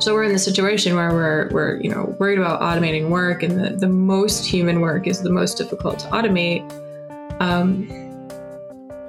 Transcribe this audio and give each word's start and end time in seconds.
So 0.00 0.12
we're 0.12 0.24
in 0.24 0.32
the 0.32 0.38
situation 0.38 0.96
where 0.96 1.10
we're 1.10 1.48
we're 1.50 1.80
you 1.80 1.88
know 1.88 2.14
worried 2.18 2.38
about 2.38 2.60
automating 2.60 3.08
work, 3.08 3.42
and 3.42 3.58
the, 3.58 3.70
the 3.70 3.88
most 3.88 4.44
human 4.44 4.80
work 4.80 5.06
is 5.06 5.22
the 5.22 5.30
most 5.30 5.56
difficult 5.56 6.00
to 6.00 6.08
automate. 6.08 6.70
Um, 7.40 7.88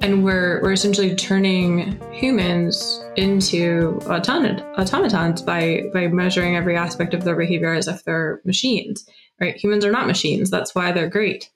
and 0.01 0.23
we're 0.23 0.61
we're 0.61 0.73
essentially 0.73 1.15
turning 1.15 1.99
humans 2.11 3.03
into 3.15 3.99
automat- 4.07 4.63
automatons 4.77 5.41
by 5.41 5.83
by 5.93 6.07
measuring 6.07 6.55
every 6.55 6.77
aspect 6.77 7.13
of 7.13 7.23
their 7.23 7.35
behavior 7.35 7.73
as 7.73 7.87
if 7.87 8.03
they're 8.03 8.41
machines. 8.45 9.05
Right? 9.41 9.55
Humans 9.55 9.83
are 9.83 9.91
not 9.91 10.07
machines. 10.07 10.49
That's 10.49 10.75
why 10.75 10.91
they're 10.91 11.09
great, 11.09 11.49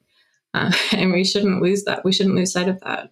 uh, 0.54 0.72
and 0.92 1.14
we 1.14 1.24
shouldn't 1.24 1.62
lose 1.62 1.84
that. 1.84 2.04
We 2.04 2.12
shouldn't 2.12 2.36
lose 2.36 2.52
sight 2.52 2.68
of 2.68 2.80
that. 2.82 3.12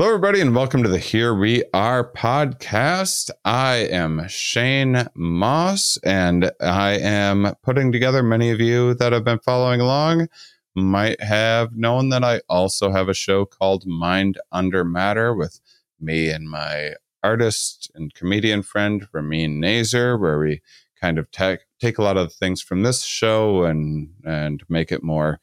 Hello, 0.00 0.14
everybody, 0.14 0.40
and 0.40 0.56
welcome 0.56 0.82
to 0.82 0.88
the 0.88 0.98
Here 0.98 1.34
We 1.34 1.62
Are 1.74 2.10
podcast. 2.10 3.28
I 3.44 3.86
am 3.90 4.26
Shane 4.28 5.06
Mauss, 5.14 5.98
and 6.02 6.50
I 6.58 6.92
am 6.92 7.54
putting 7.62 7.92
together 7.92 8.22
many 8.22 8.48
of 8.48 8.62
you 8.62 8.94
that 8.94 9.12
have 9.12 9.24
been 9.24 9.40
following 9.40 9.78
along 9.78 10.28
might 10.74 11.22
have 11.22 11.76
known 11.76 12.08
that 12.08 12.24
I 12.24 12.40
also 12.48 12.90
have 12.90 13.10
a 13.10 13.14
show 13.14 13.44
called 13.44 13.86
Mind 13.86 14.40
Under 14.50 14.84
Matter 14.84 15.34
with 15.34 15.60
me 16.00 16.30
and 16.30 16.48
my 16.48 16.94
artist 17.22 17.90
and 17.94 18.14
comedian 18.14 18.62
friend 18.62 19.06
Ramin 19.12 19.60
Nazer, 19.60 20.18
where 20.18 20.38
we 20.38 20.62
kind 20.98 21.18
of 21.18 21.30
take 21.30 21.60
take 21.78 21.98
a 21.98 22.02
lot 22.02 22.16
of 22.16 22.32
things 22.32 22.62
from 22.62 22.84
this 22.84 23.02
show 23.02 23.64
and 23.64 24.14
and 24.24 24.62
make 24.66 24.92
it 24.92 25.02
more 25.02 25.40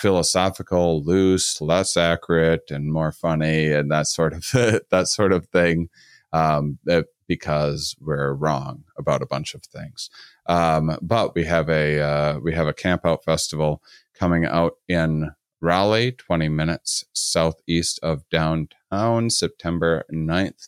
philosophical, 0.00 1.02
loose, 1.04 1.60
less 1.60 1.96
accurate, 1.96 2.70
and 2.70 2.92
more 2.92 3.12
funny, 3.12 3.72
and 3.72 3.90
that 3.90 4.06
sort 4.06 4.32
of 4.32 4.50
that 4.90 5.08
sort 5.08 5.32
of 5.32 5.46
thing. 5.46 5.88
Um, 6.32 6.78
that, 6.84 7.06
because 7.30 7.94
we're 8.00 8.32
wrong 8.32 8.82
about 8.98 9.22
a 9.22 9.26
bunch 9.26 9.54
of 9.54 9.62
things. 9.62 10.10
Um, 10.46 10.98
but 11.00 11.32
we 11.36 11.44
have 11.44 11.68
a 11.68 12.00
uh, 12.00 12.38
we 12.40 12.52
have 12.54 12.66
a 12.66 12.72
camp 12.72 13.06
out 13.06 13.24
festival 13.24 13.84
coming 14.14 14.44
out 14.44 14.72
in 14.88 15.30
Raleigh, 15.60 16.10
20 16.10 16.48
minutes 16.48 17.04
southeast 17.12 18.00
of 18.02 18.28
downtown, 18.30 19.30
September 19.30 20.04
9th 20.12 20.66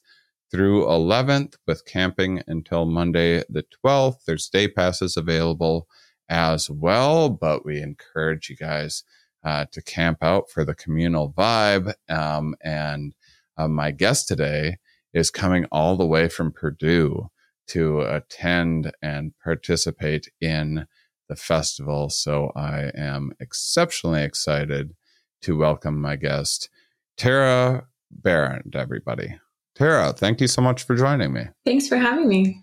through 0.53 0.85
11th, 0.85 1.55
with 1.67 1.85
camping 1.85 2.43
until 2.47 2.85
Monday 2.85 3.43
the 3.49 3.65
12th. 3.85 4.25
There's 4.25 4.49
day 4.49 4.69
passes 4.69 5.17
available 5.17 5.89
as 6.29 6.71
well, 6.71 7.29
but 7.29 7.65
we 7.65 7.83
encourage 7.83 8.51
you 8.51 8.57
guys 8.57 9.03
uh, 9.45 9.67
to 9.73 9.83
camp 9.83 10.19
out 10.23 10.51
for 10.51 10.65
the 10.65 10.75
communal 10.75 11.33
vibe. 11.33 11.93
Um, 12.09 12.55
and 12.63 13.15
uh, 13.57 13.69
my 13.69 13.91
guest 13.91 14.29
today 14.29 14.79
is 15.13 15.31
coming 15.31 15.67
all 15.71 15.97
the 15.97 16.07
way 16.07 16.29
from 16.29 16.53
Purdue 16.53 17.29
to 17.69 18.01
attend 18.01 18.93
and 19.03 19.33
participate 19.43 20.31
in 20.41 20.87
the 21.29 21.37
festival. 21.37 22.11
So 22.11 22.53
I 22.57 22.91
am 22.95 23.33
exceptionally 23.41 24.23
excited 24.23 24.95
to 25.43 25.57
welcome 25.57 26.01
my 26.01 26.17
guest, 26.17 26.69
Tara 27.17 27.87
Behrend, 28.23 28.77
everybody. 28.77 29.39
Tara, 29.75 30.13
thank 30.13 30.41
you 30.41 30.47
so 30.47 30.61
much 30.61 30.85
for 30.85 30.95
joining 30.95 31.33
me. 31.33 31.47
Thanks 31.65 31.89
for 31.89 31.97
having 31.97 32.29
me. 32.29 32.61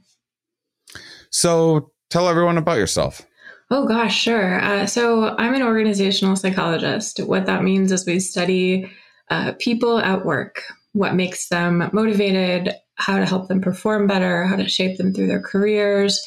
So 1.32 1.92
tell 2.10 2.28
everyone 2.28 2.58
about 2.58 2.78
yourself. 2.78 3.26
Oh, 3.72 3.86
gosh, 3.86 4.20
sure. 4.20 4.60
Uh, 4.62 4.86
so 4.88 5.36
I'm 5.38 5.54
an 5.54 5.62
organizational 5.62 6.36
psychologist. 6.36 7.20
What 7.20 7.46
that 7.46 7.64
means 7.64 7.92
is 7.92 8.06
we 8.06 8.20
study 8.20 8.92
uh, 9.30 9.54
people 9.60 10.00
at 10.00 10.26
work, 10.26 10.64
what 10.94 11.14
makes 11.14 11.50
them 11.50 11.88
motivated, 11.94 12.74
how 12.96 13.20
to 13.20 13.26
help 13.26 13.48
them 13.48 13.62
perform 13.62 14.08
better, 14.08 14.46
how 14.46 14.56
to 14.56 14.68
shape 14.68 14.98
them 14.98 15.14
through 15.14 15.28
their 15.28 15.42
careers, 15.42 16.20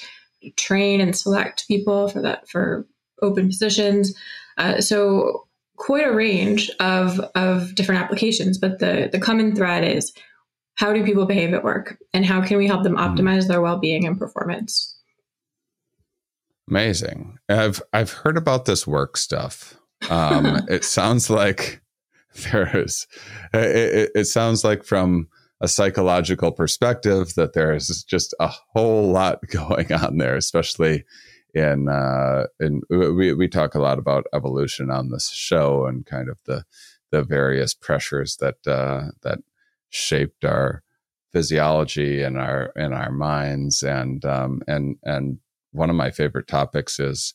train 0.56 1.00
and 1.00 1.16
select 1.16 1.66
people 1.66 2.08
for 2.08 2.22
that 2.22 2.48
for 2.48 2.86
open 3.22 3.48
positions. 3.48 4.14
Uh, 4.56 4.80
so 4.80 5.46
quite 5.76 6.06
a 6.06 6.12
range 6.12 6.70
of 6.78 7.18
of 7.34 7.74
different 7.74 8.00
applications, 8.00 8.58
but 8.58 8.78
the 8.78 9.08
the 9.10 9.20
common 9.20 9.54
thread 9.54 9.84
is 9.84 10.12
how 10.76 10.92
do 10.92 11.04
people 11.04 11.26
behave 11.26 11.52
at 11.54 11.64
work, 11.64 11.98
and 12.14 12.24
how 12.24 12.40
can 12.40 12.56
we 12.56 12.66
help 12.66 12.82
them 12.82 12.96
mm-hmm. 12.96 13.16
optimize 13.16 13.48
their 13.48 13.60
well 13.60 13.78
being 13.78 14.06
and 14.06 14.18
performance. 14.18 14.96
Amazing. 16.72 17.38
I've 17.50 17.82
I've 17.92 18.12
heard 18.12 18.38
about 18.38 18.64
this 18.64 18.86
work 18.86 19.18
stuff. 19.18 19.78
Um, 20.08 20.62
it 20.70 20.84
sounds 20.84 21.28
like 21.28 21.82
there 22.50 22.74
is. 22.74 23.06
It, 23.52 23.76
it, 23.76 24.10
it 24.14 24.24
sounds 24.24 24.64
like 24.64 24.82
from 24.82 25.28
a 25.60 25.68
psychological 25.68 26.50
perspective 26.50 27.34
that 27.34 27.52
there 27.52 27.74
is 27.74 28.02
just 28.04 28.34
a 28.40 28.50
whole 28.74 29.12
lot 29.12 29.40
going 29.50 29.92
on 29.92 30.16
there, 30.16 30.34
especially 30.34 31.04
in 31.52 31.90
uh, 31.90 32.46
in 32.58 32.80
we 32.88 33.34
we 33.34 33.48
talk 33.48 33.74
a 33.74 33.82
lot 33.82 33.98
about 33.98 34.24
evolution 34.32 34.90
on 34.90 35.10
this 35.10 35.28
show 35.28 35.84
and 35.84 36.06
kind 36.06 36.30
of 36.30 36.38
the 36.46 36.64
the 37.10 37.22
various 37.22 37.74
pressures 37.74 38.38
that 38.38 38.66
uh, 38.66 39.08
that 39.20 39.40
shaped 39.90 40.42
our 40.42 40.82
physiology 41.32 42.22
and 42.22 42.38
our 42.38 42.72
in 42.76 42.94
our 42.94 43.12
minds 43.12 43.82
and 43.82 44.24
um, 44.24 44.62
and 44.66 44.96
and 45.02 45.38
one 45.72 45.90
of 45.90 45.96
my 45.96 46.10
favorite 46.10 46.48
topics 46.48 47.00
is 47.00 47.34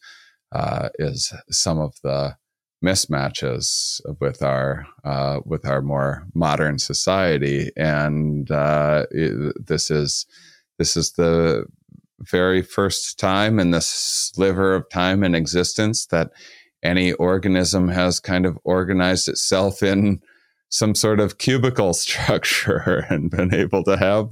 uh, 0.51 0.89
is 0.97 1.33
some 1.51 1.79
of 1.79 1.95
the 2.03 2.37
mismatches 2.83 3.99
with 4.19 4.41
our 4.41 4.87
uh, 5.03 5.39
with 5.45 5.65
our 5.65 5.81
more 5.81 6.25
modern 6.33 6.79
society, 6.79 7.71
and 7.75 8.49
uh, 8.51 9.05
it, 9.11 9.53
this 9.65 9.91
is 9.91 10.25
this 10.77 10.95
is 10.95 11.13
the 11.13 11.65
very 12.19 12.61
first 12.61 13.19
time 13.19 13.59
in 13.59 13.71
this 13.71 13.87
sliver 13.87 14.73
of 14.73 14.89
time 14.89 15.23
in 15.23 15.35
existence 15.35 16.07
that 16.07 16.31
any 16.83 17.13
organism 17.13 17.89
has 17.89 18.19
kind 18.19 18.45
of 18.45 18.57
organized 18.63 19.27
itself 19.27 19.83
in 19.83 20.21
some 20.69 20.95
sort 20.95 21.19
of 21.19 21.37
cubicle 21.37 21.93
structure 21.93 23.05
and 23.09 23.31
been 23.31 23.53
able 23.53 23.83
to 23.83 23.97
have 23.97 24.29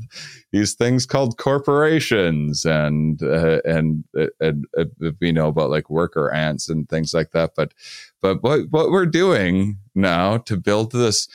these 0.52 0.74
things 0.74 1.06
called 1.06 1.38
corporations 1.38 2.66
and 2.66 3.22
uh, 3.24 3.62
and, 3.66 4.06
uh, 4.18 4.28
and 4.40 4.66
uh, 4.78 4.86
we 5.20 5.32
know 5.32 5.48
about 5.48 5.70
like 5.70 5.90
worker 5.90 6.34
ants 6.34 6.70
and 6.70 6.88
things 6.90 7.14
like 7.14 7.32
that. 7.32 7.52
But 7.56 7.74
but 8.22 8.42
what 8.44 8.70
what 8.70 8.92
we're 8.92 9.06
doing 9.06 9.78
now 9.94 10.38
to 10.38 10.58
build 10.58 10.92
this 10.92 11.28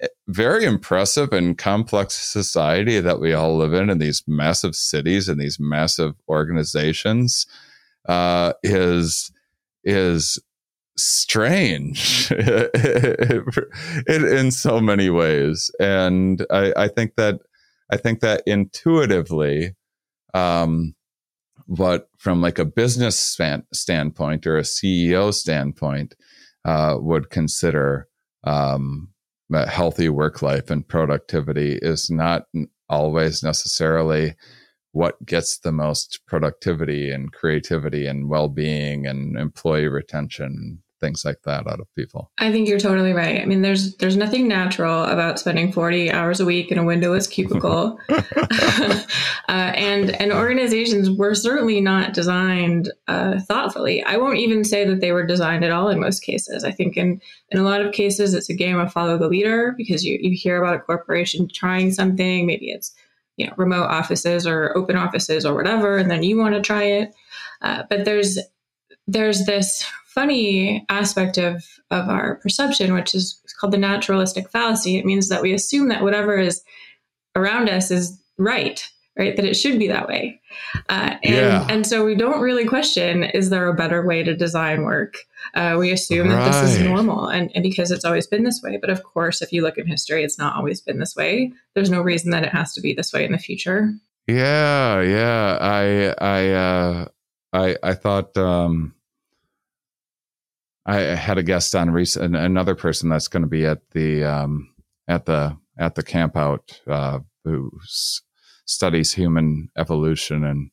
eh, 0.00 0.08
very 0.26 0.64
impressive 0.64 1.32
and 1.32 1.58
complex 1.58 2.14
society 2.14 3.00
that 3.00 3.20
we 3.20 3.32
all 3.32 3.56
live 3.56 3.72
in 3.72 3.90
in 3.90 3.98
these 3.98 4.22
massive 4.26 4.74
cities 4.74 5.28
and 5.28 5.40
these 5.40 5.58
massive 5.58 6.14
organizations 6.28 7.46
uh, 8.08 8.52
is 8.62 9.30
is 9.84 10.38
strange 10.98 12.30
in 14.08 14.50
so 14.50 14.80
many 14.80 15.10
ways. 15.10 15.70
And 15.80 16.44
I, 16.50 16.72
I, 16.76 16.88
think 16.88 17.14
that 17.16 17.40
I 17.92 17.96
think 17.96 18.20
that 18.20 18.42
intuitively, 18.46 19.74
um, 20.34 20.94
what 21.66 22.08
from 22.18 22.40
like 22.40 22.58
a 22.58 22.64
business 22.64 23.18
span, 23.18 23.62
standpoint 23.72 24.46
or 24.46 24.58
a 24.58 24.62
CEO 24.62 25.32
standpoint 25.32 26.14
uh, 26.64 26.96
would 26.98 27.30
consider 27.30 28.08
um, 28.44 29.08
healthy 29.52 30.08
work 30.08 30.42
life 30.42 30.70
and 30.70 30.86
productivity 30.86 31.78
is 31.80 32.10
not 32.10 32.44
always 32.88 33.42
necessarily 33.42 34.34
what 34.92 35.24
gets 35.24 35.58
the 35.58 35.72
most 35.72 36.20
productivity 36.26 37.10
and 37.10 37.32
creativity 37.32 38.06
and 38.06 38.28
well-being 38.28 39.06
and 39.06 39.36
employee 39.36 39.88
retention 39.88 40.82
things 41.00 41.24
like 41.24 41.42
that 41.42 41.66
out 41.66 41.80
of 41.80 41.94
people. 41.94 42.30
I 42.38 42.50
think 42.50 42.68
you're 42.68 42.78
totally 42.78 43.12
right. 43.12 43.40
I 43.40 43.44
mean, 43.44 43.62
there's 43.62 43.96
there's 43.96 44.16
nothing 44.16 44.48
natural 44.48 45.04
about 45.04 45.38
spending 45.38 45.72
40 45.72 46.10
hours 46.10 46.40
a 46.40 46.44
week 46.44 46.70
in 46.70 46.78
a 46.78 46.84
windowless 46.84 47.26
cubicle, 47.28 47.98
uh, 48.08 49.02
and 49.48 50.10
and 50.20 50.32
organizations 50.32 51.10
were 51.10 51.34
certainly 51.34 51.80
not 51.80 52.14
designed 52.14 52.92
uh, 53.06 53.40
thoughtfully. 53.40 54.02
I 54.04 54.16
won't 54.16 54.38
even 54.38 54.64
say 54.64 54.84
that 54.84 55.00
they 55.00 55.12
were 55.12 55.26
designed 55.26 55.64
at 55.64 55.70
all 55.70 55.88
in 55.88 56.00
most 56.00 56.20
cases. 56.20 56.64
I 56.64 56.70
think 56.70 56.96
in 56.96 57.20
in 57.50 57.58
a 57.58 57.64
lot 57.64 57.80
of 57.80 57.92
cases 57.92 58.34
it's 58.34 58.50
a 58.50 58.54
game 58.54 58.78
of 58.78 58.92
follow 58.92 59.18
the 59.18 59.28
leader 59.28 59.74
because 59.76 60.04
you 60.04 60.18
you 60.20 60.36
hear 60.36 60.62
about 60.62 60.76
a 60.76 60.80
corporation 60.80 61.48
trying 61.48 61.92
something, 61.92 62.46
maybe 62.46 62.70
it's 62.70 62.94
you 63.36 63.46
know 63.46 63.54
remote 63.56 63.86
offices 63.86 64.46
or 64.46 64.76
open 64.76 64.96
offices 64.96 65.46
or 65.46 65.54
whatever, 65.54 65.96
and 65.96 66.10
then 66.10 66.22
you 66.22 66.36
want 66.36 66.54
to 66.54 66.60
try 66.60 66.82
it. 66.82 67.14
Uh, 67.62 67.84
but 67.88 68.04
there's 68.04 68.38
there's 69.06 69.46
this 69.46 69.84
funny 70.18 70.84
aspect 70.88 71.38
of 71.38 71.64
of 71.92 72.08
our 72.08 72.36
perception, 72.36 72.92
which 72.92 73.14
is 73.14 73.40
called 73.60 73.72
the 73.72 73.78
naturalistic 73.78 74.50
fallacy. 74.50 74.96
It 74.96 75.04
means 75.04 75.28
that 75.28 75.42
we 75.42 75.54
assume 75.54 75.88
that 75.90 76.02
whatever 76.02 76.36
is 76.36 76.60
around 77.36 77.68
us 77.68 77.92
is 77.92 78.20
right, 78.36 78.84
right? 79.16 79.36
That 79.36 79.44
it 79.44 79.54
should 79.54 79.78
be 79.78 79.86
that 79.86 80.08
way. 80.08 80.40
Uh, 80.88 81.14
and, 81.22 81.36
yeah. 81.36 81.66
and 81.70 81.86
so 81.86 82.04
we 82.04 82.16
don't 82.16 82.40
really 82.40 82.64
question 82.64 83.22
is 83.22 83.50
there 83.50 83.68
a 83.68 83.74
better 83.74 84.04
way 84.04 84.24
to 84.24 84.34
design 84.34 84.82
work? 84.82 85.14
Uh, 85.54 85.76
we 85.78 85.92
assume 85.92 86.28
right. 86.30 86.34
that 86.34 86.62
this 86.62 86.72
is 86.72 86.80
normal 86.80 87.28
and, 87.28 87.52
and 87.54 87.62
because 87.62 87.92
it's 87.92 88.04
always 88.04 88.26
been 88.26 88.42
this 88.42 88.60
way. 88.60 88.76
But 88.76 88.90
of 88.90 89.04
course, 89.04 89.40
if 89.40 89.52
you 89.52 89.62
look 89.62 89.78
in 89.78 89.86
history, 89.86 90.24
it's 90.24 90.38
not 90.38 90.56
always 90.56 90.80
been 90.80 90.98
this 90.98 91.14
way. 91.14 91.52
There's 91.76 91.90
no 91.90 92.02
reason 92.02 92.32
that 92.32 92.42
it 92.42 92.50
has 92.50 92.72
to 92.74 92.80
be 92.80 92.92
this 92.92 93.12
way 93.12 93.24
in 93.24 93.30
the 93.30 93.38
future. 93.38 93.94
Yeah, 94.26 95.00
yeah. 95.00 95.58
I 95.60 96.14
I 96.18 96.50
uh 96.50 97.04
I 97.52 97.76
I 97.84 97.94
thought 97.94 98.36
um 98.36 98.94
I 100.88 101.00
had 101.00 101.36
a 101.36 101.42
guest 101.42 101.74
on 101.74 101.90
recent 101.90 102.34
another 102.34 102.74
person 102.74 103.10
that's 103.10 103.28
going 103.28 103.42
to 103.42 103.48
be 103.48 103.66
at 103.66 103.90
the 103.90 104.24
um 104.24 104.72
at 105.06 105.26
the 105.26 105.56
at 105.78 105.94
the 105.94 106.02
camp 106.02 106.34
out 106.36 106.80
uh 106.86 107.18
who 107.44 107.70
studies 108.64 109.12
human 109.12 109.68
evolution 109.76 110.44
and 110.44 110.70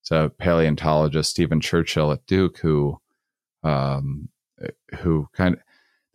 it's 0.00 0.10
a 0.10 0.32
paleontologist 0.36 1.30
Steven 1.30 1.60
Churchill 1.60 2.10
at 2.10 2.26
Duke 2.26 2.58
who 2.58 2.98
um 3.62 4.28
who 4.98 5.28
kind 5.32 5.54
of 5.54 5.60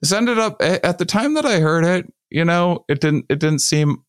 this 0.01 0.11
ended 0.11 0.37
up 0.37 0.61
at 0.61 0.99
the 0.99 1.05
time 1.05 1.33
that 1.33 1.45
I 1.45 1.59
heard 1.59 1.83
it, 1.83 2.13
you 2.29 2.45
know, 2.45 2.85
it 2.89 2.99
didn't 2.99 3.25
it 3.29 3.39
didn't 3.39 3.61
seem 3.61 4.03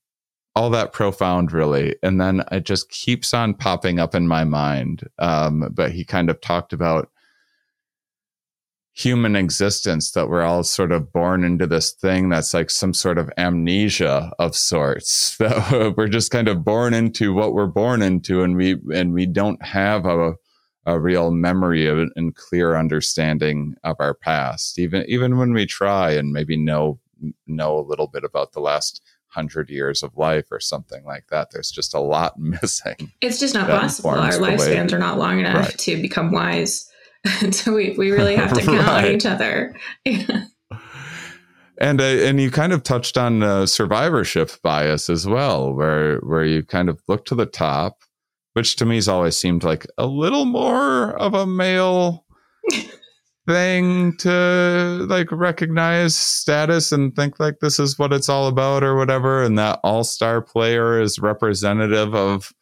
all 0.56 0.68
that 0.70 0.92
profound 0.92 1.52
really. 1.52 1.94
And 2.02 2.20
then 2.20 2.42
it 2.50 2.64
just 2.64 2.90
keeps 2.90 3.32
on 3.32 3.54
popping 3.54 4.00
up 4.00 4.16
in 4.16 4.26
my 4.26 4.42
mind 4.42 5.08
um, 5.20 5.68
but 5.72 5.92
he 5.92 6.04
kind 6.04 6.28
of 6.28 6.40
talked 6.40 6.72
about 6.72 7.08
human 8.98 9.36
existence 9.36 10.10
that 10.10 10.28
we're 10.28 10.42
all 10.42 10.64
sort 10.64 10.90
of 10.90 11.12
born 11.12 11.44
into 11.44 11.68
this 11.68 11.92
thing 11.92 12.28
that's 12.28 12.52
like 12.52 12.68
some 12.68 12.92
sort 12.92 13.16
of 13.16 13.30
amnesia 13.38 14.32
of 14.40 14.56
sorts 14.56 15.36
that 15.38 15.94
we're 15.96 16.08
just 16.08 16.32
kind 16.32 16.48
of 16.48 16.64
born 16.64 16.92
into 16.92 17.32
what 17.32 17.54
we're 17.54 17.66
born 17.66 18.02
into 18.02 18.42
and 18.42 18.56
we 18.56 18.76
and 18.92 19.12
we 19.12 19.24
don't 19.24 19.62
have 19.64 20.04
a 20.04 20.34
a 20.84 20.98
real 20.98 21.30
memory 21.30 21.86
of 21.86 21.98
it 21.98 22.08
and 22.16 22.34
clear 22.34 22.74
understanding 22.74 23.74
of 23.84 23.94
our 24.00 24.14
past 24.14 24.78
even 24.78 25.04
even 25.06 25.38
when 25.38 25.52
we 25.52 25.64
try 25.64 26.10
and 26.10 26.32
maybe 26.32 26.56
know 26.56 26.98
know 27.46 27.78
a 27.78 27.86
little 27.86 28.08
bit 28.08 28.24
about 28.24 28.52
the 28.52 28.60
last 28.60 29.00
hundred 29.28 29.68
years 29.70 30.02
of 30.02 30.16
life 30.16 30.46
or 30.50 30.58
something 30.58 31.04
like 31.04 31.26
that. 31.30 31.50
There's 31.50 31.70
just 31.70 31.94
a 31.94 32.00
lot 32.00 32.38
missing. 32.38 33.12
It's 33.20 33.38
just 33.38 33.54
not 33.54 33.68
possible. 33.68 34.10
Our 34.10 34.32
lifespans 34.32 34.92
are 34.92 34.98
not 34.98 35.18
long 35.18 35.38
enough 35.38 35.66
right. 35.66 35.78
to 35.78 36.00
become 36.00 36.32
wise. 36.32 36.90
so 37.50 37.74
we, 37.74 37.94
we 37.98 38.10
really 38.10 38.36
have 38.36 38.52
to 38.52 38.60
count 38.64 38.86
right. 38.86 39.04
on 39.06 39.10
each 39.10 39.26
other. 39.26 39.76
and 41.80 42.00
uh, 42.00 42.04
and 42.04 42.40
you 42.40 42.50
kind 42.50 42.72
of 42.72 42.82
touched 42.82 43.16
on 43.16 43.42
uh, 43.42 43.66
survivorship 43.66 44.50
bias 44.62 45.10
as 45.10 45.26
well, 45.26 45.72
where 45.72 46.18
where 46.18 46.44
you 46.44 46.62
kind 46.62 46.88
of 46.88 47.00
look 47.08 47.24
to 47.26 47.34
the 47.34 47.46
top, 47.46 48.02
which 48.54 48.76
to 48.76 48.86
me 48.86 48.96
has 48.96 49.08
always 49.08 49.36
seemed 49.36 49.64
like 49.64 49.86
a 49.96 50.06
little 50.06 50.44
more 50.44 51.16
of 51.18 51.34
a 51.34 51.46
male 51.46 52.24
thing 53.46 54.14
to 54.18 55.06
like 55.08 55.32
recognize 55.32 56.14
status 56.14 56.92
and 56.92 57.16
think 57.16 57.40
like 57.40 57.60
this 57.60 57.78
is 57.78 57.98
what 57.98 58.12
it's 58.12 58.28
all 58.28 58.46
about 58.46 58.84
or 58.84 58.94
whatever 58.94 59.42
and 59.42 59.58
that 59.58 59.80
all-star 59.82 60.42
player 60.42 61.00
is 61.00 61.18
representative 61.18 62.14
of 62.14 62.52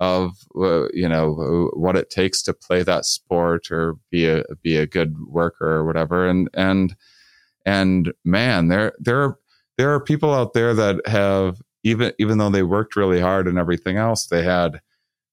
of 0.00 0.36
uh, 0.56 0.88
you 0.92 1.08
know 1.08 1.70
what 1.74 1.96
it 1.96 2.10
takes 2.10 2.42
to 2.42 2.52
play 2.52 2.82
that 2.82 3.04
sport 3.04 3.70
or 3.70 3.96
be 4.10 4.26
a 4.26 4.44
be 4.62 4.76
a 4.76 4.86
good 4.86 5.16
worker 5.26 5.76
or 5.76 5.84
whatever 5.84 6.28
and 6.28 6.48
and 6.54 6.96
and 7.64 8.12
man 8.24 8.68
there 8.68 8.92
there 8.98 9.22
are 9.22 9.38
there 9.78 9.92
are 9.92 10.00
people 10.00 10.32
out 10.32 10.52
there 10.52 10.74
that 10.74 11.06
have 11.06 11.60
even 11.82 12.12
even 12.18 12.38
though 12.38 12.50
they 12.50 12.62
worked 12.62 12.96
really 12.96 13.20
hard 13.20 13.46
and 13.46 13.58
everything 13.58 13.96
else 13.96 14.26
they 14.26 14.42
had 14.42 14.80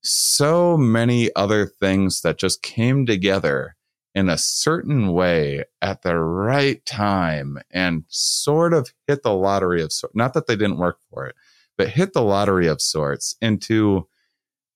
so 0.02 0.78
many 0.78 1.34
other 1.36 1.66
things 1.66 2.22
that 2.22 2.38
just 2.38 2.62
came 2.62 3.06
together 3.06 3.76
in 4.16 4.30
a 4.30 4.38
certain 4.38 5.12
way 5.12 5.64
at 5.82 6.04
the 6.04 6.16
right 6.16 6.86
time 6.86 7.58
and 7.72 8.04
sort 8.10 8.74
of 8.74 8.94
hit 9.08 9.24
the 9.24 9.34
lottery 9.34 9.82
of 9.82 9.92
sorts. 9.92 10.16
Not 10.16 10.34
that 10.34 10.46
they 10.46 10.56
didn't 10.56 10.78
work 10.78 11.00
for 11.10 11.26
it, 11.26 11.36
but 11.78 11.90
hit 11.90 12.14
the 12.14 12.22
lottery 12.22 12.68
of 12.68 12.82
sorts 12.82 13.36
into 13.42 14.08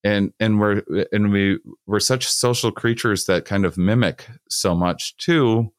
and 0.03 0.31
and 0.39 0.59
we're 0.59 0.83
and 1.11 1.31
we 1.31 1.59
we're 1.85 1.99
such 1.99 2.27
social 2.27 2.71
creatures 2.71 3.25
that 3.25 3.45
kind 3.45 3.65
of 3.65 3.77
mimic 3.77 4.27
so 4.49 4.75
much 4.75 5.15
too 5.17 5.71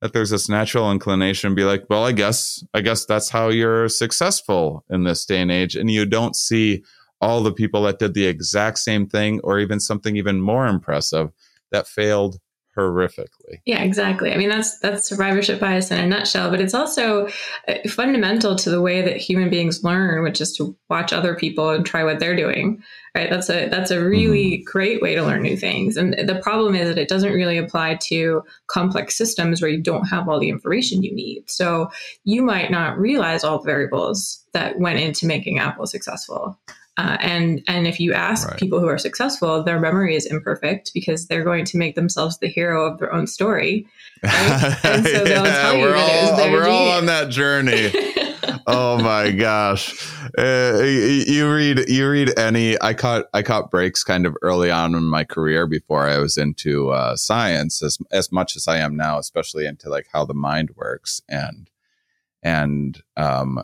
that 0.00 0.12
there's 0.12 0.30
this 0.30 0.48
natural 0.48 0.90
inclination 0.92 1.50
to 1.50 1.56
be 1.56 1.64
like 1.64 1.84
well 1.90 2.04
i 2.04 2.12
guess 2.12 2.62
i 2.74 2.80
guess 2.80 3.04
that's 3.04 3.30
how 3.30 3.48
you're 3.48 3.88
successful 3.88 4.84
in 4.90 5.04
this 5.04 5.24
day 5.24 5.40
and 5.40 5.50
age 5.50 5.74
and 5.74 5.90
you 5.90 6.06
don't 6.06 6.36
see 6.36 6.82
all 7.20 7.42
the 7.42 7.52
people 7.52 7.82
that 7.82 7.98
did 7.98 8.14
the 8.14 8.26
exact 8.26 8.78
same 8.78 9.06
thing 9.06 9.40
or 9.42 9.58
even 9.58 9.80
something 9.80 10.16
even 10.16 10.40
more 10.40 10.66
impressive 10.66 11.30
that 11.72 11.86
failed 11.86 12.38
horrifically. 12.76 13.60
Yeah, 13.64 13.82
exactly. 13.82 14.32
I 14.32 14.36
mean, 14.36 14.48
that's 14.48 14.78
that's 14.78 15.08
survivorship 15.08 15.58
bias 15.58 15.90
in 15.90 15.98
a 15.98 16.06
nutshell, 16.06 16.50
but 16.50 16.60
it's 16.60 16.74
also 16.74 17.28
uh, 17.68 17.74
fundamental 17.88 18.54
to 18.56 18.70
the 18.70 18.80
way 18.80 19.02
that 19.02 19.16
human 19.16 19.48
beings 19.48 19.82
learn, 19.82 20.22
which 20.22 20.40
is 20.40 20.54
to 20.56 20.76
watch 20.90 21.12
other 21.12 21.34
people 21.34 21.70
and 21.70 21.86
try 21.86 22.04
what 22.04 22.18
they're 22.18 22.36
doing. 22.36 22.82
Right? 23.14 23.30
That's 23.30 23.48
a 23.48 23.68
that's 23.68 23.90
a 23.90 24.04
really 24.04 24.58
mm-hmm. 24.58 24.70
great 24.70 25.00
way 25.00 25.14
to 25.14 25.22
learn 25.22 25.42
new 25.42 25.56
things. 25.56 25.96
And 25.96 26.14
the 26.28 26.40
problem 26.42 26.74
is 26.74 26.88
that 26.88 26.98
it 26.98 27.08
doesn't 27.08 27.32
really 27.32 27.56
apply 27.56 27.98
to 28.08 28.42
complex 28.66 29.16
systems 29.16 29.62
where 29.62 29.70
you 29.70 29.80
don't 29.80 30.06
have 30.06 30.28
all 30.28 30.38
the 30.38 30.50
information 30.50 31.02
you 31.02 31.14
need. 31.14 31.48
So 31.48 31.90
you 32.24 32.42
might 32.42 32.70
not 32.70 32.98
realize 32.98 33.42
all 33.42 33.58
the 33.58 33.64
variables 33.66 34.44
that 34.52 34.78
went 34.78 35.00
into 35.00 35.26
making 35.26 35.58
Apple 35.58 35.86
successful. 35.86 36.58
Uh, 36.98 37.18
and 37.20 37.62
and 37.68 37.86
if 37.86 38.00
you 38.00 38.14
ask 38.14 38.48
right. 38.48 38.58
people 38.58 38.80
who 38.80 38.86
are 38.86 38.98
successful, 38.98 39.62
their 39.62 39.78
memory 39.78 40.16
is 40.16 40.24
imperfect 40.24 40.92
because 40.94 41.26
they're 41.26 41.44
going 41.44 41.64
to 41.64 41.76
make 41.76 41.94
themselves 41.94 42.38
the 42.38 42.48
hero 42.48 42.86
of 42.86 42.98
their 42.98 43.12
own 43.12 43.26
story. 43.26 43.86
Right? 44.22 44.78
And 44.84 45.06
so 45.06 45.24
they'll 45.24 45.44
yeah, 45.44 45.62
tell 45.62 45.76
you 45.76 45.88
that 45.88 45.96
all, 45.96 46.08
it 46.08 46.30
was 46.30 46.38
their 46.38 46.52
We're 46.52 46.68
all 46.68 46.90
on 46.92 47.06
that 47.06 47.28
journey. 47.28 47.92
oh 48.66 48.98
my 48.98 49.30
gosh! 49.30 50.10
Uh, 50.38 50.82
you 50.82 51.52
read 51.52 51.88
you 51.88 52.08
read 52.08 52.38
any? 52.38 52.80
I 52.80 52.94
caught 52.94 53.26
I 53.34 53.42
caught 53.42 53.70
breaks 53.70 54.02
kind 54.02 54.24
of 54.24 54.34
early 54.40 54.70
on 54.70 54.94
in 54.94 55.04
my 55.04 55.24
career 55.24 55.66
before 55.66 56.08
I 56.08 56.18
was 56.18 56.38
into 56.38 56.90
uh, 56.90 57.16
science 57.16 57.82
as 57.82 57.98
as 58.10 58.32
much 58.32 58.56
as 58.56 58.66
I 58.68 58.78
am 58.78 58.96
now, 58.96 59.18
especially 59.18 59.66
into 59.66 59.90
like 59.90 60.06
how 60.12 60.24
the 60.24 60.34
mind 60.34 60.70
works 60.76 61.20
and 61.28 61.68
and 62.42 63.02
um, 63.16 63.62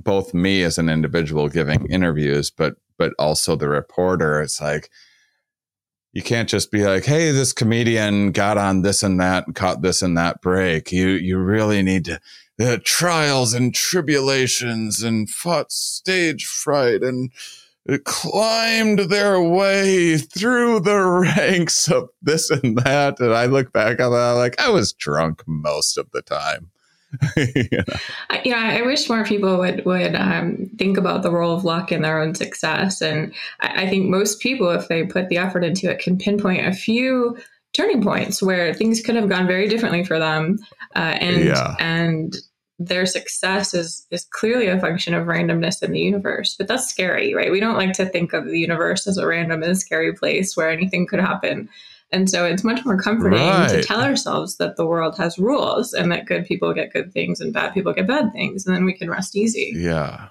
both 0.00 0.34
me 0.34 0.62
as 0.62 0.78
an 0.78 0.88
individual 0.88 1.48
giving 1.48 1.86
interviews, 1.86 2.50
but 2.50 2.74
but 2.98 3.12
also 3.18 3.56
the 3.56 3.68
reporter. 3.68 4.40
It's 4.42 4.60
like 4.60 4.90
you 6.12 6.22
can't 6.22 6.48
just 6.48 6.70
be 6.70 6.84
like, 6.84 7.04
"Hey, 7.04 7.30
this 7.30 7.52
comedian 7.52 8.32
got 8.32 8.58
on 8.58 8.82
this 8.82 9.02
and 9.02 9.20
that 9.20 9.46
and 9.46 9.54
caught 9.54 9.82
this 9.82 10.02
and 10.02 10.16
that 10.18 10.40
break." 10.42 10.92
You 10.92 11.08
you 11.08 11.38
really 11.38 11.82
need 11.82 12.04
to 12.06 12.20
the 12.58 12.78
trials 12.78 13.54
and 13.54 13.74
tribulations 13.74 15.02
and 15.02 15.30
fought 15.30 15.72
stage 15.72 16.44
fright 16.44 17.02
and 17.02 17.32
climbed 18.04 18.98
their 18.98 19.40
way 19.40 20.18
through 20.18 20.80
the 20.80 21.00
ranks 21.00 21.90
of 21.90 22.10
this 22.20 22.50
and 22.50 22.76
that. 22.78 23.18
And 23.18 23.32
I 23.32 23.46
look 23.46 23.72
back 23.72 24.00
on 24.00 24.12
that 24.12 24.32
like 24.32 24.60
I 24.60 24.68
was 24.68 24.92
drunk 24.92 25.42
most 25.46 25.96
of 25.96 26.10
the 26.10 26.22
time. 26.22 26.70
Yeah. 27.36 27.82
I, 28.30 28.42
you 28.44 28.52
know, 28.52 28.58
I 28.58 28.82
wish 28.82 29.08
more 29.08 29.24
people 29.24 29.58
would 29.58 29.84
would 29.84 30.14
um, 30.14 30.70
think 30.78 30.96
about 30.96 31.22
the 31.22 31.30
role 31.30 31.54
of 31.54 31.64
luck 31.64 31.92
in 31.92 32.02
their 32.02 32.20
own 32.20 32.34
success, 32.34 33.00
and 33.00 33.32
I, 33.60 33.82
I, 33.82 33.88
think 33.88 34.08
most 34.08 34.40
people, 34.40 34.70
if 34.70 34.88
they 34.88 35.04
put 35.04 35.28
the 35.28 35.38
effort 35.38 35.64
into 35.64 35.90
it, 35.90 35.98
can 35.98 36.18
pinpoint 36.18 36.66
a 36.66 36.72
few 36.72 37.36
turning 37.72 38.02
points 38.02 38.42
where 38.42 38.74
things 38.74 39.00
could 39.00 39.16
have 39.16 39.28
gone 39.28 39.46
very 39.46 39.68
differently 39.68 40.04
for 40.04 40.18
them, 40.18 40.58
uh, 40.94 41.16
and 41.20 41.44
yeah. 41.44 41.74
and 41.78 42.36
their 42.78 43.06
success 43.06 43.74
is 43.74 44.06
is 44.10 44.24
clearly 44.32 44.66
a 44.66 44.80
function 44.80 45.12
of 45.14 45.26
randomness 45.26 45.82
in 45.82 45.92
the 45.92 46.00
universe. 46.00 46.54
But 46.56 46.68
that's 46.68 46.88
scary, 46.88 47.34
right? 47.34 47.50
We 47.50 47.60
don't 47.60 47.76
like 47.76 47.92
to 47.94 48.06
think 48.06 48.32
of 48.32 48.46
the 48.46 48.58
universe 48.58 49.06
as 49.06 49.18
a 49.18 49.26
random 49.26 49.62
and 49.62 49.78
scary 49.78 50.12
place 50.14 50.56
where 50.56 50.70
anything 50.70 51.06
could 51.06 51.20
happen. 51.20 51.68
And 52.12 52.28
so 52.28 52.44
it's 52.44 52.64
much 52.64 52.84
more 52.84 53.00
comforting 53.00 53.38
right. 53.38 53.68
to 53.70 53.82
tell 53.82 54.00
ourselves 54.00 54.56
that 54.56 54.76
the 54.76 54.86
world 54.86 55.16
has 55.16 55.38
rules 55.38 55.92
and 55.92 56.10
that 56.10 56.26
good 56.26 56.44
people 56.44 56.74
get 56.74 56.92
good 56.92 57.12
things 57.12 57.40
and 57.40 57.52
bad 57.52 57.72
people 57.72 57.92
get 57.92 58.08
bad 58.08 58.32
things. 58.32 58.66
And 58.66 58.74
then 58.74 58.84
we 58.84 58.92
can 58.92 59.08
rest 59.08 59.36
easy. 59.36 59.72
Yeah. 59.76 60.28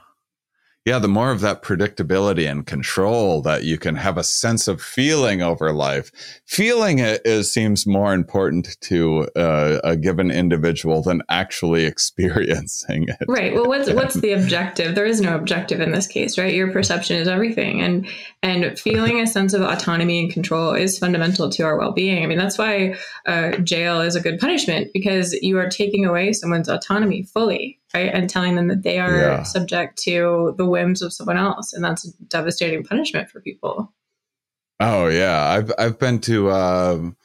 Yeah, 0.85 0.97
the 0.97 1.09
more 1.09 1.31
of 1.31 1.41
that 1.41 1.61
predictability 1.61 2.49
and 2.49 2.65
control 2.65 3.41
that 3.41 3.63
you 3.63 3.77
can 3.77 3.95
have 3.95 4.17
a 4.17 4.23
sense 4.23 4.67
of 4.67 4.81
feeling 4.81 5.41
over 5.41 5.73
life. 5.73 6.09
Feeling 6.45 6.99
it 6.99 7.21
is 7.25 7.51
seems 7.51 7.85
more 7.85 8.13
important 8.13 8.79
to 8.81 9.27
uh, 9.35 9.79
a 9.83 9.97
given 9.97 10.31
individual 10.31 11.01
than 11.01 11.21
actually 11.29 11.83
experiencing 11.93 13.07
it. 13.09 13.25
Right. 13.27 13.53
Well, 13.53 13.67
what's 13.67 13.91
what's 13.91 14.15
the 14.21 14.31
objective? 14.31 14.95
There 14.95 15.05
is 15.05 15.19
no 15.19 15.35
objective 15.35 15.81
in 15.81 15.91
this 15.91 16.07
case, 16.07 16.37
right? 16.37 16.53
Your 16.53 16.71
perception 16.71 17.17
is 17.17 17.27
everything, 17.27 17.81
and 17.81 18.07
and 18.41 18.79
feeling 18.79 19.19
a 19.19 19.27
sense 19.27 19.53
of 19.53 19.61
autonomy 19.61 20.21
and 20.23 20.31
control 20.31 20.73
is 20.73 20.97
fundamental 20.97 21.49
to 21.49 21.63
our 21.63 21.77
well 21.77 21.91
being. 21.91 22.23
I 22.23 22.25
mean, 22.25 22.37
that's 22.37 22.57
why 22.57 22.95
uh, 23.25 23.57
jail 23.57 23.99
is 23.99 24.15
a 24.15 24.21
good 24.21 24.39
punishment 24.39 24.91
because 24.93 25.33
you 25.33 25.59
are 25.59 25.69
taking 25.69 26.05
away 26.05 26.31
someone's 26.31 26.69
autonomy 26.69 27.23
fully 27.23 27.79
right? 27.93 28.11
And 28.13 28.29
telling 28.29 28.55
them 28.55 28.67
that 28.67 28.83
they 28.83 28.99
are 28.99 29.19
yeah. 29.19 29.43
subject 29.43 29.97
to 30.03 30.53
the 30.57 30.65
whims 30.65 31.01
of 31.01 31.13
someone 31.13 31.37
else. 31.37 31.73
And 31.73 31.83
that's 31.83 32.07
a 32.07 32.11
devastating 32.27 32.83
punishment 32.83 33.29
for 33.29 33.41
people. 33.41 33.93
Oh 34.79 35.07
yeah. 35.07 35.47
I've 35.47 35.71
I've 35.77 35.99
been 35.99 36.19
to 36.21 36.51
um 36.51 37.17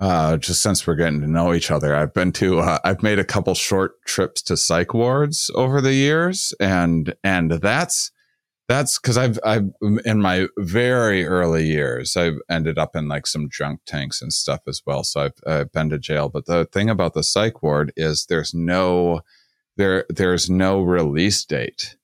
uh, 0.00 0.36
just 0.36 0.62
since 0.62 0.86
we're 0.86 0.94
getting 0.94 1.20
to 1.20 1.26
know 1.26 1.52
each 1.52 1.70
other, 1.70 1.94
I've 1.94 2.14
been 2.14 2.30
to, 2.32 2.60
uh, 2.60 2.78
I've 2.84 3.02
made 3.02 3.18
a 3.18 3.24
couple 3.24 3.54
short 3.54 4.00
trips 4.04 4.42
to 4.42 4.56
psych 4.56 4.94
wards 4.94 5.50
over 5.54 5.80
the 5.80 5.94
years, 5.94 6.54
and 6.60 7.14
and 7.24 7.50
that's 7.50 8.12
that's 8.68 8.98
because 8.98 9.18
I've 9.18 9.38
I've 9.44 9.70
in 10.04 10.20
my 10.20 10.46
very 10.58 11.26
early 11.26 11.66
years, 11.66 12.16
I've 12.16 12.38
ended 12.48 12.78
up 12.78 12.94
in 12.94 13.08
like 13.08 13.26
some 13.26 13.48
junk 13.50 13.80
tanks 13.86 14.22
and 14.22 14.32
stuff 14.32 14.60
as 14.68 14.82
well. 14.86 15.02
So 15.02 15.22
I've, 15.22 15.40
I've 15.46 15.72
been 15.72 15.90
to 15.90 15.98
jail. 15.98 16.28
But 16.28 16.46
the 16.46 16.66
thing 16.66 16.90
about 16.90 17.14
the 17.14 17.24
psych 17.24 17.62
ward 17.62 17.92
is 17.96 18.26
there's 18.26 18.54
no 18.54 19.22
there 19.78 20.04
there's 20.10 20.50
no 20.50 20.82
release 20.82 21.44
date. 21.44 21.96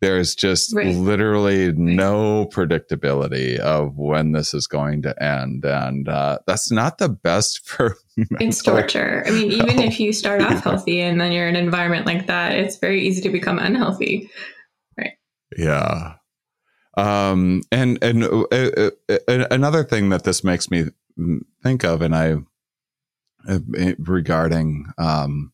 There's 0.00 0.34
just 0.34 0.74
right. 0.74 0.94
literally 0.94 1.72
no 1.72 2.46
predictability 2.46 3.58
of 3.58 3.98
when 3.98 4.32
this 4.32 4.54
is 4.54 4.66
going 4.66 5.02
to 5.02 5.22
end. 5.22 5.64
And 5.66 6.08
uh, 6.08 6.38
that's 6.46 6.70
not 6.70 6.98
the 6.98 7.08
best 7.08 7.60
for 7.68 7.96
it's 8.16 8.62
torture. 8.62 9.24
I 9.26 9.30
mean 9.30 9.50
even 9.50 9.80
if 9.80 9.98
you 9.98 10.12
start 10.12 10.42
off 10.42 10.62
healthy 10.64 11.00
and 11.00 11.20
then 11.20 11.32
you're 11.32 11.48
in 11.48 11.56
an 11.56 11.64
environment 11.64 12.06
like 12.06 12.26
that 12.28 12.52
it's 12.52 12.76
very 12.76 13.06
easy 13.06 13.20
to 13.22 13.30
become 13.30 13.58
unhealthy. 13.58 14.30
Right. 14.96 15.14
Yeah. 15.56 16.14
Um 16.96 17.62
and 17.72 17.98
and 18.02 18.24
uh, 18.24 18.44
uh, 18.52 18.90
uh 19.08 19.46
another 19.50 19.84
thing 19.84 20.10
that 20.10 20.24
this 20.24 20.44
makes 20.44 20.70
me 20.70 20.86
think 21.62 21.84
of 21.84 22.00
and 22.00 22.14
i 22.14 22.36
uh, 23.48 23.58
regarding 23.98 24.86
um 24.96 25.52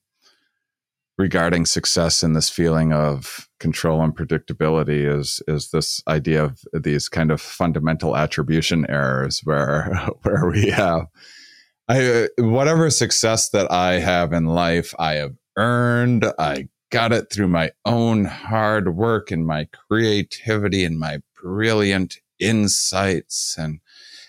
regarding 1.19 1.65
success 1.65 2.23
and 2.23 2.37
this 2.37 2.51
feeling 2.51 2.93
of 2.93 3.49
control 3.59 4.03
and 4.03 4.15
predictability 4.15 5.07
is 5.07 5.43
is 5.49 5.71
this 5.71 6.03
idea 6.09 6.45
of 6.45 6.61
these 6.73 7.09
kind 7.09 7.31
of 7.31 7.41
fundamental 7.41 8.17
attribution 8.17 8.87
errors 8.89 9.41
where 9.45 9.95
where 10.23 10.49
we 10.51 10.71
have 10.71 11.07
I 11.89 12.29
whatever 12.39 12.91
success 12.91 13.49
that 13.51 13.71
I 13.71 13.95
have 13.95 14.33
in 14.33 14.47
life 14.47 14.95
I 14.99 15.15
have 15.15 15.35
earned 15.57 16.27
I 16.39 16.69
got 16.91 17.13
it 17.13 17.33
through 17.33 17.49
my 17.49 17.71
own 17.85 18.27
hard 18.27 18.95
work 18.95 19.31
and 19.31 19.47
my 19.47 19.69
creativity 19.89 20.85
and 20.85 20.99
my 20.99 21.21
brilliant 21.41 22.19
insights 22.39 23.57
and 23.59 23.81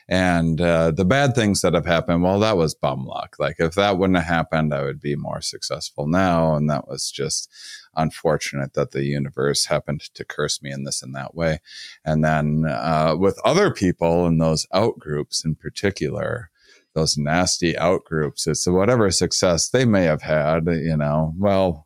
and 0.10 0.62
uh, 0.62 0.92
the 0.92 1.04
bad 1.04 1.36
things 1.36 1.62
that 1.62 1.74
have 1.74 1.86
happened, 1.86 2.24
well, 2.24 2.40
that 2.40 2.56
was 2.56 2.74
bum 2.74 3.06
luck. 3.06 3.36
Like 3.40 3.58
if 3.60 3.76
that 3.76 3.98
wouldn't 3.98 4.18
have 4.18 4.28
happened, 4.28 4.74
I 4.74 4.84
would 4.84 5.02
be 5.02 5.16
more 5.16 5.42
successful 5.42 6.08
now. 6.08 6.56
And 6.56 6.70
that 6.70 6.88
was 6.88 7.12
just 7.12 7.52
unfortunate 7.96 8.74
that 8.74 8.92
the 8.92 9.04
universe 9.04 9.66
happened 9.66 10.02
to 10.14 10.24
curse 10.24 10.62
me 10.62 10.72
in 10.72 10.86
this 10.86 11.04
and 11.04 11.14
that 11.16 11.36
way. 11.36 11.60
And 12.06 12.24
then 12.24 12.66
uh, 12.70 13.16
with 13.18 13.40
other 13.44 13.70
people 13.72 14.26
in 14.28 14.38
those 14.38 14.66
out 14.74 14.98
groups 14.98 15.44
in 15.44 15.56
particular, 15.56 16.52
those 16.94 17.18
nasty 17.18 17.78
out 17.78 18.06
groups, 18.06 18.48
it's 18.48 18.66
whatever 18.66 19.12
success 19.12 19.70
they 19.70 19.84
may 19.84 20.04
have 20.04 20.22
had, 20.22 20.68
you 20.68 20.96
know, 20.96 21.34
well, 21.38 21.86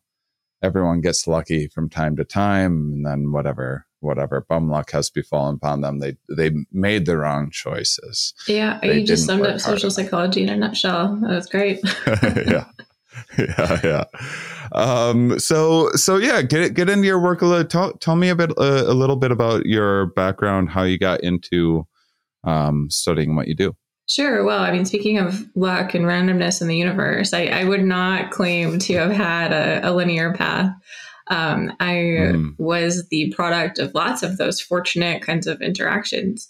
everyone 0.62 1.02
gets 1.02 1.26
lucky 1.26 1.68
from 1.68 1.90
time 1.90 2.16
to 2.18 2.24
time 2.24 2.92
and 2.94 3.06
then 3.06 3.32
whatever 3.32 3.88
whatever 4.02 4.46
bum 4.50 4.70
luck 4.70 4.92
has 4.92 5.10
befallen 5.10 5.56
upon 5.56 5.82
them. 5.82 6.00
They 6.00 6.18
they 6.36 6.52
made 6.72 7.06
the 7.06 7.18
wrong 7.18 7.50
choices. 7.52 8.34
Yeah 8.48 8.80
they 8.82 9.00
you 9.00 9.08
just 9.08 9.26
summed 9.26 9.46
up 9.46 9.60
social 9.60 9.92
psychology 9.92 10.44
in 10.44 10.50
a 10.50 10.58
nutshell. 10.58 11.20
That 11.22 11.32
was 11.32 11.48
great. 11.48 11.80
Yeah. 12.48 12.66
Yeah 13.38 13.80
yeah. 13.84 14.04
Um 14.72 15.38
so 15.40 15.92
so 15.92 16.18
yeah 16.18 16.42
get 16.42 16.74
get 16.74 16.90
into 16.90 17.06
your 17.06 17.22
work 17.22 17.42
a 17.42 17.46
little 17.46 17.66
tell, 17.66 17.94
tell 17.94 18.16
me 18.16 18.30
a 18.30 18.36
bit 18.36 18.52
uh, 18.58 18.84
a 18.88 18.94
little 18.94 19.18
bit 19.18 19.32
about 19.32 19.66
your 19.66 20.08
background 20.08 20.70
how 20.70 20.84
you 20.84 20.98
got 20.98 21.22
into 21.22 21.88
um 22.44 22.90
studying 22.90 23.36
what 23.36 23.48
you 23.48 23.56
do. 23.56 23.76
Sure. 24.12 24.44
Well, 24.44 24.62
I 24.62 24.74
mean, 24.74 24.84
speaking 24.84 25.20
of 25.20 25.46
luck 25.56 25.94
and 25.94 26.04
randomness 26.04 26.62
in 26.62 26.68
the 26.68 26.76
universe, 26.76 27.32
I, 27.32 27.46
I 27.46 27.64
would 27.64 27.84
not 27.84 28.30
claim 28.30 28.78
to 28.80 28.96
have 28.96 29.12
had 29.12 29.54
a, 29.54 29.90
a 29.90 29.94
linear 29.94 30.34
path. 30.34 30.74
Um, 31.32 31.74
I 31.80 31.94
mm. 31.94 32.56
was 32.60 33.08
the 33.08 33.34
product 33.34 33.80
of 33.80 33.96
lots 33.96 34.22
of 34.22 34.38
those 34.38 34.60
fortunate 34.60 35.24
kinds 35.24 35.48
of 35.48 35.62
interactions. 35.62 36.50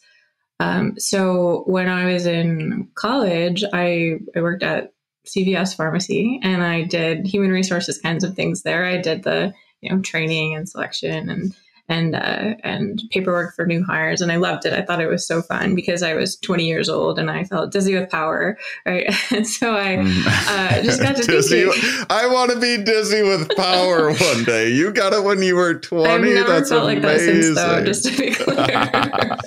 Um, 0.59 0.99
so 0.99 1.63
when 1.67 1.87
I 1.87 2.11
was 2.11 2.25
in 2.25 2.89
college, 2.95 3.63
I, 3.73 4.15
I 4.35 4.41
worked 4.41 4.63
at 4.63 4.93
CVS 5.27 5.77
Pharmacy 5.77 6.39
and 6.43 6.63
I 6.63 6.83
did 6.83 7.27
human 7.27 7.51
resources 7.51 7.99
kinds 7.99 8.23
of 8.23 8.35
things 8.35 8.63
there. 8.63 8.85
I 8.85 8.97
did 8.97 9.23
the 9.23 9.53
you 9.81 9.91
know 9.91 10.01
training 10.01 10.55
and 10.55 10.67
selection 10.67 11.29
and 11.29 11.55
and 11.91 12.15
uh, 12.15 12.55
and 12.63 13.03
paperwork 13.11 13.53
for 13.53 13.65
new 13.65 13.83
hires, 13.83 14.21
and 14.21 14.31
I 14.31 14.37
loved 14.37 14.65
it. 14.65 14.71
I 14.71 14.81
thought 14.81 15.01
it 15.01 15.07
was 15.07 15.27
so 15.27 15.41
fun 15.41 15.75
because 15.75 16.01
I 16.01 16.13
was 16.13 16.37
20 16.37 16.65
years 16.65 16.87
old 16.87 17.19
and 17.19 17.29
I 17.29 17.43
felt 17.43 17.71
dizzy 17.71 17.93
with 17.95 18.09
power, 18.09 18.57
right? 18.85 19.13
And 19.31 19.47
so 19.47 19.75
I 19.75 19.97
mm. 19.97 20.23
uh, 20.27 20.83
just 20.83 21.01
got 21.01 21.15
to 21.15 21.23
dizzy. 21.27 21.63
Thinking, 21.63 22.05
I 22.09 22.27
want 22.27 22.51
to 22.51 22.59
be 22.59 22.83
dizzy 22.83 23.21
with 23.21 23.55
power 23.55 24.11
one 24.13 24.43
day. 24.43 24.69
You 24.69 24.91
got 24.91 25.13
it 25.13 25.23
when 25.23 25.41
you 25.41 25.55
were 25.55 25.75
20. 25.75 26.09
I've 26.09 26.21
never 26.21 26.47
That's 26.47 26.69
felt 26.69 26.83
amazing. 26.83 27.03
like 27.03 27.13
that 27.13 27.19
since, 27.19 27.55
though. 27.55 27.83
Just 27.85 28.05
to 28.05 28.17
be 28.17 28.31
clear. 28.31 29.37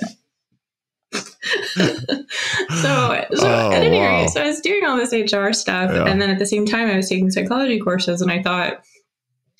so, 2.69 3.25
so 3.35 3.47
oh, 3.47 3.71
at 3.71 3.83
any 3.83 3.97
wow. 3.97 4.21
rate, 4.21 4.29
so 4.29 4.41
I 4.41 4.47
was 4.47 4.59
doing 4.61 4.83
all 4.85 4.97
this 4.97 5.13
HR 5.13 5.51
stuff, 5.51 5.91
yeah. 5.91 6.05
and 6.05 6.21
then 6.21 6.29
at 6.29 6.39
the 6.39 6.47
same 6.47 6.65
time, 6.65 6.89
I 6.89 6.95
was 6.95 7.09
taking 7.09 7.31
psychology 7.31 7.79
courses, 7.79 8.21
and 8.21 8.31
I 8.31 8.41
thought 8.41 8.83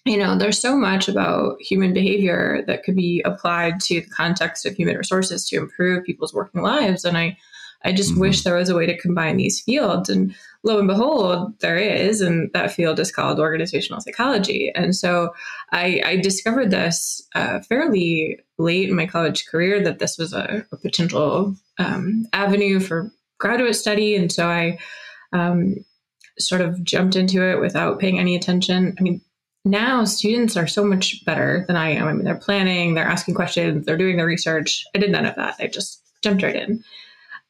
you 0.06 0.18
know, 0.18 0.38
there's 0.38 0.62
so 0.62 0.78
much 0.78 1.08
about 1.08 1.60
human 1.60 1.92
behavior 1.92 2.64
that 2.68 2.84
could 2.84 2.96
be 2.96 3.22
applied 3.26 3.80
to 3.82 4.02
the 4.02 4.08
context 4.08 4.66
of 4.66 4.76
human 4.76 4.98
resources 4.98 5.50
to 5.50 5.58
improve 5.58 6.06
people's 6.06 6.34
working 6.34 6.62
lives. 6.62 7.04
And 7.04 7.18
I, 7.18 7.38
I 7.84 7.92
just 7.92 8.12
mm-hmm. 8.12 8.22
wish 8.22 8.44
there 8.44 8.56
was 8.56 8.70
a 8.70 8.76
way 8.76 8.86
to 8.86 8.98
combine 8.98 9.38
these 9.38 9.62
fields. 9.62 10.08
And 10.08 10.36
lo 10.64 10.78
and 10.78 10.88
behold, 10.88 11.60
there 11.60 11.78
is. 11.78 12.22
And 12.22 12.52
that 12.54 12.72
field 12.72 13.00
is 13.00 13.12
called 13.12 13.40
organizational 13.40 14.00
psychology. 14.00 14.72
And 14.76 14.96
so 14.96 15.34
I, 15.72 16.02
I 16.06 16.16
discovered 16.18 16.70
this 16.70 17.28
uh, 17.34 17.62
fairly 17.62 18.40
late 18.60 18.90
in 18.90 18.96
my 18.96 19.08
college 19.08 19.48
career 19.48 19.84
that 19.84 19.98
this 19.98 20.20
was 20.20 20.34
a, 20.34 20.66
a 20.72 20.78
potential 20.78 21.56
um, 21.80 22.28
avenue 22.32 22.80
for 22.80 23.12
graduate 23.40 23.76
study. 23.76 24.16
And 24.16 24.32
so 24.32 24.48
I 24.48 24.78
um, 25.34 25.84
sort 26.38 26.62
of 26.62 26.84
jumped 26.84 27.16
into 27.16 27.44
it 27.44 27.60
without 27.60 28.00
paying 28.00 28.20
any 28.20 28.36
attention. 28.36 28.96
I 29.00 29.02
mean, 29.02 29.22
now 29.66 30.06
students 30.06 30.56
are 30.56 30.68
so 30.68 30.86
much 30.86 31.26
better 31.26 31.66
than 31.68 31.76
I 31.76 31.90
am. 31.90 32.08
I 32.08 32.14
mean, 32.14 32.24
they're 32.24 32.36
planning, 32.36 32.94
they're 32.94 33.08
asking 33.08 33.34
questions, 33.34 33.86
they're 33.86 33.98
doing 33.98 34.18
the 34.18 34.26
research. 34.26 34.86
I 34.96 35.00
did 35.00 35.12
none 35.12 35.26
of 35.26 35.36
that. 35.36 35.56
I 35.60 35.68
just 35.68 36.04
jumped 36.22 36.44
right 36.44 36.56
in. 36.56 36.84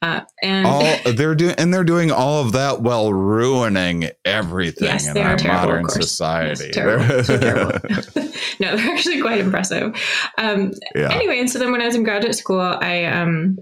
Uh, 0.02 0.22
and 0.42 0.68
all, 0.68 0.82
they're 1.14 1.36
doing 1.36 1.56
and 1.58 1.74
they're 1.74 1.84
doing 1.84 2.12
all 2.12 2.42
of 2.42 2.52
that 2.54 2.82
while 2.82 3.12
ruining 3.12 4.10
everything 4.24 4.88
yes, 4.88 5.08
in 5.08 5.18
our 5.18 5.36
terrible, 5.36 5.68
modern 5.68 5.90
society. 5.90 6.66
Yes, 6.66 6.76
terrible, 6.76 7.24
so 7.24 7.38
terrible. 7.40 7.80
no, 8.60 8.76
they're 8.76 8.94
actually 8.94 9.22
quite 9.22 9.40
impressive. 9.40 9.96
Um, 10.38 10.74
yeah. 10.96 11.12
Anyway, 11.12 11.40
and 11.40 11.50
so 11.50 11.60
then 11.60 11.72
when 11.72 11.82
I 11.82 11.86
was 11.86 11.96
in 11.96 12.04
graduate 12.04 12.36
school, 12.36 12.62
I 12.62 13.06
um, 13.06 13.58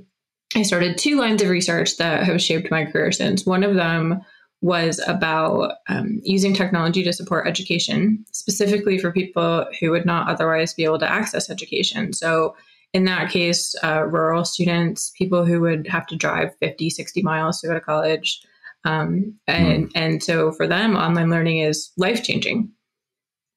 I 0.55 0.63
started 0.63 0.97
two 0.97 1.17
lines 1.17 1.41
of 1.41 1.49
research 1.49 1.97
that 1.97 2.23
have 2.23 2.41
shaped 2.41 2.69
my 2.69 2.85
career 2.85 3.11
since. 3.11 3.45
One 3.45 3.63
of 3.63 3.75
them 3.75 4.21
was 4.63 5.01
about 5.07 5.73
um, 5.89 6.21
using 6.23 6.53
technology 6.53 7.03
to 7.03 7.11
support 7.11 7.47
education, 7.47 8.23
specifically 8.31 8.97
for 8.97 9.11
people 9.11 9.65
who 9.79 9.91
would 9.91 10.05
not 10.05 10.29
otherwise 10.29 10.73
be 10.73 10.85
able 10.85 10.97
to 10.99 11.11
access 11.11 11.49
education. 11.49 12.13
So, 12.13 12.55
in 12.93 13.03
that 13.03 13.29
case, 13.29 13.75
uh, 13.83 14.05
rural 14.05 14.45
students, 14.45 15.11
people 15.17 15.45
who 15.45 15.59
would 15.59 15.85
have 15.87 16.07
to 16.07 16.15
drive 16.15 16.55
50, 16.61 16.91
60 16.91 17.21
miles 17.23 17.59
to 17.59 17.67
go 17.67 17.73
to 17.73 17.81
college. 17.81 18.41
Um, 18.85 19.33
and, 19.47 19.87
mm. 19.87 19.91
and 19.95 20.23
so 20.23 20.51
for 20.51 20.67
them, 20.67 20.95
online 20.95 21.29
learning 21.29 21.59
is 21.59 21.91
life 21.97 22.23
changing, 22.23 22.71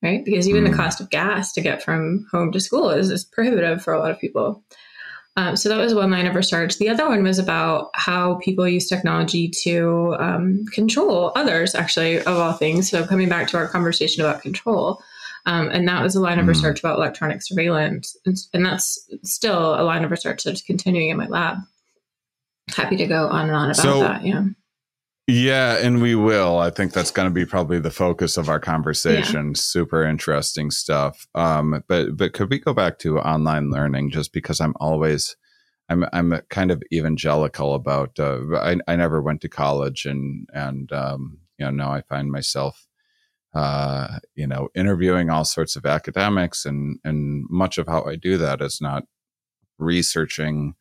right? 0.02 0.25
Because 0.25 0.48
even 0.48 0.62
mm. 0.62 0.66
the 0.66 0.72
hmm. 0.72 0.80
cost 0.82 1.00
of 1.00 1.10
gas 1.10 1.52
to 1.52 1.60
get 1.60 1.82
from 1.82 2.26
home 2.32 2.50
to 2.52 2.60
school 2.60 2.90
is, 2.90 3.10
is 3.10 3.25
prohibitive 3.25 3.82
for 3.82 3.92
a 3.92 3.98
lot 3.98 4.10
of 4.10 4.18
people. 4.18 4.64
Um, 5.38 5.54
so 5.54 5.68
that 5.68 5.76
was 5.78 5.94
one 5.94 6.10
line 6.10 6.26
of 6.26 6.34
research. 6.34 6.78
The 6.78 6.88
other 6.88 7.06
one 7.06 7.22
was 7.22 7.38
about 7.38 7.90
how 7.94 8.36
people 8.36 8.66
use 8.66 8.88
technology 8.88 9.48
to 9.64 10.16
um, 10.18 10.64
control 10.72 11.32
others, 11.36 11.74
actually, 11.74 12.18
of 12.20 12.38
all 12.38 12.54
things. 12.54 12.88
So 12.90 13.06
coming 13.06 13.28
back 13.28 13.46
to 13.48 13.58
our 13.58 13.68
conversation 13.68 14.24
about 14.24 14.40
control, 14.40 15.02
Um, 15.46 15.68
and 15.70 15.86
that 15.86 16.02
was 16.02 16.16
a 16.16 16.20
line 16.20 16.38
of 16.38 16.46
mm. 16.46 16.48
research 16.48 16.80
about 16.80 16.98
electronic 16.98 17.40
surveillance. 17.40 18.16
And, 18.26 18.36
and, 18.52 18.66
that's 18.66 19.08
still 19.22 19.80
a 19.80 19.84
line 19.84 20.04
of 20.04 20.10
research 20.10 20.42
that's 20.42 20.60
continuing 20.60 21.10
in 21.10 21.16
my 21.16 21.28
lab. 21.28 21.58
Happy 22.74 22.96
to 22.96 23.06
go 23.06 23.28
on 23.28 23.46
and 23.46 23.56
on 23.56 23.64
about 23.66 23.76
so, 23.76 24.00
that. 24.00 24.26
Yeah. 24.26 24.44
Yeah, 25.26 25.78
and 25.78 26.00
we 26.00 26.14
will. 26.14 26.59
I 26.59 26.71
think 26.71 26.92
that's 26.92 27.11
going 27.11 27.26
to 27.28 27.35
be 27.35 27.45
probably 27.45 27.80
the 27.80 27.90
focus 27.90 28.37
of 28.37 28.49
our 28.49 28.61
conversation. 28.61 29.49
Yeah. 29.49 29.52
Super 29.56 30.04
interesting 30.04 30.71
stuff. 30.71 31.26
Um, 31.35 31.83
but 31.88 32.16
but 32.16 32.33
could 32.33 32.49
we 32.49 32.61
go 32.61 32.73
back 32.73 32.99
to 33.00 33.18
online 33.18 33.71
learning 33.71 34.11
just 34.11 34.33
because 34.33 34.61
I'm 34.61 34.75
always 34.78 35.37
I'm 35.88 36.04
I'm 36.12 36.40
kind 36.49 36.71
of 36.71 36.83
evangelical 36.92 37.75
about. 37.75 38.18
Uh, 38.18 38.40
I 38.56 38.76
I 38.87 38.97
never 38.97 39.21
went 39.21 39.40
to 39.42 39.49
college, 39.49 40.06
and 40.06 40.49
and 40.52 40.92
um, 40.92 41.38
you 41.59 41.64
know 41.66 41.71
now 41.73 41.92
I 41.92 42.02
find 42.02 42.30
myself, 42.30 42.87
uh, 43.54 44.18
you 44.37 44.47
know, 44.47 44.68
interviewing 44.76 45.30
all 45.30 45.45
sorts 45.45 45.76
of 45.76 45.87
academics, 45.87 46.64
and 46.64 46.99
and 47.04 47.47
much 47.50 47.78
of 47.78 47.88
how 47.88 48.04
I 48.04 48.16
do 48.16 48.37
that 48.38 48.61
is 48.62 48.80
not 48.80 49.04
researching, 49.78 50.75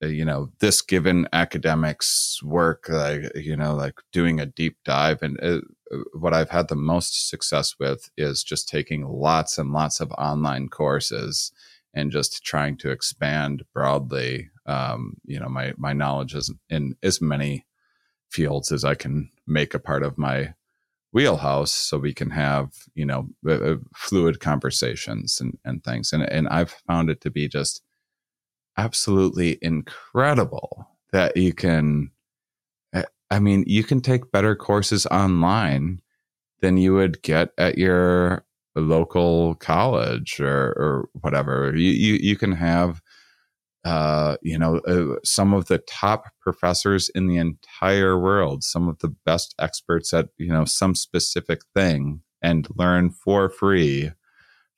you 0.00 0.24
know, 0.24 0.50
this 0.60 0.80
given 0.80 1.28
academic's 1.32 2.40
work, 2.42 2.88
like 2.88 3.32
you 3.34 3.56
know, 3.56 3.74
like 3.74 3.94
doing 4.12 4.40
a 4.40 4.46
deep 4.46 4.76
dive, 4.84 5.22
and 5.22 5.38
uh, 5.42 5.58
what 6.12 6.34
I've 6.34 6.50
had 6.50 6.68
the 6.68 6.76
most 6.76 7.28
success 7.28 7.74
with 7.80 8.10
is 8.16 8.44
just 8.44 8.68
taking 8.68 9.06
lots 9.06 9.58
and 9.58 9.72
lots 9.72 10.00
of 10.00 10.12
online 10.12 10.68
courses 10.68 11.52
and 11.94 12.12
just 12.12 12.44
trying 12.44 12.76
to 12.78 12.90
expand 12.90 13.64
broadly. 13.74 14.50
Um, 14.66 15.16
you 15.24 15.40
know 15.40 15.48
my 15.48 15.72
my 15.76 15.92
knowledge 15.92 16.34
is 16.34 16.52
in 16.70 16.94
as 17.02 17.20
many 17.20 17.66
fields 18.30 18.70
as 18.70 18.84
I 18.84 18.94
can 18.94 19.30
make 19.46 19.74
a 19.74 19.78
part 19.78 20.02
of 20.02 20.18
my 20.18 20.54
wheelhouse 21.12 21.72
so 21.72 21.96
we 21.96 22.12
can 22.12 22.30
have 22.30 22.70
you 22.94 23.06
know 23.06 23.28
uh, 23.48 23.76
fluid 23.96 24.40
conversations 24.40 25.40
and, 25.40 25.58
and 25.64 25.82
things. 25.82 26.12
And 26.12 26.22
and 26.22 26.48
I've 26.48 26.70
found 26.86 27.10
it 27.10 27.20
to 27.22 27.30
be 27.30 27.48
just 27.48 27.82
absolutely 28.78 29.58
incredible 29.60 30.88
that 31.12 31.36
you 31.36 31.52
can 31.52 32.10
eh, 32.94 33.02
I 33.30 33.40
mean 33.40 33.64
you 33.66 33.84
can 33.84 34.00
take 34.00 34.32
better 34.32 34.56
courses 34.56 35.04
online 35.06 36.00
than 36.60 36.76
you 36.76 36.94
would 36.94 37.22
get 37.22 37.50
at 37.58 37.76
your 37.76 38.44
local 38.76 39.54
college 39.56 40.40
or, 40.40 40.72
or 40.76 41.08
whatever. 41.20 41.74
You, 41.74 41.90
you, 41.90 42.14
you 42.14 42.36
can 42.36 42.52
have, 42.52 43.00
uh, 43.84 44.36
you 44.42 44.58
know, 44.58 44.78
uh, 44.78 45.18
some 45.24 45.54
of 45.54 45.66
the 45.66 45.78
top 45.78 46.26
professors 46.40 47.08
in 47.10 47.26
the 47.26 47.36
entire 47.36 48.18
world, 48.18 48.64
some 48.64 48.88
of 48.88 48.98
the 48.98 49.14
best 49.24 49.54
experts 49.58 50.12
at, 50.12 50.28
you 50.36 50.52
know, 50.52 50.64
some 50.64 50.94
specific 50.94 51.60
thing 51.74 52.22
and 52.42 52.68
learn 52.76 53.10
for 53.10 53.48
free 53.48 54.12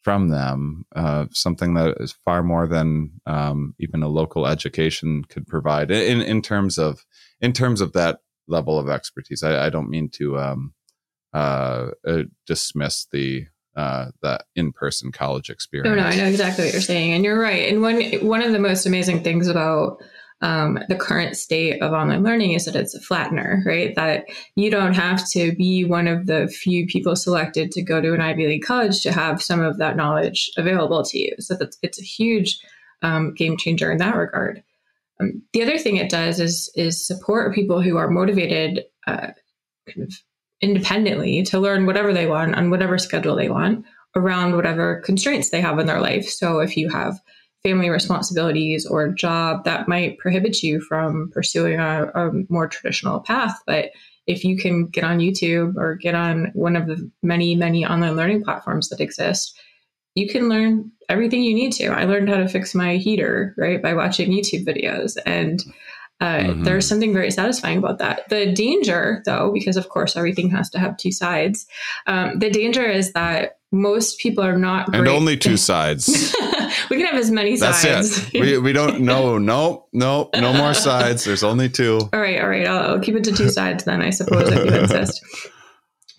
from 0.02 0.28
them, 0.28 0.85
uh, 0.95 1.26
something 1.33 1.75
that 1.75 1.97
is 2.00 2.12
far 2.25 2.42
more 2.42 2.66
than 2.66 3.21
um, 3.26 3.75
even 3.78 4.02
a 4.02 4.09
local 4.09 4.47
education 4.47 5.25
could 5.25 5.47
provide 5.47 5.90
in, 5.90 6.21
in 6.21 6.42
terms 6.42 6.78
of, 6.78 7.04
in 7.40 7.52
terms 7.52 7.80
of 7.80 7.92
that 7.92 8.21
level 8.49 8.78
of 8.78 8.88
expertise. 8.88 9.42
I, 9.42 9.66
I 9.66 9.71
don't 9.71 9.90
mean 9.90 10.09
to, 10.11 10.38
um, 10.38 10.75
uh, 11.33 11.90
uh, 12.07 12.23
dismiss 12.47 13.07
the 13.12 13.47
uh, 13.76 14.07
that 14.21 14.47
in-person 14.57 15.12
college 15.12 15.49
experience. 15.49 15.97
No, 15.97 16.02
no, 16.02 16.09
I 16.09 16.16
know 16.16 16.25
exactly 16.25 16.64
what 16.64 16.73
you're 16.73 16.83
saying, 16.83 17.12
and 17.12 17.25
you're 17.25 17.38
right. 17.38 17.73
And 17.73 17.80
one 17.80 18.02
one 18.26 18.42
of 18.42 18.52
the 18.52 18.59
most 18.59 18.85
amazing 18.85 19.23
things 19.23 19.47
about 19.47 20.02
um, 20.43 20.79
the 20.89 20.97
current 20.97 21.37
state 21.37 21.83
of 21.83 21.93
online 21.93 22.23
learning 22.23 22.53
is 22.53 22.65
that 22.65 22.77
it's 22.77 22.95
a 22.95 23.01
flattener, 23.01 23.65
right? 23.67 23.95
That 23.95 24.25
you 24.57 24.71
don't 24.71 24.95
have 24.95 25.29
to 25.31 25.55
be 25.55 25.85
one 25.85 26.09
of 26.09 26.27
the 26.27 26.49
few 26.49 26.87
people 26.87 27.15
selected 27.15 27.71
to 27.73 27.83
go 27.83 28.01
to 28.01 28.15
an 28.15 28.21
Ivy 28.21 28.47
League 28.47 28.65
college 28.65 29.03
to 29.03 29.13
have 29.13 29.43
some 29.43 29.61
of 29.61 29.79
that 29.79 29.97
knowledge 29.97 30.51
available 30.57 31.03
to 31.05 31.19
you. 31.19 31.35
So 31.41 31.57
that's 31.57 31.77
it's 31.83 32.01
a 32.01 32.05
huge 32.05 32.59
um, 33.03 33.35
game 33.35 33.57
changer 33.59 33.91
in 33.93 33.99
that 33.99 34.17
regard. 34.17 34.63
Um, 35.21 35.43
the 35.53 35.63
other 35.63 35.77
thing 35.77 35.97
it 35.97 36.11
does 36.11 36.41
is 36.41 36.73
is 36.75 37.07
support 37.07 37.55
people 37.55 37.83
who 37.83 37.99
are 37.99 38.09
motivated, 38.09 38.85
uh, 39.07 39.29
kind 39.89 40.03
of 40.03 40.15
independently 40.63 41.43
to 41.43 41.59
learn 41.59 41.87
whatever 41.87 42.13
they 42.13 42.27
want 42.27 42.55
on 42.55 42.71
whatever 42.71 42.99
schedule 42.99 43.37
they 43.37 43.49
want 43.49 43.85
around 44.17 44.57
whatever 44.57 45.03
constraints 45.05 45.51
they 45.51 45.61
have 45.61 45.79
in 45.79 45.87
their 45.87 46.01
life. 46.01 46.29
So 46.29 46.61
if 46.61 46.77
you 46.77 46.89
have 46.89 47.21
family 47.62 47.90
responsibilities 47.90 48.87
or 48.87 49.05
a 49.05 49.14
job 49.14 49.64
that 49.64 49.88
might 49.88 50.19
prohibit 50.19 50.62
you 50.62 50.81
from 50.81 51.31
pursuing 51.33 51.79
a, 51.79 52.11
a, 52.14 52.31
more 52.49 52.67
traditional 52.67 53.21
path. 53.21 53.61
But 53.67 53.90
if 54.26 54.45
you 54.45 54.57
can 54.57 54.87
get 54.87 55.05
on 55.05 55.19
YouTube 55.19 55.76
or 55.76 55.97
get 55.97 56.14
on 56.14 56.50
one 56.55 56.76
of 56.76 56.87
the 56.87 57.11
many, 57.23 57.55
many 57.55 57.85
online 57.85 58.17
learning 58.17 58.45
platforms 58.45 58.88
that 58.88 59.00
exist, 59.00 59.59
you 60.14 60.29
can 60.29 60.49
learn 60.49 60.90
everything 61.09 61.43
you 61.43 61.55
need 61.55 61.73
to. 61.75 61.88
I 61.88 62.05
learned 62.05 62.29
how 62.29 62.38
to 62.38 62.49
fix 62.49 62.75
my 62.75 62.97
heater, 62.97 63.55
right, 63.59 63.83
by 63.83 63.95
watching 63.95 64.31
YouTube 64.31 64.64
videos. 64.64 65.17
And 65.26 65.63
uh, 66.21 66.39
mm-hmm. 66.41 66.65
There's 66.65 66.87
something 66.87 67.15
very 67.15 67.30
satisfying 67.30 67.78
about 67.78 67.99
that. 67.99 68.28
The 68.28 68.52
danger, 68.52 69.23
though, 69.25 69.52
because 69.54 69.78
of 69.78 69.89
course 69.89 70.17
everything 70.17 70.50
has 70.50 70.69
to 70.71 70.78
have 70.78 70.99
two 70.99 71.13
sides, 71.13 71.67
um, 72.06 72.39
the 72.39 72.50
danger 72.50 72.85
is 72.85 73.13
that 73.15 73.58
most 73.73 74.19
people 74.19 74.45
are 74.45 74.58
not. 74.58 74.95
And 74.95 75.08
only 75.08 75.39
two 75.39 75.56
sides. 75.56 76.35
we 76.89 76.97
can 76.97 77.06
have 77.06 77.17
as 77.17 77.30
many 77.30 77.56
sides. 77.56 77.83
That's 77.83 78.11
sides. 78.13 78.35
It. 78.35 78.41
We, 78.41 78.59
we 78.67 78.73
don't, 78.73 79.00
no, 79.00 79.39
no, 79.39 79.87
no, 79.93 80.30
no 80.35 80.52
more 80.52 80.75
sides. 80.75 81.25
There's 81.25 81.43
only 81.43 81.69
two. 81.69 82.09
All 82.13 82.21
right, 82.21 82.41
all 82.41 82.49
right. 82.49 82.67
I'll, 82.67 82.95
I'll 82.95 83.00
keep 83.00 83.15
it 83.15 83.25
to 83.25 83.33
two 83.33 83.49
sides 83.49 83.85
then, 83.85 84.02
I 84.02 84.11
suppose, 84.11 84.49
if 84.49 84.65
you 84.65 84.75
insist. 84.80 85.21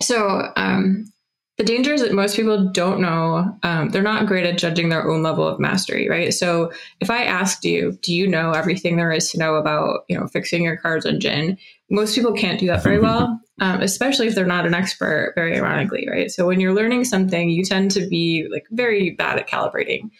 So, 0.00 0.52
um, 0.56 1.12
the 1.58 1.64
danger 1.64 1.92
is 1.92 2.02
that 2.02 2.12
most 2.12 2.34
people 2.34 2.70
don't 2.70 3.00
know 3.00 3.56
um, 3.62 3.90
they're 3.90 4.02
not 4.02 4.26
great 4.26 4.46
at 4.46 4.58
judging 4.58 4.88
their 4.88 5.08
own 5.08 5.22
level 5.22 5.46
of 5.46 5.60
mastery 5.60 6.08
right 6.08 6.32
so 6.32 6.72
if 7.00 7.10
i 7.10 7.22
asked 7.22 7.64
you 7.64 7.92
do 8.02 8.14
you 8.14 8.26
know 8.26 8.52
everything 8.52 8.96
there 8.96 9.12
is 9.12 9.30
to 9.30 9.38
know 9.38 9.54
about 9.54 10.00
you 10.08 10.18
know 10.18 10.26
fixing 10.26 10.64
your 10.64 10.76
car's 10.76 11.06
engine 11.06 11.56
most 11.90 12.14
people 12.14 12.32
can't 12.32 12.58
do 12.58 12.66
that 12.66 12.82
very 12.82 12.98
well 13.00 13.38
um, 13.60 13.80
especially 13.80 14.26
if 14.26 14.34
they're 14.34 14.46
not 14.46 14.66
an 14.66 14.74
expert 14.74 15.32
very 15.34 15.56
ironically 15.56 16.08
right 16.10 16.30
so 16.30 16.46
when 16.46 16.58
you're 16.58 16.74
learning 16.74 17.04
something 17.04 17.50
you 17.50 17.64
tend 17.64 17.90
to 17.90 18.06
be 18.08 18.48
like 18.50 18.64
very 18.70 19.10
bad 19.10 19.38
at 19.38 19.48
calibrating 19.48 20.10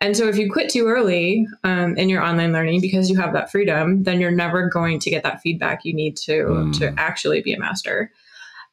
and 0.00 0.16
so 0.16 0.28
if 0.28 0.36
you 0.36 0.50
quit 0.50 0.70
too 0.70 0.86
early 0.86 1.46
um, 1.64 1.96
in 1.96 2.08
your 2.08 2.22
online 2.22 2.52
learning 2.52 2.80
because 2.80 3.10
you 3.10 3.16
have 3.16 3.32
that 3.32 3.50
freedom 3.50 4.02
then 4.02 4.20
you're 4.20 4.30
never 4.30 4.68
going 4.68 4.98
to 4.98 5.10
get 5.10 5.22
that 5.22 5.40
feedback 5.40 5.84
you 5.84 5.94
need 5.94 6.16
to 6.16 6.44
mm. 6.44 6.78
to 6.78 6.94
actually 6.98 7.40
be 7.42 7.52
a 7.52 7.58
master 7.58 8.10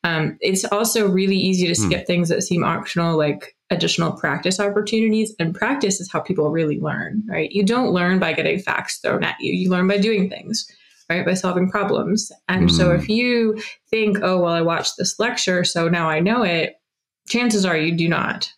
um, 0.03 0.37
it's 0.41 0.63
also 0.65 1.09
really 1.09 1.35
easy 1.35 1.67
to 1.67 1.75
skip 1.75 2.03
mm. 2.03 2.07
things 2.07 2.29
that 2.29 2.43
seem 2.43 2.63
optional, 2.63 3.17
like 3.17 3.55
additional 3.69 4.13
practice 4.13 4.59
opportunities. 4.59 5.35
And 5.39 5.53
practice 5.53 5.99
is 5.99 6.11
how 6.11 6.21
people 6.21 6.49
really 6.49 6.79
learn, 6.79 7.23
right? 7.27 7.51
You 7.51 7.63
don't 7.63 7.91
learn 7.91 8.19
by 8.19 8.33
getting 8.33 8.59
facts 8.59 8.99
thrown 8.99 9.23
at 9.23 9.35
you, 9.39 9.53
you 9.53 9.69
learn 9.69 9.87
by 9.87 9.97
doing 9.97 10.29
things. 10.29 10.69
Right, 11.09 11.25
by 11.25 11.35
solving 11.35 11.71
problems. 11.71 12.33
And 12.49 12.67
mm. 12.67 12.69
so 12.69 12.91
if 12.91 13.05
hmm. 13.05 13.13
you 13.13 13.61
think, 13.89 14.17
oh, 14.21 14.41
well, 14.41 14.51
I 14.51 14.61
watched 14.61 14.95
this 14.97 15.17
lecture, 15.19 15.63
so 15.63 15.87
now 15.87 16.09
I 16.09 16.19
know 16.19 16.43
it, 16.43 16.81
chances 17.29 17.63
are 17.65 17.77
you 17.77 17.95
do 17.95 18.09
not. 18.09 18.51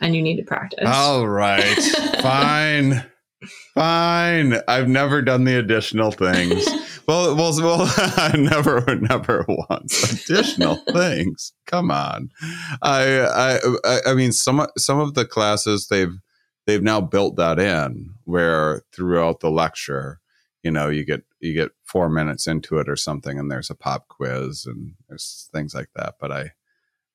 And 0.00 0.14
you 0.14 0.22
need 0.22 0.36
to 0.36 0.42
practice. 0.42 0.84
All 0.86 1.26
right. 1.28 1.78
Fine. 2.20 3.04
Fine. 3.74 4.60
I've 4.66 4.88
never 4.88 5.22
done 5.22 5.44
the 5.44 5.58
additional 5.58 6.10
things. 6.10 6.66
well, 7.08 7.34
well, 7.36 7.54
well, 7.58 8.32
never, 8.36 8.82
never 8.96 9.44
once 9.48 10.12
additional 10.26 10.76
things. 10.92 11.52
Come 11.66 11.90
on. 11.90 12.30
I, 12.82 13.58
I, 13.84 14.00
I 14.06 14.14
mean, 14.14 14.32
some, 14.32 14.66
some 14.78 15.00
of 15.00 15.14
the 15.14 15.24
classes 15.24 15.88
they've, 15.88 16.16
they've 16.66 16.82
now 16.82 17.00
built 17.00 17.36
that 17.36 17.58
in 17.58 18.14
where 18.24 18.82
throughout 18.92 19.40
the 19.40 19.50
lecture, 19.50 20.20
you 20.62 20.70
know, 20.70 20.88
you 20.88 21.04
get, 21.04 21.22
you 21.40 21.52
get 21.54 21.70
four 21.84 22.08
minutes 22.08 22.46
into 22.46 22.78
it 22.78 22.88
or 22.88 22.96
something 22.96 23.38
and 23.38 23.50
there's 23.50 23.70
a 23.70 23.74
pop 23.74 24.08
quiz 24.08 24.64
and 24.66 24.94
there's 25.08 25.48
things 25.52 25.74
like 25.74 25.90
that. 25.94 26.14
But 26.18 26.32
I, 26.32 26.52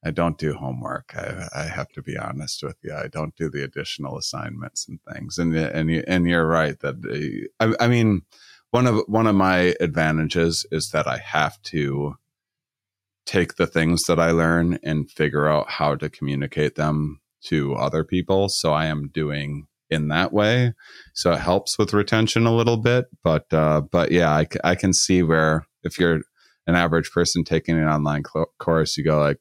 I 0.04 0.12
don't 0.12 0.38
do 0.38 0.54
homework. 0.54 1.14
I, 1.16 1.48
I 1.56 1.64
have 1.64 1.90
to 1.90 2.02
be 2.02 2.18
honest 2.18 2.64
with 2.64 2.78
you. 2.82 2.94
I 2.94 3.08
don't 3.08 3.36
do 3.36 3.50
the 3.50 3.64
additional 3.64 4.18
assignments 4.18 4.88
and 4.88 5.00
things. 5.12 5.38
And 5.38 5.56
and 5.56 5.92
you, 5.92 6.04
and 6.08 6.28
you're 6.28 6.48
right 6.48 6.80
that 6.80 7.50
uh, 7.60 7.66
I, 7.80 7.86
I 7.86 7.88
mean 7.88 8.24
one 8.72 8.88
of 8.88 9.04
one 9.08 9.28
of 9.28 9.36
my 9.36 9.76
advantages 9.80 10.66
is 10.72 10.90
that 10.92 11.08
I 11.08 11.18
have 11.18 11.62
to 11.64 12.16
take 13.26 13.56
the 13.56 13.68
things 13.68 14.04
that 14.08 14.20
I 14.20 14.32
learn 14.32 14.80
and 14.84 15.10
figure 15.10 15.48
out 15.48 15.70
how 15.70 15.96
to 15.96 16.10
communicate 16.10 16.76
them 16.76 17.22
to 17.44 17.76
other 17.76 18.04
people. 18.04 18.50
So 18.50 18.74
I 18.74 18.88
am 18.88 19.10
doing 19.10 19.68
in 19.90 20.08
that 20.08 20.32
way. 20.32 20.74
So 21.14 21.34
it 21.34 21.40
helps 21.40 21.78
with 21.78 21.94
retention 21.94 22.46
a 22.46 22.56
little 22.56 22.78
bit. 22.78 23.06
But 23.24 23.54
uh, 23.54 23.82
but 23.82 24.12
yeah, 24.12 24.32
I, 24.32 24.48
I 24.64 24.76
can 24.76 24.94
see 24.94 25.22
where 25.22 25.68
if 25.84 26.00
you're 26.00 26.22
an 26.66 26.76
average 26.76 27.12
person 27.12 27.44
taking 27.44 27.78
an 27.78 27.88
online 27.88 28.24
cl- 28.32 28.54
course, 28.58 28.98
you 28.98 29.04
go 29.04 29.20
like, 29.20 29.38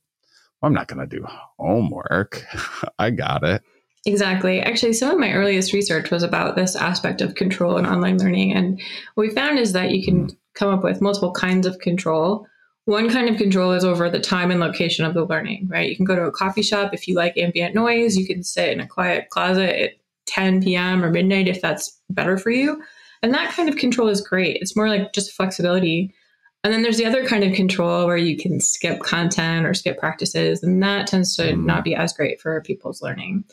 I'm 0.63 0.75
not 0.75 0.89
going 0.89 1.07
to 1.09 1.17
do 1.17 1.25
homework. 1.59 2.45
I 2.99 3.11
got 3.11 3.45
it. 3.45 3.63
Exactly. 4.07 4.61
Actually, 4.61 4.95
some 4.95 5.11
of 5.11 5.19
my 5.19 5.33
earliest 5.33 5.73
research 5.73 6.11
was 6.11 6.23
about 6.23 6.57
this 6.57 6.75
aspect 6.75 7.21
of 7.21 7.35
control 7.35 7.77
in 7.77 7.87
online 7.87 8.19
learning. 8.19 8.53
And 8.53 8.81
what 9.15 9.27
we 9.27 9.35
found 9.35 9.59
is 9.59 9.73
that 9.73 9.91
you 9.91 10.03
can 10.03 10.29
mm. 10.29 10.37
come 10.55 10.73
up 10.73 10.83
with 10.83 11.03
multiple 11.03 11.33
kinds 11.33 11.67
of 11.67 11.79
control. 11.81 12.47
one 12.87 13.11
kind 13.11 13.29
of 13.29 13.37
control 13.37 13.73
is 13.73 13.85
over 13.85 14.09
the 14.09 14.19
time 14.19 14.51
and 14.51 14.59
location 14.59 15.05
of 15.05 15.13
the 15.13 15.25
learning, 15.25 15.69
right? 15.69 15.89
You 15.89 15.97
can 15.97 16.07
go 16.07 16.17
to 16.17 16.25
a 16.25 16.33
coffee 16.33 16.63
shop 16.63 16.95
if 16.95 17.07
you 17.07 17.15
like 17.15 17.37
ambient 17.37 17.75
noise. 17.75 18.17
You 18.17 18.27
can 18.27 18.43
sit 18.43 18.71
in 18.71 18.81
a 18.81 18.87
quiet 18.87 19.29
closet 19.29 19.77
at 19.77 19.91
10 20.27 20.63
p.m. 20.63 21.05
or 21.05 21.11
midnight 21.11 21.49
if 21.49 21.61
that's 21.61 22.01
better 22.09 22.39
for 22.39 22.51
you. 22.51 22.83
And 23.23 23.35
that 23.35 23.53
kind 23.53 23.69
of 23.69 23.77
control 23.77 24.09
is 24.09 24.23
great. 24.23 24.57
It's 24.63 24.75
more 24.75 24.89
like 24.89 25.13
just 25.13 25.33
flexibility. 25.33 26.15
And 26.63 26.73
then 26.73 26.83
there's 26.83 26.99
the 26.99 27.07
other 27.07 27.27
kind 27.27 27.43
of 27.43 27.55
control 27.55 28.07
where 28.07 28.19
you 28.19 28.37
can 28.37 28.61
skip 28.61 29.01
content 29.01 29.67
or 29.67 29.73
skip 29.73 29.99
practices, 29.99 30.63
and 30.63 30.83
that 30.83 31.07
tends 31.07 31.35
to 31.37 31.53
mm. 31.53 31.65
not 31.65 31.85
be 31.85 31.95
as 31.95 32.13
great 32.13 32.41
for 32.41 32.61
people's 32.61 33.01
learning. 33.01 33.45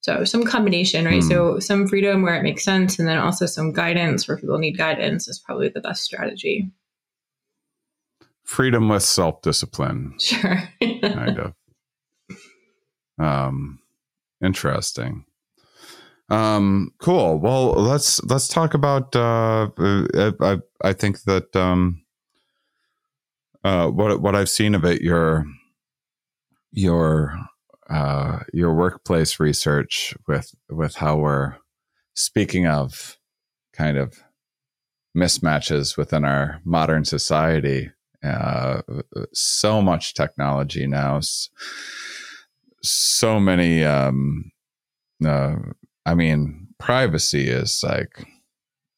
So 0.00 0.24
some 0.24 0.44
combination, 0.44 1.04
right? 1.04 1.22
Mm. 1.22 1.28
So 1.28 1.58
some 1.58 1.86
freedom 1.86 2.22
where 2.22 2.34
it 2.34 2.42
makes 2.42 2.64
sense, 2.64 2.98
and 2.98 3.06
then 3.06 3.18
also 3.18 3.44
some 3.44 3.72
guidance 3.72 4.26
where 4.26 4.38
people 4.38 4.56
need 4.56 4.78
guidance 4.78 5.28
is 5.28 5.38
probably 5.38 5.68
the 5.68 5.80
best 5.80 6.02
strategy. 6.02 6.70
Freedom 8.44 8.88
with 8.88 9.02
self 9.02 9.42
discipline. 9.42 10.14
Sure. 10.20 10.62
kind 10.80 11.38
of. 11.38 11.54
Um, 13.18 13.80
interesting. 14.42 15.24
Um, 16.30 16.92
cool. 16.98 17.38
Well, 17.38 17.72
let's 17.72 18.22
let's 18.24 18.48
talk 18.48 18.74
about. 18.74 19.14
Uh, 19.14 19.68
uh, 19.78 20.32
I 20.40 20.58
I 20.82 20.92
think 20.92 21.22
that 21.24 21.54
um, 21.54 22.02
uh, 23.66 23.88
what 23.88 24.20
what 24.20 24.36
I've 24.36 24.48
seen 24.48 24.76
it, 24.84 25.02
your 25.02 25.44
your 26.70 27.36
uh, 27.90 28.40
your 28.52 28.72
workplace 28.74 29.40
research 29.40 30.14
with 30.28 30.54
with 30.70 30.94
how 30.96 31.16
we're 31.16 31.56
speaking 32.14 32.68
of 32.68 33.18
kind 33.72 33.98
of 33.98 34.22
mismatches 35.16 35.96
within 35.96 36.24
our 36.24 36.60
modern 36.64 37.04
society. 37.04 37.90
Uh, 38.22 38.82
so 39.32 39.82
much 39.82 40.14
technology 40.14 40.86
now, 40.86 41.18
so 42.82 43.40
many 43.40 43.82
um, 43.84 44.52
uh, 45.24 45.56
I 46.04 46.14
mean, 46.14 46.68
privacy 46.78 47.48
is 47.48 47.82
like 47.82 48.26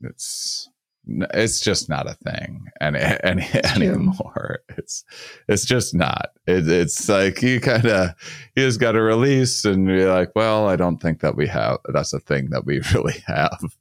it's 0.03 0.69
it's 1.09 1.61
just 1.61 1.89
not 1.89 2.09
a 2.09 2.15
thing 2.15 2.67
any, 2.81 3.01
any 3.25 3.47
anymore. 3.65 4.61
It's 4.77 5.05
it's 5.49 5.65
just 5.65 5.95
not. 5.95 6.31
It, 6.47 6.69
it's 6.69 7.09
like 7.09 7.43
you 7.43 7.61
kind 7.61 7.87
of 7.87 8.11
you 8.55 8.67
just 8.67 8.81
got 8.81 8.93
to 8.93 9.01
release 9.01 9.65
and 9.65 9.87
be 9.87 10.05
like, 10.05 10.33
well, 10.35 10.69
I 10.69 10.77
don't 10.77 10.99
think 10.99 11.21
that 11.21 11.37
we 11.37 11.47
have. 11.49 11.79
That's 11.93 12.13
a 12.13 12.21
thing 12.21 12.51
that 12.51 12.67
we 12.67 12.81
really 12.95 13.23
have 13.27 13.77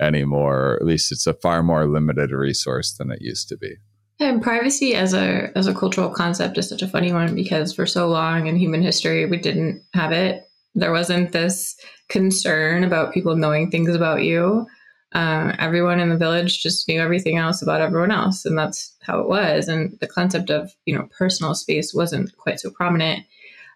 anymore. 0.00 0.72
Or 0.72 0.76
at 0.76 0.86
least 0.86 1.12
it's 1.12 1.26
a 1.26 1.34
far 1.34 1.62
more 1.62 1.86
limited 1.86 2.30
resource 2.30 2.92
than 2.92 3.10
it 3.10 3.22
used 3.22 3.48
to 3.50 3.56
be. 3.56 3.76
And 4.20 4.42
privacy 4.42 4.94
as 4.94 5.14
a 5.14 5.56
as 5.56 5.68
a 5.68 5.74
cultural 5.74 6.10
concept 6.10 6.58
is 6.58 6.68
such 6.68 6.82
a 6.82 6.88
funny 6.88 7.12
one 7.12 7.34
because 7.34 7.72
for 7.72 7.86
so 7.86 8.08
long 8.08 8.48
in 8.48 8.56
human 8.56 8.82
history 8.82 9.26
we 9.26 9.38
didn't 9.38 9.82
have 9.94 10.12
it. 10.12 10.44
There 10.74 10.92
wasn't 10.92 11.32
this 11.32 11.76
concern 12.08 12.84
about 12.84 13.12
people 13.12 13.36
knowing 13.36 13.70
things 13.70 13.94
about 13.94 14.22
you. 14.24 14.66
Uh, 15.12 15.54
everyone 15.58 16.00
in 16.00 16.10
the 16.10 16.16
village 16.16 16.62
just 16.62 16.86
knew 16.86 17.00
everything 17.00 17.38
else 17.38 17.62
about 17.62 17.80
everyone 17.80 18.10
else, 18.10 18.44
and 18.44 18.58
that's 18.58 18.94
how 19.00 19.18
it 19.18 19.28
was. 19.28 19.66
And 19.66 19.98
the 20.00 20.06
concept 20.06 20.50
of 20.50 20.74
you 20.84 20.94
know 20.94 21.08
personal 21.16 21.54
space 21.54 21.94
wasn't 21.94 22.36
quite 22.36 22.60
so 22.60 22.70
prominent. 22.70 23.24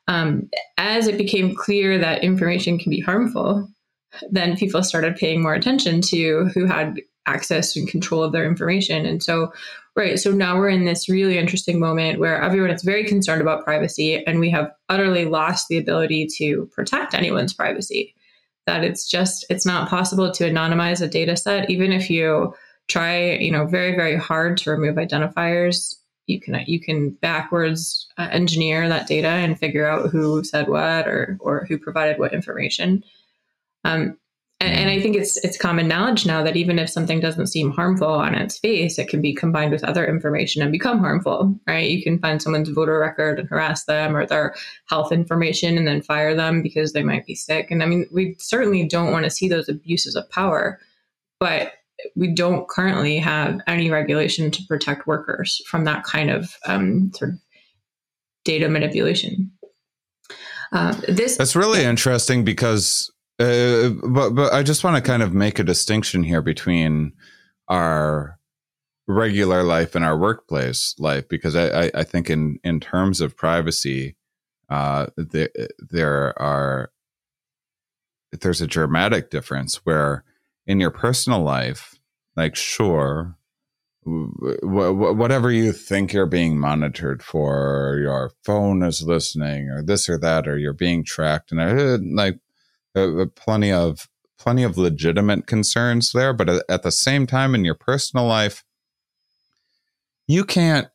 Um, 0.09 0.51
as 0.79 1.07
it 1.07 1.17
became 1.17 1.55
clear 1.55 1.97
that 1.99 2.25
information 2.25 2.79
can 2.79 2.91
be 2.91 3.01
harmful, 3.01 3.69
then 4.31 4.57
people 4.57 4.83
started 4.83 5.17
paying 5.17 5.43
more 5.43 5.55
attention 5.55 6.01
to 6.03 6.47
who 6.55 6.67
had 6.67 7.01
access 7.27 7.77
and 7.77 7.89
control 7.89 8.23
of 8.23 8.33
their 8.33 8.45
information. 8.45 9.07
And 9.07 9.23
so, 9.23 9.53
right, 9.97 10.19
so 10.19 10.33
now 10.33 10.57
we're 10.57 10.69
in 10.69 10.85
this 10.85 11.09
really 11.09 11.39
interesting 11.39 11.79
moment 11.79 12.19
where 12.19 12.43
everyone 12.43 12.71
is 12.71 12.83
very 12.83 13.05
concerned 13.05 13.41
about 13.41 13.65
privacy, 13.65 14.23
and 14.27 14.39
we 14.39 14.51
have 14.51 14.71
utterly 14.89 15.25
lost 15.25 15.69
the 15.69 15.79
ability 15.79 16.27
to 16.39 16.69
protect 16.75 17.15
anyone's 17.15 17.55
privacy 17.55 18.15
that 18.67 18.85
it's 18.85 19.09
just 19.09 19.45
it's 19.51 19.67
not 19.67 19.89
possible 19.89 20.31
to 20.33 20.45
anonymize 20.45 21.03
a 21.03 21.09
data 21.09 21.37
set. 21.37 21.71
Even 21.71 21.93
if 21.93 22.11
you 22.11 22.55
try 22.89 23.33
you 23.35 23.51
know 23.51 23.67
very 23.67 23.95
very 23.95 24.17
hard 24.17 24.57
to 24.59 24.71
remove 24.71 24.97
identifiers 24.97 25.97
you 26.27 26.41
can 26.41 26.63
you 26.67 26.81
can 26.81 27.11
backwards 27.11 28.09
uh, 28.19 28.29
engineer 28.31 28.89
that 28.89 29.07
data 29.07 29.29
and 29.29 29.59
figure 29.59 29.87
out 29.87 30.11
who 30.11 30.43
said 30.45 30.69
what 30.69 31.09
or 31.09 31.37
or 31.41 31.67
who 31.67 31.79
provided 31.79 32.19
what 32.19 32.33
information. 32.33 33.05
Um, 33.85 34.19
and, 34.63 34.75
and, 34.75 34.91
I 34.91 35.01
think 35.01 35.17
it's 35.17 35.37
it's 35.45 35.59
common 35.59 35.89
knowledge 35.89 36.25
now 36.25 36.43
that 36.43 36.57
even 36.57 36.79
if 36.79 36.89
something 36.89 37.21
doesn't 37.21 37.49
seem 37.49 37.73
harmful 37.73 38.09
on 38.09 38.35
its 38.35 38.59
face, 38.59 38.99
it 38.99 39.09
can 39.09 39.21
be 39.21 39.35
combined 39.35 39.73
with 39.73 39.85
other 39.85 40.07
information 40.07 40.63
and 40.63 40.71
become 40.71 41.01
harmful, 41.01 41.59
right? 41.67 41.91
You 41.91 42.03
can 42.03 42.19
find 42.19 42.41
someone's 42.41 42.69
voter 42.69 42.99
record 42.99 43.39
and 43.39 43.49
harass 43.49 43.85
them 43.85 44.17
or 44.17 44.27
their 44.27 44.55
health 44.87 45.13
information 45.13 45.77
and 45.77 45.87
then 45.87 46.03
fire 46.03 46.35
them 46.35 46.63
because 46.63 46.93
they 46.93 47.03
might 47.03 47.27
be 47.27 47.35
sick. 47.35 47.71
And 47.71 47.83
I 47.83 47.87
mean, 47.87 48.07
we 48.13 48.37
certainly 48.39 48.87
don't 48.87 49.13
want 49.13 49.25
to 49.25 49.31
see 49.31 49.49
those 49.49 49.69
abuses 49.69 50.15
of 50.17 50.31
power, 50.31 50.79
but 51.41 51.73
we 52.17 52.33
don't 52.33 52.69
currently 52.69 53.19
have 53.19 53.61
any 53.67 53.91
regulation 53.91 54.51
to 54.51 54.63
protect 54.69 55.07
workers 55.07 55.61
from 55.67 55.85
that 55.85 56.05
kind 56.05 56.31
of 56.31 56.57
um, 56.67 57.13
sort 57.15 57.33
of 57.33 57.39
data 58.45 58.69
manipulation. 58.69 59.51
Uh, 60.73 60.95
this 61.07 61.37
that's 61.37 61.55
really 61.55 61.83
yeah. 61.83 61.91
interesting 61.91 62.45
because 62.45 63.12
uh, 63.39 63.91
but 64.05 64.31
but 64.31 64.53
I 64.53 64.63
just 64.63 64.85
want 64.85 64.97
to 64.97 65.03
kind 65.03 65.23
of 65.23 65.33
make 65.33 65.59
a 65.59 65.65
distinction 65.65 66.23
here 66.23 66.43
between 66.43 67.13
our 67.69 68.39
regular 69.07 69.63
life 69.63 69.95
and 69.95 70.05
our 70.05 70.17
workplace 70.17 70.95
life 70.99 71.29
because 71.29 71.57
I, 71.57 71.85
I, 71.85 71.91
I 71.95 72.03
think 72.05 72.31
in 72.31 72.59
in 72.63 72.81
terms 72.81 73.21
of 73.21 73.37
privacy, 73.37 74.17
uh, 74.69 75.07
the, 75.17 75.51
there 75.79 76.41
are 76.41 76.93
there's 78.41 78.61
a 78.61 78.67
dramatic 78.67 79.31
difference 79.31 79.77
where 79.85 80.25
in 80.67 80.81
your 80.81 80.91
personal 80.91 81.43
life, 81.43 81.99
like 82.37 82.55
sure, 82.55 83.37
whatever 84.05 85.51
you 85.51 85.73
think 85.73 86.13
you're 86.13 86.27
being 86.27 86.59
monitored 86.59 87.23
for, 87.23 87.99
your 88.01 88.33
phone 88.45 88.83
is 88.83 89.03
listening, 89.03 89.69
or 89.69 89.83
this 89.83 90.09
or 90.09 90.19
that, 90.19 90.49
or 90.49 90.59
you're 90.59 90.73
being 90.73 91.05
tracked, 91.05 91.53
and 91.53 92.17
like 92.17 92.39
uh, 92.95 93.23
uh, 93.23 93.27
plenty 93.35 93.73
of 93.73 94.09
plenty 94.39 94.65
of 94.65 94.77
legitimate 94.77 95.47
concerns 95.47 96.13
there, 96.13 96.33
but 96.33 96.49
at 96.69 96.83
the 96.83 96.91
same 96.91 97.27
time, 97.27 97.55
in 97.55 97.65
your 97.65 97.75
personal 97.75 98.27
life, 98.27 98.65
you 100.27 100.45
can't. 100.45 100.89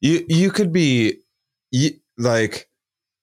You 0.00 0.24
you 0.28 0.50
could 0.50 0.72
be 0.72 1.18
you, 1.70 1.90
like 2.18 2.68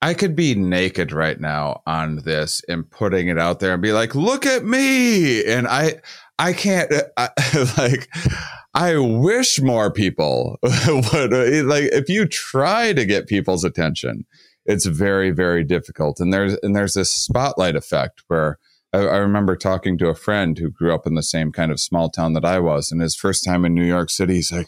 I 0.02 0.14
could 0.14 0.36
be 0.36 0.56
naked 0.56 1.12
right 1.12 1.40
now 1.40 1.82
on 1.86 2.18
this 2.18 2.62
and 2.68 2.90
putting 2.90 3.28
it 3.28 3.38
out 3.38 3.60
there 3.60 3.74
and 3.74 3.82
be 3.82 3.92
like, 3.92 4.16
"Look 4.16 4.46
at 4.46 4.64
me!" 4.64 5.46
And 5.46 5.68
I 5.68 6.02
I 6.40 6.54
can't 6.54 6.92
I, 7.18 7.30
like. 7.78 8.10
I 8.74 8.98
wish 8.98 9.60
more 9.60 9.92
people 9.92 10.58
would 10.64 11.34
like 11.66 11.90
if 11.92 12.08
you 12.08 12.26
try 12.26 12.94
to 12.94 13.06
get 13.06 13.28
people's 13.28 13.66
attention 13.66 14.26
it's 14.66 14.86
very 14.86 15.32
very 15.32 15.64
difficult. 15.64 16.20
And 16.20 16.34
there's 16.34 16.54
and 16.64 16.76
there's 16.76 16.94
this 16.94 17.12
spotlight 17.12 17.76
effect 17.76 18.24
where 18.28 18.58
I, 18.94 19.00
I, 19.00 19.18
remember 19.18 19.56
talking 19.56 19.98
to 19.98 20.10
a 20.10 20.16
friend 20.16 20.58
who 20.58 20.70
grew 20.70 20.94
up 20.94 21.08
in 21.08 21.16
the 21.16 21.24
same 21.24 21.52
kind 21.52 21.72
of 21.72 21.80
small 21.80 22.10
town 22.10 22.34
that 22.34 22.46
I 22.46 22.60
was. 22.60 22.92
And 22.92 23.02
his 23.02 23.16
first 23.16 23.44
time 23.44 23.66
in 23.66 23.74
New 23.74 23.86
York 23.86 24.10
City 24.10 24.36
he's 24.36 24.52
like 24.52 24.68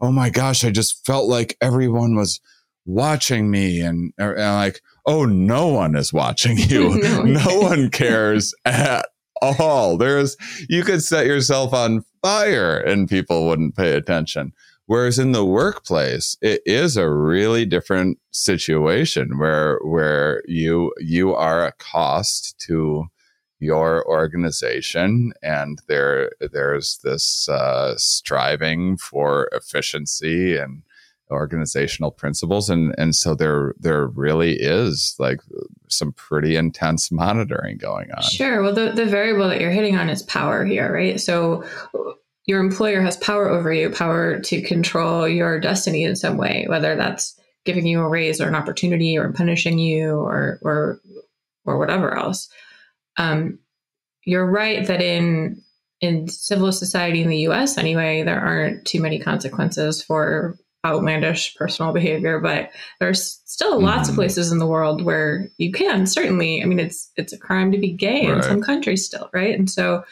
oh 0.00 0.12
my 0.12 0.30
gosh 0.30 0.64
I 0.64 0.70
just 0.70 1.04
felt 1.04 1.28
like 1.28 1.56
everyone 1.60 2.14
was 2.14 2.40
watching 2.86 3.50
me. 3.50 3.80
And, 3.80 4.12
er, 4.20 4.34
and 4.34 4.56
like 4.56 4.80
oh 5.06 5.24
no 5.24 5.68
one 5.68 5.96
is 5.96 6.12
watching 6.12 6.58
you. 6.58 7.00
No, 7.02 7.22
no 7.22 7.60
one 7.60 7.90
cares 7.90 8.54
at 8.64 9.06
all. 9.40 9.96
There's 9.96 10.36
you 10.68 10.82
could 10.82 11.02
set 11.02 11.26
yourself 11.26 11.72
on 11.72 12.04
fire 12.22 12.76
and 12.76 13.08
people 13.08 13.46
wouldn't 13.46 13.76
pay 13.76 13.92
attention 13.92 14.52
Whereas 14.88 15.18
in 15.18 15.32
the 15.32 15.44
workplace, 15.44 16.38
it 16.40 16.62
is 16.64 16.96
a 16.96 17.10
really 17.10 17.66
different 17.66 18.18
situation 18.30 19.36
where 19.38 19.78
where 19.84 20.42
you 20.46 20.94
you 20.98 21.34
are 21.34 21.66
a 21.66 21.72
cost 21.72 22.58
to 22.60 23.04
your 23.60 24.02
organization, 24.08 25.34
and 25.42 25.78
there 25.88 26.30
there's 26.40 27.00
this 27.04 27.50
uh, 27.50 27.96
striving 27.98 28.96
for 28.96 29.50
efficiency 29.52 30.56
and 30.56 30.82
organizational 31.30 32.10
principles. 32.10 32.70
And 32.70 32.94
and 32.96 33.14
so 33.14 33.34
there 33.34 33.74
there 33.78 34.06
really 34.06 34.54
is 34.54 35.14
like 35.18 35.42
some 35.88 36.12
pretty 36.12 36.56
intense 36.56 37.12
monitoring 37.12 37.76
going 37.76 38.10
on. 38.12 38.22
Sure. 38.22 38.62
Well 38.62 38.72
the, 38.72 38.92
the 38.92 39.04
variable 39.04 39.48
that 39.50 39.60
you're 39.60 39.70
hitting 39.70 39.98
on 39.98 40.08
is 40.08 40.22
power 40.22 40.64
here 40.64 40.90
right? 40.90 41.20
So 41.20 41.62
your 42.48 42.60
employer 42.60 43.02
has 43.02 43.16
power 43.18 43.48
over 43.48 43.70
you, 43.72 43.90
power 43.90 44.40
to 44.40 44.62
control 44.62 45.28
your 45.28 45.60
destiny 45.60 46.02
in 46.02 46.16
some 46.16 46.38
way, 46.38 46.64
whether 46.66 46.96
that's 46.96 47.38
giving 47.66 47.86
you 47.86 48.00
a 48.00 48.08
raise 48.08 48.40
or 48.40 48.48
an 48.48 48.54
opportunity 48.54 49.18
or 49.18 49.30
punishing 49.32 49.78
you 49.78 50.14
or 50.16 50.58
or 50.62 50.98
or 51.66 51.78
whatever 51.78 52.16
else. 52.16 52.48
Um, 53.18 53.58
you're 54.24 54.50
right 54.50 54.86
that 54.86 55.02
in 55.02 55.62
in 56.00 56.26
civil 56.28 56.72
society 56.72 57.22
in 57.22 57.28
the 57.28 57.40
U.S. 57.48 57.76
anyway, 57.76 58.22
there 58.22 58.40
aren't 58.40 58.86
too 58.86 59.02
many 59.02 59.18
consequences 59.18 60.02
for 60.02 60.56
outlandish 60.86 61.54
personal 61.56 61.92
behavior, 61.92 62.38
but 62.40 62.70
there's 63.00 63.42
still 63.44 63.82
lots 63.82 64.08
of 64.08 64.14
Mhm. 64.14 64.18
places 64.18 64.52
in 64.52 64.58
the 64.58 64.66
world 64.66 65.02
where 65.04 65.50
you 65.58 65.70
can 65.70 66.06
certainly. 66.06 66.62
I 66.62 66.64
mean, 66.64 66.78
it's 66.80 67.10
it's 67.16 67.34
a 67.34 67.38
crime 67.38 67.72
to 67.72 67.78
be 67.78 67.92
gay 67.92 68.22
in 68.22 68.42
some 68.42 68.62
countries 68.62 69.04
still, 69.04 69.28
right? 69.34 69.54
And 69.58 69.68
so 69.68 70.02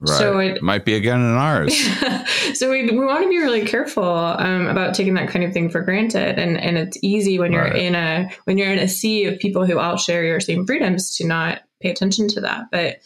Right. 0.00 0.18
So 0.18 0.38
it- 0.38 0.62
Might 0.62 0.84
be 0.84 0.94
again 0.94 1.20
in 1.20 1.32
ours. 1.36 1.74
so 2.54 2.70
we, 2.70 2.82
we 2.90 2.98
want 3.04 3.22
to 3.22 3.28
be 3.30 3.38
really 3.38 3.64
careful 3.64 4.04
um, 4.04 4.66
about 4.66 4.94
taking 4.94 5.14
that 5.14 5.28
kind 5.28 5.44
of 5.44 5.52
thing 5.52 5.70
for 5.70 5.80
granted 5.80 6.38
and 6.38 6.58
and 6.58 6.76
it's 6.76 6.98
easy 7.02 7.38
when 7.38 7.52
you're 7.52 7.62
Right. 7.64 7.76
in 7.76 7.94
a 7.94 8.30
when 8.44 8.58
you're 8.58 8.72
in 8.72 8.78
a 8.78 8.88
sea 8.88 9.24
of 9.24 9.38
people 9.38 9.64
who 9.66 9.78
all 9.78 9.96
share 9.96 10.22
your 10.24 10.38
same 10.40 10.66
freedoms 10.66 11.16
to 11.16 11.26
not 11.26 11.62
pay 11.80 11.90
attention 11.90 12.28
to 12.28 12.40
that 12.42 12.64
but 12.70 12.96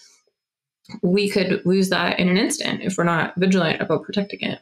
we 1.03 1.29
could 1.29 1.64
lose 1.64 1.90
that 1.90 2.18
in 2.18 2.29
an 2.29 2.37
instant 2.37 2.83
if 2.83 2.96
we're 2.98 3.05
not 3.05 3.35
vigilant 3.37 3.81
about 3.81 4.03
protecting 4.03 4.40
it 4.42 4.59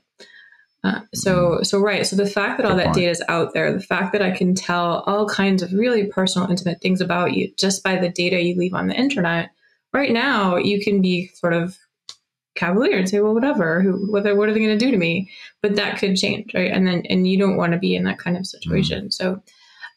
uh, 0.84 1.00
so 1.14 1.60
so 1.62 1.78
right 1.80 2.06
so 2.06 2.14
the 2.16 2.26
fact 2.26 2.58
that 2.58 2.64
all 2.66 2.72
Good 2.72 2.80
that 2.80 2.84
point. 2.86 2.96
data 2.96 3.10
is 3.10 3.22
out 3.28 3.54
there 3.54 3.72
the 3.72 3.80
fact 3.80 4.12
that 4.12 4.22
i 4.22 4.30
can 4.30 4.54
tell 4.54 5.00
all 5.06 5.26
kinds 5.28 5.62
of 5.62 5.72
really 5.72 6.06
personal 6.06 6.48
intimate 6.50 6.80
things 6.82 7.00
about 7.00 7.32
you 7.32 7.52
just 7.58 7.82
by 7.82 7.96
the 7.96 8.08
data 8.10 8.40
you 8.42 8.54
leave 8.56 8.74
on 8.74 8.86
the 8.88 8.94
internet 8.94 9.50
right 9.92 10.12
now 10.12 10.56
you 10.56 10.80
can 10.82 11.00
be 11.00 11.28
sort 11.34 11.52
of 11.54 11.78
cavalier 12.58 12.98
and 12.98 13.08
say, 13.08 13.20
well, 13.20 13.34
whatever, 13.34 13.80
who, 13.80 14.10
what, 14.10 14.24
what 14.36 14.48
are 14.48 14.52
they 14.52 14.60
going 14.60 14.78
to 14.78 14.84
do 14.84 14.90
to 14.90 14.96
me? 14.96 15.30
But 15.62 15.76
that 15.76 15.98
could 15.98 16.16
change, 16.16 16.52
right? 16.54 16.70
And 16.70 16.86
then, 16.86 17.04
and 17.08 17.26
you 17.26 17.38
don't 17.38 17.56
want 17.56 17.72
to 17.72 17.78
be 17.78 17.94
in 17.94 18.04
that 18.04 18.18
kind 18.18 18.36
of 18.36 18.46
situation. 18.46 19.10
So, 19.10 19.42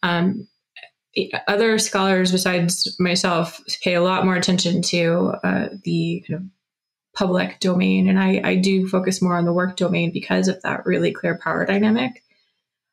um, 0.03 0.47
other 1.47 1.77
scholars 1.77 2.31
besides 2.31 2.95
myself 2.97 3.59
pay 3.83 3.95
a 3.95 4.01
lot 4.01 4.23
more 4.23 4.35
attention 4.35 4.81
to 4.81 5.33
uh, 5.43 5.69
the 5.83 6.23
kind 6.25 6.39
of 6.39 6.45
public 7.13 7.59
domain, 7.59 8.07
and 8.07 8.17
I, 8.17 8.41
I 8.43 8.55
do 8.55 8.87
focus 8.87 9.21
more 9.21 9.35
on 9.35 9.43
the 9.43 9.51
work 9.51 9.75
domain 9.75 10.11
because 10.11 10.47
of 10.47 10.61
that 10.61 10.85
really 10.85 11.11
clear 11.11 11.37
power 11.37 11.65
dynamic. 11.65 12.23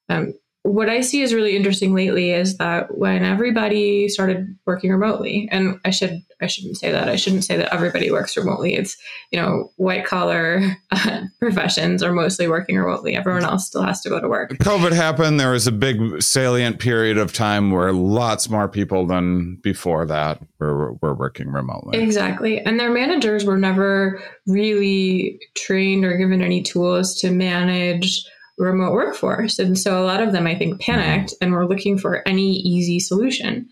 Um, 0.09 0.35
what 0.69 0.91
I 0.91 1.01
see 1.01 1.23
is 1.23 1.33
really 1.33 1.57
interesting 1.57 1.95
lately 1.95 2.31
is 2.31 2.59
that 2.59 2.99
when 2.99 3.25
everybody 3.25 4.09
started 4.09 4.55
working 4.67 4.91
remotely, 4.91 5.49
and 5.51 5.81
I 5.85 5.91
should 5.91 6.23
I 6.41 6.47
shouldn't 6.47 6.77
say 6.77 6.93
that 6.93 7.09
I 7.09 7.17
shouldn't 7.17 7.45
say 7.45 7.57
that 7.57 7.73
everybody 7.73 8.11
works 8.11 8.37
remotely. 8.37 8.75
It's 8.75 8.97
you 9.31 9.41
know 9.41 9.73
white 9.77 10.05
collar 10.05 10.77
uh, 10.91 11.23
professions 11.41 12.03
are 12.03 12.13
mostly 12.13 12.49
working 12.49 12.77
remotely. 12.77 13.17
Everyone 13.17 13.45
else 13.45 13.67
still 13.67 13.83
has 13.83 14.01
to 14.03 14.11
go 14.11 14.21
to 14.21 14.29
work. 14.29 14.51
COVID 14.59 14.93
happened. 14.93 15.41
There 15.41 15.53
was 15.53 15.67
a 15.67 15.73
big 15.73 16.23
salient 16.23 16.79
period 16.81 17.17
of 17.17 17.33
time 17.33 17.71
where 17.71 17.93
lots 17.93 18.51
more 18.51 18.69
people 18.69 19.07
than 19.07 19.57
before 19.63 20.05
that 20.07 20.41
were, 20.59 20.93
were 20.95 21.15
working 21.15 21.49
remotely. 21.49 21.99
Exactly. 21.99 22.61
And 22.61 22.79
their 22.79 22.93
managers 22.93 23.45
were 23.45 23.59
never 23.59 24.21
really 24.47 25.41
trained 25.55 26.05
or 26.05 26.17
given 26.17 26.43
any 26.43 26.63
tools 26.63 27.19
to 27.21 27.31
manage 27.31 28.25
remote 28.59 28.93
workforce. 28.93 29.59
And 29.59 29.79
so 29.79 30.03
a 30.03 30.05
lot 30.07 30.23
of 30.23 30.33
them, 30.33 30.47
I 30.47 30.55
think, 30.55 30.81
panicked 30.81 31.35
and 31.41 31.53
were 31.53 31.67
looking 31.67 31.97
for 31.99 32.27
any 32.27 32.57
easy 32.57 32.99
solution. 32.99 33.69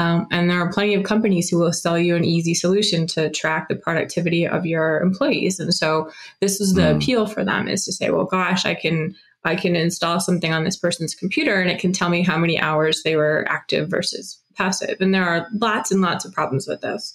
Um, 0.00 0.28
and 0.30 0.48
there 0.48 0.60
are 0.60 0.72
plenty 0.72 0.94
of 0.94 1.02
companies 1.02 1.48
who 1.48 1.58
will 1.58 1.72
sell 1.72 1.98
you 1.98 2.14
an 2.14 2.24
easy 2.24 2.54
solution 2.54 3.06
to 3.08 3.30
track 3.30 3.68
the 3.68 3.74
productivity 3.74 4.46
of 4.46 4.64
your 4.64 5.00
employees. 5.00 5.58
And 5.58 5.74
so 5.74 6.10
this 6.40 6.60
is 6.60 6.74
the 6.74 6.82
Mm. 6.82 6.96
appeal 6.96 7.26
for 7.26 7.44
them 7.44 7.66
is 7.66 7.84
to 7.84 7.92
say, 7.92 8.10
well, 8.10 8.24
gosh, 8.24 8.64
I 8.64 8.74
can 8.74 9.14
I 9.44 9.54
can 9.54 9.76
install 9.76 10.18
something 10.20 10.52
on 10.52 10.64
this 10.64 10.76
person's 10.76 11.14
computer 11.14 11.60
and 11.60 11.70
it 11.70 11.78
can 11.80 11.92
tell 11.92 12.10
me 12.10 12.22
how 12.22 12.36
many 12.36 12.58
hours 12.60 13.02
they 13.04 13.14
were 13.16 13.46
active 13.48 13.88
versus 13.88 14.36
passive. 14.56 14.96
And 15.00 15.14
there 15.14 15.24
are 15.24 15.46
lots 15.54 15.90
and 15.92 16.02
lots 16.02 16.24
of 16.24 16.32
problems 16.32 16.66
with 16.66 16.80
this. 16.80 17.14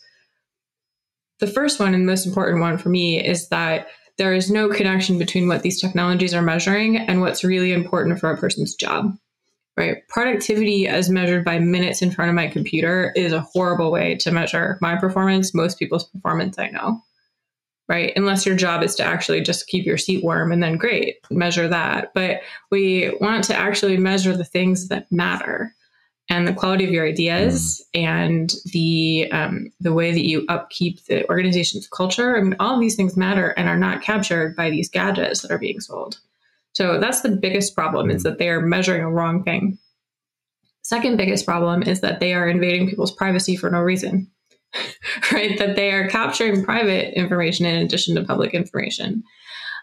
The 1.39 1.47
first 1.47 1.79
one 1.79 1.93
and 1.93 2.05
most 2.05 2.25
important 2.25 2.61
one 2.61 2.77
for 2.77 2.89
me 2.89 3.23
is 3.23 3.49
that 3.49 3.87
there 4.17 4.33
is 4.33 4.51
no 4.51 4.69
connection 4.69 5.17
between 5.17 5.47
what 5.47 5.63
these 5.63 5.81
technologies 5.81 6.33
are 6.33 6.41
measuring 6.41 6.97
and 6.97 7.21
what's 7.21 7.43
really 7.43 7.71
important 7.71 8.19
for 8.19 8.31
a 8.31 8.37
person's 8.37 8.75
job. 8.75 9.17
Right? 9.75 10.07
Productivity 10.07 10.87
as 10.87 11.09
measured 11.09 11.43
by 11.43 11.57
minutes 11.57 12.03
in 12.03 12.11
front 12.11 12.29
of 12.29 12.35
my 12.35 12.47
computer 12.47 13.11
is 13.15 13.33
a 13.33 13.41
horrible 13.41 13.91
way 13.91 14.15
to 14.17 14.31
measure 14.31 14.77
my 14.81 14.95
performance, 14.95 15.55
most 15.55 15.79
people's 15.79 16.03
performance 16.03 16.59
I 16.59 16.69
know. 16.69 17.01
Right? 17.89 18.13
Unless 18.15 18.45
your 18.45 18.55
job 18.55 18.83
is 18.83 18.95
to 18.95 19.03
actually 19.03 19.41
just 19.41 19.67
keep 19.67 19.85
your 19.85 19.97
seat 19.97 20.23
warm 20.23 20.51
and 20.51 20.61
then 20.61 20.77
great, 20.77 21.17
measure 21.31 21.67
that. 21.67 22.13
But 22.13 22.41
we 22.69 23.17
want 23.19 23.43
to 23.45 23.55
actually 23.55 23.97
measure 23.97 24.37
the 24.37 24.45
things 24.45 24.89
that 24.89 25.11
matter 25.11 25.75
and 26.33 26.47
the 26.47 26.53
quality 26.53 26.83
of 26.83 26.89
your 26.89 27.07
ideas 27.07 27.85
and 27.93 28.51
the 28.73 29.29
um, 29.31 29.71
the 29.79 29.93
way 29.93 30.11
that 30.11 30.25
you 30.25 30.45
upkeep 30.49 31.05
the 31.05 31.27
organization's 31.29 31.87
culture. 31.87 32.35
I 32.35 32.41
mean, 32.41 32.55
all 32.59 32.73
of 32.73 32.81
these 32.81 32.95
things 32.95 33.15
matter 33.15 33.49
and 33.49 33.69
are 33.69 33.77
not 33.77 34.01
captured 34.01 34.55
by 34.55 34.71
these 34.71 34.89
gadgets 34.89 35.41
that 35.41 35.51
are 35.51 35.59
being 35.59 35.79
sold. 35.79 36.19
So 36.73 36.99
that's 36.99 37.21
the 37.21 37.29
biggest 37.29 37.75
problem 37.75 38.09
is 38.09 38.23
that 38.23 38.39
they 38.39 38.49
are 38.49 38.61
measuring 38.61 39.03
a 39.03 39.11
wrong 39.11 39.43
thing. 39.43 39.77
Second 40.81 41.17
biggest 41.17 41.45
problem 41.45 41.83
is 41.83 42.01
that 42.01 42.19
they 42.19 42.33
are 42.33 42.49
invading 42.49 42.89
people's 42.89 43.11
privacy 43.11 43.55
for 43.55 43.69
no 43.69 43.79
reason. 43.79 44.27
right? 45.31 45.59
That 45.59 45.75
they 45.75 45.91
are 45.91 46.09
capturing 46.09 46.65
private 46.65 47.15
information 47.15 47.67
in 47.67 47.85
addition 47.85 48.15
to 48.15 48.23
public 48.23 48.55
information. 48.55 49.23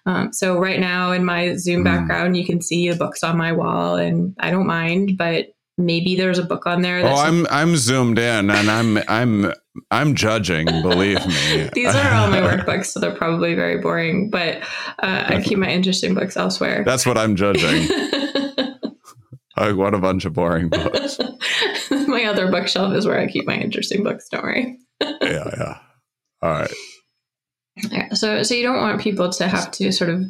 Um, 0.05 0.33
so 0.33 0.59
right 0.59 0.81
now 0.81 1.13
in 1.13 1.25
my 1.25 1.55
Zoom 1.55 1.83
Mm. 1.83 1.85
background, 1.85 2.37
you 2.37 2.45
can 2.45 2.61
see 2.61 2.91
the 2.91 2.97
books 2.97 3.23
on 3.23 3.39
my 3.39 3.53
wall, 3.53 3.95
and 3.95 4.35
I 4.41 4.51
don't 4.51 4.67
mind, 4.67 5.17
but 5.17 5.55
maybe 5.85 6.17
there's 6.17 6.39
a 6.39 6.45
book 6.45 6.67
on 6.67 6.83
there. 6.83 6.99
Oh, 6.99 7.03
That's 7.03 7.21
I'm 7.21 7.47
I'm 7.51 7.77
zoomed 7.77 8.19
in 8.19 8.51
and 8.51 8.71
I'm 8.71 8.99
I'm 9.09 9.53
I'm 9.91 10.15
judging. 10.15 10.67
Believe 10.67 11.25
me. 11.27 11.69
These 11.75 11.95
are 11.95 12.15
all 12.15 12.29
my 12.29 12.41
workbooks, 12.41 12.87
so 12.87 13.01
they're 13.01 13.15
probably 13.15 13.55
very 13.55 13.79
boring, 13.79 14.31
but 14.31 14.63
uh, 14.99 15.25
I 15.27 15.43
keep 15.43 15.59
my 15.59 15.71
interesting 15.71 16.15
books 16.15 16.37
elsewhere. 16.37 16.83
That's 16.85 17.07
what 17.07 17.19
I'm 17.19 17.37
judging. 17.37 17.89
Like, 19.61 19.77
what 19.77 19.93
a 19.93 19.99
bunch 19.99 20.25
of 20.25 20.33
boring 20.33 20.71
books. 20.71 21.19
my 21.91 22.25
other 22.25 22.51
bookshelf 22.51 22.95
is 22.95 23.07
where 23.07 23.19
I 23.19 23.27
keep 23.27 23.47
my 23.47 23.57
interesting 23.57 24.03
books. 24.03 24.27
Don't 24.31 24.43
worry. 24.43 24.79
Yeah, 25.03 25.15
yeah. 25.21 25.79
All 26.41 26.51
right. 26.51 26.73
Yeah, 27.91 28.15
so, 28.15 28.43
so 28.43 28.55
you 28.55 28.63
don't 28.63 28.81
want 28.81 29.03
people 29.03 29.29
to 29.29 29.49
have 29.49 29.71
to 29.73 29.93
sort 29.93 30.09
of 30.09 30.25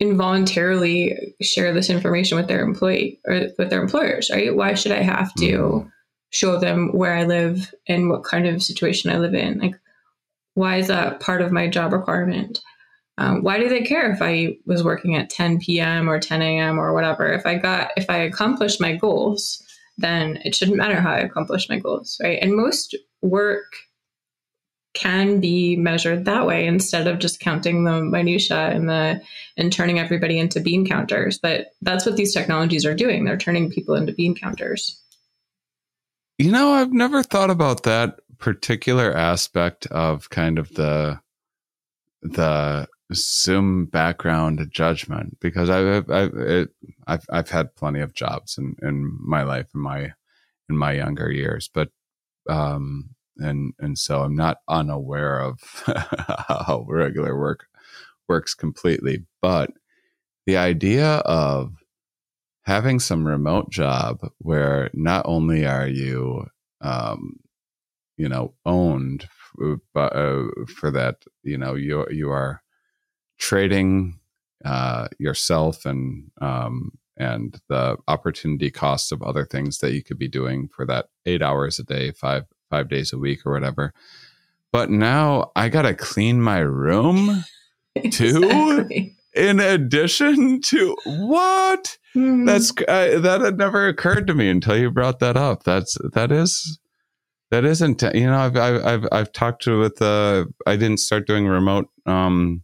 involuntarily 0.00 1.34
share 1.40 1.72
this 1.72 1.90
information 1.90 2.36
with 2.36 2.48
their 2.48 2.62
employee 2.62 3.20
or 3.26 3.48
with 3.58 3.70
their 3.70 3.82
employers, 3.82 4.30
right? 4.32 4.54
Why 4.54 4.74
should 4.74 4.92
I 4.92 5.02
have 5.02 5.32
to 5.34 5.46
Mhm. 5.46 5.92
show 6.30 6.58
them 6.58 6.90
where 6.92 7.14
I 7.14 7.24
live 7.24 7.72
and 7.88 8.10
what 8.10 8.24
kind 8.24 8.46
of 8.46 8.62
situation 8.62 9.10
I 9.10 9.18
live 9.18 9.34
in? 9.34 9.58
Like, 9.58 9.74
why 10.54 10.76
is 10.76 10.88
that 10.88 11.20
part 11.20 11.42
of 11.42 11.52
my 11.52 11.68
job 11.68 11.92
requirement? 11.92 12.60
Um, 13.18 13.42
why 13.44 13.60
do 13.60 13.68
they 13.68 13.82
care 13.82 14.10
if 14.10 14.20
I 14.20 14.56
was 14.66 14.82
working 14.82 15.14
at 15.14 15.30
10 15.30 15.60
p.m. 15.60 16.10
or 16.10 16.18
10 16.18 16.42
a.m. 16.42 16.80
or 16.80 16.92
whatever? 16.92 17.32
If 17.32 17.46
I 17.46 17.54
got, 17.54 17.92
if 17.96 18.10
I 18.10 18.16
accomplished 18.16 18.80
my 18.80 18.96
goals, 18.96 19.62
then 19.96 20.38
it 20.44 20.56
shouldn't 20.56 20.76
matter 20.76 21.00
how 21.00 21.12
I 21.12 21.18
accomplished 21.18 21.70
my 21.70 21.78
goals, 21.78 22.18
right? 22.20 22.40
And 22.42 22.56
most 22.56 22.96
work 23.22 23.76
can 24.94 25.40
be 25.40 25.76
measured 25.76 26.24
that 26.24 26.46
way 26.46 26.66
instead 26.66 27.06
of 27.06 27.18
just 27.18 27.40
counting 27.40 27.84
the 27.84 28.00
minutia 28.00 28.70
and 28.70 28.88
the 28.88 29.20
and 29.56 29.72
turning 29.72 29.98
everybody 29.98 30.38
into 30.38 30.60
bean 30.60 30.86
counters. 30.86 31.38
But 31.38 31.72
that's 31.82 32.06
what 32.06 32.16
these 32.16 32.32
technologies 32.32 32.86
are 32.86 32.94
doing. 32.94 33.24
They're 33.24 33.36
turning 33.36 33.70
people 33.70 33.94
into 33.94 34.12
bean 34.12 34.34
counters. 34.34 35.00
You 36.38 36.50
know, 36.50 36.72
I've 36.72 36.92
never 36.92 37.22
thought 37.22 37.50
about 37.50 37.82
that 37.82 38.20
particular 38.38 39.14
aspect 39.14 39.86
of 39.86 40.30
kind 40.30 40.58
of 40.58 40.74
the 40.74 41.20
the 42.22 42.88
Zoom 43.12 43.86
background 43.86 44.66
judgment 44.70 45.38
because 45.40 45.70
I've 45.70 46.10
I've 46.10 46.34
it, 46.34 46.70
I've, 47.06 47.26
I've 47.30 47.50
had 47.50 47.74
plenty 47.76 48.00
of 48.00 48.14
jobs 48.14 48.58
in, 48.58 48.76
in 48.82 49.16
my 49.20 49.42
life 49.42 49.68
in 49.74 49.80
my 49.80 50.12
in 50.68 50.76
my 50.76 50.92
younger 50.92 51.30
years, 51.30 51.68
but 51.72 51.90
um 52.48 53.13
and 53.38 53.74
and 53.78 53.98
so 53.98 54.22
I'm 54.22 54.36
not 54.36 54.58
unaware 54.68 55.40
of 55.40 55.60
how 56.48 56.84
regular 56.88 57.38
work 57.38 57.66
works 58.28 58.54
completely, 58.54 59.24
but 59.42 59.70
the 60.46 60.56
idea 60.56 61.16
of 61.18 61.74
having 62.62 62.98
some 62.98 63.26
remote 63.26 63.70
job 63.70 64.20
where 64.38 64.90
not 64.94 65.24
only 65.26 65.66
are 65.66 65.86
you 65.86 66.46
um, 66.80 67.38
you 68.16 68.28
know 68.28 68.54
owned 68.64 69.28
uh, 69.60 69.76
for 70.66 70.90
that 70.90 71.22
you 71.42 71.58
know 71.58 71.74
you 71.74 72.06
you 72.10 72.30
are 72.30 72.62
trading 73.38 74.18
uh, 74.64 75.08
yourself 75.18 75.84
and 75.84 76.30
um, 76.40 76.92
and 77.16 77.60
the 77.68 77.96
opportunity 78.08 78.70
costs 78.70 79.12
of 79.12 79.22
other 79.22 79.44
things 79.44 79.78
that 79.78 79.92
you 79.92 80.02
could 80.02 80.18
be 80.18 80.28
doing 80.28 80.68
for 80.68 80.84
that 80.86 81.06
eight 81.26 81.42
hours 81.42 81.78
a 81.78 81.84
day 81.84 82.10
five 82.12 82.44
five 82.70 82.88
days 82.88 83.12
a 83.12 83.18
week 83.18 83.40
or 83.46 83.52
whatever 83.52 83.92
but 84.72 84.90
now 84.90 85.50
i 85.56 85.68
gotta 85.68 85.94
clean 85.94 86.40
my 86.40 86.58
room 86.58 87.44
too. 88.10 88.42
Exactly. 88.42 89.14
in 89.34 89.60
addition 89.60 90.60
to 90.62 90.96
what 91.06 91.96
Hmm. 92.14 92.44
that's 92.44 92.70
uh, 92.86 93.18
that 93.18 93.40
had 93.40 93.58
never 93.58 93.88
occurred 93.88 94.28
to 94.28 94.34
me 94.34 94.48
until 94.48 94.76
you 94.76 94.88
brought 94.88 95.18
that 95.18 95.36
up. 95.36 95.64
That's 95.64 95.98
that 96.12 96.30
is 96.30 96.78
that 97.50 97.64
isn't 97.64 98.02
you 98.14 98.26
know 98.26 98.38
I've 98.38 98.56
I've 98.56 98.84
I've, 98.86 99.08
I've 99.10 99.32
talked 99.32 99.62
to 99.64 99.80
with 99.80 100.00
uh 100.00 100.44
I 100.64 100.76
didn't 100.76 101.00
start 101.00 101.26
doing 101.26 101.48
remote 101.48 101.88
um 102.06 102.62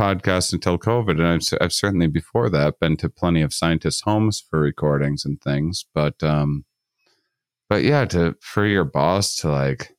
podcast 0.00 0.52
until 0.52 0.78
COVID, 0.78 1.20
and 1.20 1.26
I've, 1.26 1.42
I've, 1.60 1.72
certainly 1.72 2.06
before 2.06 2.48
that 2.50 2.78
been 2.80 2.96
to 2.98 3.08
plenty 3.08 3.42
of 3.42 3.52
scientists' 3.52 4.02
homes 4.02 4.40
for 4.48 4.60
recordings 4.60 5.24
and 5.24 5.40
things. 5.40 5.84
But 5.94 6.22
um, 6.22 6.64
but 7.74 7.82
yeah, 7.82 8.04
to 8.04 8.36
for 8.40 8.64
your 8.64 8.84
boss 8.84 9.34
to 9.34 9.50
like 9.50 9.90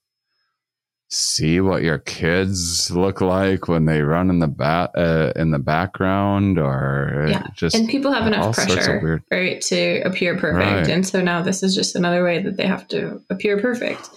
see 1.10 1.60
what 1.60 1.84
your 1.84 1.98
kids 1.98 2.90
look 2.90 3.20
like 3.20 3.68
when 3.68 3.84
they 3.84 4.02
run 4.02 4.30
in 4.30 4.40
the 4.40 4.48
bat 4.48 4.92
uh, 4.96 5.34
in 5.36 5.52
the 5.52 5.60
background 5.60 6.58
or 6.58 7.28
yeah. 7.30 7.48
just 7.54 7.76
and 7.76 7.90
people 7.90 8.14
have 8.14 8.28
enough 8.28 8.56
pressure 8.56 9.22
right 9.30 9.60
to 9.60 10.00
appear 10.06 10.38
perfect 10.38 10.72
right. 10.72 10.88
and 10.88 11.06
so 11.06 11.22
now 11.22 11.42
this 11.42 11.62
is 11.62 11.76
just 11.76 11.98
another 11.98 12.24
way 12.24 12.42
that 12.42 12.56
they 12.56 12.66
have 12.66 12.88
to 12.88 13.22
appear 13.30 13.60
perfect 13.60 14.10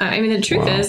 uh, 0.00 0.04
i 0.04 0.20
mean 0.20 0.30
the 0.30 0.40
truth 0.40 0.64
wow. 0.64 0.78
is 0.78 0.88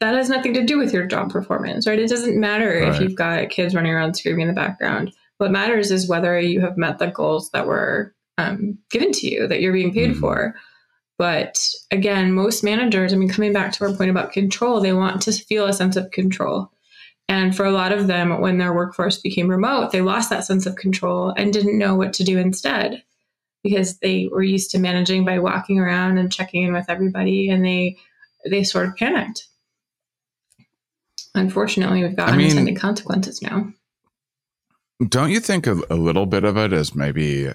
that 0.00 0.14
has 0.14 0.30
nothing 0.30 0.54
to 0.54 0.64
do 0.64 0.78
with 0.78 0.92
your 0.92 1.06
job 1.06 1.28
performance 1.28 1.86
right 1.86 1.98
it 1.98 2.08
doesn't 2.08 2.38
matter 2.38 2.80
right. 2.80 2.94
if 2.94 3.00
you've 3.00 3.16
got 3.16 3.50
kids 3.50 3.74
running 3.74 3.92
around 3.92 4.14
screaming 4.14 4.42
in 4.42 4.48
the 4.48 4.54
background 4.54 5.12
what 5.36 5.50
matters 5.50 5.90
is 5.90 6.08
whether 6.08 6.38
you 6.40 6.60
have 6.60 6.78
met 6.78 6.98
the 6.98 7.08
goals 7.08 7.50
that 7.50 7.66
were 7.66 8.14
um, 8.38 8.78
given 8.90 9.12
to 9.12 9.28
you 9.28 9.46
that 9.46 9.60
you're 9.60 9.72
being 9.72 9.92
paid 9.92 10.12
mm. 10.12 10.18
for 10.18 10.54
but 11.18 11.58
again, 11.90 12.32
most 12.32 12.62
managers, 12.62 13.12
I 13.12 13.16
mean, 13.16 13.28
coming 13.28 13.52
back 13.52 13.72
to 13.72 13.84
our 13.84 13.92
point 13.92 14.10
about 14.10 14.32
control, 14.32 14.80
they 14.80 14.92
want 14.92 15.20
to 15.22 15.32
feel 15.32 15.66
a 15.66 15.72
sense 15.72 15.96
of 15.96 16.10
control. 16.12 16.70
And 17.28 17.54
for 17.54 17.66
a 17.66 17.72
lot 17.72 17.92
of 17.92 18.06
them, 18.06 18.40
when 18.40 18.56
their 18.56 18.72
workforce 18.72 19.18
became 19.18 19.48
remote, 19.48 19.90
they 19.90 20.00
lost 20.00 20.30
that 20.30 20.44
sense 20.44 20.64
of 20.64 20.76
control 20.76 21.34
and 21.36 21.52
didn't 21.52 21.76
know 21.76 21.94
what 21.94 22.14
to 22.14 22.24
do 22.24 22.38
instead 22.38 23.02
because 23.62 23.98
they 23.98 24.28
were 24.32 24.42
used 24.42 24.70
to 24.70 24.78
managing 24.78 25.24
by 25.24 25.38
walking 25.40 25.78
around 25.78 26.16
and 26.16 26.32
checking 26.32 26.62
in 26.62 26.72
with 26.72 26.88
everybody 26.88 27.50
and 27.50 27.64
they 27.64 27.96
they 28.48 28.62
sort 28.62 28.86
of 28.86 28.96
panicked. 28.96 29.48
Unfortunately, 31.34 32.02
we've 32.02 32.16
got 32.16 32.30
I 32.30 32.32
unintended 32.32 32.64
mean, 32.64 32.76
consequences 32.76 33.42
now. 33.42 33.72
Don't 35.06 35.30
you 35.30 35.40
think 35.40 35.66
a, 35.66 35.80
a 35.90 35.96
little 35.96 36.24
bit 36.24 36.44
of 36.44 36.56
it 36.56 36.72
is 36.72 36.94
maybe 36.94 37.52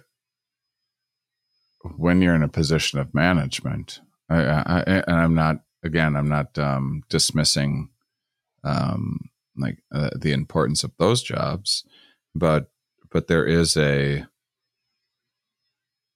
when 1.98 2.22
you're 2.22 2.36
in 2.36 2.43
a 2.43 2.48
position 2.50 3.00
of 3.00 3.13
management, 3.13 4.02
I, 4.30 4.38
I, 4.38 4.84
and 4.88 5.15
I'm 5.15 5.36
not 5.36 5.58
again, 5.84 6.15
I'm 6.15 6.30
not 6.30 6.58
um, 6.58 7.04
dismissing 7.10 7.89
um, 8.63 9.30
like 9.58 9.78
uh, 9.91 10.12
the 10.15 10.32
importance 10.32 10.84
of 10.84 10.91
those 10.98 11.22
jobs, 11.22 11.84
but 12.34 12.72
but 13.12 13.28
there 13.28 13.46
is 13.46 13.78
a 13.78 14.26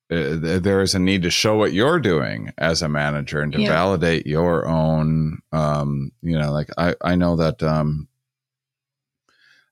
uh, 0.10 0.36
there 0.40 0.82
is 0.82 0.96
a 0.96 1.00
need 1.00 1.22
to 1.24 1.30
show 1.30 1.58
what 1.58 1.74
you're 1.74 2.00
doing 2.00 2.54
as 2.58 2.82
a 2.82 2.88
manager 2.88 3.42
and 3.42 3.52
to 3.52 3.62
yeah. 3.62 3.68
validate 3.68 4.26
your 4.26 4.66
own 4.66 5.40
um, 5.52 6.12
you 6.22 6.38
know 6.38 6.50
like 6.52 6.70
i 6.78 6.96
i 7.02 7.14
know 7.14 7.36
that 7.36 7.62
um, 7.62 8.08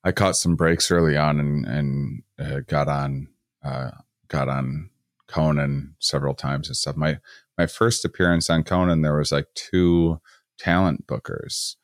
i 0.03 0.11
caught 0.11 0.35
some 0.35 0.57
breaks 0.57 0.91
early 0.91 1.15
on 1.15 1.39
and 1.39 1.65
and 1.65 2.23
uh, 2.37 2.59
got 2.67 2.89
on 2.89 3.29
uh, 3.63 3.91
got 4.27 4.49
on 4.49 4.89
Conan 5.35 5.95
several 5.99 6.33
times 6.33 6.67
and 6.69 6.77
stuff. 6.77 6.95
My 6.95 7.19
my 7.57 7.67
first 7.67 8.05
appearance 8.05 8.49
on 8.49 8.63
Conan, 8.63 9.01
there 9.01 9.17
was 9.17 9.31
like 9.33 9.47
two 9.53 10.21
talent 10.57 11.07
bookers. 11.07 11.75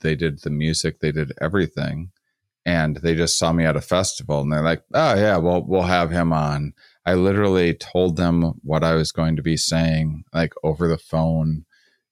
They 0.00 0.16
did 0.16 0.40
the 0.40 0.50
music, 0.50 0.98
they 0.98 1.12
did 1.12 1.32
everything, 1.40 2.10
and 2.64 2.96
they 2.96 3.14
just 3.14 3.38
saw 3.38 3.52
me 3.52 3.64
at 3.64 3.76
a 3.76 3.80
festival, 3.80 4.40
and 4.40 4.52
they're 4.52 4.62
like, 4.62 4.82
"Oh 4.92 5.14
yeah, 5.14 5.36
well 5.36 5.62
we'll 5.64 5.82
have 5.82 6.10
him 6.10 6.32
on." 6.32 6.72
I 7.04 7.14
literally 7.14 7.74
told 7.74 8.16
them 8.16 8.54
what 8.64 8.82
I 8.82 8.94
was 8.94 9.12
going 9.12 9.36
to 9.36 9.42
be 9.42 9.56
saying, 9.56 10.24
like 10.34 10.52
over 10.64 10.88
the 10.88 10.98
phone, 10.98 11.64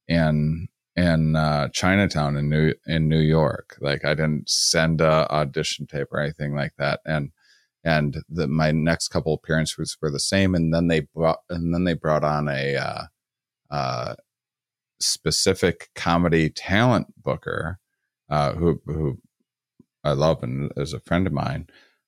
in 0.07 0.69
in 0.97 1.35
uh, 1.35 1.69
Chinatown 1.71 2.37
in 2.37 2.49
New 2.49 2.75
in 2.87 3.09
New 3.09 3.21
York. 3.21 3.77
Like 3.81 4.05
I 4.05 4.15
didn't 4.15 4.49
send 4.49 5.01
a 5.01 5.29
audition 5.33 5.87
tape 5.89 6.13
or 6.13 6.21
anything 6.21 6.55
like 6.55 6.75
that, 6.79 7.01
and 7.05 7.33
and 7.85 8.23
the, 8.29 8.47
my 8.49 8.73
next 8.73 9.09
couple 9.09 9.35
appearances 9.35 9.97
were 10.01 10.11
the 10.11 10.21
same. 10.21 10.55
And 10.55 10.73
then 10.73 10.89
they 10.89 11.01
brought 11.01 11.41
and 11.51 11.75
then 11.75 11.85
they 11.85 11.95
brought 11.95 12.25
on 12.25 12.49
a 12.49 12.77
uh, 12.77 13.03
uh, 13.71 14.15
specific 15.01 15.91
comedy 15.95 16.51
talent 16.51 17.09
booker 17.23 17.79
uh, 18.31 18.55
who 18.55 18.81
who 18.87 19.19
I 20.03 20.13
love 20.13 20.43
and 20.43 20.73
is 20.77 20.93
a 20.93 21.01
friend 21.01 21.27
of 21.27 21.33
mine. 21.33 21.67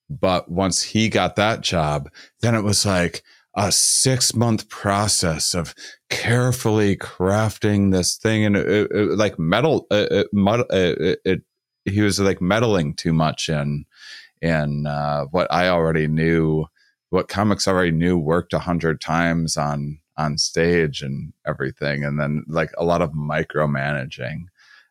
But 0.08 0.50
once 0.50 0.82
he 0.82 1.08
got 1.08 1.36
that 1.36 1.62
job, 1.62 2.08
then 2.40 2.54
it 2.54 2.62
was 2.62 2.86
like 2.86 3.22
a 3.56 3.72
six 3.72 4.34
month 4.34 4.68
process 4.68 5.54
of 5.54 5.74
carefully 6.10 6.96
crafting 6.96 7.90
this 7.90 8.16
thing 8.16 8.44
and 8.44 8.54
it, 8.54 8.68
it, 8.68 8.90
it, 8.92 9.18
like 9.18 9.38
metal 9.38 9.86
it, 9.90 10.26
it, 11.24 11.42
he 11.86 12.02
was 12.02 12.20
like 12.20 12.40
meddling 12.40 12.94
too 12.94 13.14
much 13.14 13.48
in 13.48 13.86
and 14.42 14.87
uh, 14.87 15.27
what 15.31 15.53
I 15.53 15.68
already 15.68 16.07
knew, 16.07 16.66
what 17.11 17.29
comics 17.29 17.66
already 17.68 17.92
knew 17.92 18.18
worked 18.18 18.53
a 18.53 18.59
hundred 18.59 19.01
times 19.01 19.57
on 19.57 19.99
on 20.18 20.38
stage 20.38 21.03
and 21.03 21.33
everything, 21.46 22.05
and 22.05 22.18
then 22.18 22.44
like 22.49 22.70
a 22.79 22.85
lot 22.85 23.03
of 23.03 23.12
micromanaging 23.12 24.46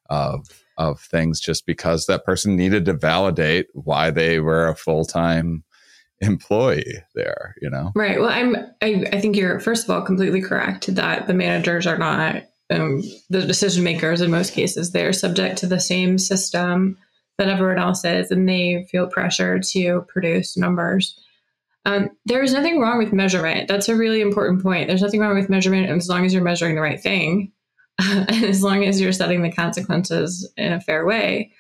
of 0.09 0.47
of 0.77 0.99
things 0.99 1.39
just 1.39 1.65
because 1.65 2.05
that 2.05 2.25
person 2.25 2.55
needed 2.55 2.85
to 2.85 2.93
validate 2.93 3.67
why 3.73 4.11
they 4.11 4.39
were 4.39 4.67
a 4.67 4.75
full 4.75 5.05
time 5.05 5.63
employee 6.21 7.03
there 7.13 7.55
you 7.61 7.69
know? 7.69 7.91
Right. 7.95 8.19
Well 8.19 8.29
i'm 8.29 8.55
I, 8.81 9.05
I 9.11 9.21
think 9.21 9.35
you're 9.35 9.59
first 9.59 9.85
of 9.85 9.89
all 9.89 10.01
completely 10.01 10.41
correct 10.41 10.93
that 10.95 11.27
the 11.27 11.33
managers 11.33 11.87
are 11.87 11.97
not 11.97 12.43
um, 12.69 13.03
the 13.29 13.41
decision 13.41 13.83
makers 13.83 14.21
in 14.21 14.31
most 14.31 14.53
cases 14.53 14.91
they're 14.91 15.13
subject 15.13 15.57
to 15.59 15.67
the 15.67 15.79
same 15.79 16.17
system 16.17 16.97
that 17.37 17.49
everyone 17.49 17.79
else 17.79 18.05
is, 18.05 18.31
and 18.31 18.47
they 18.47 18.87
feel 18.89 19.07
pressure 19.07 19.59
to 19.59 20.05
produce 20.07 20.57
numbers. 20.57 21.19
Um, 21.85 22.09
there's 22.25 22.53
nothing 22.53 22.79
wrong 22.79 22.97
with 22.97 23.13
measurement. 23.13 23.67
That's 23.67 23.89
a 23.89 23.95
really 23.95 24.21
important 24.21 24.63
point. 24.63 24.87
There's 24.87 25.01
nothing 25.01 25.19
wrong 25.19 25.35
with 25.35 25.49
measurement 25.49 25.89
as 25.89 26.09
long 26.09 26.25
as 26.25 26.33
you're 26.33 26.43
measuring 26.43 26.75
the 26.75 26.81
right 26.81 26.99
thing, 26.99 27.51
and 27.99 28.43
as 28.43 28.63
long 28.63 28.83
as 28.83 28.99
you're 28.99 29.11
setting 29.11 29.41
the 29.41 29.51
consequences 29.51 30.51
in 30.57 30.73
a 30.73 30.81
fair 30.81 31.05
way. 31.05 31.51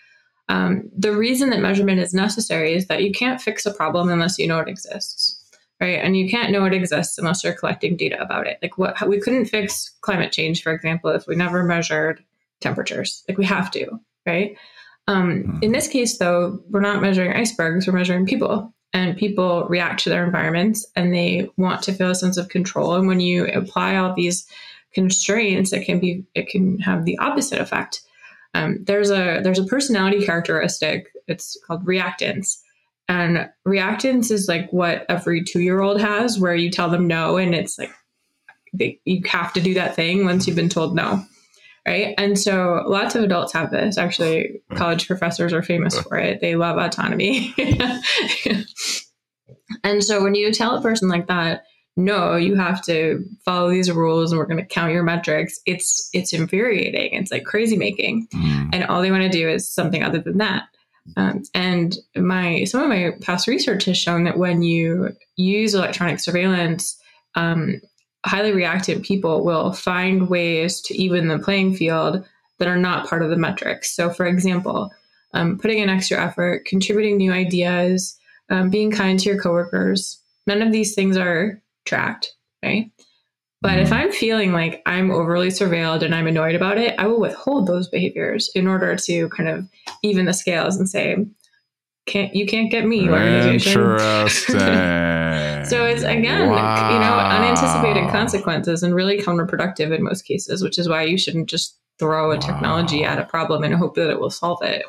Um, 0.47 0.89
the 0.95 1.11
reason 1.11 1.49
that 1.49 1.59
measurement 1.59 1.99
is 1.99 2.13
necessary 2.13 2.73
is 2.73 2.87
that 2.87 3.03
you 3.03 3.11
can't 3.11 3.41
fix 3.41 3.65
a 3.65 3.73
problem 3.73 4.09
unless 4.09 4.37
you 4.37 4.47
know 4.47 4.59
it 4.59 4.67
exists, 4.67 5.41
right? 5.81 5.99
And 6.01 6.15
you 6.15 6.29
can't 6.29 6.51
know 6.51 6.65
it 6.65 6.73
exists 6.73 7.17
unless 7.17 7.43
you're 7.43 7.53
collecting 7.53 7.97
data 7.97 8.21
about 8.21 8.45
it. 8.45 8.59
Like 8.61 8.77
what 8.77 9.07
we 9.07 9.19
couldn't 9.19 9.45
fix 9.45 9.91
climate 10.01 10.31
change, 10.31 10.61
for 10.61 10.71
example, 10.71 11.09
if 11.11 11.27
we 11.27 11.35
never 11.35 11.63
measured 11.63 12.23
temperatures. 12.61 13.23
Like 13.27 13.37
we 13.37 13.45
have 13.45 13.71
to, 13.71 13.99
right? 14.25 14.55
Um, 15.07 15.43
hmm. 15.43 15.57
in 15.61 15.71
this 15.71 15.87
case, 15.87 16.17
though, 16.17 16.59
we're 16.69 16.81
not 16.81 17.01
measuring 17.01 17.33
icebergs, 17.33 17.87
we're 17.87 17.93
measuring 17.93 18.25
people. 18.25 18.73
And 18.93 19.17
people 19.17 19.65
react 19.65 20.03
to 20.03 20.09
their 20.09 20.23
environments 20.23 20.87
and 20.95 21.13
they 21.13 21.49
want 21.57 21.83
to 21.83 21.93
feel 21.93 22.11
a 22.11 22.15
sense 22.15 22.37
of 22.37 22.47
control. 22.47 22.95
And 22.95 23.07
when 23.07 23.19
you 23.19 23.45
apply 23.47 23.97
all 23.97 24.13
these 24.13 24.47
constraints, 24.93 25.73
it 25.73 25.85
can 25.85 25.99
be 25.99 26.23
it 26.33 26.47
can 26.47 26.79
have 26.79 27.03
the 27.03 27.17
opposite 27.17 27.59
effect. 27.59 28.01
Um, 28.53 28.77
there's 28.85 29.11
a 29.11 29.41
there's 29.43 29.59
a 29.59 29.65
personality 29.65 30.25
characteristic. 30.25 31.11
It's 31.27 31.57
called 31.67 31.85
reactance, 31.85 32.57
and 33.09 33.49
reactance 33.67 34.31
is 34.31 34.47
like 34.47 34.71
what 34.71 35.05
every 35.09 35.43
two 35.43 35.59
year 35.59 35.81
old 35.81 35.99
has, 35.99 36.39
where 36.39 36.55
you 36.55 36.71
tell 36.71 36.89
them 36.89 37.05
no, 37.05 37.35
and 37.35 37.53
it's 37.53 37.77
like 37.77 37.91
they, 38.73 39.01
you 39.03 39.23
have 39.25 39.51
to 39.53 39.61
do 39.61 39.73
that 39.73 39.95
thing 39.95 40.23
once 40.23 40.47
you've 40.47 40.55
been 40.55 40.69
told 40.69 40.95
no 40.95 41.25
right? 41.87 42.13
And 42.17 42.37
so 42.39 42.83
lots 42.87 43.15
of 43.15 43.23
adults 43.23 43.53
have 43.53 43.71
this. 43.71 43.97
Actually, 43.97 44.61
college 44.75 45.07
professors 45.07 45.53
are 45.53 45.63
famous 45.63 45.99
for 45.99 46.17
it. 46.17 46.41
They 46.41 46.55
love 46.55 46.77
autonomy. 46.77 47.53
and 49.83 50.03
so 50.03 50.23
when 50.23 50.35
you 50.35 50.51
tell 50.51 50.75
a 50.77 50.81
person 50.81 51.09
like 51.09 51.27
that, 51.27 51.63
no, 51.97 52.35
you 52.35 52.55
have 52.55 52.81
to 52.83 53.23
follow 53.45 53.69
these 53.69 53.89
rules 53.89 54.31
and 54.31 54.39
we're 54.39 54.47
going 54.47 54.57
to 54.57 54.65
count 54.65 54.91
your 54.91 55.03
metrics. 55.03 55.59
It's 55.65 56.09
it's 56.11 56.33
infuriating. 56.33 57.13
It's 57.13 57.31
like 57.31 57.45
crazy 57.45 57.77
making. 57.77 58.27
Mm. 58.33 58.69
And 58.73 58.83
all 58.85 59.01
they 59.01 59.11
want 59.11 59.23
to 59.23 59.29
do 59.29 59.47
is 59.47 59.71
something 59.71 60.03
other 60.03 60.19
than 60.19 60.37
that. 60.39 60.63
Um, 61.15 61.43
and 61.53 61.95
my 62.15 62.65
some 62.65 62.81
of 62.81 62.89
my 62.89 63.11
past 63.21 63.47
research 63.47 63.85
has 63.85 63.97
shown 63.97 64.25
that 64.25 64.37
when 64.37 64.61
you 64.61 65.11
use 65.37 65.73
electronic 65.73 66.19
surveillance, 66.19 66.99
um, 67.35 67.79
highly 68.25 68.51
reactive 68.51 69.03
people 69.03 69.43
will 69.43 69.71
find 69.71 70.29
ways 70.29 70.81
to 70.81 70.95
even 70.95 71.27
the 71.27 71.39
playing 71.39 71.75
field 71.75 72.25
that 72.57 72.67
are 72.67 72.77
not 72.77 73.07
part 73.07 73.21
of 73.21 73.29
the 73.29 73.37
metrics. 73.37 73.95
So, 73.95 74.09
for 74.09 74.25
example, 74.25 74.91
um, 75.33 75.57
putting 75.57 75.79
in 75.79 75.89
extra 75.89 76.23
effort, 76.23 76.65
contributing 76.65 77.17
new 77.17 77.31
ideas, 77.31 78.17
um, 78.49 78.69
being 78.69 78.91
kind 78.91 79.19
to 79.19 79.29
your 79.29 79.39
coworkers. 79.39 80.19
None 80.47 80.61
of 80.61 80.71
these 80.71 80.95
things 80.95 81.17
are 81.17 81.61
tracked, 81.85 82.33
right? 82.63 82.91
But 83.61 83.79
if 83.79 83.89
mm-hmm. 83.89 83.95
I'm 83.95 84.11
feeling 84.11 84.53
like 84.53 84.81
I'm 84.85 85.11
overly 85.11 85.47
surveilled 85.47 86.03
and 86.03 86.13
I'm 86.13 86.27
annoyed 86.27 86.55
about 86.55 86.77
it, 86.77 86.95
I 86.97 87.07
will 87.07 87.19
withhold 87.19 87.67
those 87.67 87.87
behaviors 87.87 88.49
in 88.53 88.67
order 88.67 88.95
to 88.95 89.29
kind 89.29 89.49
of 89.49 89.67
even 90.03 90.25
the 90.25 90.33
scales 90.33 90.77
and 90.77 90.89
say, 90.89 91.25
can't 92.05 92.35
you 92.35 92.45
can't 92.45 92.69
get 92.69 92.85
me 92.85 93.09
organization. 93.09 93.81
Interesting. 93.81 94.59
so 95.65 95.85
it's 95.85 96.03
again, 96.03 96.49
wow. 96.49 96.93
you 96.93 96.99
know, 96.99 97.17
unanticipated 97.17 98.09
consequences 98.09 98.83
and 98.83 98.93
really 98.93 99.19
counterproductive 99.19 99.95
in 99.95 100.03
most 100.03 100.23
cases, 100.23 100.63
which 100.63 100.77
is 100.77 100.87
why 100.87 101.03
you 101.03 101.17
shouldn't 101.17 101.49
just 101.49 101.79
throw 101.97 102.31
a 102.31 102.37
technology 102.37 103.01
wow. 103.01 103.09
at 103.09 103.19
a 103.19 103.25
problem 103.25 103.63
and 103.63 103.73
hope 103.73 103.95
that 103.95 104.09
it 104.09 104.19
will 104.19 104.29
solve 104.29 104.61
it. 104.61 104.85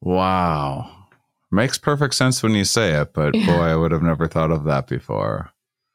Wow. 0.00 0.90
Makes 1.50 1.78
perfect 1.78 2.14
sense 2.14 2.42
when 2.42 2.52
you 2.52 2.64
say 2.64 2.92
it, 2.92 3.12
but 3.14 3.34
Yeah. 3.34 3.46
boy, 3.46 3.62
I 3.62 3.76
would 3.76 3.90
have 3.90 4.02
never 4.02 4.28
thought 4.28 4.50
of 4.50 4.64
that 4.64 4.86
before. 4.86 5.50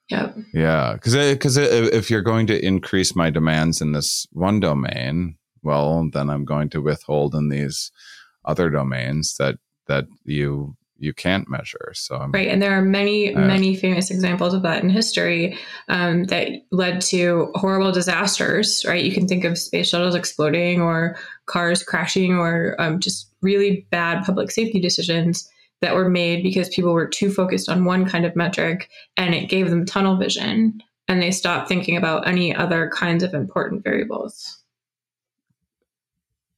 Yep. 0.10 0.38
Yeah, 0.54 0.94
because 0.94 1.16
because 1.16 1.58
if 1.58 2.10
you're 2.12 2.22
going 2.22 2.48
to 2.48 2.66
increase 2.66 3.16
my 3.16 3.30
demands 3.30 3.82
in 3.82 3.94
this 3.94 4.28
one 4.32 4.60
domain, 4.60 5.38
well, 5.62 6.10
then 6.12 6.30
I'm 6.30 6.44
going 6.44 6.70
to 6.72 6.82
withhold 6.82 7.34
in 7.36 7.50
these 7.50 7.92
other 8.46 8.70
domains 8.70 9.36
that 9.38 9.56
that 9.88 10.06
you 10.26 10.76
you 11.04 11.14
can't 11.14 11.50
measure. 11.50 11.92
So 11.94 12.16
I'm, 12.16 12.32
Right. 12.32 12.48
And 12.48 12.62
there 12.62 12.72
are 12.72 12.82
many, 12.82 13.36
Uh, 13.36 13.42
many 13.42 13.76
famous 13.76 14.10
examples 14.10 14.54
of 14.54 14.62
that 14.62 14.82
in 14.84 14.90
history 14.90 15.58
um, 15.90 16.24
that 16.26 16.50
led 16.72 17.02
to 17.02 17.52
horrible 17.56 17.92
disasters, 17.92 18.86
right? 18.88 19.04
You 19.04 19.12
can 19.12 19.28
think 19.28 19.44
of 19.44 19.58
space 19.58 19.90
shuttles 19.90 20.16
exploding 20.16 20.82
or 20.82 21.18
cars 21.46 21.84
crashing 21.84 22.36
or 22.36 22.76
um, 22.80 23.00
just 23.00 23.30
really 23.42 23.86
bad 23.92 24.24
public 24.24 24.50
safety 24.50 24.80
decisions 24.80 25.50
that 25.82 25.96
were 25.96 26.10
made 26.10 26.42
because 26.42 26.70
people 26.70 26.94
were 26.94 27.08
too 27.08 27.30
focused 27.30 27.68
on 27.68 27.84
one 27.84 28.08
kind 28.08 28.26
of 28.26 28.38
metric 28.38 28.90
and 29.18 29.36
it 29.36 29.50
gave 29.50 29.70
them 29.70 29.86
tunnel 29.86 30.16
vision 30.16 30.82
and 31.10 31.22
they 31.22 31.32
stopped 31.32 31.68
thinking 31.68 31.98
about 31.98 32.26
any 32.26 32.56
other 32.56 32.90
kinds 32.94 33.24
of 33.24 33.34
important 33.34 33.84
variables. 33.84 34.63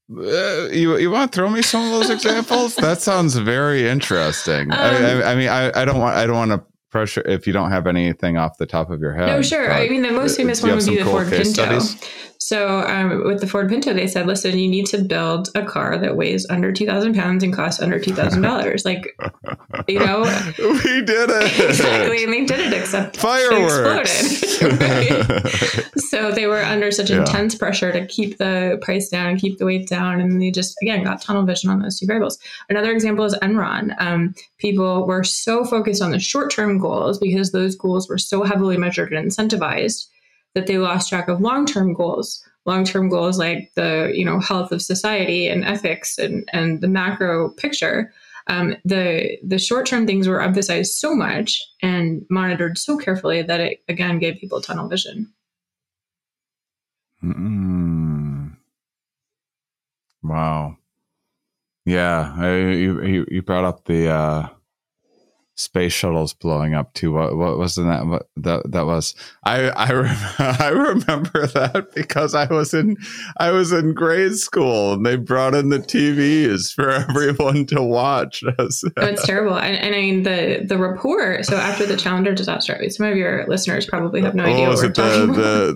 Uh, 0.09 0.67
you 0.69 0.97
you 0.97 1.09
want 1.09 1.31
to 1.31 1.35
throw 1.35 1.49
me 1.49 1.61
some 1.61 1.83
of 1.85 1.91
those 1.91 2.09
examples? 2.11 2.75
that 2.75 3.01
sounds 3.01 3.35
very 3.35 3.87
interesting. 3.87 4.71
I, 4.71 4.95
Um, 4.95 5.03
I, 5.03 5.31
I 5.31 5.35
mean, 5.35 5.49
I, 5.49 5.81
I 5.81 5.85
don't 5.85 5.99
want 5.99 6.15
I 6.15 6.27
don't 6.27 6.35
want 6.35 6.51
to 6.51 6.63
pressure 6.95 7.21
if 7.25 7.45
you 7.45 7.51
don't 7.51 7.71
have 7.71 7.87
anything 7.87 8.37
off 8.37 8.57
the 8.57 8.65
top 8.65 8.89
of 8.89 9.01
your 9.01 9.13
head. 9.13 9.25
No, 9.27 9.41
sure. 9.41 9.69
I 9.69 9.89
mean, 9.89 10.01
the 10.01 10.11
most 10.11 10.37
famous 10.37 10.63
one 10.63 10.73
would 10.75 10.85
be 10.85 10.95
the 10.95 11.03
cool 11.03 11.11
Ford 11.11 11.27
Pinto. 11.27 11.43
studies? 11.43 12.01
So, 12.37 12.79
um, 12.87 13.23
with 13.25 13.41
the 13.41 13.47
Ford 13.47 13.67
Pinto, 13.69 13.93
they 13.93 14.07
said, 14.07 14.27
listen, 14.27 14.57
you 14.57 14.69
need 14.69 14.85
to 14.87 14.99
build 14.99 15.49
a 15.55 15.65
car 15.65 15.97
that 15.97 16.15
weighs 16.15 16.45
under 16.49 16.71
2,000 16.71 17.15
pounds 17.15 17.43
and 17.43 17.53
costs 17.53 17.81
under 17.81 17.99
$2,000. 17.99 18.85
like, 18.85 19.17
you 19.89 19.99
know, 19.99 20.21
we 20.57 21.01
did 21.01 21.29
it 21.31 21.59
exactly. 21.69 22.23
And 22.23 22.31
they 22.33 22.45
did 22.45 22.59
it, 22.71 22.73
except 22.73 23.17
Fireworks. 23.17 24.43
Exploded. 24.43 25.51
So 26.15 26.31
they 26.31 26.45
were 26.47 26.61
under 26.61 26.91
such 26.91 27.09
Yeah. 27.09 27.19
intense 27.19 27.55
pressure 27.55 27.91
to 27.91 28.05
keep 28.05 28.37
the 28.37 28.77
price 28.81 29.09
down 29.09 29.27
and 29.27 29.39
keep 29.39 29.57
the 29.57 29.65
weight 29.65 29.87
down. 29.89 30.21
And 30.21 30.41
they 30.41 30.49
just, 30.51 30.75
again, 30.81 31.03
got 31.03 31.21
tunnel 31.21 31.43
vision 31.43 31.69
on 31.69 31.81
those 31.81 31.99
two 31.99 32.05
variables. 32.05 32.37
Another 32.69 32.91
example 32.91 33.25
is 33.25 33.33
Enron. 33.41 33.93
Um, 33.99 34.33
people 34.57 35.05
were 35.07 35.23
so 35.23 35.65
focused 35.65 36.01
on 36.01 36.11
the 36.11 36.19
short 36.19 36.51
term 36.51 36.77
goals 36.85 37.17
because 37.19 37.51
those 37.51 37.75
goals 37.75 38.07
were 38.07 38.17
so 38.17 38.43
heavily 38.43 38.77
measured 38.77 39.13
and 39.13 39.29
incentivized 39.29 40.07
that 40.53 40.67
they 40.67 40.77
lost 40.77 41.09
track 41.09 41.27
of 41.27 41.41
long 41.41 41.65
term 41.65 41.93
goals. 41.93 42.43
Long 42.65 42.83
term 42.83 43.09
goals 43.09 43.37
like 43.37 43.71
the 43.75 44.11
you 44.13 44.25
know 44.25 44.39
health 44.39 44.71
of 44.71 44.81
society 44.81 45.47
and 45.47 45.63
ethics 45.63 46.17
and, 46.17 46.49
and 46.51 46.81
the 46.81 46.87
macro 46.87 47.49
picture. 47.49 48.11
Um, 48.47 48.75
the 48.85 49.37
the 49.43 49.59
short 49.59 49.85
term 49.85 50.05
things 50.05 50.27
were 50.27 50.41
emphasized 50.41 50.93
so 50.93 51.15
much 51.15 51.61
and 51.81 52.25
monitored 52.29 52.77
so 52.77 52.97
carefully 52.97 53.41
that 53.41 53.59
it 53.59 53.83
again 53.87 54.19
gave 54.19 54.39
people 54.39 54.61
tunnel 54.61 54.87
vision. 54.87 55.31
Mm. 57.23 58.55
Wow. 60.23 60.77
Yeah, 61.85 62.33
I, 62.37 62.55
you 62.57 63.25
you 63.29 63.41
brought 63.43 63.63
up 63.63 63.85
the 63.85 64.09
uh, 64.09 64.49
space 65.55 65.93
shuttles 65.93 66.33
blowing 66.33 66.73
up 66.73 66.93
too. 66.93 67.13
What 67.13 67.37
what 67.37 67.57
was 67.57 67.75
that? 67.75 68.05
What 68.05 68.29
that 68.37 68.71
that 68.71 68.85
was? 68.85 69.15
I 69.43 69.69
I 69.69 69.91
rem- 69.91 70.17
I 70.39 70.69
remember 70.69 71.47
that 71.47 71.93
because 71.95 72.35
I 72.35 72.45
was 72.45 72.73
in 72.73 72.97
I 73.37 73.51
was 73.51 73.71
in 73.71 73.93
grade 73.93 74.35
school 74.35 74.93
and 74.93 75.05
they 75.05 75.15
brought 75.15 75.55
in 75.55 75.69
the 75.69 75.79
TVs 75.79 76.73
for 76.73 76.89
everyone 76.89 77.65
to 77.67 77.81
watch. 77.81 78.43
Oh, 78.97 79.05
it's 79.07 79.25
terrible. 79.25 79.57
And, 79.57 79.75
and 79.77 79.95
I 79.95 79.99
mean 79.99 80.23
the 80.23 80.63
the 80.67 80.77
report. 80.77 81.45
So 81.45 81.55
after 81.57 81.85
the 81.85 81.97
Challenger 81.97 82.33
disaster, 82.33 82.77
some 82.89 83.07
of 83.07 83.17
your 83.17 83.45
listeners 83.47 83.85
probably 83.85 84.21
have 84.21 84.35
no 84.35 84.43
idea 84.43 84.57
oh, 84.57 84.61
what 84.61 84.69
was 84.69 84.83
it 84.83 84.95
the, 84.95 85.27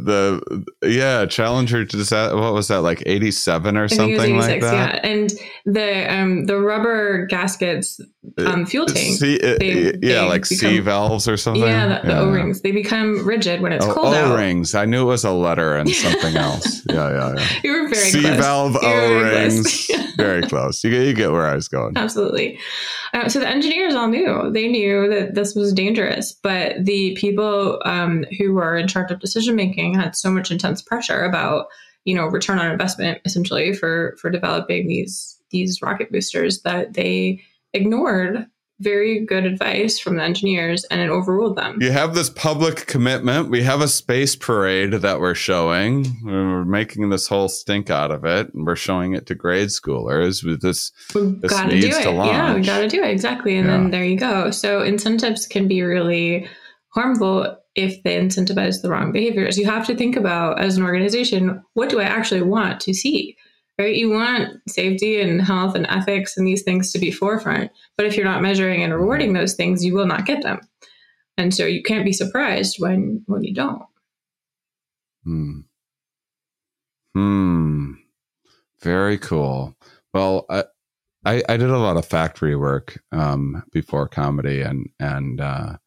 the 0.01 0.65
the 0.81 0.89
yeah 0.89 1.25
Challenger? 1.25 1.85
That 1.85 2.31
what 2.35 2.53
was 2.53 2.67
that 2.69 2.81
like 2.81 3.03
eighty 3.05 3.31
seven 3.31 3.77
or 3.77 3.81
I 3.81 3.83
was 3.83 3.95
something 3.95 4.37
like 4.37 4.61
that? 4.61 5.03
yeah. 5.03 5.09
And 5.09 5.33
the 5.65 6.13
um 6.13 6.45
the 6.45 6.59
rubber 6.59 7.25
gaskets 7.27 7.99
um 8.37 8.65
fuel 8.65 8.85
tank. 8.85 9.17
See, 9.17 9.37
uh, 9.39 9.57
they- 9.59 9.93
yeah, 10.01 10.21
they 10.23 10.27
like 10.29 10.45
C 10.45 10.79
valves 10.79 11.27
or 11.27 11.37
something. 11.37 11.63
Yeah, 11.63 12.01
the, 12.01 12.07
the 12.07 12.19
O-rings. 12.19 12.61
They 12.61 12.71
become 12.71 13.25
rigid 13.25 13.61
when 13.61 13.71
it's 13.71 13.85
Oh, 13.85 13.93
cold. 13.93 14.13
O-rings. 14.13 14.75
I 14.75 14.85
knew 14.85 15.03
it 15.03 15.05
was 15.05 15.23
a 15.23 15.31
letter 15.31 15.75
and 15.77 15.89
something 16.05 16.35
else. 16.35 16.85
Yeah, 16.89 17.09
yeah, 17.11 17.33
yeah. 17.37 17.47
You 17.63 17.71
were 17.71 17.87
very 17.89 18.09
C 18.09 18.21
close. 18.21 18.37
valve 18.37 18.73
You 18.81 18.87
were 18.89 19.23
very. 19.29 19.61
Very 20.19 20.41
close. 20.41 20.83
You, 20.83 20.91
get- 20.91 21.07
you 21.07 21.13
get 21.13 21.31
where 21.31 21.45
I 21.47 21.55
was 21.55 21.69
going. 21.69 21.93
Absolutely. 21.95 22.59
Uh, 23.13 23.29
so 23.29 23.39
the 23.39 23.47
engineers 23.47 23.95
all 23.95 24.09
knew. 24.09 24.51
They 24.53 24.67
knew 24.67 25.07
that 25.09 25.33
this 25.33 25.55
was 25.55 25.71
dangerous, 25.71 26.33
but 26.43 26.75
the 26.83 27.15
people 27.15 27.79
um, 27.85 28.25
who 28.37 28.53
were 28.53 28.75
in 28.75 28.89
charge 28.89 29.11
of 29.11 29.21
decision 29.21 29.55
making 29.55 29.93
had 29.93 30.17
so 30.17 30.29
much 30.29 30.51
intense 30.51 30.81
pressure 30.81 31.23
about, 31.23 31.67
you 32.03 32.13
know, 32.15 32.25
return 32.25 32.59
on 32.59 32.69
investment 32.69 33.19
essentially 33.23 33.71
for 33.73 34.17
for 34.19 34.29
developing 34.29 34.87
these 34.89 35.39
these 35.51 35.81
rocket 35.81 36.11
boosters 36.11 36.63
that 36.63 36.95
they 36.95 37.41
ignored 37.73 38.47
very 38.81 39.25
good 39.25 39.45
advice 39.45 39.99
from 39.99 40.15
the 40.15 40.23
engineers 40.23 40.85
and 40.85 41.01
it 41.01 41.09
overruled 41.09 41.57
them. 41.57 41.77
You 41.81 41.91
have 41.91 42.15
this 42.15 42.29
public 42.29 42.87
commitment. 42.87 43.49
We 43.49 43.61
have 43.63 43.81
a 43.81 43.89
space 43.89 44.37
parade 44.37 44.93
that 44.93 45.19
we're 45.19 45.35
showing. 45.35 46.05
We're 46.23 46.63
making 46.63 47.09
this 47.09 47.27
whole 47.27 47.49
stink 47.49 47.89
out 47.89 48.09
of 48.11 48.23
it, 48.23 48.53
and 48.53 48.65
we're 48.65 48.77
showing 48.77 49.13
it 49.15 49.25
to 49.27 49.35
grade 49.35 49.67
schoolers 49.67 50.45
with 50.45 50.61
this. 50.61 50.93
We've 51.13 51.41
This 51.41 51.51
got 51.51 51.69
to 51.69 51.79
do 51.79 51.87
it. 51.87 52.03
to 52.03 52.09
Yeah, 52.11 52.55
we 52.55 52.61
got 52.61 52.79
to 52.79 52.87
do 52.87 53.03
it. 53.03 53.09
Exactly. 53.11 53.57
And 53.57 53.67
Yeah. 53.67 53.73
then 53.73 53.91
there 53.91 54.05
you 54.05 54.17
go. 54.17 54.49
So 54.49 54.81
incentives 54.81 55.45
can 55.45 55.67
be 55.67 55.81
really 55.81 56.47
harmful 56.93 57.57
if 57.75 58.01
they 58.03 58.17
incentivize 58.17 58.81
the 58.81 58.89
wrong 58.89 59.11
behaviors. 59.11 59.57
You 59.57 59.65
have 59.65 59.85
to 59.87 59.95
think 59.95 60.15
about 60.15 60.59
as 60.59 60.77
an 60.77 60.83
organization, 60.83 61.61
what 61.73 61.89
do 61.89 61.99
I 61.99 62.03
actually 62.05 62.41
want 62.41 62.79
to 62.81 62.93
see? 62.93 63.35
Right? 63.79 63.95
You 63.95 64.09
want 64.09 64.59
safety 64.67 65.21
and 65.21 65.41
health 65.41 65.73
and 65.73 65.87
ethics 65.87 66.35
and 66.35 66.45
these 66.45 66.63
things 66.63 66.91
to 66.91 66.99
be 66.99 67.11
forefront. 67.11 67.71
But 67.95 68.05
if 68.05 68.17
you're 68.17 68.25
not 68.25 68.41
measuring 68.41 68.83
and 68.83 68.93
rewarding 68.93 69.31
those 69.31 69.55
things, 69.55 69.85
you 69.85 69.93
will 69.95 70.05
not 70.05 70.25
get 70.25 70.43
them. 70.43 70.59
And 71.37 71.55
so 71.55 71.65
you 71.65 71.81
can't 71.81 72.03
be 72.03 72.11
surprised 72.11 72.75
when 72.79 73.23
when 73.27 73.43
you 73.45 73.53
don't. 73.53 73.83
Hmm. 75.23 75.59
Hmm. 77.15 77.93
Very 78.81 79.17
cool. 79.17 79.75
Well, 80.13 80.45
I, 80.49 80.65
I 81.25 81.43
I 81.47 81.57
did 81.57 81.69
a 81.69 81.77
lot 81.77 81.97
of 81.97 82.05
factory 82.05 82.55
work 82.55 83.01
um, 83.11 83.63
before 83.71 84.07
comedy, 84.07 84.61
and 84.61 84.89
and 84.99 85.39
uh, 85.39 85.77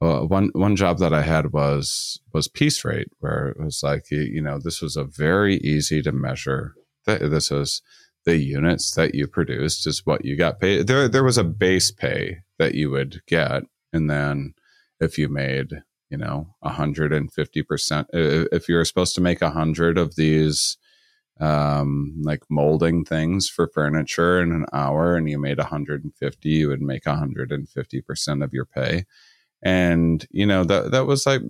well, 0.00 0.26
one 0.26 0.50
one 0.54 0.76
job 0.76 0.98
that 0.98 1.12
I 1.12 1.22
had 1.22 1.52
was 1.52 2.20
was 2.32 2.48
piece 2.48 2.84
rate, 2.84 3.08
where 3.18 3.48
it 3.48 3.60
was 3.60 3.80
like 3.82 4.10
you, 4.10 4.20
you 4.20 4.42
know 4.42 4.58
this 4.58 4.80
was 4.80 4.96
a 4.96 5.04
very 5.04 5.56
easy 5.58 6.02
to 6.02 6.12
measure. 6.12 6.74
Th- 7.06 7.20
This 7.20 7.50
was 7.50 7.82
the 8.24 8.36
units 8.36 8.92
that 8.92 9.14
you 9.14 9.26
produced 9.26 9.86
is 9.86 10.04
what 10.04 10.24
you 10.24 10.36
got 10.36 10.60
paid. 10.60 10.86
There 10.86 11.08
there 11.08 11.24
was 11.24 11.38
a 11.38 11.44
base 11.44 11.90
pay 11.90 12.38
that 12.58 12.74
you 12.74 12.90
would 12.90 13.22
get, 13.26 13.62
and 13.92 14.10
then 14.10 14.54
if 15.00 15.18
you 15.18 15.28
made 15.28 15.82
you 16.10 16.18
know 16.18 16.54
150 16.60 17.62
percent 17.62 18.08
if 18.12 18.68
you 18.68 18.74
were 18.76 18.84
supposed 18.84 19.14
to 19.14 19.20
make 19.20 19.40
100 19.40 19.96
of 19.98 20.16
these 20.16 20.76
um 21.40 22.14
like 22.22 22.42
molding 22.50 23.04
things 23.04 23.48
for 23.48 23.68
furniture 23.68 24.40
in 24.42 24.52
an 24.52 24.66
hour 24.72 25.16
and 25.16 25.30
you 25.30 25.38
made 25.38 25.58
150 25.58 26.48
you 26.50 26.68
would 26.68 26.82
make 26.82 27.06
150 27.06 28.02
percent 28.02 28.42
of 28.42 28.52
your 28.52 28.66
pay 28.66 29.04
and 29.62 30.26
you 30.30 30.46
know 30.46 30.64
that 30.64 30.90
that 30.92 31.06
was 31.06 31.26
like 31.26 31.42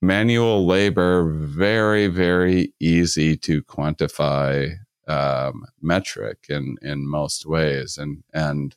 manual 0.00 0.66
labor 0.66 1.30
very 1.32 2.06
very 2.06 2.72
easy 2.80 3.36
to 3.36 3.62
quantify 3.64 4.72
um, 5.08 5.64
metric 5.80 6.46
in 6.48 6.76
in 6.82 7.08
most 7.08 7.46
ways 7.46 7.98
and 7.98 8.22
and 8.32 8.76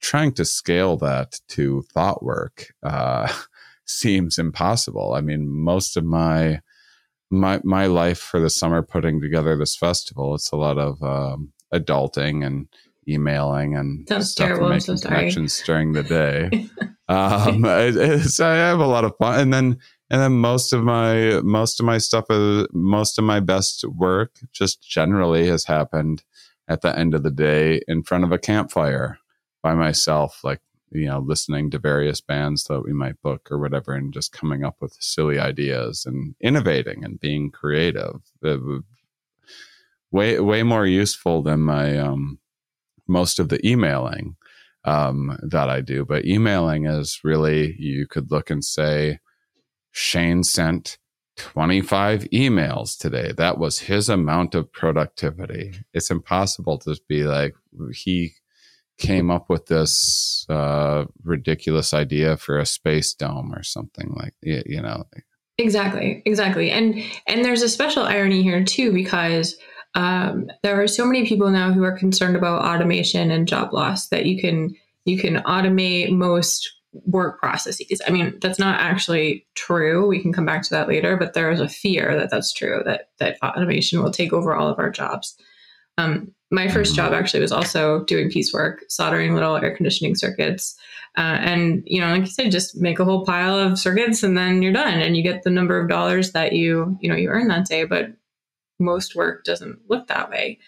trying 0.00 0.32
to 0.32 0.44
scale 0.44 0.96
that 0.96 1.40
to 1.48 1.82
thought 1.92 2.22
work 2.22 2.72
uh, 2.82 3.32
seems 3.84 4.38
impossible. 4.38 5.14
I 5.14 5.20
mean, 5.20 5.48
most 5.48 5.96
of 5.96 6.04
my 6.04 6.60
my 7.30 7.60
my 7.64 7.86
life 7.86 8.18
for 8.18 8.40
the 8.40 8.50
summer 8.50 8.82
putting 8.82 9.20
together 9.20 9.56
this 9.56 9.76
festival, 9.76 10.34
it's 10.34 10.50
a 10.50 10.56
lot 10.56 10.78
of 10.78 11.02
um, 11.02 11.52
adulting 11.72 12.44
and 12.44 12.68
emailing 13.08 13.76
and 13.76 14.06
stuff 14.06 14.48
terrible. 14.48 14.66
and 14.66 14.74
I'm 14.74 14.80
so 14.80 14.96
connections 14.96 15.62
during 15.64 15.92
the 15.92 16.02
day. 16.02 16.68
um, 17.08 17.64
it, 17.64 17.96
it's, 17.96 18.40
I 18.40 18.54
have 18.54 18.80
a 18.80 18.86
lot 18.86 19.04
of 19.04 19.16
fun, 19.18 19.40
and 19.40 19.54
then 19.54 19.78
and 20.10 20.20
then 20.20 20.32
most 20.32 20.72
of 20.72 20.82
my 20.82 21.40
most 21.42 21.80
of 21.80 21.86
my 21.86 21.98
stuff 21.98 22.26
is 22.30 22.66
most 22.72 23.18
of 23.18 23.24
my 23.24 23.40
best 23.40 23.84
work 23.84 24.32
just 24.52 24.82
generally 24.82 25.46
has 25.48 25.64
happened 25.64 26.24
at 26.68 26.82
the 26.82 26.96
end 26.98 27.14
of 27.14 27.22
the 27.22 27.30
day 27.30 27.80
in 27.88 28.02
front 28.02 28.24
of 28.24 28.32
a 28.32 28.38
campfire 28.38 29.18
by 29.62 29.74
myself, 29.74 30.40
like 30.44 30.60
you 30.92 31.06
know, 31.06 31.20
listening 31.20 31.70
to 31.70 31.78
various 31.78 32.20
bands 32.20 32.64
that 32.64 32.82
we 32.82 32.92
might 32.92 33.22
book 33.22 33.48
or 33.50 33.58
whatever, 33.58 33.92
and 33.92 34.12
just 34.12 34.32
coming 34.32 34.64
up 34.64 34.76
with 34.80 34.96
silly 35.00 35.38
ideas 35.38 36.04
and 36.04 36.34
innovating 36.40 37.04
and 37.04 37.20
being 37.20 37.50
creative. 37.50 38.20
Way 40.10 40.40
way 40.40 40.62
more 40.64 40.86
useful 40.86 41.42
than 41.42 41.60
my 41.60 41.96
um 41.98 42.40
most 43.06 43.38
of 43.38 43.48
the 43.48 43.64
emailing 43.66 44.36
um, 44.84 45.38
that 45.42 45.68
I 45.68 45.80
do. 45.80 46.04
But 46.04 46.24
emailing 46.24 46.86
is 46.86 47.20
really, 47.24 47.76
you 47.78 48.06
could 48.06 48.30
look 48.30 48.50
and 48.50 48.64
say, 48.64 49.18
Shane 49.92 50.42
sent 50.42 50.98
25 51.36 52.24
emails 52.32 52.98
today. 52.98 53.32
That 53.36 53.58
was 53.58 53.80
his 53.80 54.08
amount 54.08 54.54
of 54.54 54.70
productivity. 54.72 55.74
It's 55.94 56.10
impossible 56.10 56.78
to 56.80 56.98
be 57.08 57.24
like, 57.24 57.54
he 57.92 58.34
came 58.98 59.30
up 59.30 59.48
with 59.48 59.66
this 59.66 60.44
uh, 60.48 61.06
ridiculous 61.24 61.94
idea 61.94 62.36
for 62.36 62.58
a 62.58 62.66
space 62.66 63.14
dome 63.14 63.54
or 63.54 63.62
something 63.62 64.12
like, 64.14 64.34
you 64.42 64.82
know. 64.82 65.04
Exactly, 65.58 66.22
exactly. 66.24 66.70
And 66.70 67.02
and 67.26 67.44
there's 67.44 67.62
a 67.62 67.68
special 67.68 68.04
irony 68.04 68.42
here 68.42 68.64
too 68.64 68.92
because 68.92 69.56
um, 69.94 70.50
there 70.62 70.80
are 70.80 70.88
so 70.88 71.04
many 71.04 71.26
people 71.26 71.50
now 71.50 71.72
who 71.72 71.82
are 71.82 71.96
concerned 71.96 72.36
about 72.36 72.64
automation 72.64 73.30
and 73.30 73.48
job 73.48 73.72
loss 73.72 74.08
that 74.08 74.26
you 74.26 74.40
can 74.40 74.74
you 75.04 75.18
can 75.18 75.36
automate 75.42 76.12
most 76.12 76.79
work 76.92 77.38
processes. 77.38 78.02
I 78.06 78.10
mean, 78.10 78.38
that's 78.40 78.58
not 78.58 78.80
actually 78.80 79.46
true. 79.54 80.08
We 80.08 80.20
can 80.20 80.32
come 80.32 80.46
back 80.46 80.62
to 80.62 80.70
that 80.70 80.88
later, 80.88 81.16
but 81.16 81.34
there 81.34 81.50
is 81.50 81.60
a 81.60 81.68
fear 81.68 82.16
that 82.16 82.30
that's 82.30 82.52
true 82.52 82.82
that 82.84 83.10
that 83.18 83.36
automation 83.42 84.02
will 84.02 84.10
take 84.10 84.32
over 84.32 84.54
all 84.54 84.68
of 84.68 84.78
our 84.78 84.90
jobs. 84.90 85.36
Um, 85.98 86.32
my 86.50 86.68
first 86.68 86.96
job 86.96 87.12
actually 87.12 87.40
was 87.40 87.52
also 87.52 88.04
doing 88.04 88.30
piecework, 88.30 88.84
soldering 88.88 89.34
little 89.34 89.56
air 89.56 89.76
conditioning 89.76 90.16
circuits. 90.16 90.76
Uh, 91.16 91.38
and, 91.40 91.82
you 91.86 92.00
know, 92.00 92.10
like 92.10 92.22
you 92.22 92.26
said, 92.26 92.50
just 92.50 92.76
make 92.76 92.98
a 92.98 93.04
whole 93.04 93.24
pile 93.24 93.56
of 93.56 93.78
circuits 93.78 94.22
and 94.22 94.36
then 94.36 94.62
you're 94.62 94.72
done 94.72 95.00
and 95.00 95.16
you 95.16 95.22
get 95.22 95.42
the 95.42 95.50
number 95.50 95.80
of 95.80 95.88
dollars 95.88 96.32
that 96.32 96.52
you, 96.52 96.96
you 97.00 97.08
know, 97.08 97.16
you 97.16 97.28
earn 97.28 97.48
that 97.48 97.66
day. 97.66 97.84
But 97.84 98.08
most 98.80 99.14
work 99.14 99.44
doesn't 99.44 99.78
look 99.88 100.08
that 100.08 100.30
way. 100.30 100.58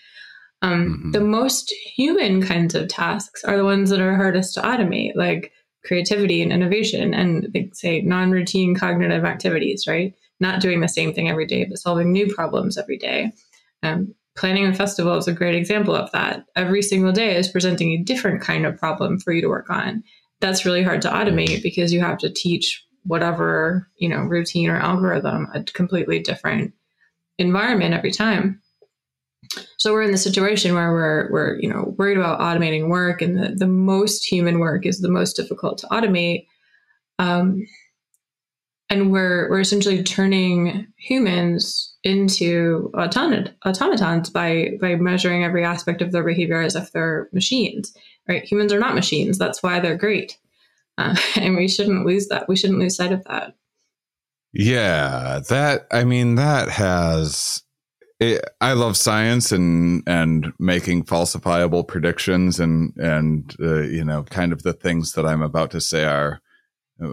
Um, 0.60 0.86
mm-hmm. 0.86 1.10
The 1.10 1.20
most 1.20 1.70
human 1.70 2.42
kinds 2.42 2.76
of 2.76 2.88
tasks 2.88 3.42
are 3.42 3.56
the 3.56 3.64
ones 3.64 3.90
that 3.90 4.00
are 4.00 4.14
hardest 4.14 4.54
to 4.54 4.60
automate, 4.60 5.16
like 5.16 5.52
creativity 5.84 6.42
and 6.42 6.52
innovation 6.52 7.12
and 7.12 7.48
they 7.52 7.70
say 7.72 8.00
non-routine 8.00 8.74
cognitive 8.74 9.24
activities, 9.24 9.86
right? 9.86 10.14
Not 10.40 10.60
doing 10.60 10.80
the 10.80 10.88
same 10.88 11.12
thing 11.12 11.28
every 11.28 11.46
day, 11.46 11.64
but 11.64 11.78
solving 11.78 12.12
new 12.12 12.32
problems 12.32 12.78
every 12.78 12.98
day. 12.98 13.32
Um, 13.82 14.14
planning 14.36 14.66
a 14.66 14.74
festival 14.74 15.16
is 15.16 15.28
a 15.28 15.32
great 15.32 15.54
example 15.54 15.94
of 15.94 16.10
that. 16.12 16.44
Every 16.56 16.82
single 16.82 17.12
day 17.12 17.36
is 17.36 17.48
presenting 17.48 17.92
a 17.92 18.02
different 18.02 18.40
kind 18.40 18.64
of 18.64 18.78
problem 18.78 19.18
for 19.18 19.32
you 19.32 19.42
to 19.42 19.48
work 19.48 19.70
on. 19.70 20.02
That's 20.40 20.64
really 20.64 20.82
hard 20.82 21.02
to 21.02 21.10
automate 21.10 21.62
because 21.62 21.92
you 21.92 22.00
have 22.00 22.18
to 22.18 22.32
teach 22.32 22.84
whatever, 23.04 23.88
you 23.96 24.08
know, 24.08 24.20
routine 24.20 24.70
or 24.70 24.78
algorithm 24.78 25.48
a 25.54 25.62
completely 25.64 26.20
different 26.20 26.72
environment 27.38 27.94
every 27.94 28.12
time. 28.12 28.61
So 29.82 29.92
we're 29.92 30.02
in 30.02 30.12
the 30.12 30.16
situation 30.16 30.76
where 30.76 30.92
we're 30.92 31.28
we're, 31.32 31.58
you 31.58 31.68
know, 31.68 31.92
worried 31.98 32.16
about 32.16 32.38
automating 32.38 32.88
work 32.88 33.20
and 33.20 33.36
the, 33.36 33.48
the 33.48 33.66
most 33.66 34.24
human 34.24 34.60
work 34.60 34.86
is 34.86 35.00
the 35.00 35.10
most 35.10 35.34
difficult 35.34 35.78
to 35.78 35.88
automate. 35.88 36.46
Um, 37.18 37.66
and 38.88 39.10
we're 39.10 39.50
we're 39.50 39.58
essentially 39.58 40.04
turning 40.04 40.86
humans 40.98 41.96
into 42.04 42.92
automat- 42.94 43.56
automatons 43.66 44.30
by 44.30 44.78
by 44.80 44.94
measuring 44.94 45.42
every 45.42 45.64
aspect 45.64 46.00
of 46.00 46.12
their 46.12 46.22
behavior 46.22 46.62
as 46.62 46.76
if 46.76 46.92
they're 46.92 47.28
machines 47.32 47.92
right? 48.28 48.44
Humans 48.44 48.72
are 48.72 48.78
not 48.78 48.94
machines. 48.94 49.36
That's 49.36 49.64
why 49.64 49.80
they're 49.80 49.96
great. 49.96 50.38
Uh, 50.96 51.16
and 51.36 51.56
we 51.56 51.66
shouldn't 51.66 52.06
lose 52.06 52.28
that. 52.28 52.48
We 52.48 52.54
shouldn't 52.54 52.78
lose 52.78 52.94
sight 52.94 53.10
of 53.10 53.24
that. 53.24 53.56
Yeah 54.52 55.40
that 55.48 55.88
i 55.90 56.04
mean 56.04 56.36
that 56.36 56.68
has 56.68 57.64
it, 58.22 58.44
i 58.60 58.72
love 58.72 58.96
science 58.96 59.52
and 59.52 60.02
and 60.06 60.52
making 60.58 61.04
falsifiable 61.04 61.86
predictions 61.86 62.60
and 62.60 62.96
and 62.96 63.56
uh, 63.60 63.80
you 63.80 64.04
know 64.04 64.22
kind 64.24 64.52
of 64.52 64.62
the 64.62 64.72
things 64.72 65.12
that 65.12 65.26
i'm 65.26 65.42
about 65.42 65.70
to 65.70 65.80
say 65.80 66.04
are 66.04 66.40
uh, 67.02 67.12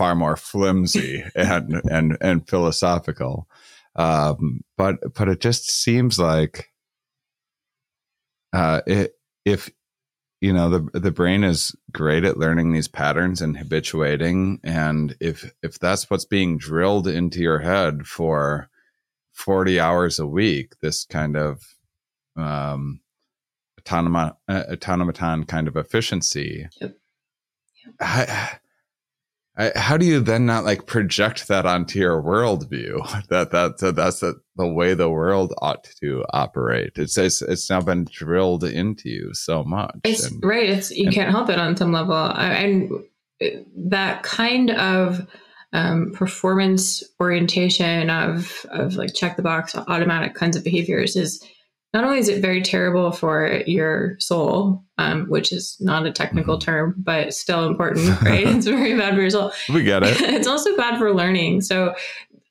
far 0.00 0.14
more 0.14 0.34
flimsy 0.34 1.22
and 1.34 1.82
and 1.90 2.16
and 2.22 2.48
philosophical. 2.48 3.46
Um, 3.96 4.62
but 4.78 4.96
but 5.14 5.28
it 5.28 5.40
just 5.40 5.70
seems 5.70 6.18
like 6.18 6.70
uh, 8.54 8.80
it, 8.86 9.12
if 9.44 9.70
you 10.40 10.54
know 10.54 10.70
the 10.70 10.98
the 10.98 11.10
brain 11.10 11.44
is 11.44 11.76
great 11.92 12.24
at 12.24 12.38
learning 12.38 12.72
these 12.72 12.88
patterns 12.88 13.42
and 13.42 13.58
habituating, 13.58 14.60
and 14.64 15.14
if 15.20 15.52
if 15.62 15.78
that's 15.78 16.08
what's 16.08 16.24
being 16.24 16.56
drilled 16.56 17.06
into 17.06 17.40
your 17.40 17.58
head 17.58 18.06
for 18.06 18.69
forty 19.40 19.80
hours 19.80 20.18
a 20.18 20.26
week, 20.26 20.74
this 20.80 21.04
kind 21.04 21.36
of 21.36 21.62
um, 22.36 23.00
autonom- 23.80 24.36
uh, 24.48 24.64
automaton 24.70 25.44
kind 25.44 25.68
of 25.68 25.76
efficiency. 25.76 26.68
Yep. 26.80 26.96
Yep. 27.84 27.94
I, 28.00 28.58
I, 29.56 29.72
how 29.76 29.96
do 29.96 30.06
you 30.06 30.20
then 30.20 30.46
not 30.46 30.64
like 30.64 30.86
project 30.86 31.48
that 31.48 31.66
onto 31.66 31.98
your 31.98 32.22
worldview 32.22 33.26
that 33.28 33.50
that, 33.50 33.78
that 33.78 33.96
that's 33.96 34.20
the, 34.20 34.40
the 34.56 34.66
way 34.66 34.94
the 34.94 35.10
world 35.10 35.52
ought 35.60 35.84
to 36.00 36.24
operate 36.30 36.92
it's, 36.96 37.18
it's 37.18 37.42
it's 37.42 37.68
now 37.68 37.80
been 37.80 38.06
drilled 38.10 38.64
into 38.64 39.08
you 39.08 39.34
so 39.34 39.64
much 39.64 39.96
it's 40.04 40.24
and, 40.24 40.42
right 40.44 40.70
it's 40.70 40.90
you 40.90 41.06
and, 41.06 41.14
can't 41.14 41.30
help 41.30 41.50
it 41.50 41.58
on 41.58 41.76
some 41.76 41.92
level 41.92 42.14
and 42.14 42.90
that 43.76 44.22
kind 44.22 44.70
of 44.70 45.26
um, 45.72 46.12
performance 46.12 47.02
orientation 47.20 48.10
of 48.10 48.66
of 48.70 48.94
like 48.96 49.14
check 49.14 49.36
the 49.36 49.42
box 49.42 49.74
automatic 49.74 50.34
kinds 50.34 50.56
of 50.56 50.64
behaviors 50.64 51.16
is 51.16 51.44
not 51.92 52.04
only 52.04 52.18
is 52.18 52.28
it 52.28 52.40
very 52.40 52.62
terrible 52.62 53.10
for 53.10 53.62
your 53.66 54.16
soul, 54.20 54.84
um, 54.98 55.26
which 55.26 55.52
is 55.52 55.76
not 55.80 56.06
a 56.06 56.12
technical 56.12 56.56
mm-hmm. 56.56 56.70
term, 56.70 56.94
but 56.98 57.34
still 57.34 57.66
important, 57.66 58.20
right? 58.22 58.46
it's 58.46 58.66
very 58.66 58.96
bad 58.96 59.14
for 59.14 59.20
your 59.20 59.30
soul. 59.30 59.52
We 59.72 59.82
get 59.82 60.02
it. 60.04 60.20
it's 60.20 60.46
also 60.46 60.76
bad 60.76 60.98
for 60.98 61.12
learning. 61.12 61.62
So, 61.62 61.94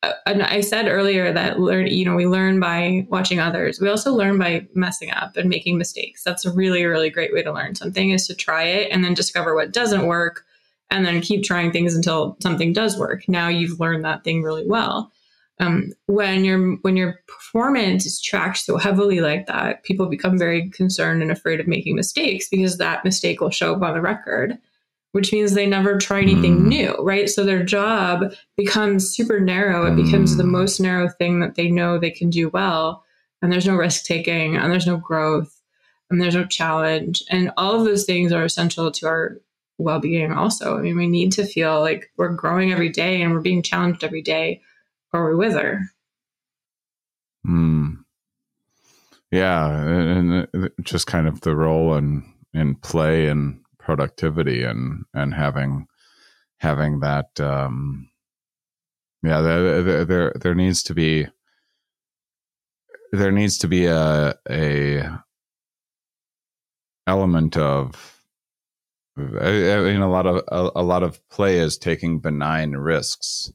uh, 0.03 0.11
and 0.25 0.43
I 0.43 0.61
said 0.61 0.87
earlier 0.87 1.31
that 1.31 1.59
learn, 1.59 1.87
you 1.87 2.03
know, 2.03 2.15
we 2.15 2.27
learn 2.27 2.59
by 2.59 3.05
watching 3.09 3.39
others. 3.39 3.79
We 3.79 3.89
also 3.89 4.13
learn 4.13 4.37
by 4.37 4.67
messing 4.73 5.11
up 5.11 5.37
and 5.37 5.49
making 5.49 5.77
mistakes. 5.77 6.23
That's 6.23 6.45
a 6.45 6.51
really, 6.51 6.83
really 6.85 7.09
great 7.09 7.33
way 7.33 7.43
to 7.43 7.53
learn 7.53 7.75
something 7.75 8.09
is 8.09 8.27
to 8.27 8.35
try 8.35 8.63
it 8.63 8.91
and 8.91 9.03
then 9.03 9.13
discover 9.13 9.55
what 9.55 9.71
doesn't 9.71 10.05
work, 10.05 10.45
and 10.91 11.05
then 11.05 11.21
keep 11.21 11.43
trying 11.43 11.71
things 11.71 11.95
until 11.95 12.37
something 12.41 12.73
does 12.73 12.97
work. 12.97 13.27
Now 13.27 13.47
you've 13.47 13.79
learned 13.79 14.05
that 14.05 14.23
thing 14.23 14.43
really 14.43 14.65
well 14.67 15.11
um, 15.59 15.91
when 16.07 16.45
your 16.45 16.75
when 16.77 16.95
your 16.95 17.19
performance 17.27 18.05
is 18.05 18.21
tracked 18.21 18.59
so 18.59 18.77
heavily 18.77 19.19
like 19.19 19.47
that, 19.47 19.83
people 19.83 20.05
become 20.07 20.37
very 20.37 20.69
concerned 20.69 21.21
and 21.21 21.31
afraid 21.31 21.59
of 21.59 21.67
making 21.67 21.95
mistakes 21.95 22.47
because 22.49 22.77
that 22.77 23.03
mistake 23.03 23.41
will 23.41 23.49
show 23.49 23.75
up 23.75 23.81
on 23.81 23.93
the 23.93 24.01
record, 24.01 24.57
which 25.11 25.33
means 25.33 25.53
they 25.53 25.65
never 25.65 25.97
try 25.97 26.21
anything 26.21 26.59
mm. 26.59 26.67
new, 26.67 26.95
right? 26.99 27.29
So 27.29 27.43
their 27.43 27.63
job 27.63 28.33
becomes 28.55 29.13
super 29.13 29.39
narrow. 29.39 29.85
It 29.85 29.95
mm. 29.95 30.05
becomes 30.05 30.37
the 30.37 30.43
hmm. 30.43 30.51
most 30.51 30.79
narrow 30.79 31.09
thing 31.09 31.41
that 31.41 31.55
they 31.55 31.69
know 31.69 31.97
they 31.97 32.11
can 32.11 32.29
do 32.29 32.49
well, 32.49 33.03
and 33.41 33.51
there's 33.51 33.67
no 33.67 33.75
risk 33.75 34.05
taking, 34.05 34.55
and 34.55 34.71
there's 34.71 34.87
no 34.87 34.97
growth, 34.97 35.59
and 36.09 36.21
there's 36.21 36.35
no 36.35 36.45
challenge, 36.45 37.21
and 37.29 37.51
all 37.57 37.77
of 37.77 37.85
those 37.85 38.05
things 38.05 38.31
are 38.31 38.45
essential 38.45 38.91
to 38.91 39.07
our 39.07 39.41
well-being. 39.79 40.31
Also, 40.31 40.77
I 40.77 40.81
mean, 40.81 40.97
we 40.97 41.07
need 41.07 41.31
to 41.33 41.45
feel 41.45 41.79
like 41.79 42.11
we're 42.17 42.29
growing 42.29 42.71
every 42.71 42.89
day 42.89 43.21
and 43.21 43.33
we're 43.33 43.41
being 43.41 43.63
challenged 43.63 44.03
every 44.03 44.21
day 44.21 44.61
or 45.11 45.29
we 45.29 45.35
wither. 45.35 45.81
Hmm. 47.43 47.93
Yeah, 49.31 49.69
and 49.69 50.47
just 50.81 51.07
kind 51.07 51.27
of 51.27 51.41
the 51.41 51.55
role 51.55 51.95
in 51.95 52.23
in 52.53 52.75
play 52.75 53.27
and 53.27 53.61
productivity 53.77 54.63
and 54.63 55.05
and 55.13 55.33
having 55.33 55.87
having 56.57 56.99
that. 57.01 57.39
Um, 57.39 58.09
yeah, 59.23 59.41
there, 59.41 60.05
there 60.05 60.33
there 60.35 60.55
needs 60.55 60.81
to 60.83 60.93
be 60.93 61.27
there 63.11 63.31
needs 63.31 63.57
to 63.59 63.67
be 63.67 63.85
a 63.85 64.35
a 64.49 65.19
element 67.07 67.57
of 67.57 68.18
I, 69.17 69.73
I 69.73 69.81
mean 69.81 70.01
a 70.01 70.09
lot 70.09 70.25
of 70.25 70.43
a, 70.47 70.79
a, 70.79 70.83
lot 70.83 71.03
of 71.03 71.27
play 71.29 71.57
is 71.57 71.77
taking 71.77 72.19
benign 72.19 72.71
risks 72.73 73.51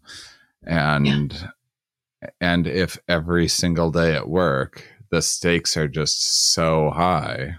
and 0.62 1.32
yeah. 1.32 2.28
and 2.40 2.66
if 2.66 2.98
every 3.08 3.48
single 3.48 3.90
day 3.90 4.14
at 4.14 4.28
work 4.28 4.86
the 5.10 5.22
stakes 5.22 5.76
are 5.76 5.88
just 5.88 6.52
so 6.52 6.90
high 6.90 7.56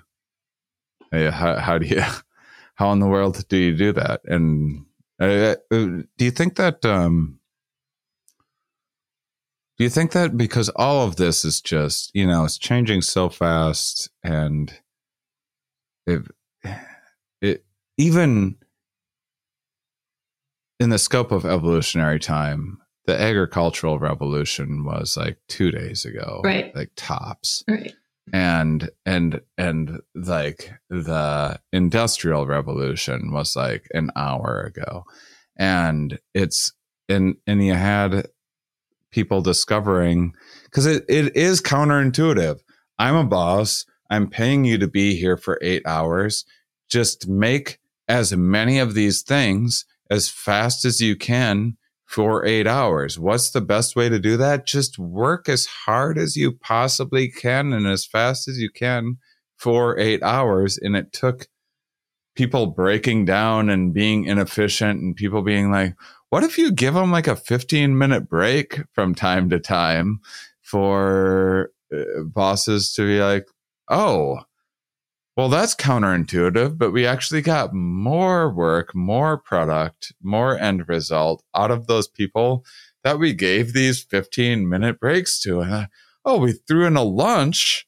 how, 1.12 1.58
how 1.58 1.78
do 1.78 1.88
you 1.88 2.04
how 2.76 2.92
in 2.92 3.00
the 3.00 3.08
world 3.08 3.48
do 3.48 3.58
you 3.58 3.76
do 3.76 3.92
that 3.94 4.22
and 4.26 4.86
uh, 5.20 5.56
do 5.72 6.06
you 6.20 6.32
think 6.32 6.56
that 6.56 6.86
um 6.86 7.40
do 9.78 9.84
you 9.84 9.90
think 9.90 10.12
that 10.12 10.38
because 10.38 10.70
all 10.70 11.06
of 11.06 11.16
this 11.16 11.44
is 11.44 11.62
just 11.62 12.12
you 12.14 12.28
know 12.28 12.44
it's 12.46 12.58
changing 12.58 13.02
so 13.02 13.30
fast 13.30 14.10
and 14.24 14.80
it 16.06 16.22
even 17.98 18.56
in 20.80 20.90
the 20.90 21.00
scope 21.00 21.32
of 21.32 21.46
evolutionary 21.46 22.20
time 22.20 22.80
the 23.06 23.20
agricultural 23.20 24.00
revolution 24.00 24.84
was 24.84 25.16
like 25.16 25.38
two 25.48 25.72
days 25.72 26.06
ago, 26.06 26.42
right? 26.44 26.76
Like 26.76 26.92
tops, 26.96 27.64
right? 27.68 27.94
and 28.34 28.90
and 29.06 29.42
and 29.58 30.02
like 30.16 30.72
the 30.90 31.60
industrial 31.72 32.48
revolution 32.48 33.32
was 33.32 33.56
like 33.56 33.88
an 33.94 34.10
hour 34.16 34.62
ago. 34.62 35.06
And 35.58 36.20
it's 36.34 36.74
and 37.08 37.36
and 37.46 37.64
you 37.64 37.74
had 37.74 38.28
people 39.12 39.42
discovering 39.42 40.34
because 40.66 40.86
it, 40.86 41.06
it 41.08 41.36
is 41.36 41.62
counterintuitive. 41.62 42.60
I'm 42.98 43.16
a 43.16 43.24
boss. 43.24 43.86
I'm 44.10 44.30
paying 44.30 44.66
you 44.66 44.78
to 44.80 44.88
be 44.88 45.16
here 45.16 45.38
for 45.38 45.60
eight 45.62 45.84
hours. 45.86 46.46
Just 46.90 47.28
make 47.28 47.80
as 48.08 48.36
many 48.36 48.80
of 48.80 48.94
these 48.94 49.22
things 49.22 49.86
as 50.10 50.30
fast 50.30 50.86
as 50.86 51.02
you 51.02 51.16
can 51.16 51.78
for 52.06 52.46
eight 52.46 52.68
hours. 52.68 53.18
What's 53.18 53.50
the 53.50 53.62
best 53.62 53.96
way 53.96 54.10
to 54.10 54.20
do 54.20 54.38
that? 54.38 54.68
Just 54.68 55.00
work 55.00 55.50
as 55.50 55.66
hard 55.66 56.18
as 56.18 56.36
you 56.36 56.52
possibly 56.52 57.30
can 57.30 57.74
and 57.74 57.88
as 57.88 58.06
fast 58.06 58.48
as 58.48 58.60
you 58.60 58.70
can 58.70 59.18
for 59.58 59.98
eight 59.98 60.22
hours. 60.22 60.78
And 60.78 60.96
it 60.96 61.12
took 61.12 61.48
people 62.36 62.68
breaking 62.68 63.26
down 63.26 63.70
and 63.70 63.94
being 63.94 64.26
inefficient 64.26 65.02
and 65.02 65.16
people 65.16 65.42
being 65.42 65.72
like, 65.72 65.96
what 66.30 66.44
if 66.44 66.58
you 66.58 66.72
give 66.72 66.94
them 66.94 67.12
like 67.12 67.28
a 67.28 67.36
15 67.36 67.98
minute 67.98 68.30
break 68.30 68.82
from 68.94 69.16
time 69.16 69.50
to 69.50 69.60
time 69.60 70.20
for 70.62 71.72
uh, 71.94 72.24
bosses 72.24 72.92
to 72.94 73.06
be 73.06 73.22
like, 73.22 73.46
oh, 73.90 74.40
well, 75.36 75.50
that's 75.50 75.76
counterintuitive, 75.76 76.78
but 76.78 76.92
we 76.92 77.06
actually 77.06 77.42
got 77.42 77.74
more 77.74 78.50
work, 78.50 78.96
more 78.96 79.38
product, 79.38 80.14
more 80.24 80.58
end 80.58 80.88
result 80.88 81.44
out 81.54 81.72
of 81.72 81.88
those 81.88 82.08
people 82.08 82.64
that 83.04 83.20
we 83.20 83.34
gave 83.34 83.74
these 83.74 84.02
15 84.02 84.68
minute 84.68 85.00
breaks 85.00 85.40
to. 85.42 85.60
And 85.60 85.74
uh, 85.74 85.86
oh, 86.24 86.40
we 86.40 86.54
threw 86.54 86.86
in 86.86 86.96
a 86.96 87.04
lunch. 87.04 87.86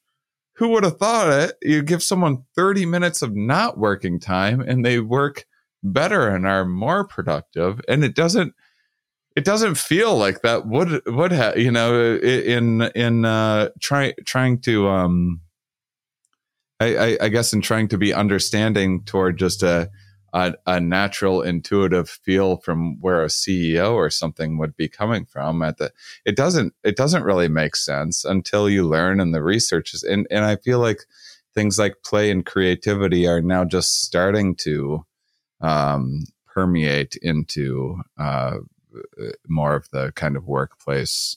Who 0.56 0.68
would 0.70 0.84
have 0.84 0.98
thought 0.98 1.30
it? 1.32 1.56
You 1.62 1.82
give 1.82 2.02
someone 2.02 2.44
30 2.54 2.84
minutes 2.84 3.22
of 3.22 3.34
not 3.34 3.78
working 3.78 4.20
time 4.20 4.60
and 4.60 4.84
they 4.84 5.00
work 5.00 5.46
better 5.82 6.28
and 6.28 6.46
are 6.46 6.66
more 6.66 7.04
productive. 7.04 7.80
And 7.88 8.04
it 8.04 8.14
doesn't, 8.14 8.54
it 9.36 9.44
doesn't 9.44 9.76
feel 9.76 10.16
like 10.16 10.42
that 10.42 10.66
would, 10.66 11.00
would 11.06 11.32
have, 11.32 11.56
you 11.56 11.70
know, 11.70 12.16
in, 12.16 12.82
in, 12.94 13.24
uh, 13.24 13.70
try, 13.80 14.12
trying 14.26 14.60
to, 14.62 14.88
um, 14.88 15.40
I, 16.80 16.96
I, 16.96 17.18
I, 17.22 17.28
guess 17.28 17.52
in 17.52 17.60
trying 17.60 17.88
to 17.88 17.98
be 17.98 18.14
understanding 18.14 19.02
toward 19.02 19.36
just 19.36 19.62
a, 19.62 19.90
a, 20.32 20.54
a 20.66 20.80
natural 20.80 21.42
intuitive 21.42 22.08
feel 22.08 22.58
from 22.58 23.00
where 23.00 23.22
a 23.22 23.28
CEO 23.28 23.94
or 23.94 24.10
something 24.10 24.58
would 24.58 24.76
be 24.76 24.88
coming 24.88 25.24
from 25.24 25.62
at 25.62 25.78
the 25.78 25.92
it 26.24 26.36
doesn't 26.36 26.74
it 26.84 26.96
doesn't 26.96 27.24
really 27.24 27.48
make 27.48 27.74
sense 27.74 28.24
until 28.24 28.68
you 28.68 28.86
learn 28.86 29.20
and 29.20 29.34
the 29.34 29.42
research 29.42 29.94
is 29.94 30.02
and, 30.02 30.26
and 30.30 30.44
I 30.44 30.56
feel 30.56 30.78
like 30.78 31.04
things 31.54 31.78
like 31.78 32.02
play 32.04 32.30
and 32.30 32.44
creativity 32.44 33.26
are 33.26 33.40
now 33.40 33.64
just 33.64 34.02
starting 34.02 34.54
to 34.54 35.04
um, 35.60 36.24
permeate 36.46 37.16
into 37.16 38.00
uh, 38.18 38.58
more 39.48 39.74
of 39.74 39.88
the 39.90 40.12
kind 40.12 40.36
of 40.36 40.46
workplace 40.46 41.36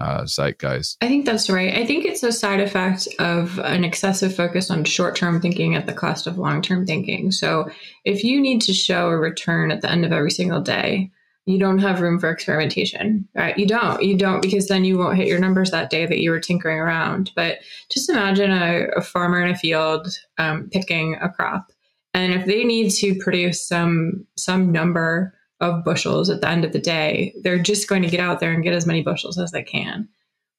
uh, 0.00 0.22
zeitgeist. 0.22 0.96
I 1.00 1.08
think 1.08 1.24
that's 1.24 1.48
right. 1.48 1.74
I 1.74 1.86
think 1.86 2.04
it's 2.04 2.22
a 2.22 2.32
side 2.32 2.60
effect 2.60 3.08
of 3.18 3.58
an 3.60 3.84
excessive 3.84 4.34
focus 4.34 4.70
on 4.70 4.84
short 4.84 5.16
term 5.16 5.40
thinking 5.40 5.74
at 5.74 5.86
the 5.86 5.92
cost 5.92 6.26
of 6.26 6.38
long 6.38 6.62
term 6.62 6.86
thinking. 6.86 7.32
So 7.32 7.70
if 8.04 8.22
you 8.22 8.40
need 8.40 8.60
to 8.62 8.74
show 8.74 9.08
a 9.08 9.16
return 9.16 9.70
at 9.70 9.80
the 9.80 9.90
end 9.90 10.04
of 10.04 10.12
every 10.12 10.30
single 10.30 10.60
day, 10.60 11.10
you 11.46 11.58
don't 11.58 11.78
have 11.78 12.00
room 12.00 12.18
for 12.18 12.28
experimentation, 12.28 13.26
right? 13.34 13.56
You 13.56 13.66
don't. 13.66 14.02
You 14.02 14.18
don't 14.18 14.42
because 14.42 14.66
then 14.66 14.84
you 14.84 14.98
won't 14.98 15.16
hit 15.16 15.28
your 15.28 15.38
numbers 15.38 15.70
that 15.70 15.90
day 15.90 16.04
that 16.04 16.18
you 16.18 16.30
were 16.30 16.40
tinkering 16.40 16.78
around. 16.78 17.30
But 17.36 17.60
just 17.90 18.10
imagine 18.10 18.50
a, 18.50 18.88
a 18.96 19.00
farmer 19.00 19.40
in 19.40 19.50
a 19.50 19.56
field 19.56 20.08
um, 20.38 20.68
picking 20.70 21.14
a 21.22 21.28
crop, 21.28 21.70
and 22.12 22.32
if 22.32 22.46
they 22.46 22.64
need 22.64 22.90
to 22.94 23.14
produce 23.14 23.66
some 23.66 24.26
some 24.36 24.72
number 24.72 25.35
of 25.60 25.84
bushels 25.84 26.28
at 26.28 26.40
the 26.40 26.48
end 26.48 26.64
of 26.64 26.72
the 26.72 26.78
day. 26.78 27.34
They're 27.42 27.58
just 27.58 27.88
going 27.88 28.02
to 28.02 28.10
get 28.10 28.20
out 28.20 28.40
there 28.40 28.52
and 28.52 28.62
get 28.62 28.74
as 28.74 28.86
many 28.86 29.02
bushels 29.02 29.38
as 29.38 29.52
they 29.52 29.62
can. 29.62 30.08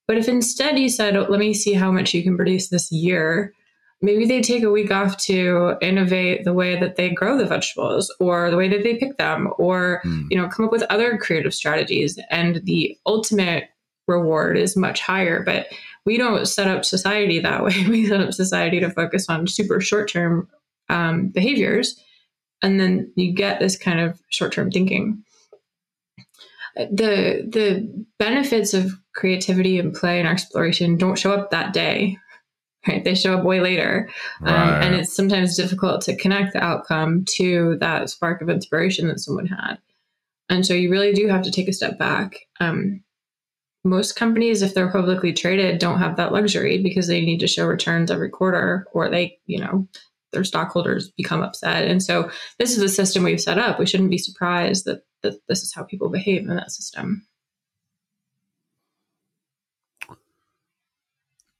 But 0.06 0.16
if 0.16 0.28
instead 0.28 0.78
you 0.78 0.88
said, 0.88 1.14
let 1.14 1.38
me 1.38 1.54
see 1.54 1.74
how 1.74 1.92
much 1.92 2.14
you 2.14 2.22
can 2.22 2.36
produce 2.36 2.68
this 2.68 2.90
year, 2.90 3.52
maybe 4.00 4.26
they 4.26 4.40
take 4.40 4.62
a 4.62 4.70
week 4.70 4.90
off 4.90 5.16
to 5.16 5.76
innovate 5.80 6.44
the 6.44 6.52
way 6.52 6.78
that 6.78 6.96
they 6.96 7.10
grow 7.10 7.36
the 7.36 7.46
vegetables 7.46 8.14
or 8.20 8.50
the 8.50 8.56
way 8.56 8.68
that 8.68 8.82
they 8.82 8.96
pick 8.96 9.16
them 9.18 9.48
or 9.58 10.00
mm. 10.04 10.24
you 10.30 10.36
know 10.36 10.48
come 10.48 10.64
up 10.64 10.72
with 10.72 10.82
other 10.84 11.18
creative 11.18 11.54
strategies 11.54 12.18
and 12.30 12.60
the 12.64 12.96
ultimate 13.06 13.64
reward 14.06 14.56
is 14.56 14.76
much 14.76 15.00
higher 15.00 15.42
but 15.42 15.66
we 16.06 16.16
don't 16.16 16.46
set 16.46 16.68
up 16.68 16.84
society 16.84 17.40
that 17.40 17.64
way 17.64 17.86
we 17.88 18.06
set 18.06 18.20
up 18.20 18.32
society 18.32 18.80
to 18.80 18.90
focus 18.90 19.26
on 19.28 19.46
super 19.46 19.80
short-term 19.80 20.48
um, 20.88 21.28
behaviors 21.28 22.00
and 22.62 22.80
then 22.80 23.12
you 23.16 23.32
get 23.32 23.60
this 23.60 23.76
kind 23.76 24.00
of 24.00 24.20
short-term 24.30 24.70
thinking. 24.70 25.22
The 26.76 27.48
the 27.48 28.06
benefits 28.18 28.72
of 28.74 28.92
creativity 29.14 29.78
and 29.78 29.92
play 29.92 30.20
and 30.20 30.28
exploration 30.28 30.96
don't 30.96 31.18
show 31.18 31.32
up 31.32 31.50
that 31.50 31.72
day 31.72 32.18
right? 32.88 33.04
They 33.04 33.14
show 33.14 33.36
up 33.36 33.44
way 33.44 33.60
later. 33.60 34.08
Right. 34.40 34.54
um, 34.54 34.82
and 34.82 34.94
it's 34.94 35.14
sometimes 35.14 35.56
difficult 35.56 36.00
to 36.02 36.16
connect 36.16 36.52
the 36.52 36.62
outcome 36.62 37.24
to 37.36 37.76
that 37.80 38.10
spark 38.10 38.40
of 38.40 38.48
inspiration 38.48 39.08
that 39.08 39.20
someone 39.20 39.46
had. 39.46 39.78
And 40.48 40.64
so 40.64 40.74
you 40.74 40.90
really 40.90 41.12
do 41.12 41.28
have 41.28 41.42
to 41.42 41.50
take 41.50 41.68
a 41.68 41.72
step 41.72 41.98
back. 41.98 42.46
Um, 42.60 43.02
most 43.84 44.16
companies 44.16 44.62
if 44.62 44.74
they're 44.74 44.90
publicly 44.90 45.32
traded 45.32 45.78
don't 45.78 45.98
have 45.98 46.16
that 46.16 46.32
luxury 46.32 46.82
because 46.82 47.06
they 47.06 47.20
need 47.20 47.38
to 47.40 47.46
show 47.46 47.66
returns 47.66 48.10
every 48.10 48.28
quarter 48.28 48.86
or 48.92 49.08
they 49.08 49.38
you 49.46 49.58
know 49.58 49.86
their 50.32 50.44
stockholders 50.44 51.10
become 51.16 51.42
upset. 51.42 51.88
And 51.88 52.02
so 52.02 52.30
this 52.58 52.72
is 52.72 52.78
the 52.78 52.88
system 52.88 53.22
we've 53.22 53.40
set 53.40 53.58
up. 53.58 53.78
We 53.78 53.86
shouldn't 53.86 54.10
be 54.10 54.18
surprised 54.18 54.84
that, 54.84 55.02
that 55.22 55.40
this 55.48 55.62
is 55.62 55.72
how 55.74 55.84
people 55.84 56.10
behave 56.10 56.42
in 56.42 56.56
that 56.56 56.70
system. 56.70 57.26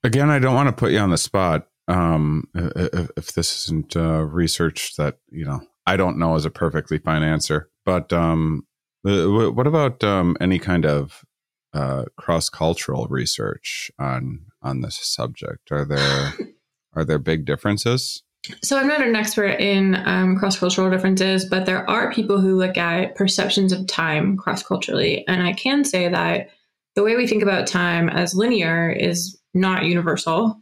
Again, 0.04 0.30
I 0.30 0.38
don't 0.38 0.54
want 0.54 0.68
to 0.68 0.72
put 0.72 0.92
you 0.92 0.98
on 0.98 1.10
the 1.10 1.18
spot. 1.18 1.68
Um, 1.88 2.44
if, 2.54 3.10
if, 3.16 3.32
this 3.32 3.64
isn't 3.64 3.96
uh, 3.96 4.22
research 4.22 4.94
that 4.96 5.18
you 5.30 5.44
know, 5.44 5.60
I 5.86 5.96
don't 5.96 6.18
know 6.18 6.34
is 6.34 6.44
a 6.44 6.50
perfectly 6.50 6.98
fine 6.98 7.22
answer. 7.22 7.70
But 7.86 8.12
um, 8.12 8.66
what 9.02 9.66
about 9.66 10.04
um, 10.04 10.36
any 10.40 10.58
kind 10.58 10.84
of 10.84 11.24
uh, 11.72 12.04
cross 12.16 12.48
cultural 12.50 13.06
research 13.08 13.90
on 13.98 14.46
on 14.62 14.82
this 14.82 14.98
subject? 15.02 15.72
Are 15.72 15.84
there 15.84 16.34
are 16.94 17.04
there 17.04 17.18
big 17.18 17.44
differences? 17.44 18.22
So 18.62 18.78
I'm 18.78 18.88
not 18.88 19.02
an 19.02 19.16
expert 19.16 19.60
in 19.60 19.96
um, 20.06 20.38
cross-cultural 20.38 20.90
differences, 20.90 21.44
but 21.44 21.66
there 21.66 21.88
are 21.90 22.12
people 22.12 22.40
who 22.40 22.56
look 22.56 22.76
at 22.76 23.14
perceptions 23.14 23.72
of 23.72 23.86
time 23.86 24.36
cross-culturally, 24.36 25.26
and 25.26 25.42
I 25.42 25.52
can 25.52 25.84
say 25.84 26.08
that 26.08 26.50
the 26.94 27.02
way 27.02 27.16
we 27.16 27.26
think 27.26 27.42
about 27.42 27.66
time 27.66 28.08
as 28.08 28.34
linear 28.34 28.90
is 28.90 29.38
not 29.54 29.84
universal. 29.84 30.60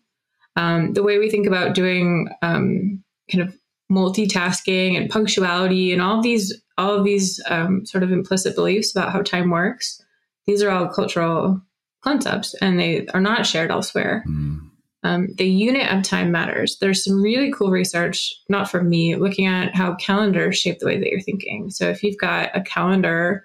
Um, 0.57 0.95
the 0.95 1.03
way 1.03 1.19
we 1.19 1.31
think 1.31 1.47
about 1.47 1.75
doing 1.75 2.29
um, 2.43 3.05
kind 3.31 3.43
of 3.47 3.57
multitasking 3.93 4.97
and 4.97 5.11
punctuality 5.11 5.93
and 5.93 6.03
all 6.03 6.19
of 6.19 6.23
these 6.23 6.61
all 6.79 6.95
of 6.95 7.05
these 7.05 7.41
um, 7.49 7.87
sort 7.87 8.03
of 8.03 8.13
implicit 8.13 8.55
beliefs 8.55 8.91
about 8.95 9.13
how 9.13 9.23
time 9.23 9.51
works, 9.51 10.03
these 10.47 10.63
are 10.63 10.71
all 10.71 10.89
cultural 10.89 11.63
concepts, 12.03 12.55
and 12.61 12.79
they 12.79 13.07
are 13.15 13.21
not 13.21 13.47
shared 13.47 13.71
elsewhere. 13.71 14.25
Mm. 14.29 14.66
Um, 15.07 15.29
the 15.37 15.49
unit 15.49 15.93
of 15.93 16.03
time 16.03 16.33
matters. 16.33 16.79
There's 16.81 17.05
some 17.05 17.23
really 17.23 17.53
cool 17.53 17.71
research, 17.71 18.35
not 18.49 18.69
from 18.69 18.89
me, 18.89 19.15
looking 19.15 19.47
at 19.47 19.73
how 19.73 19.95
calendars 19.95 20.59
shape 20.59 20.81
the 20.81 20.87
way 20.87 20.99
that 20.99 21.09
you're 21.09 21.21
thinking. 21.21 21.71
So 21.71 21.89
if 21.89 22.03
you've 22.03 22.19
got 22.19 22.51
a 22.57 22.61
calendar, 22.61 23.45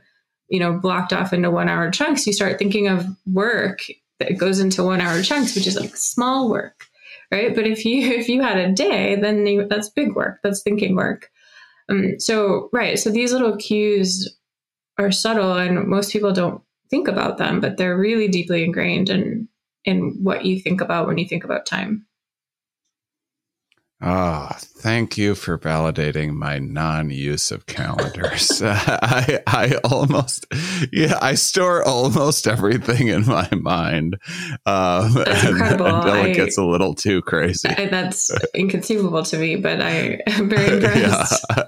you 0.50 0.60
know, 0.60 0.74
blocked 0.74 1.14
off 1.14 1.34
into 1.34 1.52
one 1.52 1.70
hour 1.70 1.92
chunks, 1.92 2.26
you 2.26 2.34
start 2.34 2.58
thinking 2.58 2.88
of 2.88 3.06
work 3.28 3.82
that 4.18 4.40
goes 4.40 4.60
into 4.60 4.84
one 4.84 5.02
hour 5.02 5.22
chunks, 5.22 5.54
which 5.54 5.68
is 5.68 5.80
like 5.80 5.96
small 5.96 6.50
work, 6.50 6.86
right? 7.32 7.54
But 7.54 7.68
if 7.68 7.86
you 7.86 8.08
if 8.12 8.28
you 8.28 8.42
had 8.42 8.58
a 8.58 8.72
day, 8.72 9.16
then 9.18 9.46
you, 9.46 9.68
that's 9.68 9.90
big 9.90 10.16
work. 10.16 10.40
That's 10.42 10.64
thinking 10.64 10.96
work. 10.96 11.30
Um, 11.90 12.20
so 12.20 12.70
right, 12.74 12.98
so 12.98 13.12
these 13.12 13.34
little 13.34 13.56
cues 13.58 14.36
are 14.98 15.12
subtle, 15.12 15.54
and 15.54 15.88
most 15.88 16.12
people 16.12 16.34
don't 16.34 16.64
think 16.90 17.08
about 17.08 17.38
them, 17.38 17.62
but 17.62 17.78
they're 17.78 17.98
really 17.98 18.28
deeply 18.28 18.64
ingrained 18.64 19.12
and 19.12 19.48
in 19.86 20.18
what 20.24 20.46
you 20.46 20.60
think 20.60 20.82
about 20.82 21.08
when 21.08 21.18
you 21.18 21.28
think 21.28 21.44
about 21.44 21.66
time. 21.66 22.06
Ah, 24.04 24.50
oh, 24.52 24.58
thank 24.60 25.16
you 25.16 25.36
for 25.36 25.60
validating 25.60 26.34
my 26.34 26.58
non-use 26.58 27.52
of 27.52 27.68
calendars. 27.68 28.62
I 28.66 29.40
I 29.46 29.76
almost 29.84 30.48
yeah, 30.92 31.20
I 31.22 31.36
store 31.36 31.84
almost 31.84 32.48
everything 32.48 33.10
in 33.10 33.28
my 33.28 33.48
mind. 33.52 34.18
Um, 34.66 35.14
that's 35.14 35.44
incredible. 35.44 35.86
Until 35.86 36.26
it 36.26 36.34
gets 36.34 36.58
a 36.58 36.66
little 36.66 36.96
too 36.96 37.22
crazy. 37.22 37.70
I, 37.70 37.86
that's 37.86 38.32
inconceivable 38.56 39.22
to 39.24 39.38
me, 39.38 39.56
but 39.58 39.82
I 39.82 40.20
am 40.26 40.50
very 40.50 40.78
impressed. 40.84 41.46
yeah. 41.50 41.64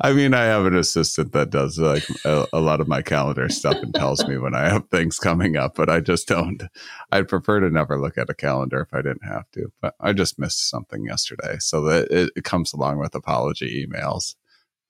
I 0.00 0.12
mean, 0.12 0.34
I 0.34 0.44
have 0.44 0.66
an 0.66 0.76
assistant 0.76 1.32
that 1.32 1.50
does 1.50 1.78
like 1.78 2.06
a, 2.24 2.46
a, 2.52 2.60
lot 2.60 2.80
of 2.80 2.86
my 2.86 3.02
calendar 3.02 3.48
stuff 3.48 3.76
and 3.82 3.92
tells 3.92 4.26
me 4.26 4.38
when 4.38 4.54
I 4.54 4.68
have 4.68 4.88
things 4.88 5.18
coming 5.18 5.56
up, 5.56 5.74
but 5.74 5.90
I 5.90 5.98
just 6.00 6.28
don't. 6.28 6.62
I'd 7.10 7.28
prefer 7.28 7.60
to 7.60 7.70
never 7.70 7.98
look 7.98 8.18
at 8.18 8.30
a 8.30 8.34
calendar 8.34 8.80
if 8.80 8.92
I 8.92 9.02
didn't 9.02 9.24
have 9.24 9.50
to. 9.52 9.72
But 9.80 9.94
I 10.00 10.12
just 10.12 10.38
missed 10.38 10.68
something 10.68 11.04
yesterday, 11.04 11.56
so 11.58 11.82
that 11.82 12.10
it, 12.10 12.30
it 12.36 12.44
comes 12.44 12.72
along 12.72 12.98
with 12.98 13.14
apology 13.14 13.86
emails. 13.86 14.34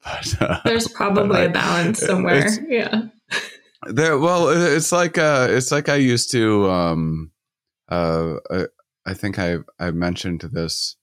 But, 0.04 0.40
uh, 0.40 0.60
There's 0.64 0.86
probably 0.86 1.46
a 1.46 1.48
balance 1.48 1.98
somewhere. 1.98 2.48
Yeah. 2.68 3.08
There, 3.88 4.16
well, 4.16 4.48
it's 4.48 4.92
like 4.92 5.18
uh, 5.18 5.48
it's 5.50 5.72
like 5.72 5.88
I 5.88 5.96
used 5.96 6.30
to. 6.30 6.70
Um, 6.70 7.32
uh, 7.88 8.34
I, 8.48 8.66
I 9.06 9.14
think 9.14 9.40
I 9.40 9.56
I 9.80 9.90
mentioned 9.90 10.42
this 10.52 10.96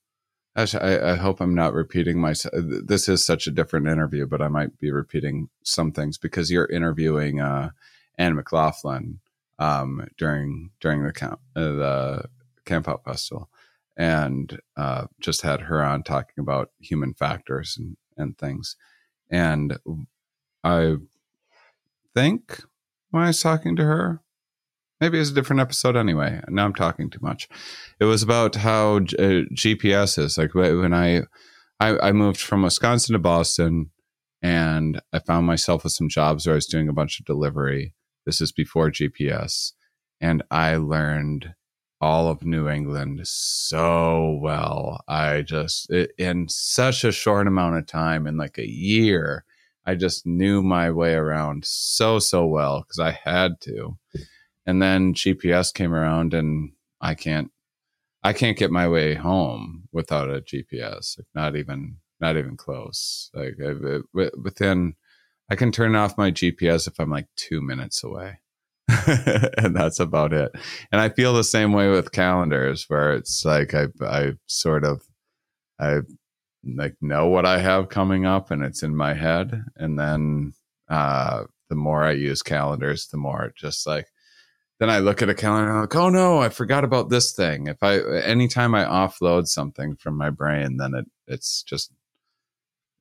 Actually, 0.56 0.84
I, 0.84 1.12
I, 1.12 1.16
hope 1.16 1.42
I'm 1.42 1.54
not 1.54 1.74
repeating 1.74 2.18
myself. 2.18 2.54
This 2.56 3.10
is 3.10 3.22
such 3.22 3.46
a 3.46 3.50
different 3.50 3.88
interview, 3.88 4.26
but 4.26 4.40
I 4.40 4.48
might 4.48 4.78
be 4.78 4.90
repeating 4.90 5.50
some 5.62 5.92
things 5.92 6.16
because 6.16 6.50
you're 6.50 6.66
interviewing 6.66 7.40
uh, 7.40 7.70
Anne 8.16 8.36
McLaughlin 8.36 9.20
um, 9.58 10.06
during 10.18 10.70
during 10.80 11.04
the 11.04 11.12
camp 11.12 11.40
uh, 11.54 11.60
the 11.60 12.24
Camp 12.64 12.88
Out 12.88 13.04
Festival, 13.04 13.48
and 13.96 14.58
uh, 14.76 15.06
just 15.20 15.42
had 15.42 15.62
her 15.62 15.82
on 15.82 16.02
talking 16.02 16.40
about 16.40 16.70
human 16.80 17.14
factors 17.14 17.76
and 17.78 17.96
and 18.16 18.36
things. 18.38 18.76
And 19.30 19.78
I 20.64 20.96
think 22.14 22.62
when 23.10 23.24
I 23.24 23.28
was 23.28 23.40
talking 23.40 23.76
to 23.76 23.84
her, 23.84 24.20
maybe 25.00 25.18
it's 25.18 25.30
a 25.30 25.34
different 25.34 25.60
episode 25.60 25.96
anyway. 25.96 26.40
Now 26.48 26.64
I'm 26.64 26.74
talking 26.74 27.10
too 27.10 27.18
much. 27.22 27.48
It 28.00 28.04
was 28.04 28.22
about 28.22 28.56
how 28.56 28.96
uh, 28.96 29.46
GPS 29.54 30.18
is 30.18 30.38
like 30.38 30.54
when 30.54 30.94
I, 30.94 31.22
I, 31.80 31.98
I 31.98 32.12
moved 32.12 32.40
from 32.40 32.62
Wisconsin 32.62 33.12
to 33.12 33.18
Boston, 33.18 33.90
and 34.42 35.00
I 35.12 35.18
found 35.18 35.46
myself 35.46 35.84
with 35.84 35.92
some 35.92 36.08
jobs 36.08 36.46
where 36.46 36.54
I 36.54 36.56
was 36.56 36.66
doing 36.66 36.88
a 36.88 36.92
bunch 36.92 37.18
of 37.18 37.26
delivery. 37.26 37.94
This 38.26 38.40
is 38.40 38.52
before 38.52 38.90
GPS, 38.90 39.72
and 40.20 40.42
I 40.50 40.76
learned 40.76 41.54
all 42.00 42.28
of 42.28 42.44
New 42.44 42.68
England 42.68 43.20
so 43.24 44.38
well. 44.42 45.02
I 45.08 45.42
just 45.42 45.90
it, 45.90 46.12
in 46.18 46.48
such 46.48 47.04
a 47.04 47.12
short 47.12 47.46
amount 47.46 47.76
of 47.76 47.86
time, 47.86 48.26
in 48.26 48.36
like 48.36 48.58
a 48.58 48.68
year. 48.68 49.44
I 49.88 49.94
just 49.94 50.26
knew 50.26 50.62
my 50.62 50.90
way 50.90 51.14
around 51.14 51.64
so 51.64 52.18
so 52.18 52.44
well 52.44 52.80
because 52.80 52.98
I 52.98 53.12
had 53.12 53.60
to 53.62 53.96
and 54.66 54.82
then 54.82 55.14
GPS 55.14 55.72
came 55.72 55.94
around 55.94 56.34
and 56.34 56.72
I 57.00 57.14
can't 57.14 57.50
I 58.22 58.32
can't 58.32 58.58
get 58.58 58.72
my 58.72 58.88
way 58.88 59.14
home 59.14 59.88
without 59.92 60.28
a 60.28 60.40
GPS. 60.40 61.20
Not 61.34 61.54
even 61.56 61.98
not 62.20 62.36
even 62.36 62.56
close. 62.56 63.30
Like 63.32 63.56
within 64.42 64.96
I 65.48 65.56
can 65.56 65.72
turn 65.72 65.94
off 65.94 66.18
my 66.18 66.30
GPS 66.30 66.88
if 66.88 66.98
I'm 66.98 67.10
like 67.10 67.28
2 67.36 67.60
minutes 67.62 68.02
away. 68.02 68.40
and 68.88 69.74
that's 69.74 69.98
about 69.98 70.32
it. 70.32 70.52
And 70.92 71.00
I 71.00 71.08
feel 71.08 71.34
the 71.34 71.44
same 71.44 71.72
way 71.72 71.88
with 71.90 72.12
calendars 72.12 72.84
where 72.88 73.12
it's 73.12 73.44
like 73.44 73.74
I 73.74 73.88
I 74.00 74.32
sort 74.46 74.84
of 74.84 75.02
I 75.80 76.00
like 76.64 76.96
know 77.00 77.26
what 77.26 77.46
I 77.46 77.58
have 77.58 77.88
coming 77.88 78.26
up 78.26 78.50
and 78.50 78.62
it's 78.62 78.82
in 78.82 78.96
my 78.96 79.14
head 79.14 79.64
and 79.76 79.98
then 79.98 80.52
uh 80.88 81.44
the 81.68 81.74
more 81.76 82.04
I 82.04 82.12
use 82.12 82.42
calendars 82.42 83.08
the 83.08 83.16
more 83.16 83.44
it 83.44 83.56
just 83.56 83.86
like 83.86 84.06
then 84.78 84.90
I 84.90 84.98
look 84.98 85.22
at 85.22 85.30
a 85.30 85.34
calendar 85.34 85.68
and 85.70 85.76
I'm 85.76 85.80
like, 85.82 85.96
oh 85.96 86.10
no, 86.10 86.38
I 86.38 86.50
forgot 86.50 86.84
about 86.84 87.08
this 87.08 87.32
thing. 87.32 87.66
If 87.66 87.82
I 87.82 87.98
anytime 88.22 88.74
I 88.74 88.84
offload 88.84 89.48
something 89.48 89.96
from 89.96 90.16
my 90.16 90.30
brain, 90.30 90.76
then 90.76 90.94
it 90.94 91.06
it's 91.26 91.62
just 91.62 91.92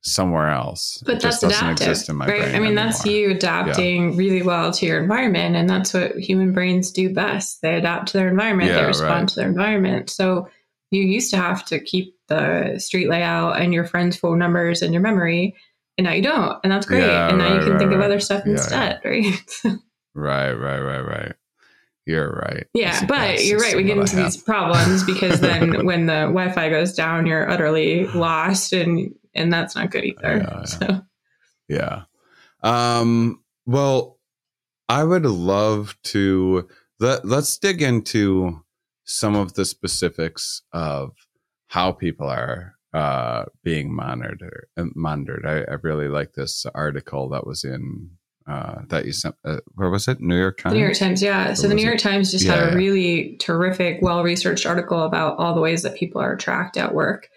somewhere 0.05 0.49
else. 0.49 1.01
But 1.05 1.15
it 1.15 1.21
that's 1.23 1.43
adaptive, 1.43 2.07
right? 2.09 2.29
I 2.29 2.45
mean, 2.45 2.45
anymore. 2.45 2.75
that's 2.75 3.05
you 3.05 3.31
adapting 3.31 4.11
yeah. 4.11 4.17
really 4.17 4.41
well 4.43 4.71
to 4.71 4.85
your 4.85 5.01
environment, 5.01 5.55
and 5.55 5.69
that's 5.69 5.93
what 5.93 6.17
human 6.17 6.53
brains 6.53 6.91
do 6.91 7.13
best. 7.13 7.61
They 7.61 7.75
adapt 7.75 8.09
to 8.09 8.17
their 8.17 8.29
environment. 8.29 8.69
Yeah, 8.69 8.81
they 8.81 8.87
respond 8.87 9.11
right. 9.11 9.27
to 9.29 9.35
their 9.35 9.47
environment. 9.47 10.09
So 10.09 10.47
you 10.91 11.01
used 11.01 11.31
to 11.31 11.37
have 11.37 11.65
to 11.65 11.79
keep 11.79 12.15
the 12.27 12.77
street 12.77 13.09
layout 13.09 13.59
and 13.59 13.73
your 13.73 13.85
friends' 13.85 14.15
phone 14.15 14.37
numbers 14.37 14.81
in 14.81 14.93
your 14.93 15.01
memory, 15.01 15.55
and 15.97 16.05
now 16.05 16.13
you 16.13 16.21
don't, 16.21 16.59
and 16.63 16.71
that's 16.71 16.85
great. 16.85 17.01
Yeah, 17.01 17.29
and 17.29 17.39
now 17.39 17.51
right, 17.51 17.61
you 17.61 17.67
can 17.67 17.79
think 17.79 17.91
of 17.91 18.01
other 18.01 18.19
stuff 18.19 18.45
instead, 18.45 19.01
right? 19.05 19.25
right, 20.13 20.53
right, 20.53 20.79
right, 20.79 21.01
right. 21.01 21.33
You're 22.05 22.33
right. 22.33 22.67
Yeah, 22.75 23.03
but 23.07 23.43
you're 23.43 23.57
right. 23.57 23.75
We 23.75 23.81
get 23.81 23.97
into 23.97 24.15
these 24.15 24.37
problems 24.43 25.03
because 25.03 25.39
then 25.39 25.87
when 25.87 26.05
the 26.05 26.27
Wi-Fi 26.27 26.69
goes 26.69 26.93
down, 26.93 27.25
you're 27.25 27.49
utterly 27.49 28.05
lost, 28.09 28.73
and 28.73 29.11
and 29.35 29.51
that's 29.51 29.75
not 29.75 29.91
good 29.91 30.05
either. 30.05 30.37
Yeah, 30.37 30.63
so. 30.63 31.01
yeah. 31.67 32.03
Um. 32.63 33.41
Well, 33.65 34.19
I 34.89 35.03
would 35.03 35.25
love 35.25 35.95
to 36.03 36.67
let 36.99 37.25
let's 37.25 37.57
dig 37.57 37.81
into 37.81 38.63
some 39.03 39.35
of 39.35 39.53
the 39.53 39.65
specifics 39.65 40.61
of 40.71 41.13
how 41.67 41.91
people 41.91 42.27
are 42.27 42.75
uh, 42.93 43.45
being 43.63 43.93
monitored. 43.93 44.67
Monitored. 44.77 45.45
I, 45.45 45.71
I 45.71 45.75
really 45.83 46.07
like 46.07 46.33
this 46.33 46.65
article 46.73 47.29
that 47.29 47.45
was 47.45 47.63
in 47.63 48.11
uh, 48.47 48.81
that 48.89 49.05
you 49.05 49.11
sent. 49.11 49.35
Uh, 49.43 49.57
where 49.73 49.89
was 49.89 50.07
it? 50.07 50.21
New 50.21 50.37
York 50.37 50.59
Times. 50.59 50.73
The 50.73 50.79
New 50.79 50.85
York 50.85 50.97
Times, 50.97 51.21
yeah. 51.21 51.53
so 51.53 51.67
the 51.67 51.73
New 51.73 51.83
York 51.83 51.95
it? 51.95 52.01
Times 52.01 52.31
just 52.31 52.45
yeah, 52.45 52.55
had 52.55 52.73
a 52.73 52.75
really 52.75 53.37
terrific, 53.37 54.01
well-researched 54.01 54.65
article 54.65 55.01
about 55.01 55.37
all 55.37 55.55
the 55.55 55.61
ways 55.61 55.81
that 55.81 55.95
people 55.95 56.21
are 56.21 56.35
tracked 56.35 56.77
at 56.77 56.93
work, 56.93 57.29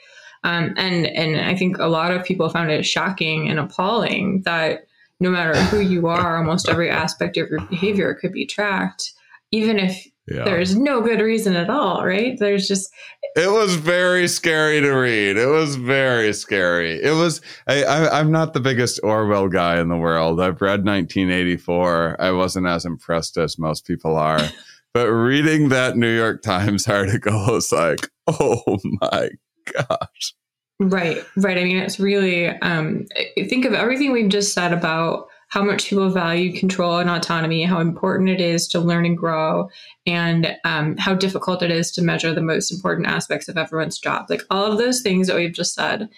um, 0.45 0.75
and 0.77 1.07
and 1.07 1.41
I 1.41 1.57
think 1.57 1.79
a 1.79 1.87
lot 1.87 2.13
of 2.13 2.25
people 2.25 2.49
found 2.49 2.71
it 2.71 2.85
shocking 2.85 3.49
and 3.49 3.59
appalling 3.59 4.43
that 4.43 4.87
no 5.21 5.31
matter 5.31 5.59
who 5.65 5.81
you 5.81 6.07
are, 6.07 6.37
almost 6.37 6.69
every 6.69 6.91
aspect 6.91 7.37
of 7.37 7.49
your 7.51 7.61
behavior 7.63 8.15
could 8.15 8.33
be 8.33 8.47
tracked, 8.47 9.13
even 9.51 9.79
if 9.79 10.07
yeah. 10.29 10.45
there's 10.45 10.77
no 10.77 11.01
good 11.01 11.21
reason 11.21 11.57
at 11.57 11.69
all, 11.69 12.07
right? 12.07 12.39
There's 12.39 12.69
just 12.69 12.93
it 13.35 13.51
was 13.51 13.75
very 13.75 14.29
scary 14.29 14.81
to 14.81 14.91
read. 14.91 15.37
It 15.37 15.49
was 15.49 15.77
very 15.77 16.33
scary. 16.33 17.03
It 17.03 17.13
was. 17.13 17.41
I, 17.67 17.83
I, 17.85 18.21
am 18.21 18.31
not 18.31 18.53
the 18.53 18.61
biggest 18.61 19.01
Orwell 19.03 19.49
guy 19.49 19.81
in 19.81 19.89
the 19.89 19.97
world. 19.97 20.41
I've 20.41 20.61
read 20.61 20.85
1984. 20.85 22.21
I 22.21 22.31
wasn't 22.31 22.67
as 22.67 22.85
impressed 22.85 23.37
as 23.37 23.59
most 23.59 23.87
people 23.87 24.17
are, 24.17 24.41
but 24.95 25.09
reading 25.09 25.71
that 25.71 25.97
New 25.97 26.15
York 26.15 26.43
Times 26.43 26.87
article 26.87 27.47
was 27.49 27.73
like, 27.73 28.09
oh 28.29 28.79
my 29.01 29.31
gosh. 29.73 30.35
Right, 30.81 31.25
right. 31.37 31.59
I 31.59 31.65
mean, 31.65 31.79
it's 31.79 31.99
really. 31.99 32.47
Um, 32.47 33.07
think 33.49 33.65
of 33.65 33.73
everything 33.73 34.13
we've 34.13 34.29
just 34.29 34.55
said 34.55 34.73
about 34.73 35.27
how 35.49 35.65
much 35.65 35.89
people 35.89 36.11
value 36.11 36.59
control 36.59 36.99
and 36.99 37.09
autonomy, 37.09 37.65
how 37.65 37.81
important 37.81 38.29
it 38.29 38.41
is 38.41 38.69
to 38.69 38.81
learn 38.81 39.07
and 39.07 39.17
grow, 39.17 39.69
and 40.07 40.57
um, 40.65 40.97
how 40.99 41.15
difficult 41.15 41.63
it 41.63 41.71
is 41.71 41.91
to 41.93 42.03
measure 42.03 42.35
the 42.35 42.43
most 42.43 42.71
important 42.71 43.09
aspects 43.09 43.49
of 43.49 43.57
everyone's 43.57 43.99
job. 43.99 44.27
Like 44.29 44.43
all 44.51 44.71
of 44.71 44.79
those 44.79 45.01
things 45.01 45.27
that 45.27 45.37
we've 45.37 45.53
just 45.53 45.75
said. 45.75 46.09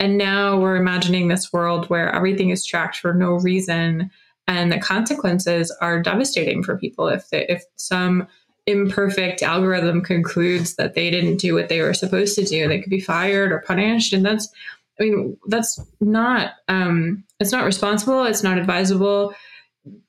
And 0.00 0.16
now 0.16 0.58
we're 0.58 0.76
imagining 0.76 1.28
this 1.28 1.52
world 1.52 1.90
where 1.90 2.14
everything 2.14 2.50
is 2.50 2.64
tracked 2.64 2.96
for 2.98 3.14
no 3.14 3.32
reason, 3.32 4.10
and 4.46 4.72
the 4.72 4.78
consequences 4.78 5.76
are 5.80 6.02
devastating 6.02 6.62
for 6.62 6.78
people 6.78 7.08
if 7.08 7.26
if 7.32 7.64
some 7.76 8.26
imperfect 8.68 9.42
algorithm 9.42 10.02
concludes 10.02 10.76
that 10.76 10.94
they 10.94 11.10
didn't 11.10 11.38
do 11.38 11.54
what 11.54 11.68
they 11.68 11.80
were 11.80 11.94
supposed 11.94 12.36
to 12.36 12.44
do, 12.44 12.68
they 12.68 12.80
could 12.80 12.90
be 12.90 13.00
fired 13.00 13.50
or 13.50 13.64
punished, 13.66 14.12
and 14.12 14.24
that's 14.24 14.48
I 15.00 15.04
mean, 15.04 15.36
that's 15.46 15.80
not 16.00 16.54
um, 16.68 17.24
it's 17.40 17.52
not 17.52 17.64
responsible. 17.64 18.24
It's 18.24 18.42
not 18.42 18.58
advisable. 18.58 19.34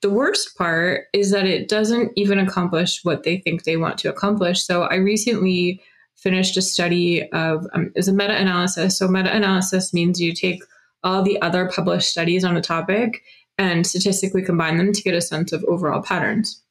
The 0.02 0.10
worst 0.10 0.58
part 0.58 1.06
is 1.14 1.32
that 1.32 1.46
it 1.46 1.70
doesn't 1.70 2.12
even 2.16 2.40
accomplish 2.40 3.04
what 3.04 3.24
they 3.24 3.38
think 3.38 3.64
they 3.64 3.78
want 3.78 3.98
to 4.00 4.10
accomplish. 4.10 4.66
So 4.66 4.84
I 4.84 4.96
recently 4.96 5.82
finished 6.18 6.58
a 6.58 6.62
study 6.62 7.30
of 7.32 7.66
um, 7.74 7.88
it 7.88 8.00
was 8.00 8.08
a 8.08 8.14
meta 8.14 8.36
analysis. 8.36 8.98
So 8.98 9.08
meta 9.08 9.34
analysis 9.34 9.94
means 9.94 10.20
you 10.20 10.34
take 10.34 10.64
all 11.04 11.24
the 11.24 11.42
other 11.42 11.70
published 11.70 12.10
studies 12.10 12.44
on 12.44 12.58
a 12.58 12.62
topic 12.62 13.24
and 13.58 13.88
statistically 13.88 14.42
combine 14.44 14.78
them 14.78 14.92
to 14.92 15.02
get 15.02 15.14
a 15.14 15.22
sense 15.22 15.54
of 15.54 15.64
overall 15.66 16.02
patterns. 16.02 16.62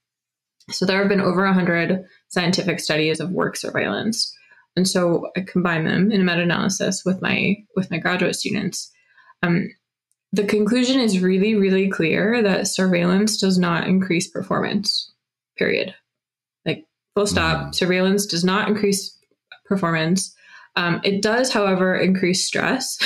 So 0.70 0.86
there 0.86 0.98
have 0.98 1.08
been 1.08 1.20
over 1.20 1.44
100 1.44 2.04
scientific 2.28 2.80
studies 2.80 3.20
of 3.20 3.30
work 3.30 3.56
surveillance. 3.56 4.34
And 4.76 4.86
so 4.86 5.28
I 5.36 5.40
combine 5.40 5.84
them 5.84 6.12
in 6.12 6.20
a 6.20 6.24
meta-analysis 6.24 7.02
with 7.04 7.20
my 7.20 7.56
with 7.74 7.90
my 7.90 7.98
graduate 7.98 8.36
students. 8.36 8.90
Um, 9.42 9.70
the 10.32 10.44
conclusion 10.44 11.00
is 11.00 11.20
really, 11.20 11.54
really 11.54 11.88
clear 11.88 12.42
that 12.42 12.68
surveillance 12.68 13.38
does 13.38 13.58
not 13.58 13.88
increase 13.88 14.28
performance. 14.28 15.12
Period. 15.56 15.94
Like 16.64 16.84
full 17.14 17.26
stop. 17.26 17.58
Mm-hmm. 17.58 17.72
Surveillance 17.72 18.26
does 18.26 18.44
not 18.44 18.68
increase 18.68 19.18
performance. 19.64 20.34
Um, 20.76 21.00
it 21.02 21.22
does, 21.22 21.52
however, 21.52 21.96
increase 21.96 22.44
stress. 22.44 22.98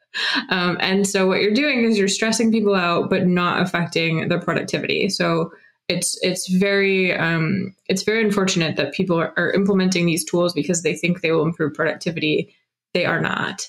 um, 0.50 0.76
and 0.80 1.06
so 1.06 1.26
what 1.26 1.40
you're 1.40 1.54
doing 1.54 1.84
is 1.84 1.96
you're 1.96 2.08
stressing 2.08 2.52
people 2.52 2.74
out, 2.74 3.08
but 3.08 3.26
not 3.26 3.62
affecting 3.62 4.28
their 4.28 4.40
productivity. 4.40 5.08
So 5.08 5.52
it's 5.88 6.18
it's 6.22 6.48
very 6.48 7.14
um, 7.14 7.74
it's 7.88 8.02
very 8.02 8.24
unfortunate 8.24 8.76
that 8.76 8.94
people 8.94 9.20
are, 9.20 9.34
are, 9.36 9.52
implementing 9.52 10.06
these 10.06 10.24
tools 10.24 10.54
because 10.54 10.82
they 10.82 10.96
think 10.96 11.20
they 11.20 11.32
will 11.32 11.44
improve 11.44 11.74
productivity. 11.74 12.54
They 12.94 13.04
are 13.04 13.20
not. 13.20 13.68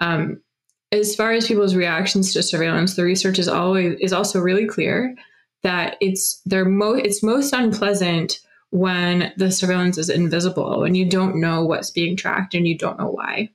Um, 0.00 0.42
as 0.90 1.14
far 1.14 1.32
as 1.32 1.46
people's 1.46 1.74
reactions 1.74 2.32
to 2.32 2.42
surveillance, 2.42 2.96
the 2.96 3.04
research 3.04 3.38
is 3.38 3.48
always 3.48 3.96
is 4.00 4.12
also 4.12 4.40
really 4.40 4.66
clear 4.66 5.14
that 5.62 5.96
it's 6.00 6.40
they're 6.44 6.64
mo- 6.64 6.94
it's 6.94 7.22
most 7.22 7.52
unpleasant 7.52 8.40
when 8.70 9.32
the 9.36 9.52
surveillance 9.52 9.98
is 9.98 10.08
invisible 10.08 10.82
and 10.82 10.96
you 10.96 11.08
don't 11.08 11.40
know 11.40 11.64
what's 11.64 11.90
being 11.90 12.16
tracked 12.16 12.54
and 12.54 12.66
you 12.66 12.76
don't 12.76 12.98
know 12.98 13.10
why. 13.10 13.48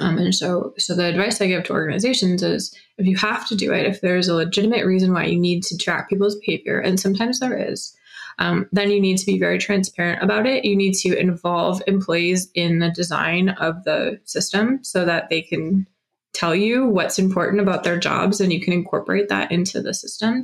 Um, 0.00 0.18
and 0.18 0.34
so, 0.34 0.74
so 0.78 0.94
the 0.94 1.04
advice 1.04 1.40
I 1.40 1.46
give 1.46 1.64
to 1.64 1.72
organizations 1.72 2.42
is 2.42 2.74
if 2.98 3.06
you 3.06 3.16
have 3.16 3.48
to 3.48 3.56
do 3.56 3.72
it, 3.72 3.86
if 3.86 4.00
there's 4.00 4.28
a 4.28 4.34
legitimate 4.34 4.84
reason 4.84 5.12
why 5.12 5.24
you 5.24 5.38
need 5.38 5.62
to 5.64 5.76
track 5.76 6.08
people's 6.08 6.36
behavior, 6.36 6.78
and 6.78 6.98
sometimes 6.98 7.40
there 7.40 7.56
is, 7.56 7.96
um, 8.38 8.68
then 8.72 8.90
you 8.90 9.00
need 9.00 9.18
to 9.18 9.26
be 9.26 9.38
very 9.38 9.58
transparent 9.58 10.22
about 10.22 10.46
it. 10.46 10.64
You 10.64 10.76
need 10.76 10.94
to 10.94 11.18
involve 11.18 11.82
employees 11.86 12.50
in 12.54 12.80
the 12.80 12.90
design 12.90 13.50
of 13.50 13.84
the 13.84 14.20
system 14.24 14.82
so 14.82 15.04
that 15.04 15.30
they 15.30 15.42
can 15.42 15.86
tell 16.34 16.54
you 16.54 16.86
what's 16.86 17.18
important 17.18 17.62
about 17.62 17.82
their 17.82 17.98
jobs 17.98 18.40
and 18.40 18.52
you 18.52 18.60
can 18.60 18.74
incorporate 18.74 19.28
that 19.30 19.50
into 19.50 19.80
the 19.80 19.94
system. 19.94 20.42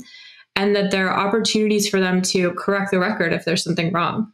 And 0.57 0.77
that 0.77 0.91
there 0.91 1.11
are 1.11 1.27
opportunities 1.27 1.89
for 1.89 2.01
them 2.01 2.21
to 2.23 2.53
correct 2.53 2.91
the 2.91 2.99
record 2.99 3.33
if 3.33 3.45
there's 3.45 3.65
something 3.65 3.93
wrong 3.93 4.33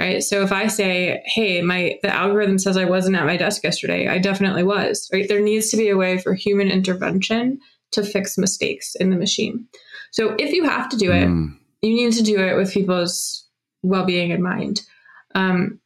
right? 0.00 0.22
So 0.22 0.42
if 0.42 0.50
i 0.50 0.66
say 0.66 1.22
hey 1.26 1.62
my 1.62 1.98
the 2.02 2.14
algorithm 2.14 2.58
says 2.58 2.76
i 2.76 2.84
wasn't 2.84 3.16
at 3.16 3.26
my 3.26 3.36
desk 3.36 3.62
yesterday 3.62 4.08
i 4.08 4.18
definitely 4.18 4.62
was 4.62 5.08
right? 5.12 5.28
There 5.28 5.40
needs 5.40 5.70
to 5.70 5.76
be 5.76 5.88
a 5.88 5.96
way 5.96 6.18
for 6.18 6.34
human 6.34 6.68
intervention 6.70 7.60
to 7.92 8.04
fix 8.04 8.38
mistakes 8.38 8.94
in 8.94 9.10
the 9.10 9.16
machine. 9.16 9.66
So 10.12 10.34
if 10.38 10.52
you 10.52 10.64
have 10.64 10.88
to 10.88 10.96
do 10.96 11.12
it 11.12 11.28
mm. 11.28 11.56
you 11.82 11.94
need 11.94 12.14
to 12.14 12.22
do 12.22 12.40
it 12.40 12.56
with 12.56 12.72
people's 12.72 13.46
well-being 13.82 14.30
in 14.30 14.42
mind. 14.42 14.82
Um, 15.34 15.80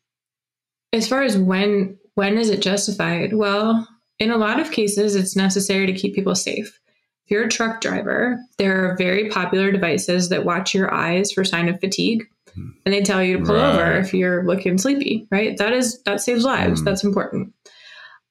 as 0.92 1.08
far 1.08 1.22
as 1.22 1.36
when 1.36 1.98
when 2.14 2.38
is 2.38 2.50
it 2.50 2.62
justified? 2.62 3.34
Well 3.34 3.88
in 4.20 4.30
a 4.30 4.38
lot 4.38 4.60
of 4.60 4.70
cases 4.70 5.16
it's 5.16 5.34
necessary 5.36 5.86
to 5.86 5.92
keep 5.92 6.14
people 6.14 6.36
safe. 6.36 6.78
If 7.24 7.30
you're 7.30 7.44
a 7.44 7.48
truck 7.48 7.80
driver 7.80 8.38
there 8.58 8.88
are 8.88 8.96
very 8.96 9.28
popular 9.28 9.72
devices 9.72 10.28
that 10.28 10.44
watch 10.44 10.72
your 10.72 10.94
eyes 10.94 11.32
for 11.32 11.44
sign 11.44 11.68
of 11.68 11.80
fatigue 11.80 12.28
and 12.56 12.94
they 12.94 13.02
tell 13.02 13.22
you 13.22 13.38
to 13.38 13.44
pull 13.44 13.56
right. 13.56 13.74
over 13.74 13.92
if 13.92 14.14
you're 14.14 14.44
looking 14.44 14.78
sleepy, 14.78 15.26
right? 15.30 15.56
That 15.58 15.72
is 15.72 16.02
that 16.02 16.20
saves 16.20 16.44
lives. 16.44 16.80
Mm. 16.80 16.84
That's 16.84 17.04
important. 17.04 17.52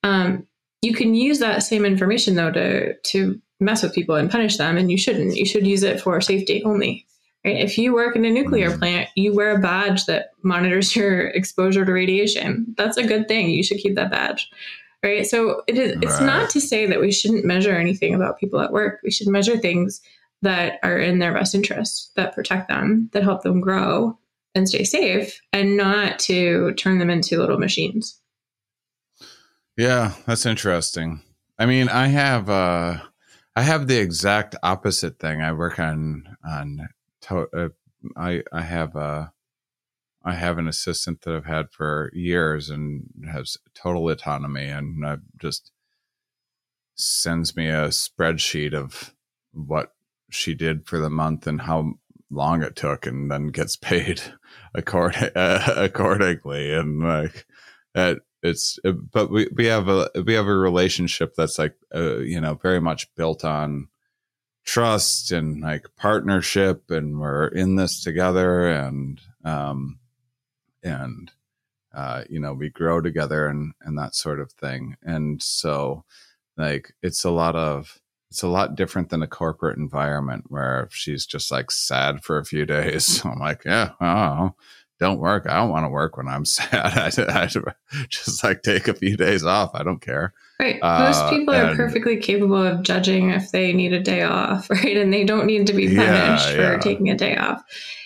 Um, 0.03 0.47
you 0.81 0.93
can 0.93 1.15
use 1.15 1.39
that 1.39 1.63
same 1.63 1.85
information 1.85 2.35
though 2.35 2.51
to 2.51 2.95
to 2.95 3.41
mess 3.59 3.83
with 3.83 3.93
people 3.93 4.15
and 4.15 4.29
punish 4.29 4.57
them, 4.57 4.77
and 4.77 4.91
you 4.91 4.97
shouldn't. 4.97 5.35
You 5.35 5.45
should 5.45 5.65
use 5.65 5.83
it 5.83 6.01
for 6.01 6.19
safety 6.21 6.63
only. 6.63 7.05
Right? 7.45 7.57
If 7.57 7.77
you 7.77 7.93
work 7.93 8.15
in 8.15 8.25
a 8.25 8.31
nuclear 8.31 8.71
mm. 8.71 8.79
plant, 8.79 9.09
you 9.15 9.33
wear 9.33 9.55
a 9.55 9.59
badge 9.59 10.05
that 10.05 10.31
monitors 10.43 10.95
your 10.95 11.27
exposure 11.27 11.85
to 11.85 11.91
radiation. 11.91 12.73
That's 12.77 12.97
a 12.97 13.05
good 13.05 13.27
thing. 13.27 13.49
You 13.49 13.63
should 13.63 13.79
keep 13.79 13.95
that 13.95 14.11
badge. 14.11 14.49
Right. 15.03 15.27
So 15.27 15.63
it 15.67 15.77
is, 15.77 15.97
it's 16.01 16.21
not 16.21 16.49
to 16.51 16.61
say 16.61 16.85
that 16.85 17.01
we 17.01 17.11
shouldn't 17.11 17.43
measure 17.43 17.75
anything 17.75 18.13
about 18.13 18.39
people 18.39 18.61
at 18.61 18.71
work. 18.71 19.01
We 19.03 19.11
should 19.11 19.27
measure 19.27 19.57
things 19.57 20.01
that 20.43 20.79
are 20.83 20.97
in 20.97 21.19
their 21.19 21.33
best 21.33 21.55
interest, 21.55 22.11
that 22.15 22.35
protect 22.35 22.67
them, 22.67 23.09
that 23.13 23.23
help 23.23 23.43
them 23.43 23.61
grow 23.61 24.17
and 24.53 24.69
stay 24.69 24.83
safe, 24.83 25.41
and 25.51 25.75
not 25.75 26.19
to 26.19 26.73
turn 26.75 26.99
them 26.99 27.09
into 27.09 27.39
little 27.39 27.57
machines. 27.57 28.19
Yeah, 29.75 30.13
that's 30.27 30.45
interesting. 30.45 31.21
I 31.57 31.65
mean, 31.65 31.89
I 31.89 32.07
have 32.07 32.49
uh 32.49 32.99
I 33.55 33.61
have 33.61 33.87
the 33.87 33.99
exact 33.99 34.55
opposite 34.61 35.19
thing. 35.19 35.41
I 35.41 35.51
work 35.53 35.79
on 35.79 36.23
on 36.45 36.89
to- 37.21 37.49
uh, 37.55 37.69
I 38.15 38.43
I 38.51 38.61
have 38.61 38.95
a 38.95 39.31
I 40.25 40.33
have 40.35 40.57
an 40.57 40.67
assistant 40.67 41.21
that 41.21 41.35
I've 41.35 41.45
had 41.45 41.71
for 41.71 42.11
years 42.13 42.69
and 42.69 43.05
has 43.31 43.57
total 43.73 44.09
autonomy 44.09 44.67
and 44.67 45.05
I 45.05 45.17
just 45.39 45.71
sends 46.95 47.55
me 47.55 47.69
a 47.69 47.87
spreadsheet 47.89 48.73
of 48.73 49.13
what 49.51 49.91
she 50.33 50.53
did 50.55 50.87
for 50.87 50.99
the 50.99 51.09
month 51.09 51.47
and 51.47 51.61
how 51.61 51.93
long 52.29 52.63
it 52.63 52.75
took 52.75 53.05
and 53.05 53.29
then 53.31 53.47
gets 53.47 53.75
paid 53.75 54.21
according, 54.75 55.29
uh, 55.35 55.73
accordingly. 55.77 56.73
And 56.73 57.03
like 57.03 57.45
it, 57.95 58.19
it's 58.41 58.77
but 59.11 59.31
we, 59.31 59.47
we 59.55 59.65
have 59.65 59.87
a 59.87 60.09
we 60.25 60.33
have 60.33 60.47
a 60.47 60.55
relationship 60.55 61.33
that's 61.35 61.57
like 61.57 61.75
uh, 61.95 62.17
you 62.17 62.41
know 62.41 62.55
very 62.55 62.81
much 62.81 63.13
built 63.15 63.45
on 63.45 63.87
trust 64.65 65.31
and 65.31 65.61
like 65.61 65.87
partnership 65.97 66.89
and 66.89 67.19
we're 67.19 67.47
in 67.47 67.75
this 67.75 68.01
together 68.01 68.69
and 68.69 69.19
um 69.43 69.99
and 70.81 71.31
uh 71.93 72.23
you 72.29 72.39
know 72.39 72.53
we 72.53 72.69
grow 72.69 73.01
together 73.01 73.47
and 73.47 73.73
and 73.81 73.97
that 73.97 74.15
sort 74.15 74.39
of 74.39 74.51
thing. 74.51 74.95
And 75.01 75.41
so 75.41 76.03
like 76.57 76.93
it's 77.01 77.23
a 77.23 77.31
lot 77.31 77.55
of 77.55 77.99
it's 78.33 78.41
a 78.41 78.47
lot 78.47 78.73
different 78.73 79.09
than 79.09 79.21
a 79.21 79.27
corporate 79.27 79.77
environment 79.77 80.45
where 80.47 80.87
she's 80.89 81.23
just 81.23 81.51
like 81.51 81.69
sad 81.69 82.23
for 82.23 82.39
a 82.39 82.43
few 82.43 82.65
days. 82.65 83.23
I'm 83.25 83.37
like, 83.37 83.63
yeah, 83.63 83.91
oh, 84.01 84.55
don't 84.99 85.19
work. 85.19 85.45
I 85.47 85.57
don't 85.57 85.69
want 85.69 85.85
to 85.85 85.89
work 85.89 86.17
when 86.17 86.27
I'm 86.27 86.43
sad. 86.45 86.73
I, 86.73 87.43
I, 87.43 87.45
just 88.09 88.43
like 88.43 88.63
take 88.63 88.87
a 88.87 88.95
few 88.95 89.15
days 89.15 89.45
off. 89.45 89.69
I 89.75 89.83
don't 89.83 90.01
care. 90.01 90.33
Right. 90.59 90.81
Most 90.81 91.19
uh, 91.19 91.29
people 91.29 91.53
are 91.53 91.75
perfectly 91.75 92.17
capable 92.17 92.65
of 92.65 92.81
judging 92.81 93.29
if 93.29 93.51
they 93.51 93.71
need 93.71 93.93
a 93.93 94.01
day 94.01 94.23
off, 94.23 94.67
right? 94.71 94.97
And 94.97 95.13
they 95.13 95.25
don't 95.25 95.45
need 95.45 95.67
to 95.67 95.73
be 95.73 95.95
punished 95.95 96.49
yeah, 96.49 96.55
for 96.55 96.73
yeah. 96.73 96.79
taking 96.79 97.11
a 97.11 97.15
day 97.15 97.37
off. 97.37 97.61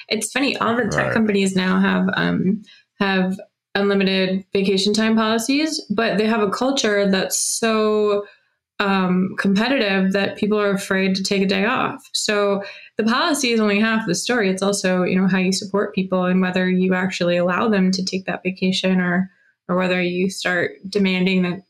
It's 0.09 0.29
funny. 0.33 0.57
All 0.57 0.75
the 0.75 0.89
tech 0.89 1.05
right. 1.05 1.13
companies 1.13 1.55
now 1.55 1.79
have 1.79 2.09
um, 2.17 2.63
have 2.99 3.39
unlimited 3.75 4.43
vacation 4.51 4.93
time 4.93 5.15
policies, 5.15 5.81
but 5.89 6.17
they 6.17 6.27
have 6.27 6.41
a 6.41 6.49
culture 6.49 7.09
that's 7.09 7.39
so 7.39 8.25
um, 8.79 9.35
competitive 9.37 10.13
that 10.13 10.37
people 10.37 10.59
are 10.59 10.71
afraid 10.71 11.15
to 11.15 11.23
take 11.23 11.41
a 11.41 11.47
day 11.47 11.65
off. 11.65 12.07
So 12.13 12.63
the 12.97 13.03
policy 13.03 13.51
is 13.51 13.59
only 13.59 13.79
half 13.79 14.05
the 14.05 14.15
story. 14.15 14.49
It's 14.49 14.61
also 14.61 15.03
you 15.03 15.19
know 15.19 15.27
how 15.27 15.39
you 15.39 15.51
support 15.51 15.95
people 15.95 16.25
and 16.25 16.41
whether 16.41 16.69
you 16.69 16.93
actually 16.93 17.37
allow 17.37 17.69
them 17.69 17.91
to 17.91 18.05
take 18.05 18.25
that 18.25 18.43
vacation 18.43 18.99
or 19.01 19.31
or 19.67 19.75
whether 19.75 20.01
you 20.01 20.29
start 20.29 20.73
demanding 20.87 21.41
that 21.43 21.61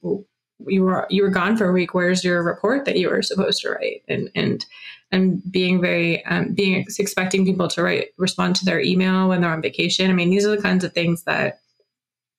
you 0.65 0.83
were 0.83 1.07
you 1.09 1.23
were 1.23 1.29
gone 1.29 1.55
for 1.55 1.69
a 1.69 1.73
week. 1.73 1.93
Where's 1.93 2.23
your 2.23 2.43
report 2.43 2.85
that 2.85 2.97
you 2.97 3.09
were 3.09 3.21
supposed 3.21 3.61
to 3.61 3.71
write? 3.71 4.03
And 4.07 4.29
and 4.35 4.65
and 5.11 5.41
being 5.49 5.79
very 5.79 6.25
um, 6.25 6.53
being 6.53 6.85
expecting 6.99 7.45
people 7.45 7.69
to 7.69 7.83
write 7.83 8.09
respond 8.17 8.57
to 8.57 8.65
their 8.65 8.81
email 8.81 9.29
when 9.29 9.41
they're 9.41 9.51
on 9.53 9.61
vacation. 9.61 10.09
I 10.09 10.13
mean, 10.13 10.29
these 10.29 10.45
are 10.45 10.55
the 10.55 10.61
kinds 10.61 10.83
of 10.83 10.93
things 10.93 11.23
that 11.23 11.59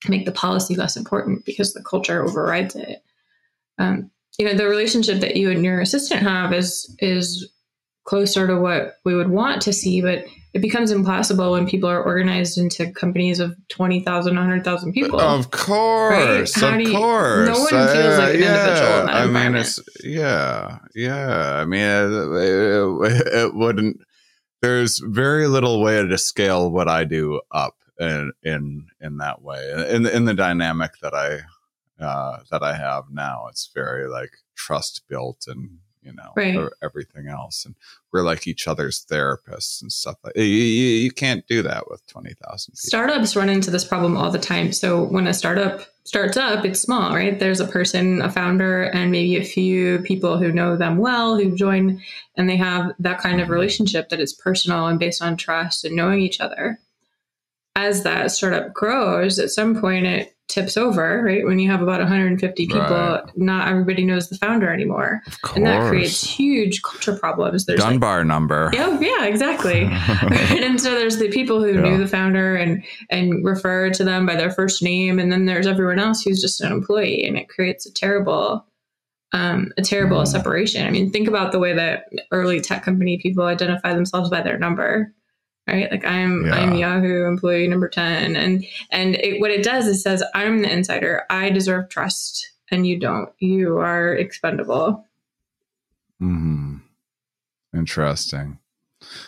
make 0.08 0.26
the 0.26 0.32
policy 0.32 0.74
less 0.74 0.96
important 0.96 1.44
because 1.44 1.72
the 1.72 1.82
culture 1.82 2.22
overrides 2.22 2.76
it. 2.76 3.02
Um, 3.78 4.10
you 4.39 4.47
know 4.47 4.55
the 4.55 4.68
relationship 4.68 5.20
that 5.20 5.36
you 5.36 5.51
and 5.51 5.64
your 5.64 5.80
assistant 5.80 6.22
have 6.22 6.53
is 6.53 6.95
is 7.01 7.51
closer 8.05 8.47
to 8.47 8.57
what 8.57 8.95
we 9.05 9.14
would 9.14 9.28
want 9.28 9.61
to 9.62 9.72
see 9.72 10.01
but 10.01 10.24
it 10.55 10.61
becomes 10.61 10.91
impossible 10.91 11.53
when 11.53 11.66
people 11.66 11.89
are 11.91 12.03
organized 12.03 12.57
into 12.57 12.91
companies 12.93 13.39
of 13.39 13.55
20,000 13.68 14.34
100,000 14.34 14.93
people. 14.93 15.20
Of 15.20 15.51
course 15.51 16.62
right? 16.62 16.74
of 16.74 16.80
you, 16.80 16.97
course. 16.97 17.49
no 17.49 17.59
one 17.59 17.68
feels 17.68 18.18
like 18.18 18.34
an 18.34 18.41
yeah, 18.41 18.64
individual 18.64 19.01
in 19.01 19.07
that 19.07 19.14
I 19.14 19.26
mean 19.26 19.55
it's 19.55 19.80
yeah 20.03 20.78
yeah 20.95 21.61
I 21.61 21.64
mean 21.66 21.80
it, 21.80 22.12
it, 22.12 23.26
it 23.34 23.55
wouldn't 23.55 23.99
there's 24.62 25.01
very 25.05 25.47
little 25.47 25.82
way 25.82 26.05
to 26.05 26.18
scale 26.18 26.70
what 26.70 26.89
I 26.89 27.05
do 27.05 27.41
up 27.53 27.74
in 28.01 28.32
in 28.43 28.86
in 29.01 29.18
that 29.18 29.43
way 29.43 29.86
in 29.91 30.07
in 30.07 30.24
the 30.24 30.34
dynamic 30.34 30.93
that 31.03 31.14
I 31.14 31.41
uh, 32.01 32.38
that 32.51 32.62
I 32.62 32.76
have 32.76 33.05
now. 33.11 33.46
It's 33.49 33.70
very 33.74 34.09
like 34.09 34.32
trust 34.55 35.03
built 35.09 35.44
and 35.46 35.78
you 36.03 36.12
know 36.12 36.32
right. 36.36 36.70
everything 36.82 37.28
else, 37.28 37.64
and 37.64 37.74
we're 38.12 38.22
like 38.22 38.46
each 38.46 38.66
other's 38.66 39.05
therapists 39.05 39.82
and 39.82 39.92
stuff. 39.92 40.16
Like 40.22 40.36
you, 40.36 40.44
you, 40.44 40.86
you 41.03 41.11
can't 41.11 41.46
do 41.46 41.62
that 41.62 41.90
with 41.90 42.07
twenty 42.07 42.34
thousand. 42.42 42.76
Startups 42.76 43.36
run 43.36 43.49
into 43.49 43.70
this 43.70 43.84
problem 43.84 44.16
all 44.16 44.30
the 44.30 44.38
time. 44.38 44.72
So 44.72 45.05
when 45.05 45.26
a 45.26 45.34
startup 45.34 45.82
starts 46.05 46.36
up, 46.36 46.64
it's 46.64 46.80
small, 46.80 47.14
right? 47.14 47.38
There's 47.38 47.61
a 47.61 47.66
person, 47.66 48.22
a 48.22 48.30
founder, 48.30 48.84
and 48.84 49.11
maybe 49.11 49.36
a 49.36 49.44
few 49.44 49.99
people 50.01 50.38
who 50.38 50.53
know 50.53 50.76
them 50.76 50.96
well 50.96 51.36
who 51.36 51.55
join, 51.55 52.01
and 52.36 52.49
they 52.49 52.57
have 52.57 52.92
that 53.01 53.20
kind 53.20 53.40
of 53.40 53.44
mm-hmm. 53.44 53.55
relationship 53.55 54.09
that 54.09 54.20
is 54.20 54.32
personal 54.32 54.86
and 54.86 54.99
based 54.99 55.20
on 55.20 55.36
trust 55.36 55.84
and 55.84 55.96
knowing 55.96 56.20
each 56.20 56.40
other. 56.40 56.78
As 57.76 58.03
that 58.03 58.30
startup 58.32 58.72
grows, 58.72 59.38
at 59.38 59.51
some 59.51 59.80
point 59.80 60.07
it 60.07 60.34
tips 60.49 60.76
over, 60.76 61.22
right? 61.22 61.44
When 61.44 61.59
you 61.59 61.70
have 61.70 61.82
about 61.82 62.01
150 62.01 62.66
people, 62.66 62.80
right. 62.80 63.22
not 63.36 63.68
everybody 63.68 64.05
knows 64.05 64.28
the 64.28 64.36
founder 64.36 64.72
anymore. 64.72 65.22
And 65.55 65.66
that 65.66 65.88
creates 65.88 66.22
huge 66.22 66.82
culture 66.82 67.16
problems. 67.16 67.66
There's 67.66 67.80
Dunbar 67.80 68.18
like, 68.18 68.26
number. 68.26 68.70
Yeah, 68.72 68.99
yeah, 68.99 69.26
exactly. 69.26 69.82
and 69.90 70.80
so 70.80 70.92
there's 70.92 71.18
the 71.18 71.28
people 71.28 71.62
who 71.62 71.74
yeah. 71.74 71.80
knew 71.80 71.99
the 71.99 72.09
founder 72.09 72.57
and 72.57 72.82
and 73.11 73.44
refer 73.44 73.90
to 73.90 74.05
them 74.05 74.26
by 74.26 74.36
their 74.36 74.51
first 74.51 74.82
name, 74.82 75.18
and 75.18 75.30
then 75.30 75.44
there's 75.44 75.66
everyone 75.66 75.99
else 75.99 76.22
who's 76.22 76.40
just 76.40 76.61
an 76.61 76.72
employee, 76.72 77.24
and 77.26 77.36
it 77.36 77.49
creates 77.49 77.86
a 77.86 77.92
terrible 77.92 78.64
um, 79.32 79.70
a 79.76 79.82
terrible 79.82 80.22
mm. 80.22 80.26
separation. 80.26 80.86
I 80.86 80.90
mean, 80.90 81.11
think 81.11 81.28
about 81.28 81.53
the 81.53 81.59
way 81.59 81.74
that 81.74 82.05
early 82.32 82.61
tech 82.61 82.82
company 82.82 83.18
people 83.18 83.44
identify 83.44 83.92
themselves 83.92 84.30
by 84.30 84.40
their 84.40 84.59
number 84.59 85.12
right 85.68 85.90
like 85.90 86.04
i'm 86.04 86.46
yeah. 86.46 86.54
i'm 86.54 86.74
yahoo 86.74 87.26
employee 87.26 87.68
number 87.68 87.88
10 87.88 88.36
and 88.36 88.64
and 88.90 89.14
it, 89.16 89.40
what 89.40 89.50
it 89.50 89.62
does 89.62 89.86
is 89.86 90.02
says 90.02 90.22
i'm 90.34 90.62
the 90.62 90.72
insider 90.72 91.24
i 91.30 91.50
deserve 91.50 91.88
trust 91.88 92.52
and 92.70 92.86
you 92.86 92.98
don't. 92.98 93.30
You 93.38 93.78
are 93.78 94.14
expendable. 94.14 95.04
Hmm. 96.18 96.76
Interesting. 97.74 98.58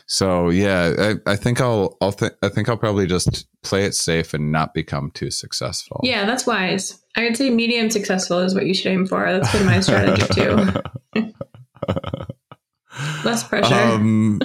So 0.06 0.50
yeah, 0.50 1.14
I, 1.26 1.32
I 1.32 1.36
think 1.36 1.60
I'll 1.60 1.96
I'll 2.00 2.12
th- 2.12 2.32
I 2.42 2.48
think 2.48 2.68
I'll 2.68 2.76
probably 2.76 3.06
just 3.06 3.46
play 3.62 3.84
it 3.84 3.94
safe 3.94 4.34
and 4.34 4.50
not 4.50 4.74
become 4.74 5.12
too 5.12 5.30
successful. 5.30 6.00
Yeah, 6.02 6.26
that's 6.26 6.46
wise. 6.46 7.00
I 7.16 7.22
would 7.22 7.36
say 7.36 7.50
medium 7.50 7.90
successful 7.90 8.38
is 8.38 8.54
what 8.54 8.66
you 8.66 8.74
should 8.74 8.90
aim 8.90 9.06
for. 9.06 9.24
That's 9.30 9.52
been 9.52 9.66
my 9.66 9.80
strategy 9.80 10.26
too. 10.34 10.66
Less 13.24 13.44
pressure. 13.44 13.74
Um, 13.74 14.40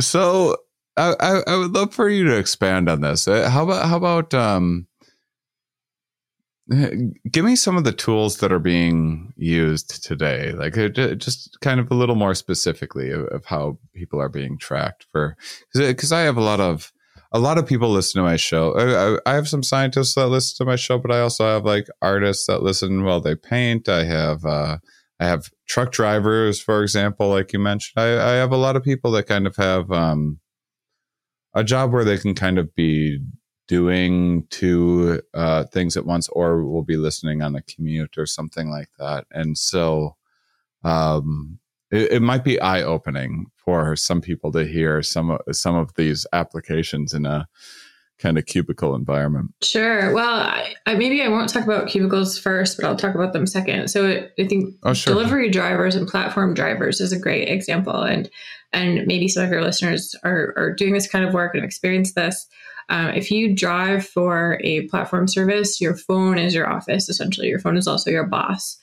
so 0.00 0.56
I, 0.96 1.14
I, 1.20 1.42
I 1.46 1.56
would 1.56 1.72
love 1.72 1.94
for 1.94 2.08
you 2.08 2.24
to 2.24 2.36
expand 2.36 2.88
on 2.88 3.00
this. 3.00 3.26
Uh, 3.26 3.48
how 3.50 3.64
about 3.64 3.86
how 3.86 3.96
about 3.96 4.34
um, 4.34 4.86
give 7.30 7.44
me 7.44 7.56
some 7.56 7.76
of 7.76 7.84
the 7.84 7.92
tools 7.92 8.38
that 8.38 8.52
are 8.52 8.58
being 8.58 9.32
used 9.36 10.02
today. 10.02 10.52
Like 10.52 10.78
uh, 10.78 10.88
just 10.88 11.60
kind 11.60 11.78
of 11.78 11.90
a 11.90 11.94
little 11.94 12.14
more 12.14 12.34
specifically 12.34 13.10
of, 13.10 13.26
of 13.26 13.44
how 13.44 13.78
people 13.92 14.20
are 14.20 14.30
being 14.30 14.56
tracked 14.56 15.06
for 15.12 15.36
because 15.74 16.12
i 16.12 16.22
have 16.22 16.36
a 16.36 16.42
lot 16.42 16.60
of 16.60 16.92
a 17.32 17.38
lot 17.38 17.58
of 17.58 17.66
people 17.66 17.88
listen 17.88 18.20
to 18.20 18.24
my 18.24 18.36
show. 18.36 18.76
I, 19.26 19.32
I, 19.32 19.34
have 19.34 19.48
some 19.48 19.64
scientists 19.64 20.14
that 20.14 20.28
listen 20.28 20.56
to 20.58 20.70
my 20.70 20.76
show 20.76 20.98
but 20.98 21.10
i 21.10 21.20
also 21.20 21.44
have 21.44 21.64
like 21.64 21.88
artists 22.00 22.46
that 22.46 22.62
listen 22.62 23.04
while 23.04 23.20
they 23.20 23.34
paint. 23.34 23.88
I 23.88 24.04
have 24.04 24.44
uh, 24.44 24.78
i 25.20 25.26
have 25.26 25.50
truck 25.66 25.92
drivers 25.92 26.60
for 26.60 26.82
example 26.82 27.28
like 27.28 27.52
you 27.52 27.58
mentioned 27.58 28.02
I, 28.02 28.32
I 28.32 28.32
have 28.34 28.52
a 28.52 28.56
lot 28.56 28.76
of 28.76 28.82
people 28.82 29.10
that 29.12 29.26
kind 29.26 29.46
of 29.46 29.56
have 29.56 29.90
um, 29.90 30.40
a 31.54 31.64
job 31.64 31.92
where 31.92 32.04
they 32.04 32.18
can 32.18 32.34
kind 32.34 32.58
of 32.58 32.74
be 32.74 33.20
doing 33.66 34.46
two 34.50 35.22
uh, 35.32 35.64
things 35.64 35.96
at 35.96 36.04
once, 36.04 36.28
or 36.28 36.64
will 36.64 36.82
be 36.82 36.96
listening 36.96 37.42
on 37.42 37.56
a 37.56 37.62
commute 37.62 38.18
or 38.18 38.26
something 38.26 38.70
like 38.70 38.90
that. 38.98 39.26
And 39.30 39.56
so 39.56 40.16
um, 40.82 41.58
it, 41.90 42.12
it, 42.12 42.22
might 42.22 42.44
be 42.44 42.60
eye 42.60 42.82
opening 42.82 43.46
for 43.56 43.96
some 43.96 44.20
people 44.20 44.52
to 44.52 44.66
hear 44.66 45.02
some 45.02 45.38
some 45.50 45.76
of 45.76 45.94
these 45.94 46.26
applications 46.32 47.14
in 47.14 47.24
a 47.24 47.48
kind 48.24 48.38
of 48.38 48.46
cubicle 48.46 48.94
environment. 48.94 49.50
Sure. 49.62 50.14
Well, 50.14 50.40
I, 50.40 50.74
I, 50.86 50.94
maybe 50.94 51.20
I 51.20 51.28
won't 51.28 51.50
talk 51.50 51.62
about 51.62 51.88
cubicles 51.88 52.38
first, 52.38 52.78
but 52.78 52.86
I'll 52.86 52.96
talk 52.96 53.14
about 53.14 53.34
them 53.34 53.46
second. 53.46 53.88
So 53.88 54.06
it, 54.06 54.32
I 54.38 54.48
think 54.48 54.74
oh, 54.82 54.94
sure. 54.94 55.12
delivery 55.12 55.50
drivers 55.50 55.94
and 55.94 56.08
platform 56.08 56.54
drivers 56.54 57.02
is 57.02 57.12
a 57.12 57.18
great 57.18 57.50
example, 57.50 58.02
and 58.02 58.30
and 58.72 59.06
maybe 59.06 59.28
some 59.28 59.44
of 59.44 59.50
your 59.50 59.60
listeners 59.60 60.16
are 60.24 60.54
are 60.56 60.74
doing 60.74 60.94
this 60.94 61.06
kind 61.06 61.22
of 61.22 61.34
work 61.34 61.54
and 61.54 61.62
experience 61.62 62.14
this. 62.14 62.48
Um, 62.88 63.10
if 63.10 63.30
you 63.30 63.54
drive 63.54 64.06
for 64.06 64.58
a 64.64 64.88
platform 64.88 65.28
service, 65.28 65.78
your 65.78 65.94
phone 65.94 66.38
is 66.38 66.54
your 66.54 66.68
office, 66.68 67.10
essentially. 67.10 67.48
Your 67.48 67.58
phone 67.58 67.76
is 67.76 67.86
also 67.86 68.10
your 68.10 68.26
boss. 68.26 68.78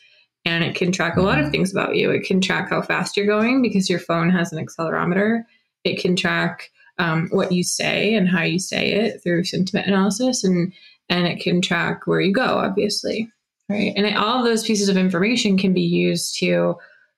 And 0.45 0.63
it 0.63 0.75
can 0.75 0.91
track 0.91 1.17
a 1.17 1.21
lot 1.21 1.37
of 1.37 1.45
mm-hmm. 1.45 1.51
things 1.51 1.71
about 1.71 1.95
you. 1.95 2.09
It 2.09 2.23
can 2.23 2.41
track 2.41 2.69
how 2.71 2.81
fast 2.81 3.15
you're 3.15 3.27
going 3.27 3.61
because 3.61 3.91
your 3.91 3.99
phone 3.99 4.31
has 4.31 4.51
an 4.51 4.63
accelerometer. 4.63 5.43
It 5.83 5.99
can 6.01 6.15
track 6.15 6.71
um, 7.01 7.27
what 7.31 7.51
you 7.51 7.63
say 7.63 8.13
and 8.13 8.29
how 8.29 8.43
you 8.43 8.59
say 8.59 8.91
it 8.91 9.23
through 9.23 9.43
sentiment 9.43 9.87
analysis. 9.87 10.43
And, 10.43 10.71
and 11.09 11.27
it 11.27 11.41
can 11.41 11.61
track 11.61 12.05
where 12.05 12.21
you 12.21 12.31
go, 12.31 12.59
obviously. 12.59 13.27
Right. 13.67 13.93
And 13.95 14.15
all 14.15 14.39
of 14.39 14.45
those 14.45 14.63
pieces 14.63 14.87
of 14.87 14.97
information 14.97 15.57
can 15.57 15.73
be 15.73 15.81
used 15.81 16.37
to 16.39 16.75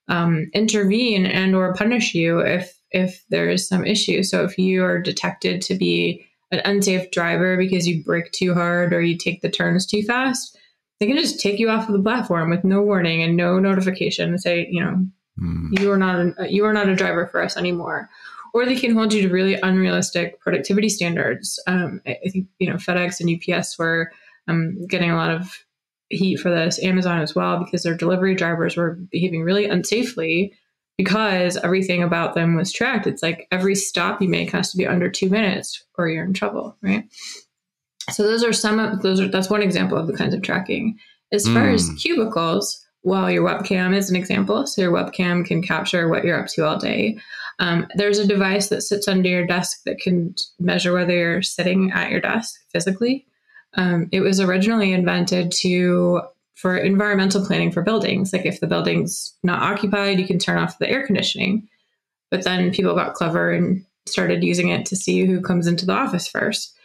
um, 0.08 0.50
intervene 0.54 1.26
and 1.26 1.56
or 1.56 1.74
punish 1.74 2.14
you 2.14 2.40
if 2.40 2.78
if 2.92 3.24
there 3.30 3.50
is 3.50 3.68
some 3.68 3.86
issue. 3.86 4.22
So 4.22 4.44
if 4.44 4.58
you 4.60 4.84
are 4.84 5.02
detected 5.02 5.64
to 5.64 5.76
be 5.76 6.28
an 6.52 6.62
unsafe 6.64 7.10
driver 7.10 7.58
because 7.58 7.88
you 7.88 8.04
brake 8.04 8.32
too 8.32 8.54
hard 8.54 8.94
or 8.94 9.02
you 9.02 9.18
take 9.18 9.42
the 9.42 9.50
turns 9.50 9.88
too 9.88 10.04
fast, 10.04 10.56
they 11.00 11.08
can 11.08 11.18
just 11.18 11.40
take 11.40 11.58
you 11.58 11.70
off 11.70 11.90
of 11.90 11.94
the 11.94 12.04
platform 12.04 12.52
with 12.52 12.64
no 12.64 12.84
warning 12.84 13.24
and 13.24 13.36
no 13.36 13.60
notification 13.60 14.30
and 14.30 14.40
say, 14.40 14.68
you 14.70 14.80
know, 14.80 15.04
mm. 15.42 15.80
you 15.80 15.92
are 15.92 15.98
not 15.98 16.20
a, 16.20 16.54
you 16.54 16.64
are 16.66 16.74
not 16.74 16.88
a 16.88 16.96
driver 16.96 17.26
for 17.26 17.42
us 17.42 17.58
anymore. 17.58 18.10
Or 18.54 18.66
they 18.66 18.76
can 18.76 18.94
hold 18.94 19.14
you 19.14 19.24
to 19.24 19.34
really 19.34 19.56
unrealistic 19.56 20.40
productivity 20.40 20.90
standards. 20.90 21.60
Um, 21.66 22.02
I, 22.06 22.18
I, 22.26 22.30
think 22.30 22.48
you 22.60 22.70
know 22.70 22.76
FedEx 22.76 23.20
and 23.20 23.58
UPS 23.58 23.78
were 23.80 24.12
um, 24.48 24.86
getting 24.88 25.10
a 25.10 25.16
lot 25.16 25.32
of 25.32 25.58
heat 26.10 26.38
for 26.38 26.50
this. 26.50 26.82
Amazon 26.84 27.20
as 27.20 27.34
well 27.36 27.64
because 27.64 27.84
their 27.84 27.96
delivery 27.96 28.36
drivers 28.36 28.78
were 28.78 29.00
behaving 29.12 29.42
really 29.42 29.68
unsafely 29.68 30.52
because 30.98 31.58
everything 31.58 32.04
about 32.04 32.36
them 32.36 32.56
was 32.56 32.72
tracked. 32.72 33.08
It's 33.08 33.24
like 33.24 33.48
every 33.52 33.76
stop 33.76 34.22
you 34.22 34.30
make 34.30 34.52
has 34.52 34.72
to 34.72 34.78
be 34.78 34.86
under 34.86 35.10
two 35.10 35.30
minutes 35.30 35.84
or 35.98 36.08
you're 36.08 36.26
in 36.26 36.34
trouble, 36.34 36.78
right? 36.82 37.06
So 38.12 38.24
those 38.24 38.44
are 38.44 38.54
some 38.54 38.80
of 38.80 39.02
those 39.02 39.20
are 39.20 39.28
that's 39.28 39.50
one 39.50 39.62
example 39.64 39.98
of 39.98 40.08
the 40.08 40.14
kinds 40.14 40.34
of 40.34 40.42
tracking. 40.42 40.98
As 41.32 41.46
far 41.48 41.68
mm. 41.68 41.74
as 41.74 41.90
cubicles, 41.98 42.86
well, 43.02 43.32
your 43.32 43.44
webcam 43.44 43.96
is 43.96 44.10
an 44.10 44.16
example. 44.16 44.68
So 44.68 44.82
your 44.82 44.92
webcam 44.92 45.46
can 45.46 45.64
capture 45.64 46.08
what 46.08 46.24
you're 46.24 46.40
up 46.40 46.48
to 46.50 46.66
all 46.66 46.78
day. 46.78 47.18
Um, 47.60 47.88
there's 47.96 48.20
a 48.20 48.28
device 48.28 48.70
that 48.70 48.82
sits 48.82 49.08
under 49.08 49.30
your 49.30 49.46
desk 49.46 49.84
that 49.86 50.00
can 50.00 50.36
measure 50.60 50.94
whether 50.94 51.14
you're 51.14 51.42
sitting 51.42 51.92
at 51.92 52.12
your 52.12 52.22
desk 52.22 52.60
physically. 52.72 53.26
Um, 53.76 54.10
it 54.12 54.22
was 54.22 54.40
originally 54.40 54.92
invented 54.92 55.52
to 55.62 56.22
for 56.56 56.78
environmental 56.78 57.46
planning 57.46 57.72
for 57.72 57.82
buildings. 57.82 58.32
Like 58.32 58.46
if 58.46 58.60
the 58.60 58.68
building's 58.68 59.34
not 59.44 59.62
occupied, 59.62 60.20
you 60.20 60.28
can 60.28 60.40
turn 60.40 60.58
off 60.58 60.78
the 60.78 60.90
air 60.90 61.06
conditioning. 61.06 61.68
But 62.30 62.44
then 62.44 62.72
people 62.72 62.96
got 62.96 63.16
clever 63.16 63.52
and 63.52 63.86
started 64.06 64.44
using 64.44 64.70
it 64.70 64.86
to 64.88 64.96
see 64.96 65.26
who 65.26 65.42
comes 65.42 65.68
into 65.68 65.86
the 65.86 65.94
office 65.94 66.28
first. 66.28 66.76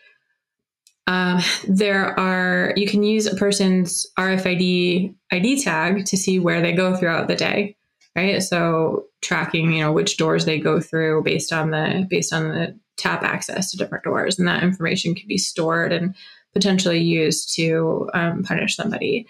Um, 1.06 1.40
there 1.66 2.18
are 2.20 2.74
you 2.76 2.86
can 2.86 3.02
use 3.02 3.26
a 3.26 3.34
person's 3.34 4.06
RFID 4.18 5.14
ID 5.32 5.62
tag 5.62 6.04
to 6.04 6.16
see 6.18 6.38
where 6.38 6.60
they 6.60 6.72
go 6.72 6.94
throughout 6.94 7.28
the 7.28 7.34
day, 7.34 7.76
right? 8.14 8.42
So 8.42 9.06
tracking, 9.22 9.72
you 9.72 9.82
know, 9.82 9.92
which 9.92 10.16
doors 10.16 10.44
they 10.44 10.58
go 10.58 10.80
through 10.80 11.22
based 11.22 11.52
on 11.52 11.70
the 11.70 12.06
based 12.08 12.32
on 12.32 12.48
the 12.48 12.78
tap 12.96 13.22
access 13.22 13.70
to 13.70 13.76
different 13.76 14.04
doors, 14.04 14.38
and 14.38 14.48
that 14.48 14.62
information 14.62 15.14
can 15.14 15.28
be 15.28 15.38
stored 15.38 15.92
and 15.92 16.14
potentially 16.52 16.98
used 16.98 17.54
to 17.54 18.08
um, 18.14 18.42
punish 18.42 18.74
somebody 18.74 19.26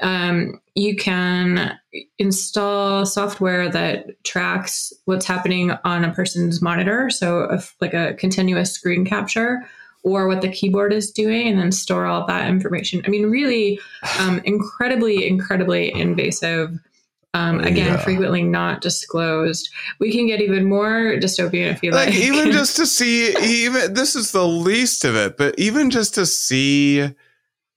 um, 0.00 0.60
you 0.74 0.96
can 0.96 1.78
install 2.18 3.06
software 3.06 3.68
that 3.70 4.22
tracks 4.24 4.92
what's 5.04 5.26
happening 5.26 5.72
on 5.84 6.04
a 6.04 6.12
person's 6.12 6.62
monitor. 6.62 7.10
So, 7.10 7.58
like 7.80 7.94
a 7.94 8.14
continuous 8.14 8.72
screen 8.72 9.04
capture 9.04 9.60
or 10.02 10.28
what 10.28 10.42
the 10.42 10.50
keyboard 10.50 10.92
is 10.92 11.10
doing, 11.10 11.48
and 11.48 11.58
then 11.58 11.72
store 11.72 12.06
all 12.06 12.26
that 12.26 12.48
information. 12.48 13.02
I 13.06 13.08
mean, 13.08 13.30
really 13.30 13.80
um, 14.18 14.40
incredibly, 14.44 15.26
incredibly 15.26 15.92
invasive. 15.94 16.78
Um, 17.34 17.58
again, 17.60 17.94
yeah. 17.94 17.96
frequently 17.96 18.44
not 18.44 18.80
disclosed. 18.80 19.68
We 19.98 20.12
can 20.12 20.28
get 20.28 20.40
even 20.40 20.66
more 20.66 21.16
dystopian 21.16 21.72
if 21.72 21.82
you 21.82 21.90
like. 21.90 22.10
like. 22.10 22.16
even 22.16 22.52
just 22.52 22.76
to 22.76 22.86
see, 22.86 23.34
even 23.42 23.92
this 23.92 24.14
is 24.14 24.30
the 24.30 24.46
least 24.46 25.04
of 25.04 25.16
it, 25.16 25.36
but 25.36 25.58
even 25.58 25.90
just 25.90 26.14
to 26.14 26.26
see 26.26 27.12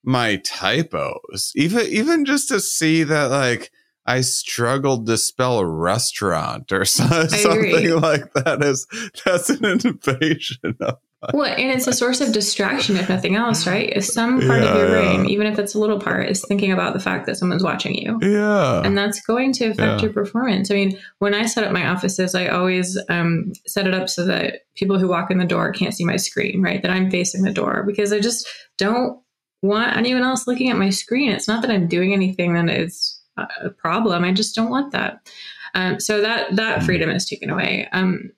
my 0.04 0.38
typos. 0.38 1.52
Even 1.56 1.86
even 1.88 2.26
just 2.26 2.48
to 2.50 2.60
see 2.60 3.04
that 3.04 3.30
like 3.30 3.72
I 4.06 4.22
struggled 4.22 5.06
to 5.08 5.18
spell 5.18 5.60
a 5.60 5.66
restaurant 5.66 6.72
or 6.72 6.86
something 6.86 8.00
like 8.00 8.34
that 8.34 8.64
is 8.64 8.88
that's 9.26 9.50
an 9.50 9.66
invasion 9.66 10.78
of 10.80 10.98
well, 11.34 11.52
and 11.52 11.72
it's 11.72 11.88
a 11.88 11.94
source 11.94 12.22
of 12.22 12.32
distraction, 12.32 12.96
if 12.96 13.10
nothing 13.10 13.36
else, 13.36 13.66
right? 13.66 13.92
If 13.96 14.06
some 14.06 14.40
part 14.42 14.62
yeah, 14.62 14.70
of 14.70 14.78
your 14.78 14.88
brain, 14.90 15.24
yeah. 15.24 15.32
even 15.32 15.48
if 15.48 15.58
it's 15.58 15.74
a 15.74 15.80
little 15.80 16.00
part, 16.00 16.30
is 16.30 16.46
thinking 16.46 16.72
about 16.72 16.94
the 16.94 17.00
fact 17.00 17.26
that 17.26 17.38
someone's 17.38 17.64
watching 17.64 17.96
you. 17.96 18.20
Yeah. 18.22 18.82
And 18.84 18.96
that's 18.96 19.20
going 19.22 19.52
to 19.54 19.66
affect 19.66 19.80
yeah. 19.80 20.02
your 20.02 20.14
performance. 20.14 20.70
I 20.70 20.76
mean, 20.76 21.00
when 21.18 21.34
I 21.34 21.48
set 21.48 21.64
up 21.64 21.72
my 21.72 21.88
offices, 21.88 22.36
I 22.36 22.48
always 22.48 23.00
um, 23.10 23.52
set 23.66 23.88
it 23.88 23.96
up 23.96 24.10
so 24.10 24.26
that 24.26 24.66
people 24.76 25.00
who 25.00 25.08
walk 25.08 25.32
in 25.32 25.40
the 25.40 25.46
door 25.46 25.72
can't 25.72 25.94
see 25.94 26.06
my 26.06 26.18
screen, 26.18 26.62
right? 26.62 26.84
That 26.84 26.92
I'm 26.92 27.10
facing 27.10 27.42
the 27.42 27.54
door 27.54 27.84
because 27.88 28.14
I 28.14 28.20
just 28.20 28.48
don't 28.78 29.20
want 29.64 29.98
anyone 29.98 30.24
else 30.24 30.46
looking 30.46 30.70
at 30.70 30.78
my 30.78 30.92
screen. 30.92 31.32
It's 31.32 31.48
not 31.48 31.64
that 31.64 31.72
I'm 31.72 31.88
doing 31.88 32.14
anything 32.14 32.54
that 32.54 32.70
is 32.70 33.20
a 33.38 33.72
problem. 33.72 34.24
I 34.24 34.34
just 34.34 34.56
don't 34.56 34.70
want 34.70 34.92
that. 34.92 35.28
Um, 35.74 36.00
so 36.00 36.22
that 36.22 36.56
that 36.56 36.80
hmm. 36.80 36.86
freedom 36.86 37.10
is 37.10 37.28
taken 37.28 37.50
away. 37.50 37.88
Um, 37.92 38.32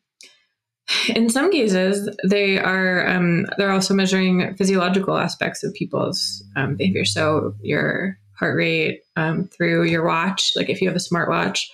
in 1.15 1.29
some 1.29 1.51
cases, 1.51 2.09
they 2.23 2.57
are 2.57 3.07
um, 3.07 3.45
they're 3.57 3.71
also 3.71 3.93
measuring 3.93 4.55
physiological 4.55 5.17
aspects 5.17 5.63
of 5.63 5.73
people's 5.73 6.43
um, 6.55 6.75
behavior. 6.75 7.05
So 7.05 7.53
your 7.61 8.17
heart 8.37 8.55
rate 8.55 9.01
um, 9.15 9.47
through 9.47 9.83
your 9.85 10.05
watch, 10.05 10.51
like 10.55 10.69
if 10.69 10.81
you 10.81 10.87
have 10.87 10.95
a 10.95 10.99
smartwatch, 10.99 11.65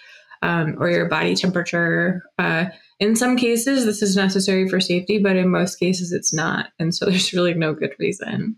um, 0.42 0.76
or 0.80 0.90
your 0.90 1.08
body 1.08 1.36
temperature. 1.36 2.24
Uh, 2.38 2.66
in 3.00 3.16
some 3.16 3.36
cases, 3.36 3.86
this 3.86 4.02
is 4.02 4.16
necessary 4.16 4.70
for 4.70 4.80
safety, 4.80 5.18
but 5.18 5.36
in 5.36 5.50
most 5.50 5.78
cases, 5.78 6.12
it's 6.12 6.34
not. 6.34 6.70
And 6.80 6.94
so 6.94 7.06
there's 7.10 7.34
really 7.34 7.54
no 7.54 7.74
good 7.74 7.94
reason. 8.00 8.58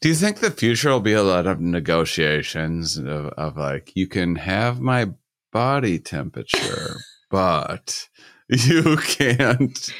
Do 0.00 0.08
you 0.08 0.14
think 0.14 0.38
the 0.38 0.50
future 0.50 0.90
will 0.90 1.00
be 1.00 1.12
a 1.12 1.22
lot 1.22 1.46
of 1.46 1.60
negotiations 1.60 2.96
of, 2.96 3.06
of 3.06 3.56
like, 3.56 3.92
you 3.94 4.06
can 4.06 4.36
have 4.36 4.80
my 4.80 5.10
body 5.52 5.98
temperature, 5.98 6.96
but 7.30 8.08
you 8.50 8.96
can't 9.02 9.90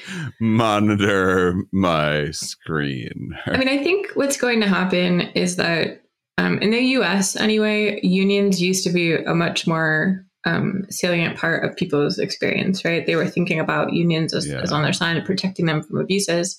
monitor 0.40 1.54
my 1.72 2.30
screen? 2.32 3.36
I 3.46 3.56
mean, 3.56 3.68
I 3.68 3.82
think 3.82 4.08
what's 4.14 4.36
going 4.36 4.60
to 4.60 4.68
happen 4.68 5.20
is 5.34 5.56
that 5.56 6.02
um, 6.38 6.58
in 6.58 6.70
the 6.70 6.80
US 6.98 7.36
anyway, 7.36 8.00
unions 8.02 8.60
used 8.60 8.84
to 8.84 8.90
be 8.90 9.14
a 9.14 9.34
much 9.34 9.66
more 9.66 10.24
um, 10.44 10.84
salient 10.88 11.36
part 11.36 11.64
of 11.64 11.76
people's 11.76 12.18
experience, 12.18 12.84
right? 12.84 13.04
They 13.04 13.16
were 13.16 13.28
thinking 13.28 13.60
about 13.60 13.92
unions 13.92 14.32
as, 14.32 14.48
Yeah. 14.48 14.60
as 14.60 14.72
on 14.72 14.82
their 14.82 14.92
side 14.92 15.16
and 15.16 15.26
protecting 15.26 15.66
them 15.66 15.82
from 15.82 15.98
abuses. 15.98 16.58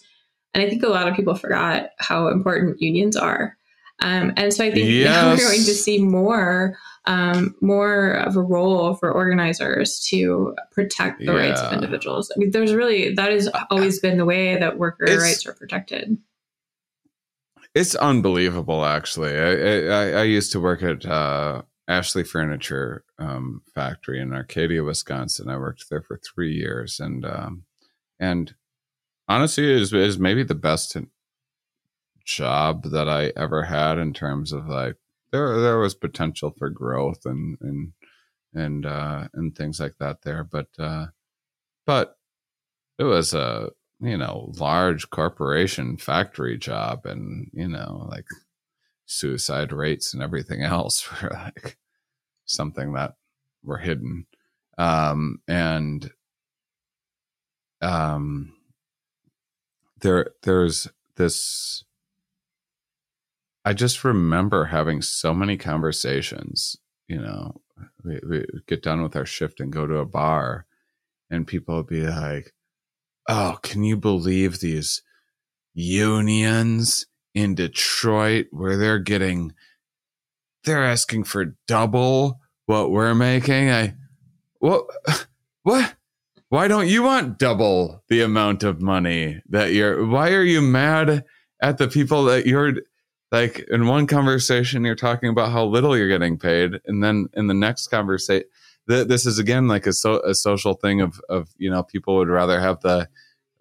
And 0.53 0.63
I 0.63 0.69
think 0.69 0.83
a 0.83 0.89
lot 0.89 1.07
of 1.07 1.15
people 1.15 1.33
forgot 1.35 1.89
how 1.97 2.27
important 2.27 2.81
unions 2.81 3.15
are. 3.15 3.57
Um, 4.03 4.33
and 4.35 4.53
so 4.53 4.65
I 4.65 4.71
think 4.71 5.03
now 5.05 5.29
we're 5.29 5.37
going 5.37 5.63
to 5.63 5.73
see 5.73 5.99
more, 5.99 6.75
um, 7.05 7.55
more 7.61 8.11
of 8.11 8.35
a 8.35 8.41
role 8.41 8.93
for 8.95 9.11
organizers 9.11 9.99
to 10.09 10.55
protect 10.71 11.19
the 11.19 11.33
rights 11.33 11.61
of 11.61 11.73
individuals. 11.73 12.31
I 12.35 12.39
mean, 12.39 12.51
there's 12.51 12.73
really 12.73 13.13
that 13.15 13.31
has 13.31 13.49
always 13.69 13.99
been 13.99 14.17
the 14.17 14.25
way 14.25 14.57
that 14.57 14.77
worker 14.77 15.05
It's- 15.05 15.21
rights 15.21 15.45
are 15.45 15.53
protected. 15.53 16.17
It's 17.73 17.95
unbelievable, 17.95 18.83
actually. 18.83 19.31
I, 19.33 19.87
I, 19.87 20.09
I 20.19 20.23
used 20.23 20.51
to 20.51 20.59
work 20.59 20.83
at 20.83 21.05
uh, 21.05 21.61
Ashley 21.87 22.25
Furniture 22.25 23.05
um, 23.17 23.61
Factory 23.73 24.19
in 24.19 24.33
Arcadia, 24.33 24.83
Wisconsin. 24.83 25.47
I 25.47 25.57
worked 25.57 25.89
there 25.89 26.01
for 26.01 26.17
three 26.17 26.53
years, 26.53 26.99
and 26.99 27.25
um, 27.25 27.63
and 28.19 28.53
honestly, 29.29 29.71
it 29.71 29.81
is, 29.81 29.93
is 29.93 30.19
maybe 30.19 30.43
the 30.43 30.53
best 30.53 30.97
job 32.25 32.83
that 32.83 33.07
I 33.07 33.31
ever 33.37 33.63
had 33.63 33.97
in 33.97 34.13
terms 34.13 34.51
of 34.51 34.67
like 34.67 34.97
there 35.31 35.59
there 35.61 35.79
was 35.79 35.95
potential 35.95 36.53
for 36.57 36.69
growth 36.69 37.25
and 37.25 37.57
and 37.61 37.93
and 38.53 38.85
uh, 38.85 39.27
and 39.33 39.55
things 39.55 39.79
like 39.79 39.95
that 39.99 40.23
there, 40.23 40.43
but 40.43 40.67
uh, 40.77 41.07
but 41.85 42.17
it 42.99 43.03
was 43.03 43.33
a 43.33 43.69
you 44.01 44.17
know 44.17 44.51
large 44.57 45.09
corporation 45.09 45.97
factory 45.97 46.57
job 46.57 47.05
and 47.05 47.49
you 47.53 47.67
know 47.67 48.07
like 48.09 48.25
suicide 49.05 49.71
rates 49.71 50.13
and 50.13 50.23
everything 50.23 50.61
else 50.63 51.09
were 51.21 51.29
like 51.31 51.77
something 52.45 52.93
that 52.93 53.15
were 53.63 53.77
hidden. 53.77 54.25
Um 54.77 55.39
and 55.47 56.11
um 57.81 58.53
there 60.01 60.31
there's 60.43 60.87
this 61.15 61.83
i 63.65 63.73
just 63.73 64.03
remember 64.03 64.65
having 64.65 65.01
so 65.01 65.33
many 65.33 65.57
conversations 65.57 66.77
you 67.07 67.19
know 67.19 67.61
we, 68.03 68.19
we 68.27 68.45
get 68.67 68.83
done 68.83 69.01
with 69.01 69.15
our 69.15 69.25
shift 69.25 69.59
and 69.59 69.71
go 69.71 69.87
to 69.87 69.97
a 69.97 70.05
bar 70.05 70.65
and 71.29 71.47
people 71.47 71.77
would 71.77 71.87
be 71.87 72.01
like 72.01 72.53
oh, 73.27 73.57
can 73.61 73.83
you 73.83 73.97
believe 73.97 74.59
these 74.59 75.01
unions 75.73 77.05
in 77.33 77.55
Detroit 77.55 78.47
where 78.51 78.77
they're 78.77 78.99
getting, 78.99 79.53
they're 80.63 80.83
asking 80.83 81.23
for 81.23 81.55
double 81.67 82.39
what 82.65 82.91
we're 82.91 83.15
making? 83.15 83.69
I, 83.69 83.95
what, 84.59 84.85
what? 85.63 85.95
Why 86.49 86.67
don't 86.67 86.89
you 86.89 87.03
want 87.03 87.39
double 87.39 88.03
the 88.09 88.21
amount 88.21 88.63
of 88.63 88.81
money 88.81 89.41
that 89.47 89.71
you're, 89.71 90.05
why 90.05 90.31
are 90.31 90.43
you 90.43 90.61
mad 90.61 91.23
at 91.61 91.77
the 91.77 91.87
people 91.87 92.25
that 92.25 92.45
you're, 92.45 92.73
like 93.31 93.59
in 93.71 93.87
one 93.87 94.07
conversation, 94.07 94.83
you're 94.83 94.95
talking 94.95 95.29
about 95.29 95.51
how 95.51 95.63
little 95.65 95.95
you're 95.97 96.09
getting 96.09 96.37
paid. 96.37 96.81
And 96.85 97.03
then 97.03 97.27
in 97.33 97.47
the 97.47 97.53
next 97.53 97.87
conversation, 97.87 98.47
th- 98.89 99.07
this 99.07 99.25
is 99.25 99.39
again 99.39 99.67
like 99.67 99.87
a, 99.87 99.93
so, 99.93 100.19
a 100.21 100.35
social 100.35 100.73
thing 100.73 101.01
of, 101.01 101.21
of, 101.29 101.49
you 101.57 101.69
know, 101.69 101.81
people 101.83 102.17
would 102.17 102.27
rather 102.27 102.59
have 102.59 102.81
the 102.81 103.07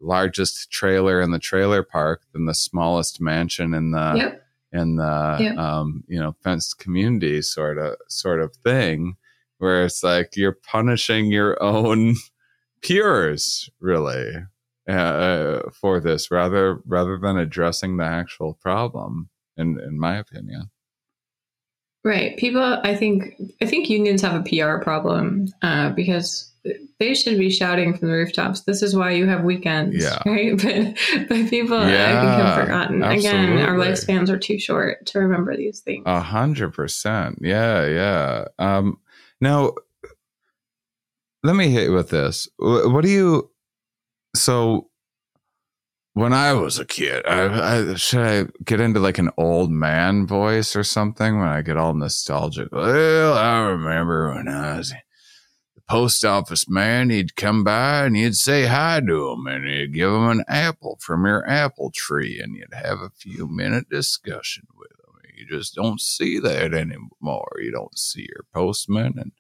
largest 0.01 0.71
trailer 0.73 1.21
in 1.21 1.31
the 1.31 1.39
trailer 1.39 1.83
park 1.83 2.23
than 2.33 2.47
the 2.47 2.55
smallest 2.55 3.21
mansion 3.21 3.75
in 3.75 3.93
the, 3.93 4.15
yep. 4.17 4.43
in 4.73 4.97
the, 4.97 5.37
Yep. 5.41 5.57
um, 5.57 6.03
you 6.09 6.19
know, 6.19 6.35
fenced 6.43 6.79
community 6.79 7.41
sort 7.43 7.79
of, 7.79 7.97
sort 8.09 8.41
of 8.41 8.55
thing 8.57 9.17
where 9.59 9.85
it's 9.85 10.03
like 10.03 10.37
you're 10.37 10.53
punishing 10.53 11.27
your 11.27 11.63
own 11.63 12.17
peers 12.83 13.69
really 13.79 14.33
uh, 14.89 15.61
for 15.71 16.01
this 16.01 16.31
rather, 16.31 16.81
rather 16.87 17.19
than 17.19 17.37
addressing 17.37 17.99
the 17.99 18.05
actual 18.05 18.55
problem 18.55 19.29
in, 19.61 19.79
in 19.81 19.99
my 19.99 20.17
opinion. 20.17 20.71
Right. 22.03 22.37
People, 22.39 22.63
I 22.63 22.97
think, 22.97 23.35
I 23.61 23.67
think 23.67 23.91
unions 23.91 24.23
have 24.23 24.35
a 24.35 24.43
PR 24.49 24.83
problem 24.83 25.49
uh, 25.61 25.91
because 25.91 26.51
they 26.99 27.15
should 27.15 27.39
be 27.39 27.51
shouting 27.51 27.97
from 27.97 28.09
the 28.09 28.15
rooftops. 28.15 28.63
This 28.63 28.83
is 28.83 28.95
why 28.95 29.13
you 29.13 29.27
have 29.27 29.45
weekends, 29.45 30.03
Yeah. 30.03 30.19
right? 30.27 30.57
But 30.57 31.29
but 31.29 31.51
people, 31.51 31.77
I 31.77 31.85
think, 31.85 31.93
Yeah, 31.93 32.47
have 32.55 32.65
forgotten. 32.65 33.03
Again, 33.03 33.59
our 33.59 33.77
lifespans 33.77 34.29
are 34.29 34.39
too 34.39 34.59
short 34.59 35.07
to 35.07 35.19
remember 35.19 35.57
these 35.57 35.81
things. 35.81 36.03
A 36.07 36.21
hundred 36.21 36.73
percent. 36.75 37.39
Yeah, 37.41 37.87
yeah. 37.87 38.45
Um, 38.59 38.99
now, 39.41 39.73
let 41.43 41.57
me 41.57 41.71
hit 41.71 41.85
you 41.89 41.95
with 41.95 42.11
this. 42.11 42.49
What 42.59 43.05
do 43.05 43.11
you? 43.11 43.51
So, 44.37 44.90
when 46.15 46.33
I 46.33 46.53
was 46.53 46.79
a 46.79 46.85
kid, 46.85 47.25
I, 47.27 47.93
I 47.93 47.95
should 47.95 48.21
I 48.21 48.47
get 48.65 48.81
into 48.81 49.01
like 49.01 49.19
an 49.19 49.31
old 49.37 49.71
man 49.71 50.27
voice 50.27 50.75
or 50.75 50.83
something 50.83 51.39
when 51.39 51.49
I 51.49 51.63
get 51.63 51.77
all 51.77 51.95
nostalgic? 51.95 52.69
Well, 52.73 53.35
I 53.35 53.61
remember 53.61 54.35
when 54.35 54.49
I 54.49 54.79
was 54.79 54.91
the 55.75 55.83
post 55.89 56.25
office 56.25 56.69
man. 56.69 57.11
He'd 57.11 57.37
come 57.37 57.63
by 57.63 58.07
and 58.07 58.17
you'd 58.17 58.37
say 58.37 58.67
hi 58.67 59.01
to 59.01 59.31
him, 59.31 59.47
and 59.47 59.65
he'd 59.67 59.95
give 59.95 60.11
him 60.11 60.29
an 60.29 60.45
apple 60.49 60.99
from 61.01 61.27
your 61.27 61.49
apple 61.49 61.93
tree, 61.95 62.41
and 62.43 62.57
you'd 62.57 62.75
have 62.75 63.01
a 63.01 63.11
few 63.11 63.49
minute 63.49 63.89
discussion 63.89 64.65
with 64.77 64.91
him. 64.91 64.97
You 65.37 65.47
just 65.47 65.75
don't 65.75 66.01
see 66.01 66.39
that 66.41 66.75
anymore. 66.75 67.53
You 67.61 67.71
don't 67.71 67.97
see 67.97 68.27
your 68.29 68.45
postman 68.53 69.15
and 69.17 69.33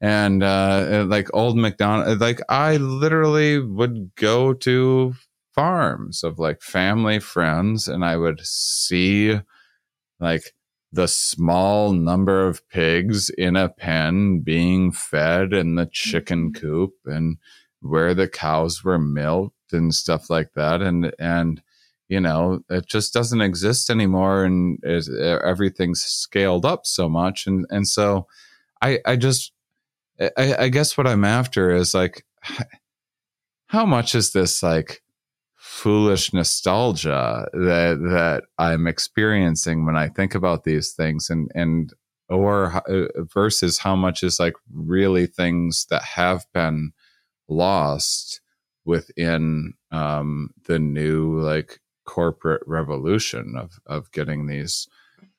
and 0.00 0.42
uh, 0.42 1.06
like 1.08 1.28
old 1.34 1.56
McDonald. 1.56 2.20
Like 2.20 2.40
I 2.48 2.76
literally 2.76 3.58
would 3.58 4.14
go 4.16 4.52
to 4.54 5.14
farms 5.54 6.24
of 6.24 6.38
like 6.38 6.62
family 6.62 7.18
friends, 7.18 7.88
and 7.88 8.04
I 8.04 8.16
would 8.16 8.40
see 8.40 9.40
like 10.20 10.54
the 10.94 11.08
small 11.08 11.92
number 11.92 12.46
of 12.46 12.66
pigs 12.68 13.28
in 13.28 13.56
a 13.56 13.68
pen 13.68 14.40
being 14.40 14.92
fed 14.92 15.52
in 15.52 15.74
the 15.74 15.86
chicken 15.90 16.52
mm-hmm. 16.52 16.60
coop 16.60 16.92
and 17.04 17.36
where 17.80 18.14
the 18.14 18.28
cows 18.28 18.84
were 18.84 18.98
milked 18.98 19.72
and 19.72 19.94
stuff 19.94 20.30
like 20.30 20.52
that 20.54 20.80
and 20.80 21.12
and 21.18 21.60
you 22.08 22.20
know 22.20 22.60
it 22.70 22.86
just 22.86 23.12
doesn't 23.12 23.40
exist 23.40 23.90
anymore 23.90 24.44
and 24.44 24.78
is, 24.84 25.10
everything's 25.44 26.00
scaled 26.00 26.64
up 26.64 26.86
so 26.86 27.08
much 27.08 27.46
and 27.46 27.66
and 27.70 27.88
so 27.88 28.26
i 28.80 28.98
i 29.04 29.16
just 29.16 29.52
I, 30.20 30.54
I 30.60 30.68
guess 30.68 30.96
what 30.96 31.06
i'm 31.06 31.24
after 31.24 31.74
is 31.74 31.92
like 31.92 32.24
how 33.66 33.84
much 33.84 34.14
is 34.14 34.32
this 34.32 34.62
like 34.62 35.02
foolish 35.74 36.32
nostalgia 36.32 37.48
that 37.52 37.98
that 38.00 38.44
i'm 38.58 38.86
experiencing 38.86 39.84
when 39.84 39.96
i 39.96 40.08
think 40.08 40.32
about 40.32 40.62
these 40.62 40.92
things 40.92 41.28
and 41.28 41.50
and 41.52 41.92
or 42.28 42.80
uh, 42.88 43.24
versus 43.24 43.78
how 43.78 43.96
much 43.96 44.22
is 44.22 44.38
like 44.38 44.54
really 44.72 45.26
things 45.26 45.86
that 45.90 46.04
have 46.04 46.46
been 46.54 46.92
lost 47.48 48.40
within 48.84 49.74
um 49.90 50.48
the 50.66 50.78
new 50.78 51.40
like 51.40 51.80
corporate 52.06 52.62
revolution 52.66 53.56
of 53.58 53.80
of 53.86 54.12
getting 54.12 54.46
these 54.46 54.86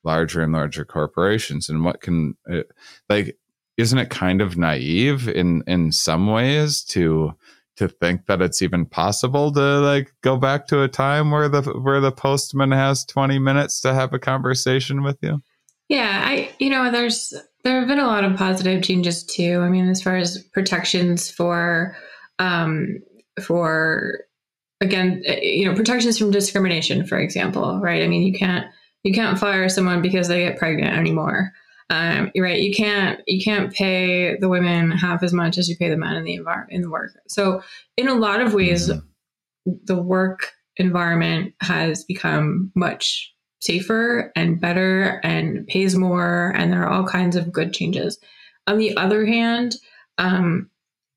larger 0.04 0.42
and 0.42 0.52
larger 0.52 0.84
corporations 0.84 1.70
and 1.70 1.82
what 1.82 2.02
can 2.02 2.36
it, 2.44 2.70
like 3.08 3.38
isn't 3.78 3.98
it 3.98 4.10
kind 4.10 4.42
of 4.42 4.58
naive 4.58 5.30
in 5.30 5.62
in 5.66 5.90
some 5.90 6.26
ways 6.26 6.82
to 6.82 7.32
to 7.76 7.88
think 7.88 8.26
that 8.26 8.40
it's 8.40 8.62
even 8.62 8.86
possible 8.86 9.52
to 9.52 9.60
like 9.60 10.12
go 10.22 10.36
back 10.36 10.66
to 10.66 10.82
a 10.82 10.88
time 10.88 11.30
where 11.30 11.48
the 11.48 11.62
where 11.62 12.00
the 12.00 12.12
postman 12.12 12.72
has 12.72 13.04
20 13.04 13.38
minutes 13.38 13.80
to 13.80 13.94
have 13.94 14.12
a 14.12 14.18
conversation 14.18 15.02
with 15.02 15.18
you 15.22 15.42
Yeah, 15.88 16.22
I 16.24 16.50
you 16.58 16.70
know 16.70 16.90
there's 16.90 17.34
there 17.66 17.80
have 17.80 17.88
been 17.88 17.98
a 17.98 18.06
lot 18.06 18.22
of 18.22 18.36
positive 18.36 18.82
changes 18.84 19.24
too. 19.24 19.60
I 19.60 19.68
mean, 19.68 19.88
as 19.88 20.00
far 20.00 20.16
as 20.16 20.38
protections 20.52 21.30
for 21.30 21.96
um 22.38 23.00
for 23.42 24.20
again, 24.80 25.22
uh, 25.28 25.34
you 25.42 25.64
know, 25.64 25.74
protections 25.74 26.18
from 26.18 26.30
discrimination, 26.30 27.06
for 27.06 27.18
example, 27.18 27.80
right? 27.80 28.02
I 28.02 28.08
mean, 28.08 28.22
you 28.22 28.38
can't 28.38 28.66
you 29.02 29.12
can't 29.12 29.38
fire 29.38 29.68
someone 29.68 30.02
because 30.02 30.28
they 30.28 30.44
get 30.44 30.58
pregnant 30.58 30.96
anymore. 30.96 31.52
Um, 31.88 32.30
you're 32.34 32.44
right. 32.44 32.60
You 32.60 32.74
can't 32.74 33.20
you 33.26 33.42
can't 33.42 33.72
pay 33.72 34.36
the 34.38 34.48
women 34.48 34.90
half 34.90 35.22
as 35.22 35.32
much 35.32 35.56
as 35.56 35.68
you 35.68 35.76
pay 35.76 35.88
the 35.88 35.96
men 35.96 36.16
in 36.16 36.24
the 36.24 36.34
environment 36.34 36.72
in 36.72 36.82
the 36.82 36.90
work. 36.90 37.12
So 37.28 37.62
in 37.96 38.08
a 38.08 38.14
lot 38.14 38.40
of 38.40 38.54
ways, 38.54 38.90
Mhm. 38.90 39.02
the 39.84 40.00
work 40.02 40.52
environment 40.76 41.54
has 41.60 42.04
become 42.04 42.70
much 42.74 43.32
safer 43.60 44.30
and 44.36 44.60
better 44.60 45.20
and 45.24 45.66
pays 45.66 45.96
more 45.96 46.52
and 46.56 46.72
there 46.72 46.82
are 46.82 46.88
all 46.90 47.06
kinds 47.06 47.34
of 47.36 47.50
good 47.50 47.72
changes 47.72 48.18
on 48.66 48.76
the 48.78 48.94
other 48.96 49.24
hand 49.24 49.76
um, 50.18 50.68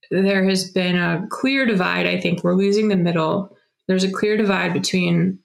there 0.09 0.45
has 0.47 0.71
been 0.71 0.95
a 0.97 1.25
clear 1.29 1.65
divide 1.65 2.07
i 2.07 2.17
think 2.19 2.41
we're 2.43 2.55
losing 2.55 2.87
the 2.87 2.95
middle 2.95 3.55
there's 3.87 4.05
a 4.05 4.11
clear 4.11 4.37
divide 4.37 4.71
between 4.71 5.37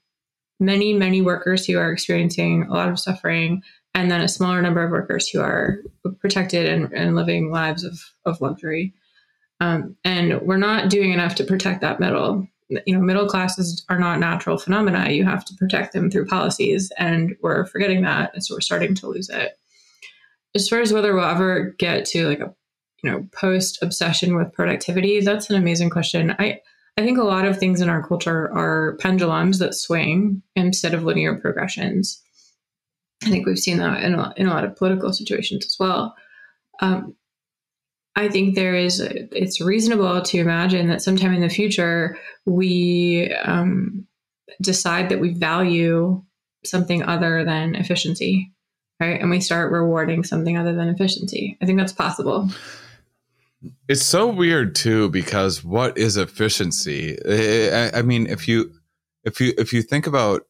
many 0.61 0.95
many 0.95 1.21
workers 1.21 1.67
who 1.67 1.77
are 1.77 1.91
experiencing 1.93 2.63
a 2.71 2.73
lot 2.73 2.89
of 2.89 2.99
suffering 3.01 3.61
and 3.95 4.11
then 4.11 4.21
a 4.21 4.29
smaller 4.29 4.61
number 4.61 4.83
of 4.83 4.91
workers 4.91 5.29
who 5.29 5.41
are 5.41 5.79
protected 6.21 6.67
and, 6.67 6.93
and 6.93 7.15
living 7.15 7.51
lives 7.51 7.85
of, 7.85 7.99
of 8.25 8.41
luxury. 8.41 8.93
Um, 9.61 9.97
and 10.05 10.41
we're 10.43 10.57
not 10.57 10.91
doing 10.91 11.13
enough 11.13 11.37
to 11.37 11.45
protect 11.45 11.81
that 11.81 12.01
middle. 12.01 12.47
You 12.69 12.95
know, 12.95 13.01
middle 13.01 13.29
classes 13.29 13.85
are 13.89 13.99
not 13.99 14.19
natural 14.19 14.59
phenomena. 14.59 15.11
You 15.11 15.25
have 15.25 15.45
to 15.45 15.55
protect 15.55 15.93
them 15.93 16.11
through 16.11 16.27
policies, 16.27 16.91
and 16.99 17.37
we're 17.41 17.67
forgetting 17.67 18.03
that, 18.03 18.33
and 18.35 18.45
so 18.45 18.55
we're 18.55 18.61
starting 18.61 18.95
to 18.97 19.07
lose 19.07 19.29
it. 19.29 19.59
As 20.55 20.69
far 20.69 20.81
as 20.81 20.93
whether 20.93 21.15
we'll 21.15 21.25
ever 21.25 21.75
get 21.79 22.05
to 22.07 22.27
like 22.27 22.41
a 22.41 22.55
you 23.03 23.11
know 23.11 23.29
post 23.33 23.79
obsession 23.83 24.35
with 24.35 24.53
productivity, 24.53 25.21
that's 25.21 25.51
an 25.51 25.57
amazing 25.57 25.91
question. 25.91 26.35
I 26.39 26.61
I 26.97 27.03
think 27.03 27.19
a 27.19 27.25
lot 27.25 27.45
of 27.45 27.59
things 27.59 27.81
in 27.81 27.89
our 27.89 28.07
culture 28.07 28.51
are 28.53 28.97
pendulums 29.01 29.59
that 29.59 29.75
swing 29.75 30.43
instead 30.57 30.95
of 30.95 31.05
linear 31.05 31.35
progressions. 31.37 32.24
I 33.25 33.31
think 33.31 33.47
we've 33.47 33.59
seen 33.59 33.79
that 33.79 34.03
in 34.03 34.15
a, 34.15 34.35
in 34.37 34.47
a 34.47 34.51
lot 34.51 34.65
of 34.65 34.77
political 34.77 35.13
situations 35.13 35.65
as 35.65 35.77
well. 35.79 36.15
Um, 36.81 37.15
I 38.17 38.29
think 38.29 38.55
there 38.55 38.75
is, 38.75 39.01
it's 39.01 39.61
reasonable 39.61 40.23
to 40.23 40.39
imagine 40.39 40.89
that 40.89 41.03
sometime 41.03 41.35
in 41.35 41.41
the 41.41 41.49
future 41.49 42.17
we 42.47 43.33
um, 43.45 44.07
decide 44.61 45.09
that 45.09 45.21
we 45.21 45.33
value 45.33 46.23
something 46.65 47.03
other 47.03 47.45
than 47.45 47.75
efficiency, 47.75 48.53
right? 49.01 49.21
And 49.21 49.31
we 49.31 49.41
start 49.41 49.73
rewarding 49.73 50.23
something 50.23 50.57
other 50.57 50.75
than 50.75 50.89
efficiency. 50.89 51.59
I 51.61 51.67
think 51.67 51.79
that's 51.79 51.93
possible. 51.93 52.49
It's 53.89 54.05
so 54.05 54.29
weird 54.29 54.75
too 54.75 55.09
because 55.11 55.65
what 55.65 55.97
is 55.99 56.17
efficiency? 56.17 57.19
I, 57.27 57.99
I 57.99 58.03
mean, 58.03 58.27
if 58.27 58.47
you 58.47 58.73
if 59.25 59.41
you 59.41 59.55
if 59.57 59.73
you 59.73 59.83
think 59.83 60.07
about 60.07 60.43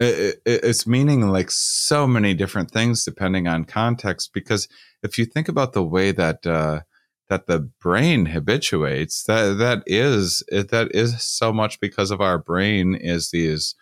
it, 0.00 0.40
it's 0.44 0.86
meaning 0.86 1.28
like 1.28 1.50
so 1.50 2.06
many 2.06 2.34
different 2.34 2.70
things 2.70 3.04
depending 3.04 3.46
on 3.46 3.64
context 3.64 4.32
because 4.32 4.68
if 5.02 5.18
you 5.18 5.24
think 5.24 5.48
about 5.48 5.72
the 5.72 5.84
way 5.84 6.10
that 6.12 6.46
uh, 6.46 6.80
that 7.28 7.46
the 7.46 7.60
brain 7.80 8.26
habituates 8.26 9.24
that 9.24 9.58
that 9.58 9.82
is 9.86 10.42
that 10.50 10.88
is 10.92 11.22
so 11.22 11.52
much 11.52 11.80
because 11.80 12.10
of 12.10 12.20
our 12.20 12.38
brain 12.38 12.94
is 12.94 13.30
these 13.30 13.74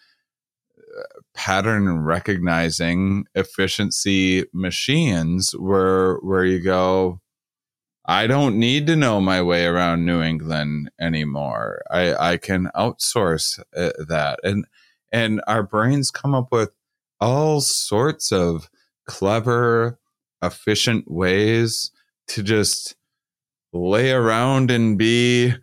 uh, 0.78 1.02
pattern 1.34 1.98
recognizing 2.00 3.24
efficiency 3.34 4.44
machines 4.52 5.52
where 5.52 6.16
where 6.16 6.44
you 6.44 6.60
go 6.60 7.20
I 8.04 8.26
don't 8.26 8.58
need 8.58 8.88
to 8.88 8.96
know 8.96 9.20
my 9.20 9.42
way 9.42 9.64
around 9.64 10.04
New 10.04 10.22
England 10.22 10.90
anymore. 11.00 11.82
I 11.90 12.32
I 12.32 12.36
can 12.36 12.68
outsource 12.74 13.60
uh, 13.76 13.92
that 14.08 14.40
and 14.42 14.66
and 15.12 15.42
our 15.46 15.62
brains 15.62 16.10
come 16.10 16.34
up 16.34 16.50
with 16.50 16.70
all 17.20 17.60
sorts 17.60 18.32
of 18.32 18.70
clever, 19.06 19.98
efficient 20.42 21.10
ways 21.10 21.92
to 22.28 22.42
just 22.42 22.96
lay 23.72 24.10
around 24.10 24.70
and 24.70 24.98
be 24.98 25.54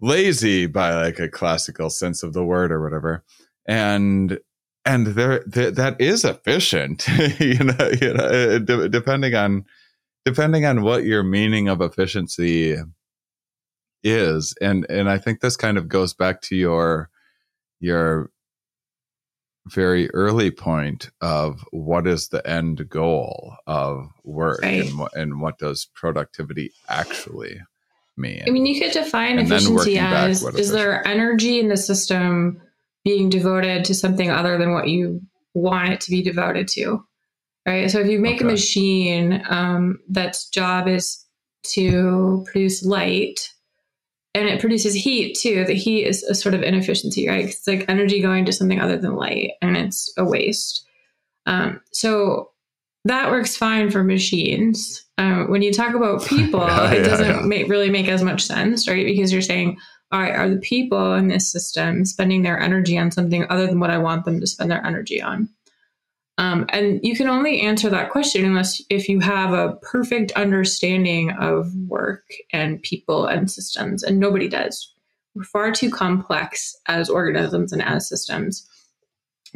lazy 0.00 0.66
by 0.66 0.94
like 0.94 1.18
a 1.18 1.28
classical 1.28 1.88
sense 1.88 2.22
of 2.22 2.32
the 2.32 2.44
word 2.44 2.72
or 2.72 2.82
whatever. 2.82 3.24
And 3.66 4.38
and 4.84 5.06
there, 5.06 5.44
that 5.46 5.96
is 6.00 6.24
efficient, 6.24 7.06
you 7.38 7.54
know, 7.54 7.90
you 8.00 8.14
know, 8.14 8.24
uh, 8.24 8.72
uh, 8.72 8.88
depending 8.88 9.34
on 9.34 9.64
depending 10.24 10.66
on 10.66 10.82
what 10.82 11.04
your 11.04 11.22
meaning 11.22 11.68
of 11.68 11.80
efficiency 11.80 12.76
is. 14.02 14.54
And 14.60 14.84
and 14.90 15.08
I 15.08 15.18
think 15.18 15.40
this 15.40 15.56
kind 15.56 15.78
of 15.78 15.88
goes 15.88 16.14
back 16.14 16.40
to 16.42 16.56
your 16.56 17.10
your 17.78 18.31
very 19.66 20.10
early 20.10 20.50
point 20.50 21.10
of 21.20 21.64
what 21.70 22.06
is 22.06 22.28
the 22.28 22.46
end 22.48 22.88
goal 22.88 23.54
of 23.66 24.08
work 24.24 24.60
right. 24.62 24.86
and, 24.86 24.98
what, 24.98 25.16
and 25.16 25.40
what 25.40 25.58
does 25.58 25.88
productivity 25.94 26.72
actually 26.88 27.60
mean. 28.16 28.42
I 28.46 28.50
mean, 28.50 28.66
you 28.66 28.80
could 28.80 28.92
define 28.92 29.38
and 29.38 29.46
efficiency 29.46 29.98
as 29.98 30.42
back, 30.42 30.54
is 30.54 30.72
there 30.72 31.06
energy 31.06 31.60
in 31.60 31.68
the 31.68 31.76
system 31.76 32.60
being 33.04 33.28
devoted 33.28 33.84
to 33.86 33.94
something 33.94 34.30
other 34.30 34.58
than 34.58 34.72
what 34.72 34.88
you 34.88 35.20
want 35.54 35.90
it 35.90 36.00
to 36.02 36.10
be 36.10 36.22
devoted 36.22 36.68
to? 36.68 37.04
Right. 37.66 37.90
So 37.90 38.00
if 38.00 38.08
you 38.08 38.18
make 38.18 38.36
okay. 38.36 38.44
a 38.44 38.50
machine 38.50 39.44
um, 39.48 40.00
that's 40.08 40.48
job 40.48 40.88
is 40.88 41.24
to 41.74 42.44
produce 42.50 42.84
light, 42.84 43.52
and 44.34 44.48
it 44.48 44.60
produces 44.60 44.94
heat 44.94 45.36
too. 45.36 45.64
The 45.64 45.74
heat 45.74 46.06
is 46.06 46.22
a 46.22 46.34
sort 46.34 46.54
of 46.54 46.62
inefficiency, 46.62 47.28
right? 47.28 47.46
It's 47.46 47.66
like 47.66 47.84
energy 47.88 48.20
going 48.20 48.44
to 48.46 48.52
something 48.52 48.80
other 48.80 48.96
than 48.96 49.16
light, 49.16 49.52
and 49.60 49.76
it's 49.76 50.12
a 50.16 50.24
waste. 50.24 50.86
Um, 51.46 51.80
so 51.92 52.50
that 53.04 53.30
works 53.30 53.56
fine 53.56 53.90
for 53.90 54.04
machines. 54.04 55.04
Um, 55.18 55.50
when 55.50 55.62
you 55.62 55.72
talk 55.72 55.94
about 55.94 56.24
people, 56.26 56.60
yeah, 56.60 56.92
it 56.92 57.02
doesn't 57.02 57.26
yeah. 57.26 57.40
Make, 57.42 57.68
really 57.68 57.90
make 57.90 58.08
as 58.08 58.22
much 58.22 58.42
sense, 58.42 58.88
right? 58.88 59.04
Because 59.04 59.32
you're 59.32 59.42
saying, 59.42 59.78
all 60.12 60.20
right, 60.20 60.34
are 60.34 60.48
the 60.48 60.60
people 60.60 61.14
in 61.14 61.28
this 61.28 61.50
system 61.50 62.04
spending 62.04 62.42
their 62.42 62.60
energy 62.60 62.98
on 62.98 63.10
something 63.10 63.46
other 63.50 63.66
than 63.66 63.80
what 63.80 63.90
I 63.90 63.98
want 63.98 64.24
them 64.24 64.40
to 64.40 64.46
spend 64.46 64.70
their 64.70 64.84
energy 64.84 65.20
on? 65.20 65.48
Um, 66.42 66.66
and 66.70 66.98
you 67.04 67.14
can 67.14 67.28
only 67.28 67.60
answer 67.60 67.88
that 67.88 68.10
question 68.10 68.44
unless 68.44 68.82
if 68.90 69.08
you 69.08 69.20
have 69.20 69.52
a 69.52 69.76
perfect 69.76 70.32
understanding 70.32 71.30
of 71.38 71.72
work 71.86 72.24
and 72.52 72.82
people 72.82 73.26
and 73.26 73.48
systems, 73.48 74.02
and 74.02 74.18
nobody 74.18 74.48
does. 74.48 74.92
We're 75.36 75.44
far 75.44 75.70
too 75.70 75.88
complex 75.88 76.74
as 76.88 77.08
organisms 77.08 77.72
and 77.72 77.80
as 77.80 78.08
systems 78.08 78.68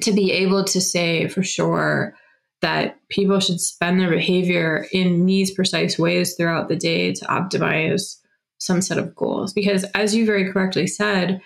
to 0.03 0.13
be 0.13 0.31
able 0.31 0.63
to 0.63 0.81
say 0.81 1.27
for 1.27 1.43
sure 1.43 2.15
that 2.63 2.97
people 3.09 3.41
should 3.41 3.61
spend 3.61 3.99
their 3.99 4.11
behavior 4.11 4.87
in 4.93 5.27
these 5.27 5.51
precise 5.51 5.99
ways 5.99 6.37
throughout 6.37 6.69
the 6.69 6.77
day 6.77 7.13
to 7.15 7.25
optimize 7.25 8.17
some 8.59 8.81
set 8.81 8.97
of 8.97 9.13
goals. 9.17 9.53
Because 9.53 9.83
as 9.97 10.15
you 10.15 10.25
very 10.25 10.53
correctly 10.53 10.87
said, 10.87 11.41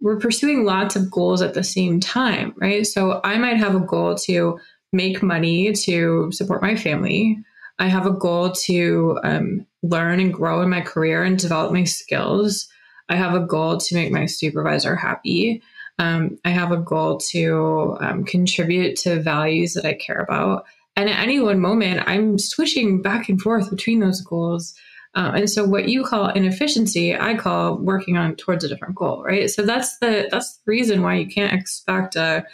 we're 0.00 0.18
pursuing 0.18 0.64
lots 0.64 0.96
of 0.96 1.10
goals 1.10 1.42
at 1.42 1.52
the 1.52 1.64
same 1.64 2.00
time, 2.00 2.54
right? 2.56 2.86
So 2.86 3.20
I 3.22 3.36
might 3.36 3.58
have 3.58 3.74
a 3.74 3.80
goal 3.80 4.14
to 4.14 4.58
make 4.92 5.22
money 5.22 5.72
to 5.72 6.30
support 6.32 6.62
my 6.62 6.76
family. 6.76 7.38
I 7.78 7.86
have 7.88 8.06
a 8.06 8.12
goal 8.12 8.50
to 8.50 9.18
um, 9.22 9.66
learn 9.82 10.20
and 10.20 10.32
grow 10.32 10.62
in 10.62 10.70
my 10.70 10.80
career 10.80 11.22
and 11.22 11.38
develop 11.38 11.72
my 11.72 11.84
skills. 11.84 12.68
I 13.08 13.16
have 13.16 13.34
a 13.34 13.46
goal 13.46 13.78
to 13.78 13.94
make 13.94 14.12
my 14.12 14.26
supervisor 14.26 14.96
happy. 14.96 15.62
Um, 15.98 16.38
I 16.44 16.50
have 16.50 16.72
a 16.72 16.76
goal 16.76 17.18
to 17.30 17.96
um, 18.00 18.24
contribute 18.24 18.96
to 19.00 19.20
values 19.20 19.74
that 19.74 19.84
I 19.84 19.94
care 19.94 20.20
about. 20.20 20.64
And 20.96 21.08
at 21.08 21.20
any 21.20 21.40
one 21.40 21.60
moment, 21.60 22.02
I'm 22.06 22.38
switching 22.38 23.02
back 23.02 23.28
and 23.28 23.40
forth 23.40 23.70
between 23.70 24.00
those 24.00 24.20
goals. 24.20 24.74
Um, 25.14 25.34
and 25.34 25.50
so 25.50 25.64
what 25.64 25.88
you 25.88 26.04
call 26.04 26.28
inefficiency, 26.28 27.16
I 27.16 27.34
call 27.34 27.76
working 27.78 28.16
on 28.16 28.36
towards 28.36 28.64
a 28.64 28.68
different 28.68 28.94
goal, 28.94 29.24
right? 29.24 29.48
So 29.48 29.62
that's 29.62 29.98
the 29.98 30.28
that's 30.30 30.56
the 30.56 30.70
reason 30.70 31.02
why 31.02 31.14
you 31.14 31.26
can't 31.26 31.52
expect 31.52 32.14
a 32.16 32.44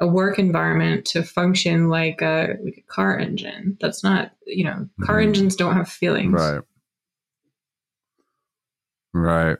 a 0.00 0.06
work 0.06 0.38
environment 0.38 1.04
to 1.06 1.22
function 1.22 1.88
like 1.88 2.20
a, 2.20 2.56
like 2.62 2.78
a 2.78 2.92
car 2.92 3.18
engine. 3.18 3.76
That's 3.80 4.02
not, 4.02 4.32
you 4.46 4.64
know, 4.64 4.88
car 5.02 5.18
mm-hmm. 5.18 5.28
engines 5.28 5.56
don't 5.56 5.76
have 5.76 5.88
feelings. 5.88 6.32
Right. 6.32 6.62
Right. 9.12 9.56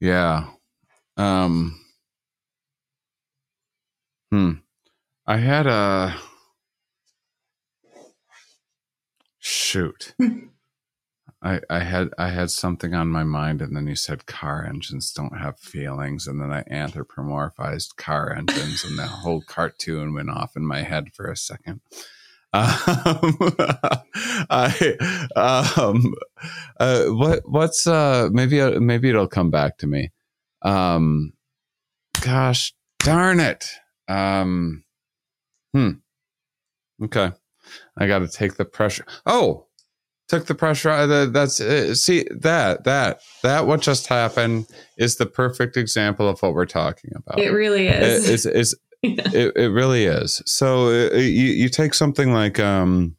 Yeah. 0.00 0.48
Um 1.16 1.78
Hmm. 4.30 4.52
I 5.26 5.38
had 5.38 5.66
a 5.66 6.16
shoot. 9.38 10.14
I, 11.40 11.60
I 11.70 11.80
had 11.80 12.10
I 12.18 12.30
had 12.30 12.50
something 12.50 12.94
on 12.94 13.08
my 13.08 13.22
mind, 13.22 13.62
and 13.62 13.76
then 13.76 13.86
you 13.86 13.94
said 13.94 14.26
car 14.26 14.64
engines 14.64 15.12
don't 15.12 15.38
have 15.38 15.58
feelings, 15.58 16.26
and 16.26 16.40
then 16.40 16.50
I 16.50 16.64
anthropomorphized 16.64 17.96
car 17.96 18.32
engines, 18.32 18.84
and 18.84 18.98
that 18.98 19.08
whole 19.08 19.42
cartoon 19.42 20.14
went 20.14 20.30
off 20.30 20.56
in 20.56 20.66
my 20.66 20.82
head 20.82 21.12
for 21.12 21.30
a 21.30 21.36
second. 21.36 21.80
Um, 22.50 23.36
I 24.48 24.96
um, 25.36 26.14
uh, 26.80 27.04
what 27.04 27.42
what's 27.44 27.86
uh 27.86 28.30
maybe 28.32 28.58
uh, 28.62 28.80
maybe 28.80 29.10
it'll 29.10 29.28
come 29.28 29.50
back 29.50 29.76
to 29.78 29.86
me. 29.86 30.12
Um, 30.62 31.34
gosh 32.22 32.72
darn 33.00 33.40
it. 33.40 33.68
Um, 34.08 34.84
hmm. 35.74 35.90
Okay, 37.04 37.32
I 37.98 38.06
got 38.06 38.20
to 38.20 38.28
take 38.28 38.56
the 38.56 38.64
pressure. 38.64 39.04
Oh, 39.26 39.67
took 40.28 40.46
the 40.46 40.54
pressure 40.54 40.90
out 40.90 41.10
of 41.10 41.32
that's 41.32 41.60
uh, 41.60 41.94
see 41.94 42.26
that 42.30 42.84
that 42.84 43.20
that 43.42 43.66
what 43.66 43.80
just 43.80 44.06
happened 44.06 44.66
is 44.96 45.16
the 45.16 45.26
perfect 45.26 45.76
example 45.76 46.28
of 46.28 46.40
what 46.40 46.54
we're 46.54 46.66
talking 46.66 47.10
about. 47.16 47.38
It 47.38 47.50
really 47.50 47.88
is. 47.88 48.28
it, 48.28 48.32
it's, 48.32 48.46
it's, 48.46 48.74
yeah. 49.02 49.38
it, 49.38 49.56
it 49.56 49.68
really 49.68 50.04
is. 50.04 50.42
So 50.46 50.88
uh, 50.88 51.16
you, 51.16 51.52
you 51.52 51.68
take 51.68 51.94
something 51.94 52.32
like 52.32 52.60
um 52.60 53.16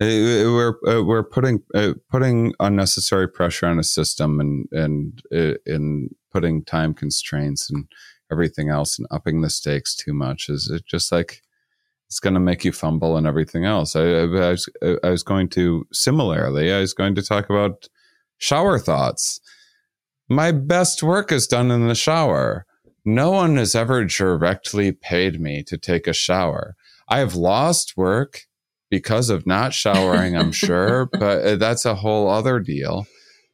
uh, 0.00 0.06
we're 0.06 0.76
uh, 0.86 1.02
we're 1.02 1.24
putting 1.24 1.60
uh, 1.74 1.94
putting 2.08 2.54
unnecessary 2.60 3.28
pressure 3.28 3.66
on 3.66 3.78
a 3.78 3.84
system 3.84 4.38
and 4.40 4.68
and 4.70 5.22
in 5.66 6.10
putting 6.32 6.64
time 6.64 6.94
constraints 6.94 7.68
and 7.68 7.86
everything 8.30 8.68
else 8.68 8.98
and 8.98 9.08
upping 9.10 9.40
the 9.40 9.50
stakes 9.50 9.96
too 9.96 10.12
much 10.12 10.48
is 10.48 10.70
it 10.70 10.84
just 10.86 11.10
like 11.10 11.42
it's 12.08 12.20
going 12.20 12.34
to 12.34 12.40
make 12.40 12.64
you 12.64 12.72
fumble 12.72 13.16
and 13.16 13.26
everything 13.26 13.66
else. 13.66 13.94
I, 13.94 14.02
I, 14.02 14.22
I, 14.22 14.50
was, 14.50 14.68
I 15.04 15.10
was 15.10 15.22
going 15.22 15.48
to 15.50 15.86
similarly, 15.92 16.72
I 16.72 16.80
was 16.80 16.94
going 16.94 17.14
to 17.16 17.22
talk 17.22 17.50
about 17.50 17.88
shower 18.38 18.78
thoughts. 18.78 19.40
My 20.28 20.50
best 20.50 21.02
work 21.02 21.30
is 21.30 21.46
done 21.46 21.70
in 21.70 21.86
the 21.86 21.94
shower. 21.94 22.64
No 23.04 23.30
one 23.30 23.56
has 23.56 23.74
ever 23.74 24.04
directly 24.04 24.90
paid 24.92 25.40
me 25.40 25.62
to 25.64 25.76
take 25.76 26.06
a 26.06 26.14
shower. 26.14 26.76
I 27.08 27.18
have 27.18 27.34
lost 27.34 27.96
work 27.96 28.42
because 28.90 29.28
of 29.28 29.46
not 29.46 29.74
showering, 29.74 30.34
I'm 30.34 30.52
sure, 30.66 31.10
but 31.12 31.44
uh, 31.44 31.56
that's 31.56 31.84
a 31.84 31.94
whole 31.94 32.30
other 32.30 32.58
deal. 32.58 33.06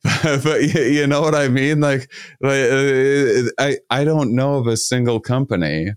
but 0.22 0.62
you 0.62 1.06
know 1.08 1.22
what 1.22 1.34
I 1.34 1.48
mean? 1.48 1.80
Like, 1.80 2.12
like 2.40 2.70
uh, 2.70 3.50
I, 3.58 3.78
I 3.90 4.04
don't 4.04 4.34
know 4.34 4.56
of 4.56 4.68
a 4.68 4.76
single 4.76 5.18
company 5.18 5.92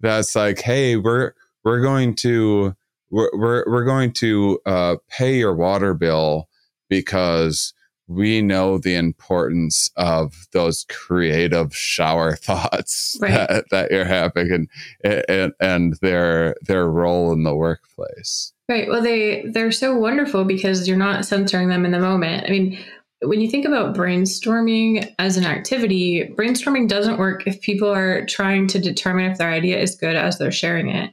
that's 0.00 0.34
like, 0.34 0.60
hey, 0.60 0.96
we're 0.96 1.32
we're 1.64 1.80
going 1.80 2.14
to 2.16 2.74
we're 3.10 3.30
we're, 3.32 3.64
we're 3.66 3.84
going 3.84 4.12
to 4.12 4.60
uh, 4.66 4.96
pay 5.08 5.38
your 5.38 5.54
water 5.54 5.94
bill 5.94 6.48
because 6.88 7.72
we 8.06 8.42
know 8.42 8.76
the 8.76 8.94
importance 8.94 9.90
of 9.96 10.46
those 10.52 10.84
creative 10.90 11.74
shower 11.74 12.36
thoughts 12.36 13.16
right. 13.20 13.30
that, 13.32 13.64
that, 13.70 13.90
you're 13.90 14.04
having 14.04 14.68
and, 15.02 15.24
and 15.28 15.52
and 15.60 15.94
their 16.02 16.56
their 16.62 16.88
role 16.88 17.32
in 17.32 17.44
the 17.44 17.54
workplace. 17.54 18.52
Right. 18.68 18.88
Well, 18.88 19.02
they 19.02 19.42
they're 19.46 19.72
so 19.72 19.96
wonderful 19.96 20.44
because 20.44 20.88
you're 20.88 20.96
not 20.96 21.24
censoring 21.24 21.68
them 21.68 21.84
in 21.84 21.92
the 21.92 21.98
moment. 21.98 22.44
I 22.46 22.50
mean, 22.50 22.78
when 23.22 23.40
you 23.40 23.50
think 23.50 23.64
about 23.64 23.94
brainstorming 23.94 25.10
as 25.18 25.36
an 25.36 25.44
activity, 25.44 26.30
brainstorming 26.36 26.88
doesn't 26.88 27.18
work 27.18 27.46
if 27.46 27.60
people 27.60 27.88
are 27.88 28.26
trying 28.26 28.66
to 28.68 28.78
determine 28.78 29.30
if 29.30 29.38
their 29.38 29.50
idea 29.50 29.78
is 29.78 29.94
good 29.94 30.16
as 30.16 30.38
they're 30.38 30.52
sharing 30.52 30.88
it 30.88 31.10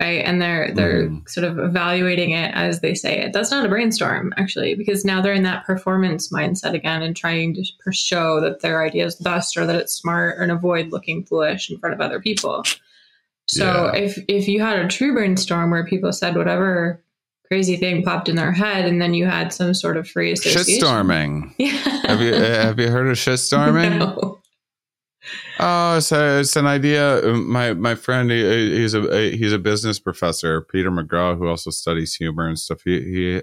right 0.00 0.24
and 0.24 0.42
they're 0.42 0.72
they're 0.74 1.08
mm. 1.08 1.28
sort 1.28 1.44
of 1.44 1.58
evaluating 1.58 2.30
it 2.30 2.52
as 2.54 2.80
they 2.80 2.94
say 2.94 3.18
it 3.18 3.32
that's 3.32 3.50
not 3.50 3.64
a 3.64 3.68
brainstorm 3.68 4.32
actually 4.36 4.74
because 4.74 5.04
now 5.04 5.20
they're 5.20 5.32
in 5.32 5.42
that 5.42 5.64
performance 5.64 6.30
mindset 6.32 6.74
again 6.74 7.02
and 7.02 7.16
trying 7.16 7.54
to 7.54 7.64
show 7.92 8.40
that 8.40 8.60
their 8.60 8.84
idea 8.84 9.06
is 9.06 9.16
best 9.16 9.56
or 9.56 9.64
that 9.66 9.76
it's 9.76 9.94
smart 9.94 10.38
and 10.38 10.52
avoid 10.52 10.92
looking 10.92 11.24
foolish 11.24 11.70
in 11.70 11.78
front 11.78 11.94
of 11.94 12.00
other 12.00 12.20
people 12.20 12.62
so 13.46 13.90
yeah. 13.94 14.00
if 14.00 14.18
if 14.28 14.48
you 14.48 14.60
had 14.60 14.78
a 14.78 14.88
true 14.88 15.14
brainstorm 15.14 15.70
where 15.70 15.86
people 15.86 16.12
said 16.12 16.36
whatever 16.36 17.02
crazy 17.46 17.76
thing 17.76 18.02
popped 18.02 18.28
in 18.28 18.36
their 18.36 18.52
head 18.52 18.86
and 18.86 19.00
then 19.00 19.14
you 19.14 19.24
had 19.24 19.52
some 19.52 19.72
sort 19.72 19.96
of 19.96 20.08
free 20.08 20.32
association 20.32 20.82
shitstorming 20.82 21.54
yeah 21.58 21.70
have 22.06 22.20
you 22.20 22.34
have 22.34 22.78
you 22.78 22.88
heard 22.88 23.06
of 23.06 23.16
shitstorming 23.16 23.98
no. 23.98 24.40
Oh, 25.58 25.98
so 26.00 26.40
it's 26.40 26.56
an 26.56 26.66
idea. 26.66 27.22
My 27.24 27.72
my 27.72 27.94
friend, 27.94 28.30
he, 28.30 28.76
he's 28.76 28.94
a 28.94 29.30
he's 29.30 29.52
a 29.52 29.58
business 29.58 29.98
professor, 29.98 30.60
Peter 30.62 30.90
McGraw, 30.90 31.36
who 31.36 31.48
also 31.48 31.70
studies 31.70 32.14
humor 32.14 32.46
and 32.46 32.58
stuff. 32.58 32.82
He 32.84 33.00
he 33.00 33.42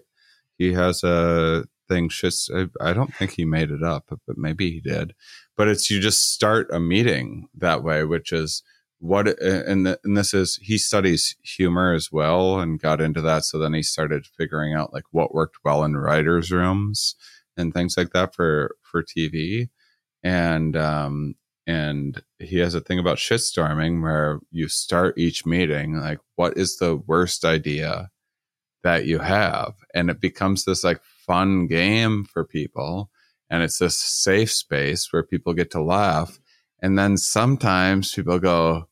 he 0.57 0.73
has 0.73 1.03
a 1.03 1.65
thing. 1.89 2.10
Shits. 2.10 2.49
I 2.81 2.93
don't 2.93 3.14
think 3.15 3.31
he 3.31 3.45
made 3.45 3.72
it 3.72 3.84
up, 3.84 4.05
but 4.10 4.38
maybe 4.38 4.72
he 4.72 4.80
did. 4.80 5.14
But 5.57 5.68
it's 5.68 5.89
you 5.89 5.99
just 5.99 6.34
start 6.34 6.68
a 6.72 6.80
meeting 6.80 7.47
that 7.57 7.84
way, 7.84 8.03
which 8.03 8.31
is 8.31 8.64
what 8.99 9.27
and 9.41 9.85
the, 9.85 9.99
and 10.03 10.15
this 10.15 10.34
is 10.34 10.57
he 10.61 10.77
studies 10.77 11.35
humor 11.43 11.93
as 11.93 12.11
well 12.11 12.60
and 12.60 12.80
got 12.80 13.01
into 13.01 13.22
that. 13.22 13.43
So 13.45 13.57
then 13.57 13.73
he 13.73 13.84
started 13.84 14.26
figuring 14.27 14.73
out 14.76 14.93
like 14.93 15.05
what 15.11 15.34
worked 15.34 15.57
well 15.65 15.84
in 15.84 15.97
writers' 15.97 16.51
rooms 16.51 17.15
and 17.57 17.73
things 17.73 17.97
like 17.97 18.11
that 18.11 18.35
for 18.35 18.76
for 18.84 19.03
TV 19.03 19.69
and 20.23 20.76
um, 20.77 21.35
and 21.65 22.22
he 22.40 22.60
has 22.60 22.76
a 22.76 22.81
thing 22.81 22.99
about 22.99 23.18
shitstorming 23.18 24.02
where 24.02 24.40
you 24.52 24.68
start 24.68 25.18
each 25.18 25.45
meeting 25.45 25.99
like 25.99 26.19
what 26.35 26.57
is 26.57 26.77
the 26.77 26.95
worst 26.95 27.45
idea 27.45 28.10
that 28.84 29.06
you 29.06 29.19
have? 29.19 29.73
And 29.94 30.10
it 30.10 30.19
becomes 30.19 30.65
this 30.65 30.84
like 30.84 31.02
fun 31.03 31.68
game 31.68 32.26
for 32.26 32.44
people. 32.44 33.10
And 33.49 33.64
it's 33.64 33.77
this 33.77 33.95
safe 33.95 34.52
space 34.52 35.11
where 35.11 35.23
people 35.23 35.53
get 35.53 35.72
to 35.72 35.81
laugh. 35.81 36.40
And 36.81 36.98
then 36.98 37.18
sometimes 37.18 38.14
people 38.14 38.40
go 38.40 38.90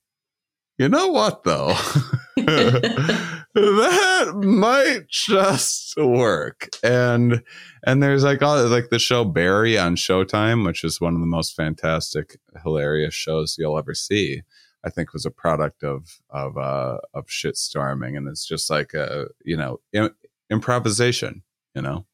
you 0.78 0.90
know 0.90 1.08
what 1.08 1.44
though 1.44 1.76
that 3.54 4.34
might 4.36 5.08
just 5.10 5.96
work. 5.98 6.70
And 6.84 7.44
and 7.86 8.02
there's 8.02 8.24
like 8.24 8.42
all 8.42 8.66
like 8.68 8.90
the 8.90 9.00
show 9.00 9.26
barry 9.26 9.78
on 9.78 9.96
showtime 9.96 10.66
which 10.66 10.84
is 10.84 11.02
one 11.02 11.16
of 11.16 11.20
the 11.20 11.28
most 11.28 11.56
fantastic 11.56 12.38
hilarious 12.64 13.14
shows 13.14 13.56
you'll 13.58 13.78
ever 13.78 13.96
see 13.96 14.42
i 14.84 14.90
think 14.90 15.14
was 15.14 15.26
a 15.26 15.32
product 15.32 15.84
of 15.84 16.20
of 16.30 16.58
uh 16.58 16.98
of 17.14 17.26
shitstorming. 17.28 18.18
And 18.18 18.28
it's 18.28 18.46
just 18.46 18.70
like 18.70 18.94
a 18.94 19.28
you 19.44 19.58
know 19.58 19.80
Im- 19.94 20.16
improvisation 20.50 21.44
you 21.76 21.82
know? 21.82 22.06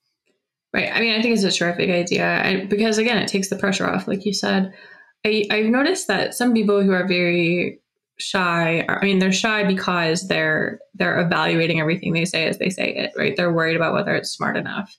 Right. 0.73 0.91
I 0.93 0.99
mean 0.99 1.19
i 1.19 1.21
think 1.21 1.35
it's 1.35 1.43
a 1.43 1.51
terrific 1.51 1.89
idea. 1.89 2.65
Because 2.69 2.97
again 2.97 3.17
it 3.17 3.27
takes 3.27 3.49
the 3.49 3.57
pressure 3.57 3.87
off 3.87 4.07
like 4.07 4.25
you 4.25 4.33
said. 4.33 4.73
I, 5.25 5.45
i've 5.49 5.65
noticed 5.65 6.07
that 6.07 6.35
some 6.35 6.53
people 6.53 6.83
who 6.83 6.91
are 6.91 7.07
very 7.07 7.81
shy 8.19 8.83
i 8.89 9.05
mean 9.05 9.19
they're 9.19 9.31
shy 9.31 9.63
because 9.63 10.27
they're 10.27 10.79
they're 10.95 11.19
evaluating 11.19 11.79
everything 11.79 12.13
they 12.13 12.25
say 12.25 12.47
as 12.47 12.57
they 12.57 12.69
say 12.69 12.93
it 12.95 13.11
right? 13.15 13.35
They're 13.35 13.53
worried 13.53 13.75
about 13.75 13.93
whether 13.93 14.15
it's 14.15 14.31
smart 14.31 14.57
enough. 14.57 14.95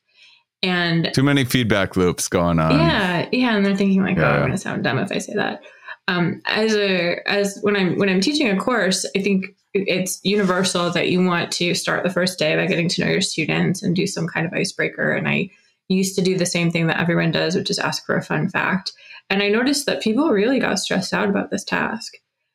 And 0.63 1.11
too 1.15 1.23
many 1.23 1.45
feedback 1.45 1.97
loops 1.97 2.29
going 2.29 2.59
on. 2.59 2.79
Yeah 2.79 3.29
yeah 3.33 3.57
and 3.57 3.67
they're 3.67 3.77
thinking 3.77 4.03
like 4.03 4.17
yeah. 4.17 4.31
oh 4.31 4.35
i'm 4.35 4.43
gonna 4.43 4.59
sound 4.59 4.85
dumb 4.85 4.99
if 4.99 5.13
i 5.13 5.19
say 5.19 5.35
that. 5.35 5.63
Um, 6.07 6.41
as 6.47 6.75
a 6.75 7.19
as 7.29 7.59
when 7.63 7.77
i'm 7.77 7.99
when 7.99 8.09
i'm 8.09 8.21
teaching 8.21 8.49
a 8.49 8.57
course 8.57 9.05
i 9.17 9.21
think 9.21 9.47
it's 9.75 10.21
universal 10.23 10.91
that 10.91 11.11
you 11.11 11.23
want 11.23 11.53
to 11.53 11.75
start 11.75 12.03
the 12.03 12.11
first 12.11 12.39
day 12.39 12.57
by 12.57 12.67
getting 12.67 12.89
to 12.89 13.05
know 13.05 13.11
your 13.11 13.21
students 13.21 13.83
and 13.83 13.95
do 13.95 14.07
some 14.07 14.27
kind 14.27 14.47
of 14.47 14.53
icebreaker 14.55 15.13
and 15.13 15.29
i 15.29 15.51
used 15.89 16.15
to 16.17 16.23
do 16.23 16.39
the 16.39 16.47
same 16.47 16.71
thing 16.71 16.87
that 16.87 17.01
everyone 17.01 17.31
does 17.31 17.55
which 17.55 17.71
is 17.71 17.79
ask 17.79 18.05
for 18.07 18.17
a 18.17 18.23
fun 18.23 18.49
fact. 18.49 18.93
And 19.29 19.43
i 19.43 19.49
noticed 19.49 19.85
that 19.87 20.03
people 20.03 20.31
really 20.31 20.59
got 20.59 20.79
stressed 20.79 21.13
out 21.13 21.29
about 21.29 21.51
this 21.51 21.65
task 21.65 22.15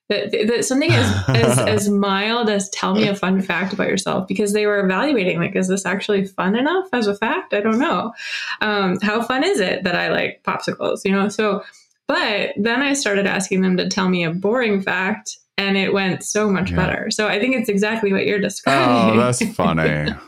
that, 0.10 0.32
that 0.32 0.66
something 0.66 0.92
as, 0.92 1.24
as, 1.30 1.60
as 1.68 1.90
mild 1.90 2.50
as 2.50 2.70
tell 2.70 2.94
me 2.94 3.08
a 3.08 3.16
fun 3.16 3.42
fact 3.42 3.74
about 3.74 3.88
yourself 3.88 4.28
because 4.28 4.54
they 4.54 4.66
were 4.66 4.84
evaluating 4.84 5.40
like 5.40 5.56
is 5.56 5.68
this 5.68 5.86
actually 5.86 6.26
fun 6.26 6.56
enough 6.56 6.88
as 6.94 7.08
a 7.08 7.16
fact? 7.16 7.54
I 7.54 7.62
don't 7.62 7.80
know. 7.80 8.14
Um, 8.62 9.00
how 9.02 9.22
fun 9.22 9.44
is 9.44 9.60
it 9.60 9.84
that 9.84 9.96
i 9.96 10.10
like 10.10 10.42
popsicles 10.44 11.02
you 11.06 11.12
know? 11.12 11.30
So 11.30 11.64
but 12.08 12.52
then 12.58 12.82
i 12.82 12.94
started 12.94 13.26
asking 13.26 13.62
them 13.62 13.78
to 13.78 13.88
tell 13.88 14.10
me 14.10 14.24
a 14.24 14.32
boring 14.32 14.82
fact 14.82 15.38
and 15.58 15.78
it 15.78 15.94
went 15.94 16.24
so 16.24 16.50
much 16.50 16.72
yeah. 16.72 16.76
better. 16.76 17.12
So 17.12 17.28
i 17.28 17.40
think 17.40 17.56
it's 17.56 17.70
exactly 17.70 18.12
what 18.12 18.26
you're 18.26 18.40
describing. 18.40 19.20
oh 19.20 19.22
that's 19.22 19.46
funny. 19.56 20.14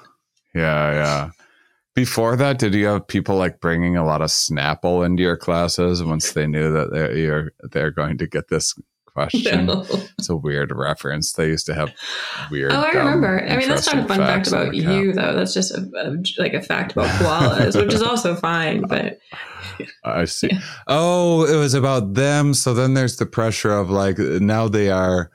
Yeah 0.55 0.91
yeah. 0.93 1.29
Before 1.95 2.35
that, 2.35 2.59
did 2.59 2.73
you 2.73 2.87
have 2.87 3.07
people 3.07 3.35
like 3.35 3.59
bringing 3.59 3.95
a 3.95 4.05
lot 4.05 4.21
of 4.21 4.29
Snapple 4.29 5.05
into 5.05 5.23
your 5.23 5.37
classes 5.37 6.03
once 6.03 6.31
they 6.31 6.47
knew 6.47 6.71
that 6.71 6.91
they're 6.91 7.51
they're 7.71 7.91
going 7.91 8.17
to 8.17 8.27
get 8.27 8.49
this 8.49 8.73
question. 9.29 9.67
No. 9.67 9.85
It's 10.19 10.29
a 10.29 10.35
weird 10.35 10.73
reference. 10.75 11.31
They 11.33 11.47
used 11.47 11.65
to 11.67 11.73
have 11.73 11.93
weird. 12.51 12.73
Oh, 12.73 12.81
I 12.81 12.91
remember. 12.91 13.41
I 13.47 13.55
mean, 13.55 13.69
that's 13.69 13.87
not 13.87 14.03
a 14.03 14.07
fun 14.07 14.17
fact 14.17 14.47
about 14.49 14.75
you, 14.75 15.13
though. 15.13 15.33
That's 15.33 15.53
just 15.53 15.71
a, 15.71 15.89
a, 15.95 16.17
like 16.37 16.53
a 16.53 16.61
fact 16.61 16.91
about 16.91 17.07
koalas, 17.21 17.81
which 17.81 17.93
is 17.93 18.01
also 18.01 18.35
fine. 18.49 18.81
But 18.81 19.19
I 20.03 20.25
see. 20.25 20.49
Yeah. 20.51 20.59
Oh, 20.87 21.45
it 21.45 21.55
was 21.57 21.73
about 21.73 22.15
them. 22.15 22.53
So 22.53 22.73
then 22.73 22.93
there's 22.93 23.15
the 23.15 23.25
pressure 23.25 23.71
of 23.71 23.89
like 23.89 24.17
now 24.17 24.67
they 24.67 24.89
are 24.89 25.31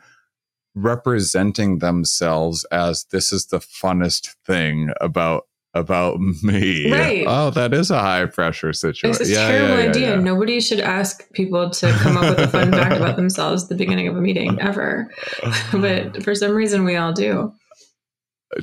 representing 0.74 1.78
themselves 1.78 2.64
as 2.70 3.06
this 3.10 3.32
is 3.32 3.46
the 3.46 3.58
funnest 3.58 4.36
thing 4.46 4.90
about 5.00 5.44
about 5.74 6.18
me. 6.42 6.90
Right. 6.90 7.24
Oh, 7.26 7.50
that 7.50 7.72
is 7.72 7.90
a 7.90 8.00
high 8.00 8.26
pressure 8.26 8.72
situation. 8.72 9.20
It's 9.20 9.30
a 9.30 9.32
yeah, 9.32 9.48
terrible 9.48 9.76
yeah, 9.76 9.82
yeah, 9.82 9.90
idea. 9.90 10.16
Nobody 10.16 10.60
should 10.60 10.80
ask 10.80 11.30
people 11.32 11.70
to 11.70 11.92
come 11.92 12.16
up 12.16 12.36
with 12.36 12.40
a 12.40 12.48
fun 12.48 12.72
fact 12.72 12.96
about 12.96 13.16
themselves 13.16 13.64
at 13.64 13.68
the 13.68 13.76
beginning 13.76 14.08
of 14.08 14.16
a 14.16 14.20
meeting 14.20 14.60
ever. 14.60 15.10
but 15.72 16.22
for 16.22 16.34
some 16.34 16.52
reason, 16.52 16.84
we 16.84 16.96
all 16.96 17.12
do. 17.12 17.52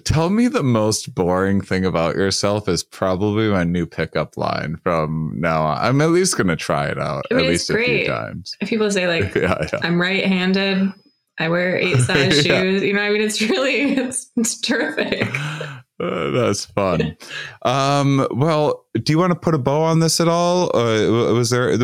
Tell 0.03 0.29
me 0.29 0.49
the 0.49 0.63
most 0.63 1.15
boring 1.15 1.61
thing 1.61 1.85
about 1.85 2.15
yourself 2.17 2.67
is 2.67 2.83
probably 2.83 3.49
my 3.49 3.63
new 3.63 3.85
pickup 3.85 4.35
line 4.35 4.75
from 4.83 5.33
now 5.37 5.63
on. 5.63 5.77
I'm 5.77 6.01
at 6.01 6.09
least 6.09 6.35
going 6.35 6.47
to 6.47 6.57
try 6.57 6.87
it 6.87 6.99
out 6.99 7.25
I 7.31 7.35
mean, 7.35 7.45
at 7.45 7.51
least 7.51 7.69
great. 7.69 8.01
a 8.01 8.03
few 8.03 8.07
times. 8.07 8.53
If 8.59 8.67
people 8.67 8.91
say 8.91 9.07
like, 9.07 9.33
I'm 9.85 9.99
right 10.01 10.25
handed, 10.25 10.91
I 11.39 11.47
wear 11.47 11.77
eight 11.77 11.99
size 11.99 12.41
shoes, 12.43 12.83
you 12.83 12.91
know, 12.91 13.01
I 13.01 13.11
mean, 13.11 13.21
it's 13.21 13.41
really, 13.41 13.93
it's, 13.93 14.29
it's 14.35 14.59
terrific. 14.59 15.29
Uh, 15.99 16.29
that's 16.29 16.65
fun. 16.65 17.17
um, 17.63 18.27
well, 18.31 18.85
do 18.93 19.11
you 19.11 19.17
want 19.17 19.31
to 19.31 19.39
put 19.39 19.55
a 19.55 19.57
bow 19.57 19.81
on 19.81 19.99
this 19.99 20.19
at 20.19 20.27
all? 20.27 20.75
Uh, 20.75 21.33
was 21.33 21.49
there 21.49 21.75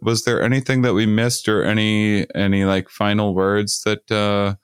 was 0.00 0.24
there 0.24 0.42
anything 0.42 0.82
that 0.82 0.94
we 0.94 1.04
missed, 1.04 1.48
or 1.48 1.64
any 1.64 2.26
any 2.34 2.64
like 2.64 2.88
final 2.88 3.34
words 3.34 3.82
that 3.82 4.10
uh, 4.10 4.54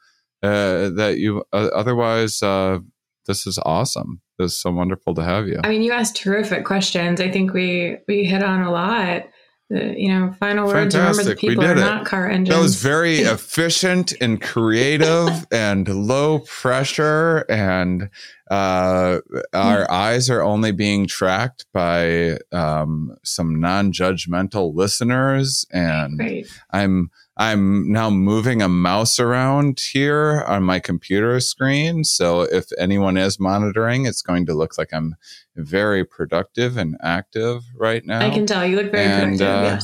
uh 0.46 0.90
that 0.90 1.16
you 1.18 1.44
uh, 1.52 1.68
otherwise? 1.74 2.42
Uh, 2.42 2.78
this 3.26 3.46
is 3.46 3.58
awesome. 3.64 4.20
This 4.38 4.52
is 4.52 4.60
so 4.60 4.70
wonderful 4.70 5.14
to 5.14 5.22
have 5.22 5.48
you. 5.48 5.60
I 5.62 5.68
mean, 5.68 5.82
you 5.82 5.92
asked 5.92 6.16
terrific 6.16 6.64
questions. 6.64 7.20
I 7.20 7.30
think 7.30 7.52
we 7.52 7.98
we 8.08 8.24
hit 8.24 8.42
on 8.42 8.62
a 8.62 8.70
lot. 8.70 9.24
The, 9.70 9.94
you 9.96 10.08
know, 10.08 10.32
final 10.38 10.66
words. 10.66 10.94
Remember, 10.94 11.16
the 11.16 11.30
Fantastic. 11.30 11.42
We 11.42 11.48
people 11.48 11.64
are 11.64 11.72
it. 11.72 11.76
not 11.76 12.04
car 12.04 12.28
engines. 12.28 12.54
That 12.54 12.62
was 12.62 12.76
very 12.82 13.18
efficient 13.20 14.12
and 14.20 14.40
creative 14.40 15.46
and 15.50 15.88
low 15.88 16.40
pressure. 16.40 17.46
And 17.48 18.10
uh, 18.50 19.20
our 19.52 19.90
eyes 19.90 20.28
are 20.28 20.42
only 20.42 20.70
being 20.72 21.06
tracked 21.06 21.66
by 21.72 22.38
um, 22.52 23.16
some 23.22 23.58
non 23.60 23.92
judgmental 23.92 24.74
listeners. 24.74 25.64
And 25.72 26.18
great. 26.18 26.46
I'm 26.70 27.10
I'm 27.36 27.90
now 27.90 28.10
moving 28.10 28.62
a 28.62 28.68
mouse 28.68 29.18
around 29.18 29.80
here 29.92 30.44
on 30.46 30.62
my 30.62 30.78
computer 30.78 31.40
screen. 31.40 32.04
So 32.04 32.42
if 32.42 32.66
anyone 32.78 33.16
is 33.16 33.40
monitoring, 33.40 34.06
it's 34.06 34.22
going 34.22 34.46
to 34.46 34.54
look 34.54 34.78
like 34.78 34.92
I'm 34.92 35.16
very 35.56 36.04
productive 36.04 36.76
and 36.76 36.96
active 37.02 37.62
right 37.76 38.04
now. 38.04 38.20
I 38.24 38.30
can 38.30 38.46
tell 38.46 38.64
you 38.64 38.76
look 38.76 38.92
very 38.92 39.06
And, 39.06 39.38
productive. 39.38 39.48
uh, 39.48 39.78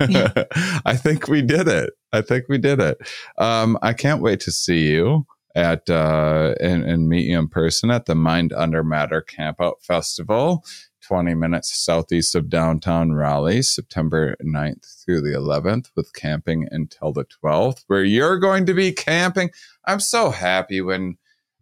yes. 0.00 0.80
I 0.86 0.96
think 0.96 1.28
we 1.28 1.42
did 1.42 1.68
it. 1.68 1.90
I 2.12 2.22
think 2.22 2.46
we 2.48 2.58
did 2.58 2.80
it. 2.80 2.98
Um, 3.38 3.78
I 3.82 3.92
can't 3.92 4.22
wait 4.22 4.40
to 4.40 4.50
see 4.50 4.90
you 4.90 5.26
at 5.54 5.88
uh, 5.90 6.54
and, 6.60 6.84
and 6.84 7.08
meet 7.08 7.26
you 7.26 7.38
in 7.38 7.48
person 7.48 7.90
at 7.90 8.06
the 8.06 8.14
Mind 8.14 8.52
Under 8.52 8.84
Matter 8.84 9.22
Campout 9.22 9.82
Festival, 9.82 10.64
20 11.02 11.34
minutes 11.34 11.76
southeast 11.84 12.34
of 12.34 12.48
downtown 12.48 13.12
Raleigh, 13.12 13.62
September 13.62 14.36
9th 14.44 15.04
through 15.04 15.20
the 15.22 15.36
11th, 15.36 15.90
with 15.96 16.12
camping 16.12 16.68
until 16.70 17.12
the 17.12 17.24
12th, 17.24 17.84
where 17.88 18.04
you're 18.04 18.38
going 18.38 18.66
to 18.66 18.74
be 18.74 18.92
camping. 18.92 19.50
I'm 19.86 20.00
so 20.00 20.30
happy 20.30 20.80
when 20.80 21.16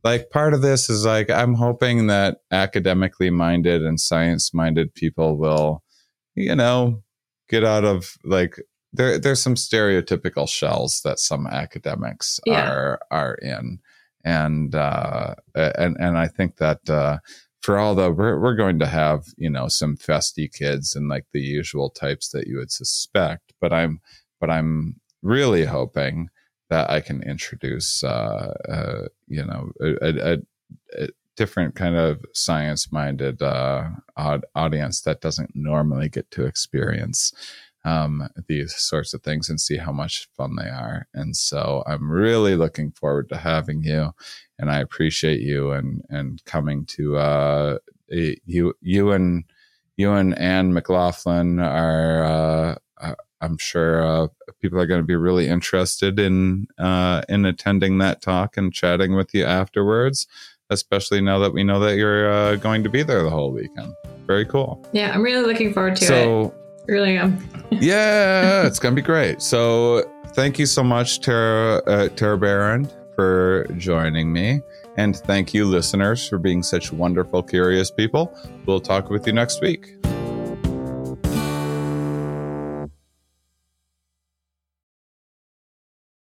like 0.05 0.31
part 0.31 0.55
of 0.55 0.63
this 0.63 0.89
is 0.89 1.05
like 1.05 1.31
I'm 1.31 1.55
hoping 1.55 2.07
that 2.07 2.39
academically 2.51 3.31
minded 3.31 3.83
and 3.83 3.99
science 3.99 4.55
minded 4.55 4.95
people 4.95 5.37
will, 5.37 5.83
you 6.35 6.55
know, 6.55 7.03
get 7.49 7.65
out 7.65 7.85
of 7.85 8.17
like 8.25 8.61
there 8.93 9.19
there's 9.19 9.43
some 9.43 9.55
stereotypical 9.55 10.49
shells 10.49 11.01
that 11.05 11.19
some 11.19 11.47
academics 11.47 12.41
Yeah. 12.47 12.69
are 12.69 13.01
are 13.11 13.35
in. 13.35 13.81
And 14.25 14.75
uh 14.75 15.35
and 15.55 15.97
and 15.99 16.19
I 16.19 16.29
think 16.29 16.57
that 16.57 16.89
uh 16.89 17.19
for 17.61 17.79
all 17.79 17.95
the 17.95 18.11
we're 18.11 18.41
we're 18.41 18.55
going 18.55 18.79
to 18.79 18.87
have, 18.87 19.25
you 19.37 19.51
know, 19.51 19.69
some 19.69 19.97
festy 19.97 20.53
kids 20.53 20.95
and 20.95 21.09
like 21.09 21.27
the 21.33 21.41
usual 21.41 21.91
types 21.91 22.29
that 22.31 22.47
you 22.47 22.59
would 22.59 22.73
suspect, 22.73 23.53
but 23.61 23.73
I'm 23.73 24.01
but 24.41 24.51
I'm 24.51 25.01
really 25.23 25.65
hoping 25.65 26.29
that 26.71 26.91
I 26.91 27.01
can 27.01 27.23
introduce, 27.23 28.05
uh, 28.05 28.55
uh, 28.69 29.09
you 29.27 29.45
know, 29.45 29.71
a, 29.81 30.07
a, 30.07 30.39
a, 30.99 31.09
different 31.37 31.77
kind 31.77 31.95
of 31.97 32.21
science-minded 32.35 33.41
uh, 33.41 33.89
audience 34.57 35.03
that 35.03 35.21
doesn't 35.21 35.51
normally 35.55 36.09
get 36.09 36.29
to 36.33 36.45
experience 36.45 37.33
um, 37.85 38.29
these 38.49 38.75
sorts 38.77 39.15
of 39.15 39.23
things 39.23 39.49
and 39.49 39.61
see 39.61 39.77
how 39.77 39.93
much 39.93 40.29
fun 40.37 40.57
they 40.57 40.69
are. 40.69 41.07
And 41.15 41.37
so 41.37 41.83
I'm 41.87 42.11
really 42.11 42.57
looking 42.57 42.91
forward 42.91 43.29
to 43.31 43.37
having 43.37 43.83
you, 43.83 44.15
and 44.59 44.71
I 44.71 44.81
appreciate 44.81 45.41
you 45.41 45.73
and 45.73 46.03
and 46.09 46.45
coming 46.45 46.85
to 46.87 47.17
uh, 47.17 47.79
you 48.09 48.75
you 48.81 49.13
and 49.13 49.45
you 49.97 50.13
and 50.13 50.39
Anne 50.39 50.73
McLaughlin 50.73 51.61
are. 51.61 52.25
Uh, 52.25 52.75
uh, 53.01 53.15
I'm 53.41 53.57
sure 53.57 54.05
uh, 54.05 54.27
people 54.61 54.81
are 54.81 54.87
going 54.87 55.01
to 55.01 55.07
be 55.07 55.15
really 55.15 55.47
interested 55.47 56.19
in 56.19 56.67
uh, 56.79 57.23
in 57.29 57.45
attending 57.45 57.99
that 57.99 58.21
talk 58.21 58.57
and 58.57 58.73
chatting 58.73 59.15
with 59.15 59.33
you 59.33 59.45
afterwards. 59.45 60.27
Especially 60.71 61.23
now 61.23 61.39
that 61.39 61.55
we 61.55 61.65
know 61.65 61.81
that 61.81 61.97
you're 61.97 62.31
uh, 62.31 62.57
going 62.57 62.83
to 62.83 62.91
be 62.91 63.03
there 63.03 63.23
the 63.23 63.31
whole 63.31 63.53
weekend. 63.53 63.95
Very 64.27 64.45
cool. 64.45 64.87
Yeah, 64.93 65.13
I'm 65.15 65.23
really 65.23 65.47
looking 65.47 65.73
forward 65.73 65.97
to 65.97 66.05
it. 66.05 66.09
So 66.09 66.55
Really 66.89 67.19
am. 67.19 67.47
yeah, 67.71 68.67
it's 68.67 68.79
gonna 68.79 68.97
be 68.97 69.03
great. 69.03 69.43
So 69.43 70.05
thank 70.29 70.59
you 70.59 70.67
so 70.67 70.83
much, 70.83 71.21
Tara 71.21 71.83
uh, 71.87 72.09
Tara 72.09 72.39
Behrend, 72.39 72.93
for 73.15 73.67
joining 73.77 74.33
me, 74.33 74.63
and 74.97 75.15
thank 75.15 75.53
you, 75.53 75.67
listeners, 75.67 76.27
for 76.27 76.39
being 76.39 76.63
such 76.63 76.91
wonderful, 76.91 77.43
curious 77.43 77.91
people. 77.91 78.35
We'll 78.65 78.81
talk 78.81 79.11
with 79.11 79.27
you 79.27 79.35
next 79.35 79.61
week. 79.61 79.95